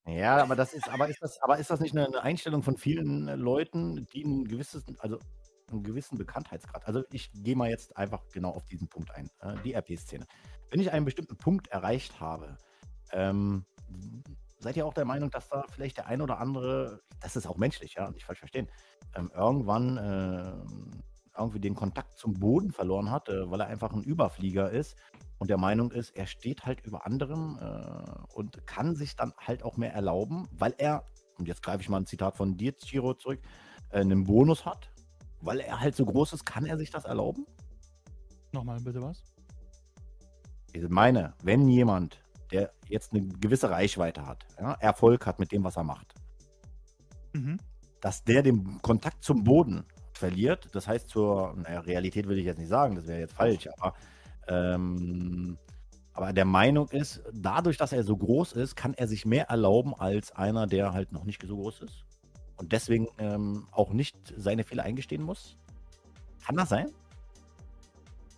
[0.08, 3.28] Ja, aber das ist, aber ist das, aber ist das nicht eine Einstellung von vielen
[3.28, 5.20] Leuten, die ein gewisses, also
[5.72, 6.86] einen gewissen Bekanntheitsgrad.
[6.86, 10.26] Also ich gehe mal jetzt einfach genau auf diesen Punkt ein, äh, die RP-Szene.
[10.70, 12.58] Wenn ich einen bestimmten Punkt erreicht habe,
[13.12, 13.66] ähm,
[14.60, 17.58] seid ihr auch der Meinung, dass da vielleicht der ein oder andere, das ist auch
[17.58, 18.68] menschlich, ja, nicht falsch verstehen,
[19.16, 20.52] ähm, irgendwann äh,
[21.38, 24.98] irgendwie den Kontakt zum Boden verloren hat, äh, weil er einfach ein Überflieger ist
[25.40, 29.64] und der Meinung ist, er steht halt über anderem äh, und kann sich dann halt
[29.64, 31.06] auch mehr erlauben, weil er,
[31.38, 33.40] und jetzt greife ich mal ein Zitat von dir, Chiro, zurück,
[33.90, 34.92] äh, einen Bonus hat,
[35.42, 37.46] weil er halt so groß ist, kann er sich das erlauben?
[38.52, 39.24] Nochmal bitte was?
[40.74, 42.20] Ich meine, wenn jemand,
[42.52, 46.14] der jetzt eine gewisse Reichweite hat, ja, Erfolg hat mit dem, was er macht,
[47.34, 47.58] mhm.
[48.02, 52.60] dass der den Kontakt zum Boden verliert, das heißt zur naja, Realität will ich jetzt
[52.60, 53.94] nicht sagen, das wäre jetzt falsch, aber
[54.48, 55.58] ähm,
[56.14, 59.94] aber der Meinung ist, dadurch, dass er so groß ist, kann er sich mehr erlauben
[59.94, 62.09] als einer, der halt noch nicht so groß ist
[62.60, 65.58] und deswegen ähm, auch nicht seine Fehler eingestehen muss?
[66.46, 66.92] Kann das sein?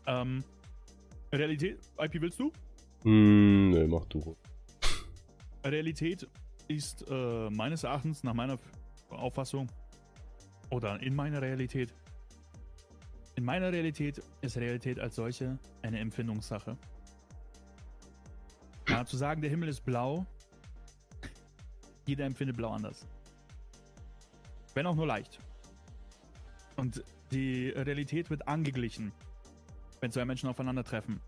[0.05, 0.43] Ähm,
[1.33, 2.51] Realität, IP willst du?
[3.03, 4.35] Mm, nee, mach du.
[5.65, 6.27] Realität
[6.67, 8.57] ist äh, meines Erachtens, nach meiner
[9.09, 9.67] Auffassung,
[10.69, 11.93] oder in meiner Realität,
[13.35, 16.77] in meiner Realität ist Realität als solche eine Empfindungssache.
[18.87, 20.25] Ja, zu sagen, der Himmel ist blau,
[22.05, 23.07] jeder empfindet blau anders.
[24.73, 25.39] Wenn auch nur leicht.
[26.77, 29.11] Und die Realität wird angeglichen,
[29.99, 31.21] wenn zwei Menschen aufeinandertreffen.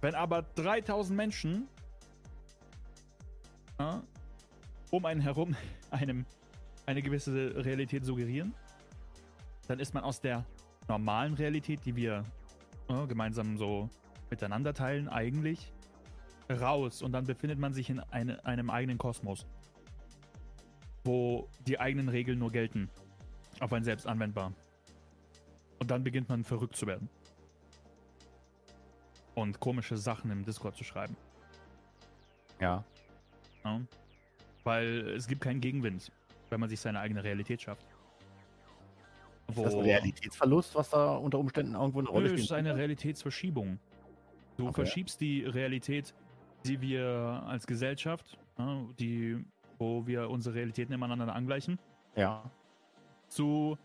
[0.00, 1.68] Wenn aber 3000 Menschen
[3.78, 4.02] ja,
[4.90, 5.56] um einen herum
[5.90, 6.24] einem
[6.86, 8.54] eine gewisse Realität suggerieren,
[9.66, 10.46] dann ist man aus der
[10.86, 12.24] normalen Realität, die wir
[12.88, 13.90] ja, gemeinsam so
[14.30, 15.72] miteinander teilen, eigentlich
[16.48, 19.46] raus und dann befindet man sich in eine, einem eigenen Kosmos
[21.06, 22.90] wo die eigenen Regeln nur gelten.
[23.60, 24.52] Auf einen selbst anwendbar.
[25.78, 27.08] Und dann beginnt man verrückt zu werden.
[29.34, 31.16] Und komische Sachen im Discord zu schreiben.
[32.60, 32.84] Ja.
[33.64, 33.80] ja.
[34.64, 36.10] Weil es gibt keinen Gegenwind,
[36.50, 37.86] wenn man sich seine eigene Realität schafft.
[39.48, 42.44] Wo ist das ein Realitätsverlust, was da unter Umständen irgendwo eine Rolle spielt?
[42.44, 43.78] Ist eine Realitätsverschiebung.
[44.56, 44.74] Du okay.
[44.74, 46.14] verschiebst die Realität,
[46.64, 48.38] die wir als Gesellschaft,
[48.98, 49.44] die
[49.78, 51.78] wo wir unsere Realitäten nebeneinander angleichen.
[52.14, 52.50] Ja.
[53.28, 53.76] Zu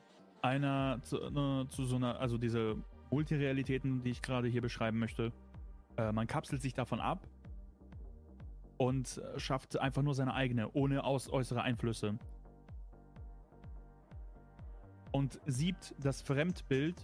[0.41, 2.77] einer, zu, ne, zu so einer, also diese
[3.09, 5.31] Multirealitäten, die ich gerade hier beschreiben möchte.
[5.97, 7.27] Äh, man kapselt sich davon ab
[8.77, 12.17] und schafft einfach nur seine eigene, ohne aus äußere Einflüsse.
[15.11, 16.95] Und siebt das Fremdbild,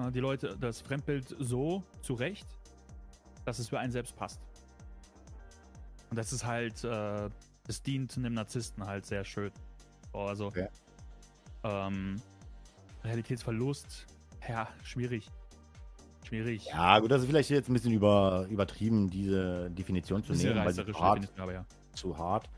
[0.00, 2.46] äh, die Leute, das Fremdbild so zurecht,
[3.44, 4.40] dass es für einen selbst passt.
[6.10, 7.30] Und das ist halt äh,
[7.68, 9.50] es dient einem Narzissten halt sehr schön.
[10.12, 10.68] Oh, also, okay.
[11.64, 12.20] ähm,
[13.04, 14.06] Realitätsverlust
[14.48, 15.28] Ja, schwierig.
[16.24, 16.66] Schwierig.
[16.66, 20.72] Ja, gut, das ist vielleicht jetzt ein bisschen über, übertrieben, diese Definition zu nehmen, weil
[20.72, 21.66] sie hart, Definition, aber ja.
[21.94, 22.48] zu hart.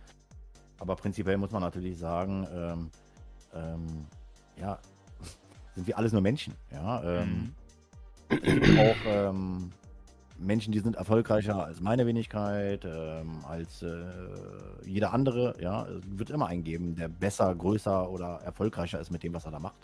[0.79, 2.91] Aber prinzipiell muss man natürlich sagen, ähm,
[3.55, 4.07] ähm,
[4.61, 4.79] ja,
[5.75, 6.55] sind wir alles nur Menschen.
[6.71, 7.55] Ja, ähm,
[8.31, 8.79] Mhm.
[8.79, 9.73] auch ähm,
[10.37, 14.05] Menschen, die sind erfolgreicher als meine Wenigkeit, ähm, als äh,
[14.85, 15.55] jeder andere.
[15.61, 19.45] Ja, es wird immer einen geben, der besser, größer oder erfolgreicher ist mit dem, was
[19.45, 19.77] er da macht.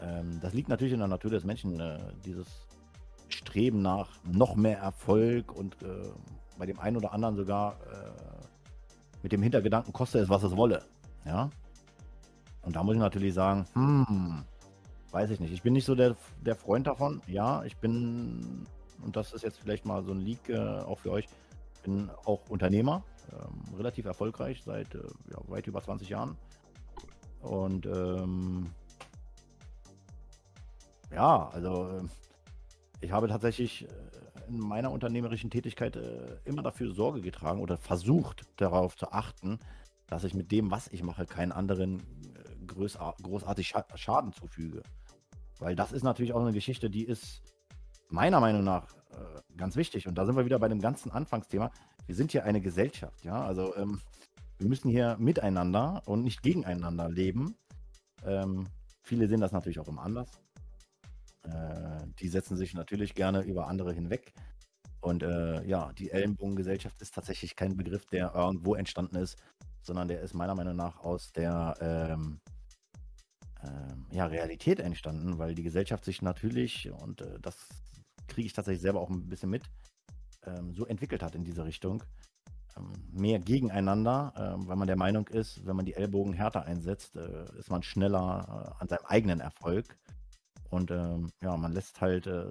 [0.00, 2.66] Ähm, das liegt natürlich in der Natur des Menschen, äh, dieses
[3.28, 5.86] Streben nach noch mehr Erfolg und äh,
[6.58, 8.44] bei dem einen oder anderen sogar äh,
[9.22, 10.82] mit dem Hintergedanken, koste es, was es wolle.
[11.24, 11.50] Ja.
[12.62, 14.44] Und da muss ich natürlich sagen, hm,
[15.10, 15.52] weiß ich nicht.
[15.52, 17.20] Ich bin nicht so der, der Freund davon.
[17.26, 18.66] Ja, ich bin,
[19.04, 21.28] und das ist jetzt vielleicht mal so ein Leak äh, auch für euch,
[21.82, 26.36] bin auch Unternehmer, ähm, relativ erfolgreich seit äh, ja, weit über 20 Jahren.
[27.42, 28.70] Und ähm,
[31.12, 32.02] ja, also äh,
[33.00, 33.88] ich habe tatsächlich äh,
[34.48, 39.58] in meiner unternehmerischen Tätigkeit äh, immer dafür Sorge getragen oder versucht darauf zu achten,
[40.06, 42.02] dass ich mit dem, was ich mache, keinen anderen
[42.66, 44.82] größar großartig scha Schaden zufüge.
[45.58, 47.42] Weil das ist natürlich auch eine Geschichte, die ist
[48.08, 50.06] meiner Meinung nach äh, ganz wichtig.
[50.06, 51.70] Und da sind wir wieder bei dem ganzen Anfangsthema.
[52.06, 53.42] Wir sind hier eine Gesellschaft, ja.
[53.42, 54.00] Also ähm,
[54.58, 57.56] wir müssen hier miteinander und nicht gegeneinander leben.
[58.24, 58.66] Ähm,
[59.02, 60.28] viele sehen das natürlich auch immer anders.
[61.42, 64.32] Äh, die setzen sich natürlich gerne über andere hinweg.
[65.00, 69.36] Und äh, ja, die Ellenbogengesellschaft ist tatsächlich kein Begriff, der irgendwo entstanden ist,
[69.82, 72.40] sondern der ist meiner Meinung nach aus der ähm,
[73.62, 77.68] ähm, ja, Realität entstanden, weil die Gesellschaft sich natürlich, und äh, das
[78.28, 79.64] kriege ich tatsächlich selber auch ein bisschen mit,
[80.46, 82.02] ähm, so entwickelt hat in diese Richtung.
[82.76, 87.16] Ähm, mehr gegeneinander, ähm, weil man der Meinung ist, wenn man die Ellbogen härter einsetzt,
[87.16, 89.96] äh, ist man schneller äh, an seinem eigenen Erfolg.
[90.70, 92.46] Und ähm, ja, man lässt halt äh,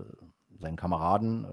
[0.60, 1.48] seinen Kameraden äh,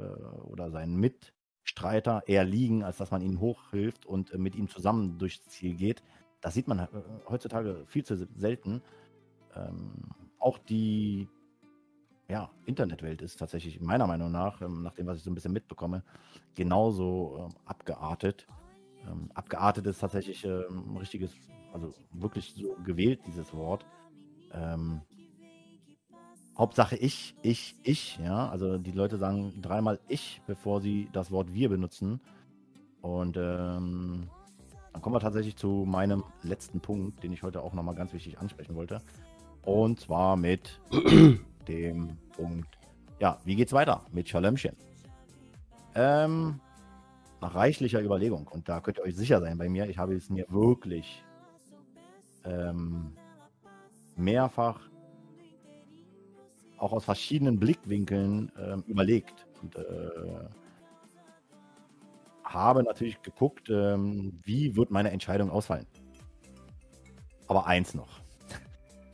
[0.44, 5.18] oder seinen Mitstreiter eher liegen, als dass man ihnen hochhilft und äh, mit ihm zusammen
[5.18, 6.02] durchs Ziel geht.
[6.40, 6.88] Das sieht man äh,
[7.28, 8.82] heutzutage viel zu selten.
[9.56, 11.28] Ähm, auch die
[12.31, 15.52] ja, Internetwelt ist tatsächlich meiner Meinung nach, ähm, nach dem, was ich so ein bisschen
[15.52, 16.02] mitbekomme,
[16.55, 18.47] genauso ähm, abgeartet.
[19.07, 21.35] Ähm, abgeartet ist tatsächlich ähm, ein richtiges,
[21.73, 23.85] also wirklich so gewählt, dieses Wort.
[24.52, 25.01] Ähm,
[26.57, 28.48] Hauptsache ich, ich, ich, ja.
[28.48, 32.20] Also die Leute sagen dreimal ich, bevor sie das Wort wir benutzen.
[33.01, 34.29] Und ähm,
[34.93, 38.38] dann kommen wir tatsächlich zu meinem letzten Punkt, den ich heute auch nochmal ganz wichtig
[38.38, 39.01] ansprechen wollte.
[39.63, 40.80] Und zwar mit
[41.69, 42.78] dem Punkt,
[43.20, 44.74] ja, wie geht's weiter mit Schalömchen?
[45.94, 46.59] Ähm,
[47.40, 50.30] nach reichlicher Überlegung, und da könnt ihr euch sicher sein bei mir, ich habe es
[50.30, 51.22] mir wirklich
[52.44, 53.12] ähm,
[54.16, 54.80] mehrfach
[56.78, 60.48] auch aus verschiedenen Blickwinkeln ähm, überlegt und äh,
[62.44, 65.86] habe natürlich geguckt, ähm, wie wird meine Entscheidung ausfallen.
[67.48, 68.22] Aber eins noch.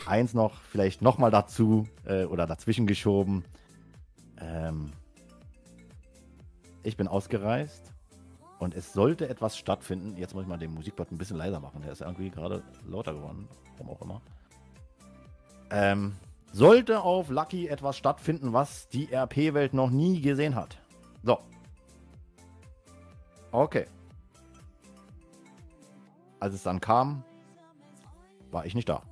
[0.06, 3.44] Eins noch, vielleicht nochmal dazu äh, oder dazwischen geschoben.
[4.38, 4.92] Ähm,
[6.82, 7.92] ich bin ausgereist
[8.60, 10.16] und es sollte etwas stattfinden.
[10.16, 11.82] Jetzt muss ich mal den Musikbot ein bisschen leiser machen.
[11.82, 13.48] Der ist irgendwie gerade lauter geworden.
[13.76, 14.22] Warum auch immer.
[15.70, 16.14] Ähm,
[16.52, 20.78] sollte auf Lucky etwas stattfinden, was die RP-Welt noch nie gesehen hat.
[21.24, 21.38] So.
[23.50, 23.86] Okay.
[26.38, 27.24] Als es dann kam,
[28.52, 29.02] war ich nicht da.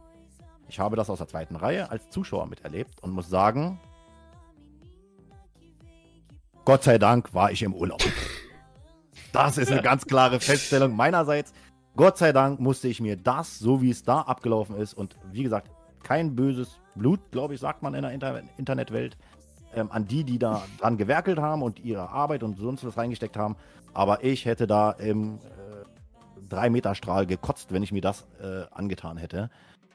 [0.68, 3.80] Ich habe das aus der zweiten Reihe als Zuschauer miterlebt und muss sagen,
[6.64, 8.02] Gott sei Dank war ich im Urlaub.
[9.32, 11.52] Das ist eine ganz klare Feststellung meinerseits.
[11.96, 15.42] Gott sei Dank musste ich mir das, so wie es da abgelaufen ist, und wie
[15.42, 15.70] gesagt,
[16.02, 19.16] kein böses Blut, glaube ich, sagt man in der Inter Internetwelt,
[19.74, 23.36] ähm, an die, die da dran gewerkelt haben und ihre Arbeit und sonst was reingesteckt
[23.36, 23.56] haben.
[23.92, 29.50] Aber ich hätte da im äh, 3-Meter-Strahl gekotzt, wenn ich mir das äh, angetan hätte.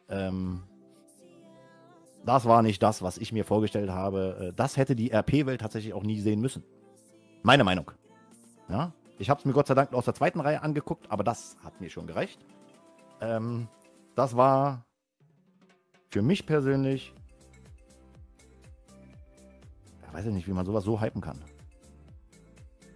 [0.09, 0.63] Ähm,
[2.25, 4.49] das war nicht das, was ich mir vorgestellt habe.
[4.49, 6.63] Äh, Das hätte die RP-Welt tatsächlich auch nie sehen müssen.
[7.43, 7.91] Meine Meinung.
[8.69, 11.55] Ja, ich habe es mir Gott sei Dank aus der zweiten Reihe angeguckt, aber das
[11.63, 12.39] hat mir schon gereicht.
[13.21, 13.67] Ähm,
[14.15, 14.85] das war
[16.11, 17.13] für mich persönlich,
[20.07, 21.41] ich weiß nicht, wie man sowas so hypen kann.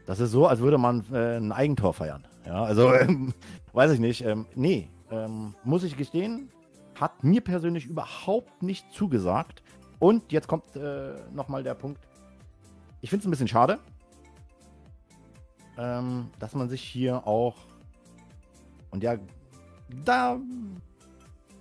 [0.06, 2.26] Das ist so, als würde man äh, ein Eigentor feiern.
[2.46, 3.34] Ja, also ähm,
[3.74, 4.22] weiß ich nicht.
[4.26, 6.50] Ähm, nee, ähm, muss ich gestehen,
[7.00, 9.64] hat mir persönlich überhaupt nicht zugesagt.
[10.00, 12.02] Und jetzt kommt äh, nochmal der Punkt.
[13.02, 13.80] Ich finde es ein bisschen schade,
[15.78, 17.56] ähm, dass man sich hier auch
[18.94, 19.18] und ja,
[20.06, 20.40] da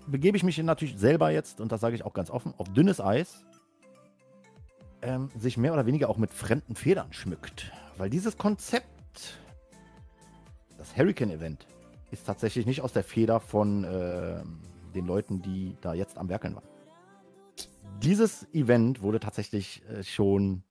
[0.06, 3.00] begebe ich mich natürlich selber jetzt, und das sage ich auch ganz offen, auf dünnes
[3.00, 3.46] Eis,
[5.00, 7.72] ähm, sich mehr oder weniger auch mit fremden Federn schmückt.
[7.96, 9.38] Weil dieses Konzept,
[10.76, 11.66] das Hurricane-Event,
[12.10, 14.42] ist tatsächlich nicht aus der Feder von äh,
[14.92, 16.64] den Leuten, die da jetzt am Werkeln waren.
[18.02, 20.64] Dieses Event wurde tatsächlich äh, schon,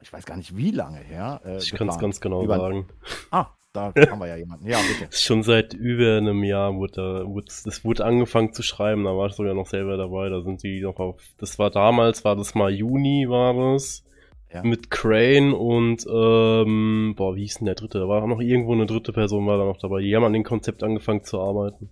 [0.00, 1.40] ich weiß gar nicht wie lange her.
[1.44, 2.88] Äh, Ich kann es ganz genau Über- sagen.
[3.30, 4.66] Ah, da haben wir ja jemanden.
[4.68, 5.16] Ja, bitte.
[5.16, 9.32] Schon seit über einem Jahr wurde, da, das wurde angefangen zu schreiben, da war ich
[9.34, 12.70] sogar noch selber dabei, da sind die noch auf, das war damals, war das mal
[12.70, 14.04] Juni, war das,
[14.52, 14.62] Ja.
[14.62, 18.74] mit Crane und, ähm, boah, wie hieß denn der dritte, da war auch noch irgendwo
[18.74, 21.90] eine dritte Person war da noch dabei, die haben an dem Konzept angefangen zu arbeiten.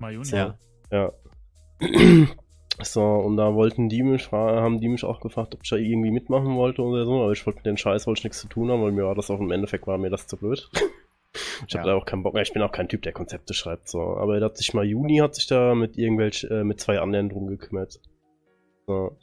[0.00, 0.28] Mal Juni.
[0.30, 0.58] Ja.
[0.90, 1.12] Ja.
[2.82, 6.10] So, und da wollten die mich, haben die mich auch gefragt, ob ich da irgendwie
[6.10, 8.70] mitmachen wollte oder so, aber ich wollte mit den Scheiß wollte ich nichts zu tun
[8.70, 10.68] haben, weil mir war das auch im Endeffekt war mir das zu blöd.
[11.68, 11.94] Ich habe Ja.
[11.94, 14.00] da auch keinen Bock mehr, ich bin auch kein Typ, der Konzepte schreibt, so.
[14.00, 17.28] Aber er hat sich mal Juni hat sich da mit irgendwelch, äh, mit zwei anderen
[17.28, 18.00] drum gekümmert.
[18.88, 19.16] So.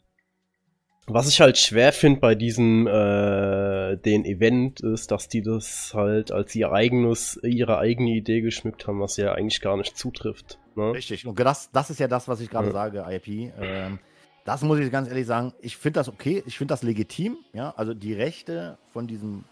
[1.08, 6.32] Was ich halt schwer finde bei diesem äh, den Event ist, dass die das halt
[6.32, 10.60] als ihr eigenes, ihre eigene Idee geschmückt haben, was ja eigentlich gar nicht zutrifft.
[10.78, 10.94] Ne?
[10.94, 11.26] Richtig.
[11.28, 12.74] Und das, das ist ja das, was ich gerade Ja.
[12.74, 13.28] sage, IP.
[13.60, 14.00] Ähm,
[14.46, 15.54] das muss ich ganz ehrlich sagen.
[15.60, 16.42] Ich finde das okay.
[16.46, 17.38] Ich finde das legitim.
[17.54, 19.44] Ja, also die Rechte von diesen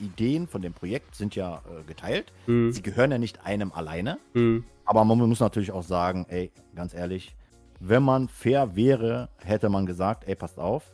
[0.00, 2.32] Ideen, von dem Projekt sind ja äh, geteilt.
[2.46, 4.18] Hm, Sie gehören ja nicht einem alleine.
[4.32, 7.36] hm, Aber man muss natürlich auch sagen, ey, ganz ehrlich,
[7.78, 10.90] wenn man fair wäre, hätte man gesagt, ey, passt auf,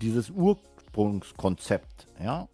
[0.00, 2.48] dieses Ursprungskonzept, ja,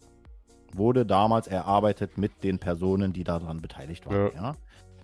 [0.73, 4.55] wurde damals erarbeitet mit den Personen, die daran beteiligt waren, ja.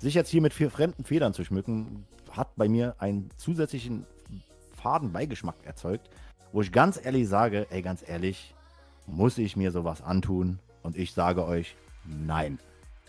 [0.02, 4.08] Sich jetzt hier mit vier fremden Federn zu schmücken, hat bei mir einen zusätzlichen
[4.76, 6.10] faden Beigeschmack erzeugt,
[6.52, 8.56] wo ich ganz ehrlich sage, ey, ganz ehrlich,
[9.06, 10.58] muss ich mir sowas antun?
[10.82, 12.58] Und ich sage euch, nein.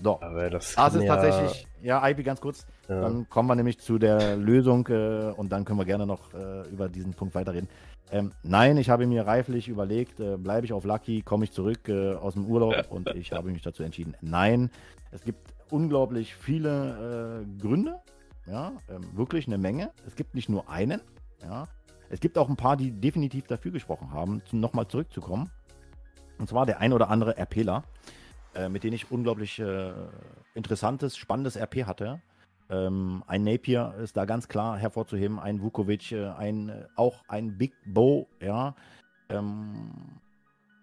[0.02, 2.66] So, aber das, das kann ist ja, tatsächlich, ja, Ivy, ganz kurz.
[2.90, 3.00] Ja.
[3.00, 6.68] Dann kommen wir nämlich zu der Lösung äh, und dann können wir gerne noch äh,
[6.68, 7.70] über diesen Punkt weiterreden.
[8.10, 11.88] Ähm, nein, ich habe mir reiflich überlegt, äh, bleibe ich auf Lucky, komme ich zurück
[11.88, 14.70] äh, aus dem Urlaub und ich habe mich dazu entschieden, nein.
[15.10, 15.40] Es gibt
[15.72, 18.00] unglaublich viele äh, Gründe,
[18.46, 19.92] ja, ähm, wirklich eine Menge.
[20.06, 21.00] Es gibt nicht nur einen,
[21.42, 21.66] ja.
[22.10, 25.50] Es gibt auch ein paar, die definitiv dafür gesprochen haben, zu, nochmal zurückzukommen.
[26.38, 27.84] Und zwar der ein oder andere RPler,
[28.54, 29.92] äh, mit denen ich unglaublich äh,
[30.54, 32.20] interessantes, spannendes RP hatte.
[32.68, 37.56] Ähm, ein Napier ist da ganz klar hervorzuheben, ein Vukovic, äh, ein, äh, auch ein
[37.56, 38.74] Big Bow, ja,
[39.30, 40.20] ähm,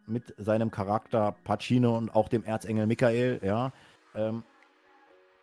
[0.07, 3.71] mit seinem Charakter Pacino und auch dem Erzengel Michael, ja.
[4.15, 4.43] Ähm,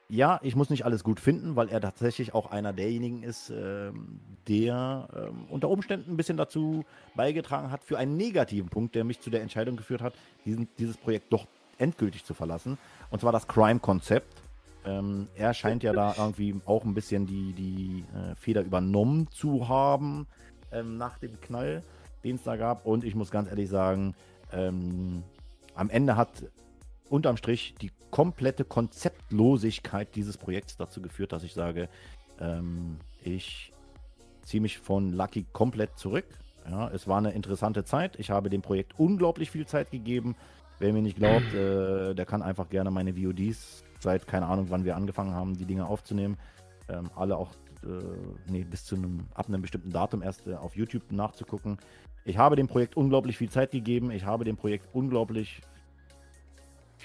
[0.08, 4.20] ja, ich muss nicht alles gut finden, weil er tatsächlich auch einer derjenigen ist, ähm,
[4.46, 6.84] der ähm, unter Umständen ein bisschen dazu
[7.16, 10.96] beigetragen hat für einen negativen Punkt, der mich zu der Entscheidung geführt hat, diesen, dieses
[10.96, 11.46] Projekt doch
[11.78, 12.78] endgültig zu verlassen.
[13.10, 14.42] Und zwar das Crime-Konzept.
[14.84, 19.68] Ähm, er scheint ja da irgendwie auch ein bisschen die, die äh, Feder übernommen zu
[19.68, 20.28] haben
[20.70, 21.82] ähm, nach dem Knall,
[22.22, 22.86] den es da gab.
[22.86, 24.14] Und ich muss ganz ehrlich sagen,
[24.52, 25.24] ähm,
[25.74, 26.30] am Ende hat
[27.08, 31.88] unterm Strich die komplette Konzeptlosigkeit dieses Projekts dazu geführt, dass ich sage,
[32.40, 33.72] ähm, ich
[34.42, 36.26] ziehe mich von Lucky komplett zurück.
[36.68, 38.18] Ja, es war eine interessante Zeit.
[38.18, 40.34] Ich habe dem Projekt unglaublich viel Zeit gegeben.
[40.78, 44.84] Wer mir nicht glaubt, äh, der kann einfach gerne meine VODs seit keine Ahnung, wann
[44.84, 46.36] wir angefangen haben, die Dinge aufzunehmen.
[46.88, 47.50] Ähm, alle auch
[47.82, 51.78] äh, nee, bis zu einem ab einem bestimmten Datum erst äh, auf YouTube nachzugucken.
[52.24, 54.10] Ich habe dem Projekt unglaublich viel Zeit gegeben.
[54.10, 55.60] Ich habe dem Projekt unglaublich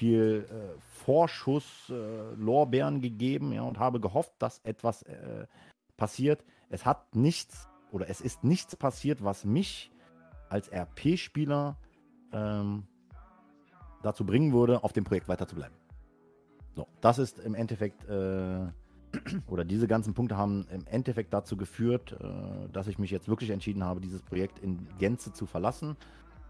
[0.01, 5.45] viel äh, Vorschuss, äh, Lorbeeren gegeben ja, und habe gehofft, dass etwas äh,
[5.95, 6.43] passiert.
[6.69, 9.91] Es hat nichts oder es ist nichts passiert, was mich
[10.49, 11.77] als RP-Spieler
[12.33, 12.87] ähm,
[14.01, 15.75] dazu bringen würde, auf dem Projekt weiter zu bleiben.
[16.75, 18.65] So, das ist im Endeffekt, äh,
[19.47, 23.51] oder diese ganzen Punkte haben im Endeffekt dazu geführt, äh, dass ich mich jetzt wirklich
[23.51, 25.95] entschieden habe, dieses Projekt in Gänze zu verlassen.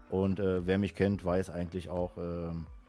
[0.08, 2.81] Und äh, wer mich kennt, weiß eigentlich auch, ähm, äh,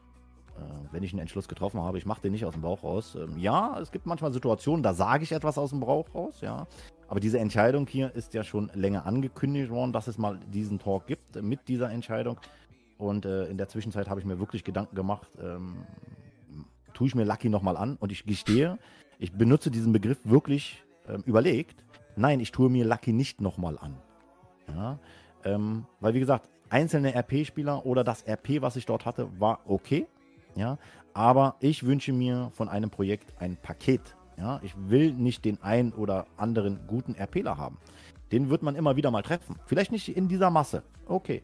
[0.92, 3.16] wenn ich einen Entschluss getroffen habe, ich mache den nicht aus dem Bauch raus.
[3.16, 6.66] Ähm, ja, es gibt manchmal Situationen, da sage ich etwas aus dem Bauch raus, ja.
[7.08, 11.06] Aber diese Entscheidung hier ist ja schon länger angekündigt worden, dass es mal diesen Talk
[11.06, 12.38] gibt äh, mit dieser Entscheidung.
[12.96, 15.84] Und äh, in der Zwischenzeit habe ich mir wirklich Gedanken gemacht, ähm,
[16.92, 18.78] tue ich mir Lucky nochmal an und ich gestehe,
[19.18, 21.84] ich benutze diesen Begriff wirklich ähm, überlegt.
[22.16, 23.96] Nein, ich tue mir Lucky nicht nochmal an.
[24.68, 24.98] Ja,
[25.44, 30.06] ähm, weil wie gesagt, einzelne RP-Spieler oder das RP, was ich dort hatte, war okay.
[30.56, 30.78] Ja,
[31.12, 34.16] aber ich wünsche mir von einem Projekt ein Paket.
[34.36, 37.78] Ja, ich will nicht den einen oder anderen guten RPler haben.
[38.32, 39.56] Den wird man immer wieder mal treffen.
[39.66, 40.82] Vielleicht nicht in dieser Masse.
[41.06, 41.42] Okay.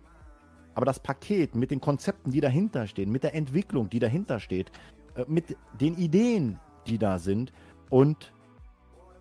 [0.74, 4.70] Aber das Paket mit den Konzepten, die dahinter stehen, mit der Entwicklung, die dahinter steht,
[5.14, 7.52] äh, mit den Ideen, die da sind
[7.90, 8.32] und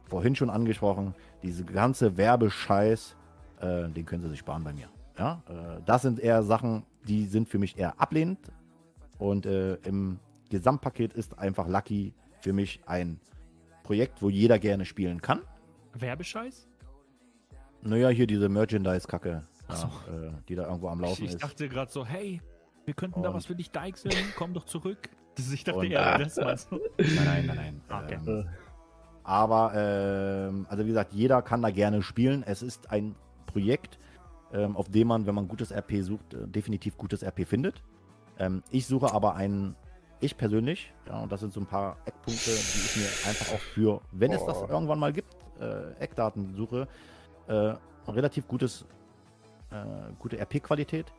[0.06, 3.16] vorhin schon angesprochen, diese ganze Werbescheiß,
[3.59, 4.90] äh, den können sie sich sparen bei mir.
[5.18, 8.40] Ja, äh, das sind eher Sachen, die sind für mich eher ablehnend.
[9.20, 13.20] Und äh, im Gesamtpaket ist einfach Lucky für mich ein
[13.84, 15.42] Projekt, wo jeder gerne spielen kann.
[15.94, 16.68] Werbescheiß?
[17.82, 19.88] Naja, hier diese Merchandise-Kacke, so.
[19.88, 21.44] ja, äh, die da irgendwo am Laufen Ich ist.
[21.44, 22.42] dachte gerade so, hey,
[22.86, 25.10] wir könnten da Und- was für dich deichseln, komm doch zurück.
[25.36, 26.80] Das, ich dachte Und- eher, das meinst du.
[26.98, 28.04] Nein, nein, nein, nein.
[28.04, 28.20] Okay.
[28.28, 28.50] Ähm,
[29.24, 32.44] aber, ähm, also wie gesagt, jeder kann da gerne spielen.
[32.44, 33.16] Es ist ein
[33.46, 34.00] Projekt,
[34.54, 37.82] ähm, auf dem man, wenn man gutes RP sucht, äh, definitiv gutes RP findet.
[38.40, 39.76] Ähm, ich suche aber einen,
[40.22, 43.59] ich persönlich, ja, und das sind so ein paar Eckpunkte, die ich mir einfach auch
[43.59, 44.69] für, wenn es das Boah.
[44.69, 46.88] irgendwann mal gibt, äh, Eckdaten suche,
[47.48, 47.74] äh,
[48.08, 48.85] relativ gutes,
[49.72, 51.11] äh, gute RP-Qualität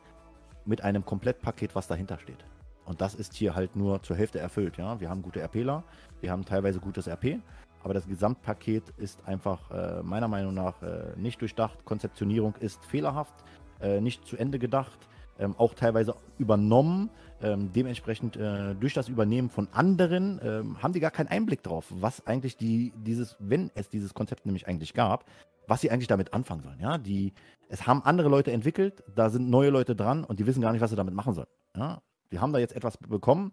[0.65, 2.43] mit einem Komplettpaket, was dahinter steht.
[2.85, 4.77] Und das ist hier halt nur zur Hälfte erfüllt.
[4.77, 4.99] Ja?
[4.99, 5.83] Wir haben gute RPler,
[6.19, 7.39] wir haben teilweise gutes RP,
[7.83, 11.85] aber das Gesamtpaket ist einfach äh, meiner Meinung nach äh, nicht durchdacht.
[11.85, 13.33] Konzeptionierung ist fehlerhaft,
[13.79, 15.07] äh, nicht zu Ende gedacht,
[15.41, 17.09] ähm, auch teilweise übernommen.
[17.41, 21.87] Ähm, dementsprechend äh, durch das Übernehmen von anderen ähm, haben die gar keinen Einblick drauf,
[21.89, 25.25] was eigentlich die, dieses, wenn es dieses Konzept nämlich eigentlich gab,
[25.67, 26.79] was sie eigentlich damit anfangen sollen.
[26.79, 26.97] Ja?
[26.97, 27.33] Die,
[27.67, 30.81] es haben andere Leute entwickelt, da sind neue Leute dran und die wissen gar nicht,
[30.81, 31.47] was sie damit machen sollen.
[31.75, 32.01] Ja?
[32.31, 33.51] Die haben da jetzt etwas bekommen,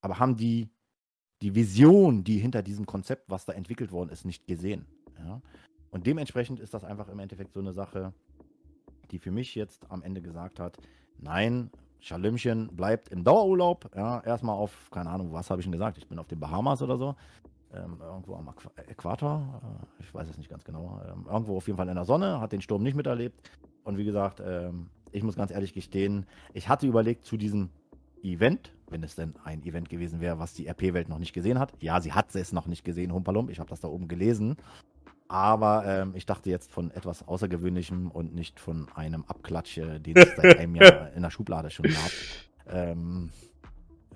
[0.00, 0.68] aber haben die,
[1.42, 4.86] die Vision, die hinter diesem Konzept, was da entwickelt worden ist, nicht gesehen.
[5.18, 5.42] Ja?
[5.90, 8.12] Und dementsprechend ist das einfach im Endeffekt so eine Sache,
[9.10, 10.78] die für mich jetzt am Ende gesagt hat,
[11.18, 11.70] nein,
[12.00, 13.90] Schalümchen bleibt im Dauerurlaub.
[13.96, 15.98] Ja, erstmal auf, keine Ahnung, was habe ich denn gesagt?
[15.98, 17.16] Ich bin auf den Bahamas oder so.
[17.72, 19.60] Ähm, irgendwo am Äqu Äquator.
[19.62, 21.00] Äh, ich weiß es nicht ganz genau.
[21.08, 23.50] Ähm, irgendwo auf jeden Fall in der Sonne, hat den Sturm nicht miterlebt.
[23.84, 27.70] Und wie gesagt, ähm, ich muss ganz ehrlich gestehen, ich hatte überlegt zu diesem
[28.22, 31.72] Event, wenn es denn ein Event gewesen wäre, was die RP-Welt noch nicht gesehen hat.
[31.80, 33.50] Ja, sie hat es noch nicht gesehen, Humpalump.
[33.50, 34.56] Ich habe das da oben gelesen.
[35.28, 40.16] Aber ähm, ich dachte jetzt von etwas Außergewöhnlichem und nicht von einem Abklatsch, äh, den
[40.16, 42.10] es seit einem Jahr in der Schublade schon gab.
[42.66, 43.30] Ähm,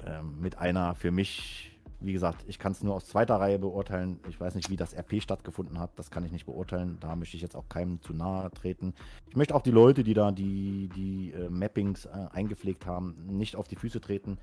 [0.07, 4.21] ähm, mit einer für mich, wie gesagt, ich kann es nur aus zweiter Reihe beurteilen.
[4.29, 5.91] Ich weiß nicht, wie das RP stattgefunden hat.
[5.97, 6.97] Das kann ich nicht beurteilen.
[7.01, 8.95] Da möchte ich jetzt auch keinem zu nahe treten.
[9.29, 13.57] Ich möchte auch die Leute, die da die, die äh, Mappings äh, eingepflegt haben, nicht
[13.57, 14.39] auf die Füße treten.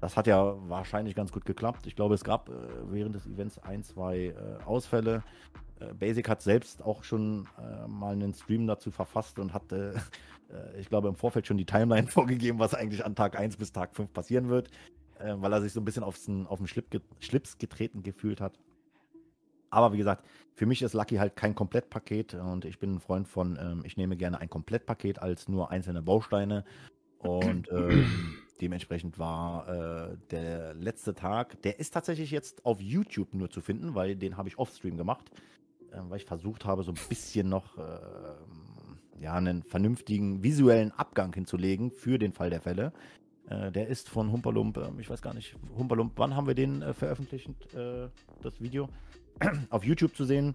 [0.00, 1.86] Das hat ja wahrscheinlich ganz gut geklappt.
[1.88, 2.52] Ich glaube, es gab äh,
[2.90, 5.24] während des Events ein, zwei äh, Ausfälle.
[5.80, 9.64] Äh, Basic hat selbst auch schon äh, mal einen Stream dazu verfasst und hat,
[10.78, 13.96] ich glaube, im Vorfeld schon die Timeline vorgegeben, was eigentlich an Tag 1 bis Tag
[13.96, 14.70] 5 passieren wird,
[15.20, 18.58] äh, weil er sich so ein bisschen aufs, auf den Schlip Schlips getreten gefühlt hat.
[19.70, 23.28] Aber wie gesagt, für mich ist Lucky halt kein Komplettpaket und ich bin ein Freund
[23.28, 26.64] von, ähm, ich nehme gerne ein Komplettpaket als nur einzelne Bausteine.
[27.18, 28.06] Und ähm,
[28.60, 33.94] dementsprechend war äh, der letzte Tag, der ist tatsächlich jetzt auf YouTube nur zu finden,
[33.94, 35.30] weil den habe ich offstream gemacht,
[35.92, 41.32] äh, weil ich versucht habe, so ein bisschen noch äh, ja, einen vernünftigen visuellen Abgang
[41.32, 42.92] hinzulegen für den Fall der Fälle.
[43.50, 46.82] Äh, der ist von Humperlump, äh, ich weiß gar nicht, Humperlump, wann haben wir den
[46.82, 48.08] äh, veröffentlicht, äh,
[48.42, 48.88] das Video?
[49.70, 50.54] auf YouTube zu sehen.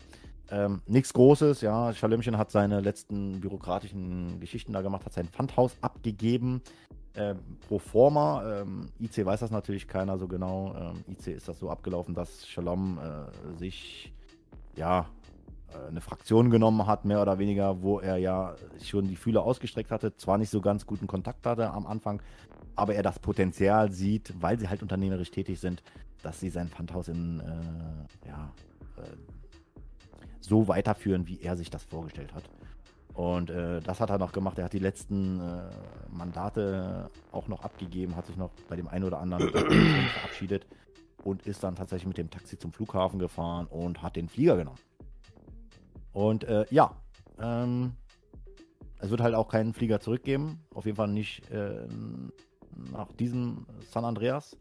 [0.51, 1.93] Ähm, nichts Großes, ja.
[1.93, 6.61] Schalömchen hat seine letzten bürokratischen Geschichten da gemacht, hat sein Pfandhaus abgegeben.
[7.15, 10.75] Ähm, pro forma, ähm, IC weiß das natürlich keiner so genau.
[10.77, 14.13] Ähm, IC ist das so abgelaufen, dass Shalom äh, sich
[14.75, 15.09] ja
[15.87, 20.15] eine Fraktion genommen hat, mehr oder weniger, wo er ja schon die Fühler ausgestreckt hatte,
[20.15, 22.21] zwar nicht so ganz guten Kontakt hatte am Anfang,
[22.75, 25.83] aber er das Potenzial sieht, weil sie halt unternehmerisch tätig sind,
[26.21, 28.51] dass sie sein Pfandhaus in äh, ja,
[28.97, 29.15] äh,
[30.41, 32.43] so weiterführen, wie er sich das vorgestellt hat.
[33.13, 34.57] Und äh, das hat er noch gemacht.
[34.57, 35.69] Er hat die letzten äh,
[36.09, 39.49] Mandate auch noch abgegeben, hat sich noch bei dem einen oder anderen
[40.13, 40.65] verabschiedet
[41.23, 44.79] und ist dann tatsächlich mit dem Taxi zum Flughafen gefahren und hat den Flieger genommen.
[46.15, 46.95] Und äh, ja,
[47.39, 47.91] ähm,
[48.99, 50.61] es wird halt auch keinen Flieger zurückgeben.
[50.73, 51.85] Auf jeden Fall nicht äh,
[52.89, 54.57] nach diesem San Andreas.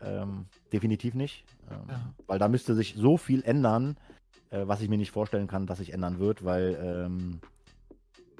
[0.00, 1.44] Ähm, definitiv nicht.
[1.70, 2.14] Ähm, Ja.
[2.26, 3.98] Weil da müsste sich so viel ändern,
[4.48, 7.40] äh, was ich mir nicht vorstellen kann, dass sich ändern wird, weil ähm,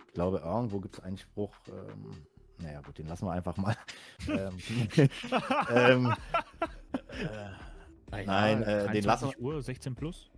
[0.07, 2.13] ich glaube, irgendwo gibt es einen Spruch, ähm,
[2.59, 3.77] naja gut, den lassen wir einfach mal.
[8.11, 10.31] äh, Nein, äh, den lassen 23 Uhr, 16 plus?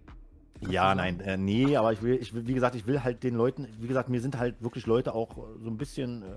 [0.60, 3.34] Ja, nein, äh, nee, aber ich will, ich will, wie gesagt, ich will halt den
[3.34, 6.28] Leuten, wie gesagt, mir sind halt wirklich Leute auch äh, so ein bisschen, ähm,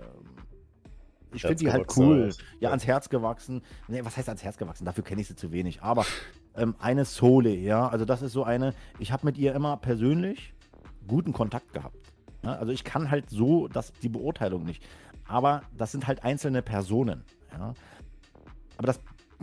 [1.33, 2.37] ich finde die halt cool, halt.
[2.59, 3.61] ja, ans Herz gewachsen.
[3.87, 4.85] Nee, was heißt ans Herz gewachsen?
[4.85, 5.81] Dafür kenne ich sie zu wenig.
[5.81, 6.05] Aber
[6.55, 10.53] ähm, eine Sole, ja, also das ist so eine, ich habe mit ihr immer persönlich
[11.07, 11.95] guten Kontakt gehabt.
[12.43, 14.83] Ja, also ich kann halt so das, die Beurteilung nicht.
[15.27, 17.73] Aber das sind halt einzelne Personen, ja.
[18.77, 18.99] Aber das,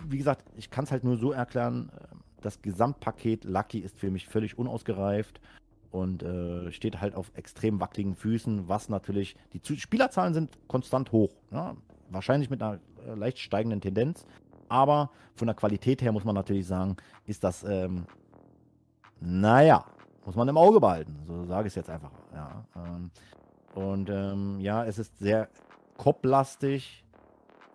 [0.08, 4.10] wie gesagt, ich kann es halt nur so erklären, äh, das Gesamtpaket Lucky ist für
[4.10, 5.40] mich völlig unausgereift.
[5.90, 11.12] und äh, steht halt auf extrem wackeligen Füßen, was natürlich, die Zu Spielerzahlen sind konstant
[11.12, 11.32] hoch.
[11.50, 11.76] Ne?
[12.10, 14.26] Wahrscheinlich mit einer äh, leicht steigenden Tendenz.
[14.68, 18.04] Aber von der Qualität her muss man natürlich sagen, ist das, ähm,
[19.20, 19.86] naja,
[20.26, 21.16] muss man im Auge behalten.
[21.26, 22.10] So sage ich es jetzt einfach.
[22.34, 23.10] Ja, ähm,
[23.74, 25.48] und ähm, ja, es ist sehr
[25.96, 27.02] kopflastig.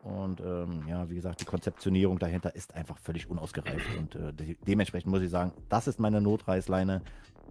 [0.03, 3.85] Und ähm, ja, wie gesagt, die Konzeptionierung dahinter ist einfach völlig unausgereift.
[3.98, 7.01] Und äh, de dementsprechend muss ich sagen, das ist meine Notreißleine.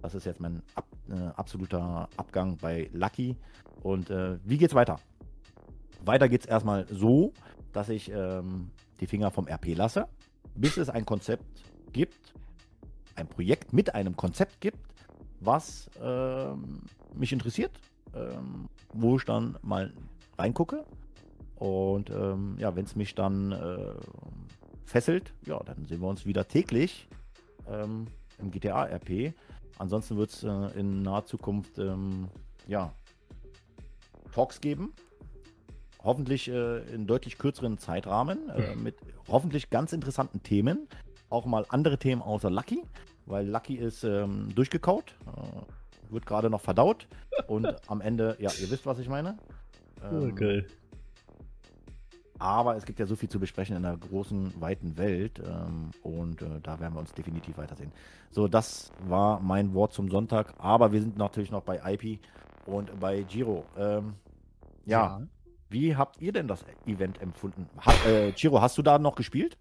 [0.03, 3.37] Das ist jetzt mein ab, äh, absoluter Abgang bei Lucky.
[3.83, 5.01] Und äh, wie geht's weiter?
[6.05, 7.33] Weiter geht's erstmal so,
[7.73, 10.07] dass ich ähm, die Finger vom RP lasse,
[10.55, 11.45] bis es ein Konzept
[11.93, 12.35] gibt,
[13.15, 14.79] ein Projekt mit einem Konzept gibt,
[15.41, 16.83] was ähm,
[17.15, 17.73] mich interessiert,
[18.15, 19.93] ähm, wo ich dann mal
[20.37, 20.85] reingucke.
[21.63, 23.95] Und ähm, ja, wenn es mich dann äh,
[24.85, 27.07] fesselt, ja, dann sehen wir uns wieder täglich
[27.71, 28.07] ähm,
[28.41, 29.33] im GTA-RP.
[29.79, 32.27] Ansonsten wird es äh, in naher Zukunft ähm,
[32.67, 32.93] ja,
[34.33, 34.93] Talks geben.
[36.03, 38.97] Hoffentlich äh, in deutlich kürzeren Zeitrahmen, äh, mit
[39.29, 40.89] hoffentlich ganz interessanten Themen.
[41.31, 42.83] Auch mal andere Themen außer Lucky,
[43.27, 47.07] weil Lucky ist ähm, durchgekaut, äh, wird gerade noch verdaut
[47.47, 49.39] und am Ende, ja, ihr wisst, was ich meine.
[50.03, 50.65] Ähm, Okay.
[52.43, 56.43] Aber es gibt ja so viel zu besprechen in der großen, weiten Welt ähm, und
[56.43, 57.93] äh, da werden wir uns definitiv weitersehen.
[58.33, 62.19] So, das war mein Wort zum Sonntag, aber wir sind natürlich noch bei IP
[62.67, 63.65] und bei Giro.
[63.79, 64.15] Ähm,
[64.85, 65.23] ja,
[65.71, 67.69] wie habt ihr denn das Event empfunden?
[67.87, 69.57] Ha äh, Giro, hast du da noch gespielt?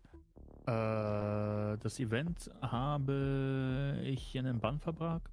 [0.65, 5.29] Äh, das Event habe ich in einem Band verbracht,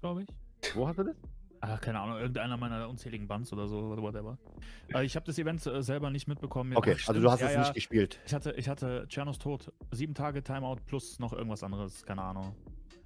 [0.00, 0.74] glaube ich.
[0.76, 1.16] Wo hast du das?
[1.64, 4.36] Ach, keine Ahnung, irgendeiner meiner unzähligen Bands oder so, whatever.
[4.92, 6.76] Äh, ich habe das Event äh, selber nicht mitbekommen.
[6.76, 7.60] Okay, Ach, also du hast ja, es ja.
[7.60, 8.18] nicht gespielt.
[8.26, 9.72] Ich hatte, ich hatte Tschernos Tod.
[9.92, 12.56] Sieben Tage Timeout plus noch irgendwas anderes, keine Ahnung.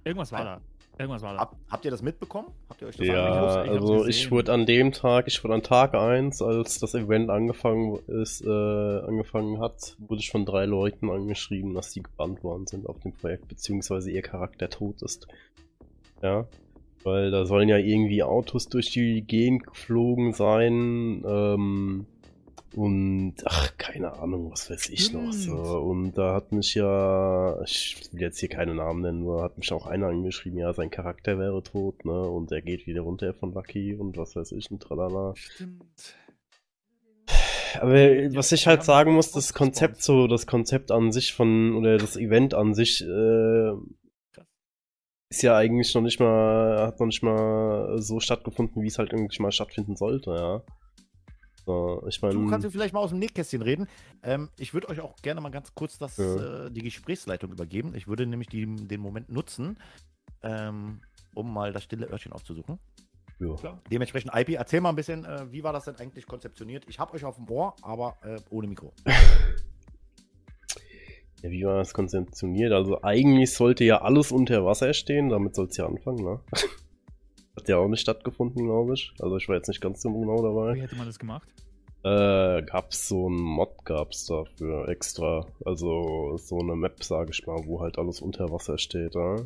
[0.03, 0.61] Irgendwas war da.
[0.97, 1.39] Irgendwas war da.
[1.41, 2.47] Hab, habt ihr das mitbekommen?
[2.67, 5.61] Habt ihr euch das Ja, hab's also ich wurde an dem Tag, ich wurde an
[5.61, 11.11] Tag 1, als das Event angefangen ist, äh, angefangen hat, wurde ich von drei Leuten
[11.11, 15.27] angeschrieben, dass die gebannt worden sind auf dem Projekt, beziehungsweise ihr Charakter tot ist.
[16.23, 16.47] Ja.
[17.07, 22.05] Weil da sollen ja irgendwie Autos durch die Gegend geflogen sein, ähm,
[22.75, 25.31] und ach, keine Ahnung, was weiß ich noch.
[25.31, 25.55] So.
[25.55, 29.71] Und da hat mich ja, ich will jetzt hier keine Namen nennen, nur hat mich
[29.71, 32.21] auch einer angeschrieben, ja, sein Charakter wäre tot, ne?
[32.21, 35.33] Und er geht wieder runter von Lucky und was weiß ich und tralala.
[35.35, 36.15] Stimmt.
[37.81, 37.95] Aber
[38.35, 42.15] was ich halt sagen muss, das Konzept so, das Konzept an sich von, oder das
[42.15, 43.71] Event an sich, äh,
[45.29, 49.11] ist ja eigentlich noch nicht mal, hat noch nicht mal so stattgefunden, wie es halt
[49.11, 50.61] irgendwie mal stattfinden sollte, ja.
[51.65, 52.33] So, ich meine.
[52.33, 53.87] Du kannst ja vielleicht mal aus dem Nähkästchen reden.
[54.23, 56.65] Ähm, ich würde euch auch gerne mal ganz kurz das, Ja.
[56.67, 57.93] äh, die Gesprächsleitung übergeben.
[57.93, 59.77] Ich würde nämlich die, den Moment nutzen,
[60.43, 61.01] ähm,
[61.35, 62.79] um mal das stille Örtchen aufzusuchen.
[63.39, 63.81] ja.
[63.91, 66.85] Dementsprechend, IP, erzähl mal ein bisschen, äh, wie war das denn eigentlich konzeptioniert?
[66.87, 68.93] Ich habe euch auf dem Ohr, aber äh, ohne Mikro.
[71.43, 72.73] Ja, wie war das konzeptioniert?
[72.73, 76.39] Also eigentlich sollte ja alles unter Wasser stehen, damit soll es ja anfangen, ne?
[77.55, 79.11] Hat ja auch nicht stattgefunden, glaube ich.
[79.19, 80.81] Also ich war jetzt nicht ganz so genau Wie dabei.
[80.81, 81.47] hätte man das gemacht?
[82.03, 85.45] Äh, gab's so einen Mod, gab's dafür extra.
[85.65, 89.37] Also so eine Map, sage ich mal, wo halt alles unter Wasser steht, ja?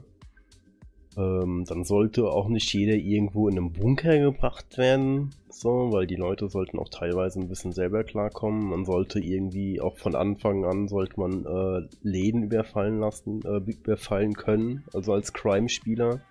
[1.17, 6.15] Ähm, dann sollte auch nicht jeder irgendwo in einem Bunker gebracht werden, so, weil die
[6.15, 8.69] Leute sollten auch teilweise ein bisschen selber klarkommen.
[8.69, 14.33] Man sollte irgendwie auch von Anfang an sollte man äh, Läden überfallen lassen, äh, überfallen
[14.35, 16.21] können, also als Crime-Spieler,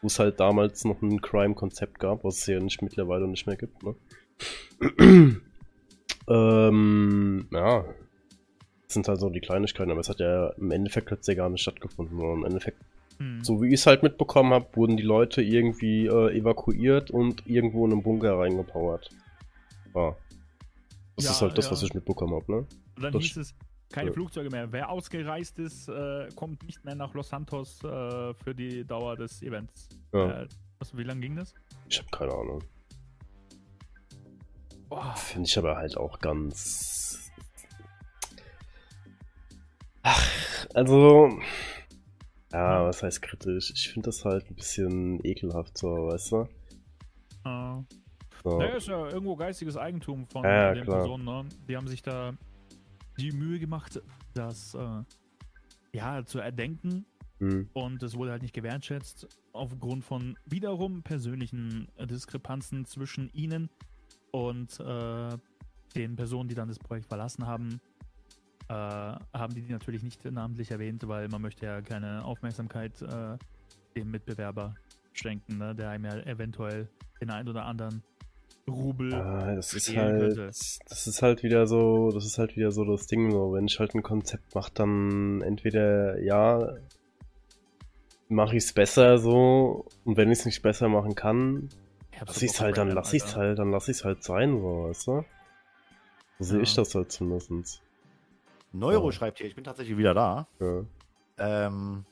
[0.00, 3.56] wo es halt damals noch ein Crime-Konzept gab, was es ja nicht mittlerweile nicht mehr
[3.56, 3.96] gibt, ne?
[6.28, 7.84] ähm, ja.
[8.84, 11.48] Das sind halt so die Kleinigkeiten, aber es hat ja im Endeffekt hat's ja gar
[11.48, 12.78] nicht stattgefunden, im Endeffekt
[13.20, 13.44] Hm.
[13.44, 17.84] so wie ich es halt mitbekommen habe, wurden die Leute irgendwie äh, evakuiert und irgendwo
[17.86, 19.10] in einen Bunker reingepowert.
[19.94, 20.16] Ja.
[21.16, 21.72] Das Ja, ist halt das, ja.
[21.72, 22.58] was ich mitbekommen habe, ne?
[22.96, 23.54] Und dann das- hieß es,
[23.92, 24.14] keine ja.
[24.14, 24.72] Flugzeuge mehr.
[24.72, 29.42] Wer ausgereist ist, äh, kommt nicht mehr nach Los Santos äh, für die Dauer des
[29.42, 29.88] Events.
[30.14, 30.42] Ja.
[30.42, 31.52] Äh, was, wie lange ging das?
[31.90, 32.62] Ich habe keine Ahnung.
[35.16, 37.30] Finde ich aber halt auch ganz.
[40.02, 40.26] Ach,
[40.74, 41.30] also.
[42.52, 43.70] Ja, was heißt kritisch?
[43.74, 46.48] Ich finde das halt ein bisschen ekelhaft, so, weißt du?
[47.44, 47.82] Äh,
[48.42, 48.58] So.
[48.58, 50.98] Naja, ist ja irgendwo geistiges Eigentum von Ja, den klar.
[50.98, 51.24] Personen.
[51.24, 51.48] Ne?
[51.68, 52.32] Die haben sich da
[53.18, 54.00] die Mühe gemacht,
[54.34, 55.02] das äh,
[55.92, 57.04] ja, zu erdenken
[57.38, 57.68] Hm.
[57.72, 63.70] und es wurde halt nicht gewertschätzt aufgrund von wiederum persönlichen Diskrepanzen zwischen ihnen
[64.30, 65.36] und äh,
[65.96, 67.80] den Personen, die dann das Projekt verlassen haben.
[68.70, 73.36] Äh, haben die die natürlich nicht namentlich erwähnt, weil man möchte ja keine Aufmerksamkeit äh,
[73.96, 74.76] dem Mitbewerber
[75.12, 75.74] schenken, ne?
[75.74, 76.88] der einem ja eventuell
[77.20, 78.04] den einen oder anderen
[78.68, 79.12] Rubel.
[79.12, 80.46] Ah, das ist halt, könnte.
[80.46, 83.80] das ist halt wieder so, das ist halt wieder so das Ding, so, wenn ich
[83.80, 86.76] halt ein Konzept mache, dann entweder, ja,
[88.28, 91.70] mache ich es besser so, und wenn ich es nicht besser machen kann,
[92.24, 94.22] lass ich es auf halt, dann lass ich es halt, dann lass ich es halt
[94.22, 95.24] sein, so, weißt du?
[96.38, 96.62] So sehe Ja.
[96.62, 97.82] ich das halt zumindest.
[98.72, 99.10] Neuro Oh.
[99.12, 100.46] schreibt hier, ich bin tatsächlich wieder da.
[100.60, 100.84] Ja.
[101.38, 102.04] Ähm,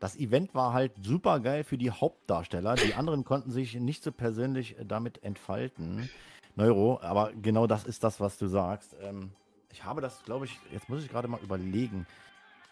[0.00, 2.74] das Event war halt super geil für die Hauptdarsteller.
[2.74, 6.10] Die anderen konnten sich nicht so persönlich damit entfalten.
[6.56, 8.96] Neuro, aber genau das ist das, was du sagst.
[9.00, 9.30] Ähm,
[9.72, 12.06] ich habe das, glaube ich, jetzt muss ich gerade mal überlegen,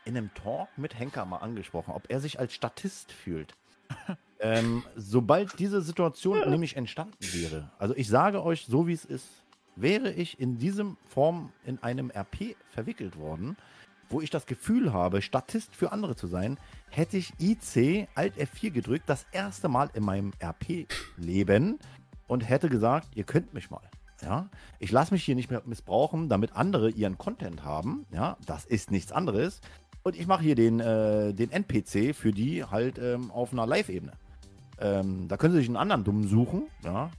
[0.04, 3.54] in einem Talk mit Henker mal angesprochen, ob er sich als Statist fühlt.
[4.40, 9.41] ähm, sobald diese Situation nämlich entstanden wäre, also ich sage euch, so wie es ist,
[9.76, 13.56] wäre ich in diesem Form in einem RP verwickelt worden,
[14.08, 16.58] wo ich das Gefühl habe, Statist für andere zu sein,
[16.90, 21.78] hätte ich IC Alt F4 gedrückt, das erste Mal in meinem RP-Leben
[22.26, 23.82] und hätte gesagt, ihr könnt mich mal.
[24.20, 28.06] Ja, ich lasse mich hier nicht mehr missbrauchen, damit andere ihren Content haben.
[28.12, 29.60] Ja, das ist nichts anderes.
[30.04, 34.12] Und ich mache hier den, äh, den NPC für die halt ähm, auf einer Live-Ebene.
[34.80, 36.68] Ähm, da können sie sich einen anderen Dummen suchen.
[36.84, 37.10] Ja,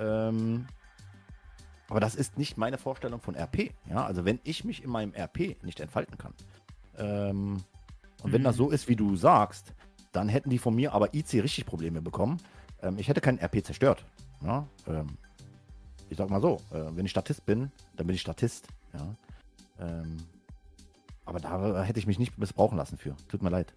[0.00, 0.66] ähm,
[1.88, 3.72] aber das ist nicht meine Vorstellung von RP.
[3.88, 6.34] Ja, also wenn ich mich in meinem RP nicht entfalten kann.
[6.96, 7.62] Ähm,
[8.22, 8.44] und wenn Mhm.
[8.44, 9.72] das so ist, wie du sagst,
[10.12, 12.38] dann hätten die von mir aber IC richtig Probleme bekommen.
[12.82, 14.04] Ähm, ich hätte keinen RP zerstört.
[14.44, 15.16] Ja, ähm,
[16.10, 18.68] ich sag mal so, äh, wenn ich Statist bin, dann bin ich Statist.
[18.94, 19.14] Ja,
[19.80, 20.16] ähm,
[21.24, 23.14] aber da hätte ich mich nicht missbrauchen lassen für.
[23.28, 23.72] Tut mir leid.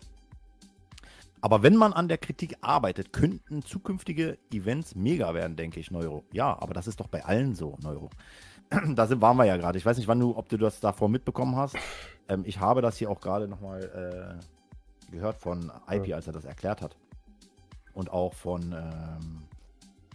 [1.42, 6.24] Aber wenn man an der Kritik arbeitet, könnten zukünftige Events mega werden, denke ich, Neuro.
[6.32, 8.10] Ja, aber das ist doch bei allen so, Neuro.
[8.96, 9.78] da sind, waren wir ja gerade.
[9.78, 11.76] Ich weiß nicht, wann du, ob du das davor mitbekommen hast.
[12.30, 14.40] Ähm, ich habe das hier auch gerade nochmal
[15.10, 16.96] äh, gehört von IP, als er das erklärt hat.
[17.94, 19.44] Und auch von ähm,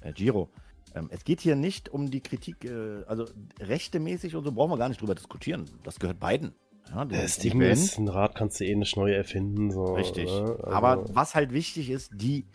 [0.00, 0.48] äh, Giro.
[0.94, 3.26] Ähm, es geht hier nicht um die Kritik, äh, also
[3.60, 5.68] rechtemäßig und so brauchen wir gar nicht drüber diskutieren.
[5.82, 6.54] Das gehört beiden.
[6.94, 9.94] Ja, Das Ding Band- ist, ein Rad kannst du eh nicht neu erfinden, so.
[9.94, 10.26] Richtig.
[10.30, 10.40] ne?
[10.62, 12.46] Also- Aber was halt wichtig ist, die,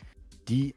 [0.48, 0.76] die,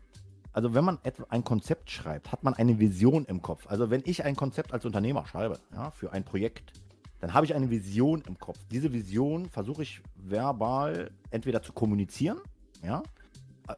[0.52, 3.66] also wenn man ein Konzept schreibt, hat man eine Vision im Kopf.
[3.68, 6.73] Also wenn ich ein Konzept als Unternehmer schreibe, ja, für ein Projekt,
[7.20, 8.58] dann habe ich eine Vision im Kopf.
[8.70, 12.39] Diese Vision versuche ich verbal entweder zu kommunizieren,
[12.84, 13.02] ja,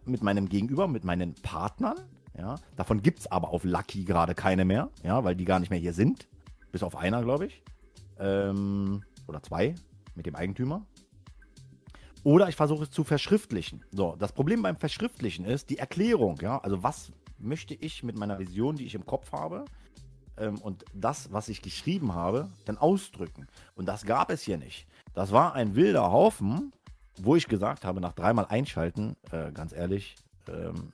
[0.05, 1.96] mit meinem Gegenüber, mit meinen Partnern,
[2.36, 2.56] ja.
[2.76, 5.78] Davon gibt es aber auf Lucky gerade keine mehr, ja, weil die gar nicht mehr
[5.78, 6.26] hier sind.
[6.72, 7.62] Bis auf einer, glaube ich.
[8.18, 9.74] Ähm, oder zwei
[10.14, 10.86] mit dem Eigentümer.
[12.22, 13.84] Oder ich versuche es zu verschriftlichen.
[13.92, 16.58] So, das Problem beim Verschriftlichen ist die Erklärung, ja.
[16.58, 19.64] Also was möchte ich mit meiner Vision, die ich im Kopf habe,
[20.38, 23.46] ähm, und das, was ich geschrieben habe, dann ausdrücken.
[23.74, 24.86] Und das gab es hier nicht.
[25.14, 26.72] Das war ein wilder Haufen,
[27.18, 30.16] wo ich gesagt habe, nach dreimal einschalten, äh, ganz ehrlich,
[30.48, 30.90] ähm,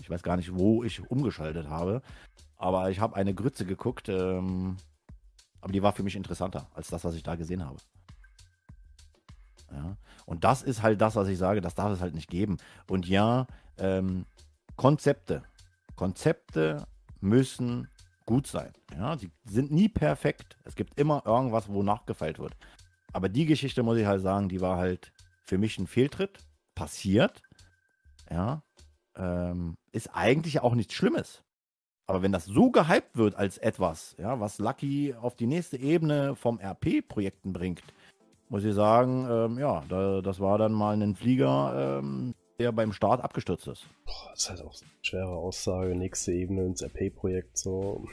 [0.00, 2.02] ich weiß gar nicht, wo ich umgeschaltet habe,
[2.56, 4.76] aber ich habe eine Grütze geguckt, ähm,
[5.60, 7.78] aber die war für mich interessanter als das, was ich da gesehen habe.
[9.72, 9.96] Ja.
[10.26, 12.58] Und das ist halt das, was ich sage, das darf es halt nicht geben.
[12.88, 13.46] Und ja,
[13.78, 14.26] ähm,
[14.76, 15.42] Konzepte.
[15.96, 16.86] Konzepte
[17.20, 17.88] müssen
[18.24, 18.72] gut sein.
[18.94, 20.56] Ja, die sind nie perfekt.
[20.64, 22.56] Es gibt immer irgendwas, wo nachgefeilt wird.
[23.12, 25.12] Aber die Geschichte, muss ich halt sagen, die war halt
[25.44, 26.46] für mich ein Fehltritt.
[26.74, 27.42] Passiert.
[28.30, 28.62] Ja.
[29.16, 31.42] Ähm, ist eigentlich auch nichts Schlimmes.
[32.08, 36.34] Aber wenn das so gehypt wird als etwas, ja, was Lucky auf die nächste Ebene
[36.36, 37.82] vom RP-Projekten bringt,
[38.48, 42.94] muss ich sagen, ähm, ja, da, das war dann mal ein Flieger, ähm, der beim
[42.94, 43.84] Start abgestürzt ist.
[44.06, 48.06] Boah, das ist halt auch eine schwere Aussage, nächste Ebene ins RP-Projekt, so.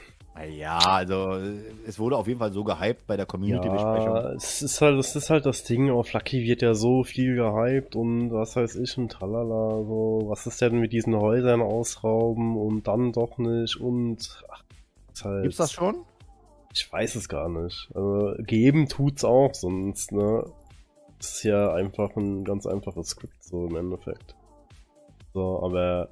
[0.44, 4.36] Ja, also äh, es wurde auf jeden Fall so gehypt bei der Ja, Community-Besprechung.
[4.36, 7.96] es ist halt, das ist halt das Ding, auf Lucky wird ja so viel gehypt
[7.96, 12.86] und was weiß ich und tralala, so, was ist denn mit diesen Häusern ausrauben und
[12.86, 14.62] dann doch nicht und ach,
[15.12, 16.04] ist halt, Gibt's das schon?
[16.72, 17.88] Ich weiß es gar nicht.
[17.94, 20.44] Also, geben tut's auch, sonst, ne?
[21.18, 24.34] Das ist ja einfach ein ganz einfaches Skript, so im Endeffekt.
[25.32, 26.10] So, aber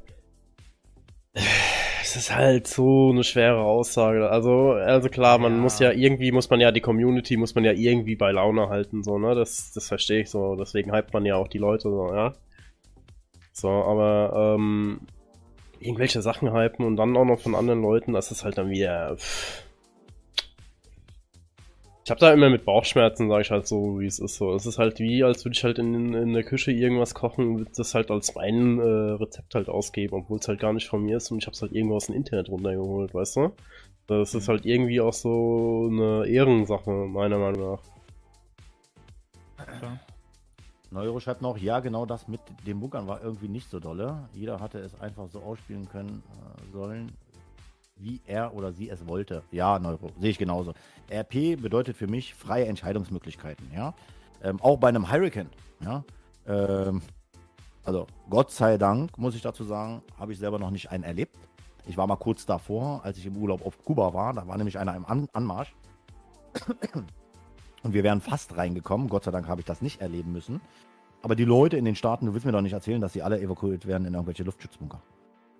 [2.05, 4.29] es ist halt so eine schwere Aussage.
[4.31, 5.59] Also, also klar, man Ja.
[5.59, 9.03] muss ja irgendwie, muss man ja die Community, muss man ja irgendwie bei Laune halten,
[9.03, 9.35] so, ne?
[9.35, 10.55] Das, das verstehe ich so.
[10.57, 12.35] Deswegen hypt man ja auch die Leute, so, ja.
[13.53, 15.01] So, aber, ähm,
[15.81, 19.17] irgendwelche Sachen hypen und dann auch noch von anderen Leuten, das ist halt dann wieder,
[19.17, 19.64] pff.
[22.05, 24.55] Ich habe da immer mit Bauchschmerzen, sage ich halt so, wie es ist so.
[24.55, 27.79] Es ist halt wie, als würde ich halt in, in der Küche irgendwas kochen und
[27.79, 31.17] das halt als mein äh, Rezept halt ausgeben, obwohl es halt gar nicht von mir
[31.17, 33.53] ist und ich habe es halt irgendwo aus dem Internet runtergeholt, weißt du?
[34.07, 37.81] Das ist halt irgendwie auch so eine Ehrensache, meiner Meinung nach.
[39.79, 39.99] Klar.
[40.91, 44.29] Neuro schreibt noch, ja, genau das mit dem Bunkern war irgendwie nicht so dolle.
[44.35, 47.13] Jeder hatte es einfach so ausspielen können äh, sollen,
[47.97, 49.43] wie er oder sie es wollte.
[49.51, 50.75] Ja, Neuro, sehe ich genauso.
[51.11, 53.95] RP bedeutet für mich freie Entscheidungsmöglichkeiten, ja.
[54.43, 55.51] Ähm, auch bei einem Hurricane,
[55.81, 56.05] ja.
[56.47, 57.03] Ähm,
[57.85, 61.37] also Gott sei Dank, muss ich dazu sagen, habe ich selber noch nicht einen erlebt.
[61.87, 64.33] Ich war mal kurz davor, als ich im Urlaub auf Kuba war.
[64.33, 65.75] Da war nämlich einer im An Anmarsch.
[67.83, 69.09] Und wir wären fast reingekommen.
[69.09, 70.63] Gott sei Dank habe ich das nicht erleben müssen.
[71.21, 73.41] Aber die Leute in den Staaten, du willst mir doch nicht erzählen, dass sie alle
[73.41, 75.03] evakuiert werden in irgendwelche Luftschutzbunker.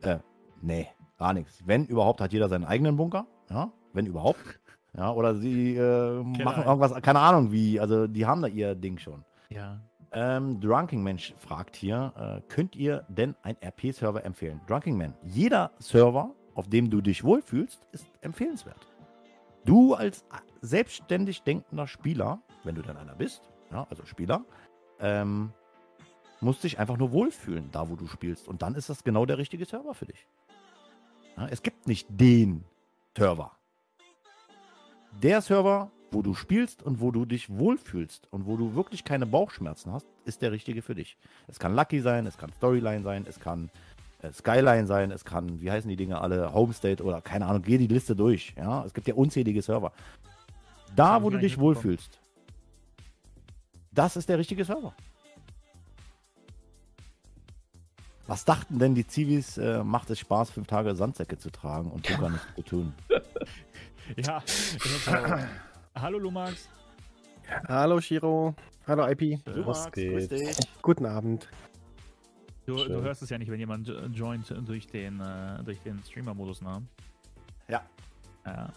[0.01, 0.19] Äh,
[0.63, 0.89] nee,
[1.19, 1.67] gar nichts.
[1.67, 3.27] Wenn überhaupt, hat jeder seinen eigenen Bunker.
[3.51, 4.41] Ja, wenn überhaupt.
[4.97, 7.81] Ja, oder sie äh, machen irgendwas, keine Ahnung wie.
[7.81, 9.25] Also, die haben da ihr Ding schon.
[9.49, 9.81] Ja.
[10.13, 14.61] Ähm, Drunking Mensch fragt hier, äh, könnt ihr denn ein RP-Server empfehlen?
[14.69, 18.87] Drunking Man, jeder Server, auf dem du dich wohlfühlst, ist empfehlenswert.
[19.65, 20.25] Du als
[20.61, 24.45] selbstständig denkender Spieler, wenn du dann einer bist, ja, also Spieler,
[25.01, 25.53] ähm,
[26.41, 28.47] musst dich einfach nur wohlfühlen, da wo du spielst.
[28.47, 30.29] Und dann ist das genau der richtige Server für dich.
[31.51, 32.65] Es gibt nicht den
[33.17, 33.53] Server.
[35.23, 39.27] Der Server, wo du spielst und wo du dich wohlfühlst und wo du wirklich keine
[39.27, 41.17] Bauchschmerzen hast, ist der richtige für dich.
[41.47, 43.71] Es kann Lucky sein, es kann Storyline sein, es kann
[44.23, 47.79] äh, Skyline sein, es kann, wie heißen die Dinge alle, Homestate oder keine Ahnung, geh
[47.79, 48.55] die Liste durch.
[48.57, 49.93] Ja, es gibt ja unzählige Server.
[50.95, 52.21] Da, wo du dich wohlfühlst,
[53.93, 54.95] das ist der richtige Server.
[58.27, 62.07] Was dachten denn die Zivis, äh, macht es Spaß, fünf Tage Sandsäcke zu tragen und
[62.07, 62.95] Bunker nichts zu tun?
[64.19, 64.43] Ja.
[65.95, 66.69] Hallo Lumax.
[67.67, 68.55] Hallo Shiro.
[68.87, 69.43] Hallo IP.
[69.47, 70.57] Du, Was Max, grüß dich.
[70.83, 71.49] Guten Abend.
[72.67, 76.03] Du, du hörst es ja nicht, wenn jemand jo- joint durch den, äh, durch den
[76.05, 76.83] Streamer-Modus, ne?
[77.69, 77.83] Ja.
[78.45, 78.71] Ja.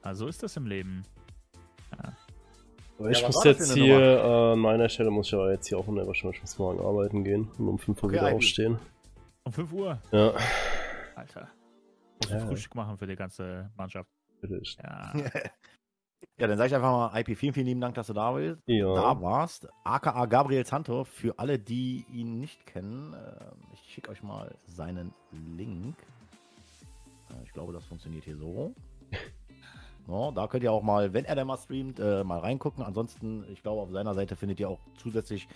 [0.00, 1.02] Also ist das im Leben.
[2.98, 5.78] Aber ich Ja, muss jetzt hier, äh, an meiner Stelle muss ich aber jetzt hier
[5.78, 8.36] auch in der wahrscheinlich muss morgen arbeiten gehen und um 5 Uhr Okay, wieder Ivy.
[8.36, 8.78] aufstehen.
[9.44, 9.98] Um 5 Uhr.
[10.12, 10.32] Ja,
[11.16, 11.48] Alter.
[12.20, 12.46] Musst du Ja.
[12.46, 14.08] Frühstück machen für die ganze Mannschaft.
[14.42, 14.76] natürlich.
[14.82, 15.12] Ja.
[16.38, 18.60] Ja, dann sage ich einfach mal, IP, vielen, vielen lieben Dank, dass du da, bist,
[18.66, 18.92] Ja.
[18.94, 19.68] da warst.
[19.84, 25.12] AKA Gabriel Santo, für alle, die ihn nicht kennen, äh, ich schicke euch mal seinen
[25.56, 25.96] Link.
[27.30, 28.74] Äh, ich glaube, das funktioniert hier so.
[30.06, 32.84] No, da könnt ihr auch mal, wenn er denn mal streamt, äh, mal reingucken.
[32.84, 35.48] Ansonsten, ich glaube, auf seiner Seite findet ihr auch zusätzlich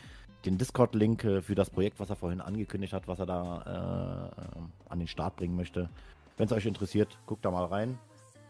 [0.45, 4.91] den Discord-Link äh, für das Projekt, was er vorhin angekündigt hat, was er da äh,
[4.91, 5.91] an den Start bringen möchte.
[6.37, 7.99] Wenn es euch interessiert, guckt da mal rein.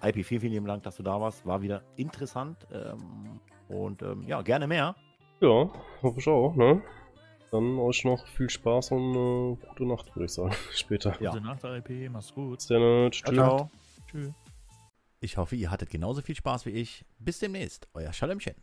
[0.03, 1.45] IP, vielen, vielen lieben Dank, dass du da warst.
[1.47, 2.57] War wieder interessant.
[2.73, 4.95] Ähm, und ähm, ja, gerne mehr.
[5.41, 5.71] Ja,
[6.03, 6.83] hoffe ich auch, ne?
[7.51, 10.55] Dann euch noch viel Spaß und äh, gute Nacht, würde ich sagen.
[10.71, 11.21] Später.
[11.21, 11.31] Ja.
[11.31, 12.11] Gute Nacht, RP.
[12.11, 12.59] Mach's gut.
[12.59, 13.11] Bis dann.
[13.11, 13.71] Ciao, ciao.
[14.07, 14.33] Tschüss.
[15.21, 17.05] Ich hoffe, ihr hattet genauso viel Spaß wie ich.
[17.19, 18.55] Bis demnächst, euer Schallemchen.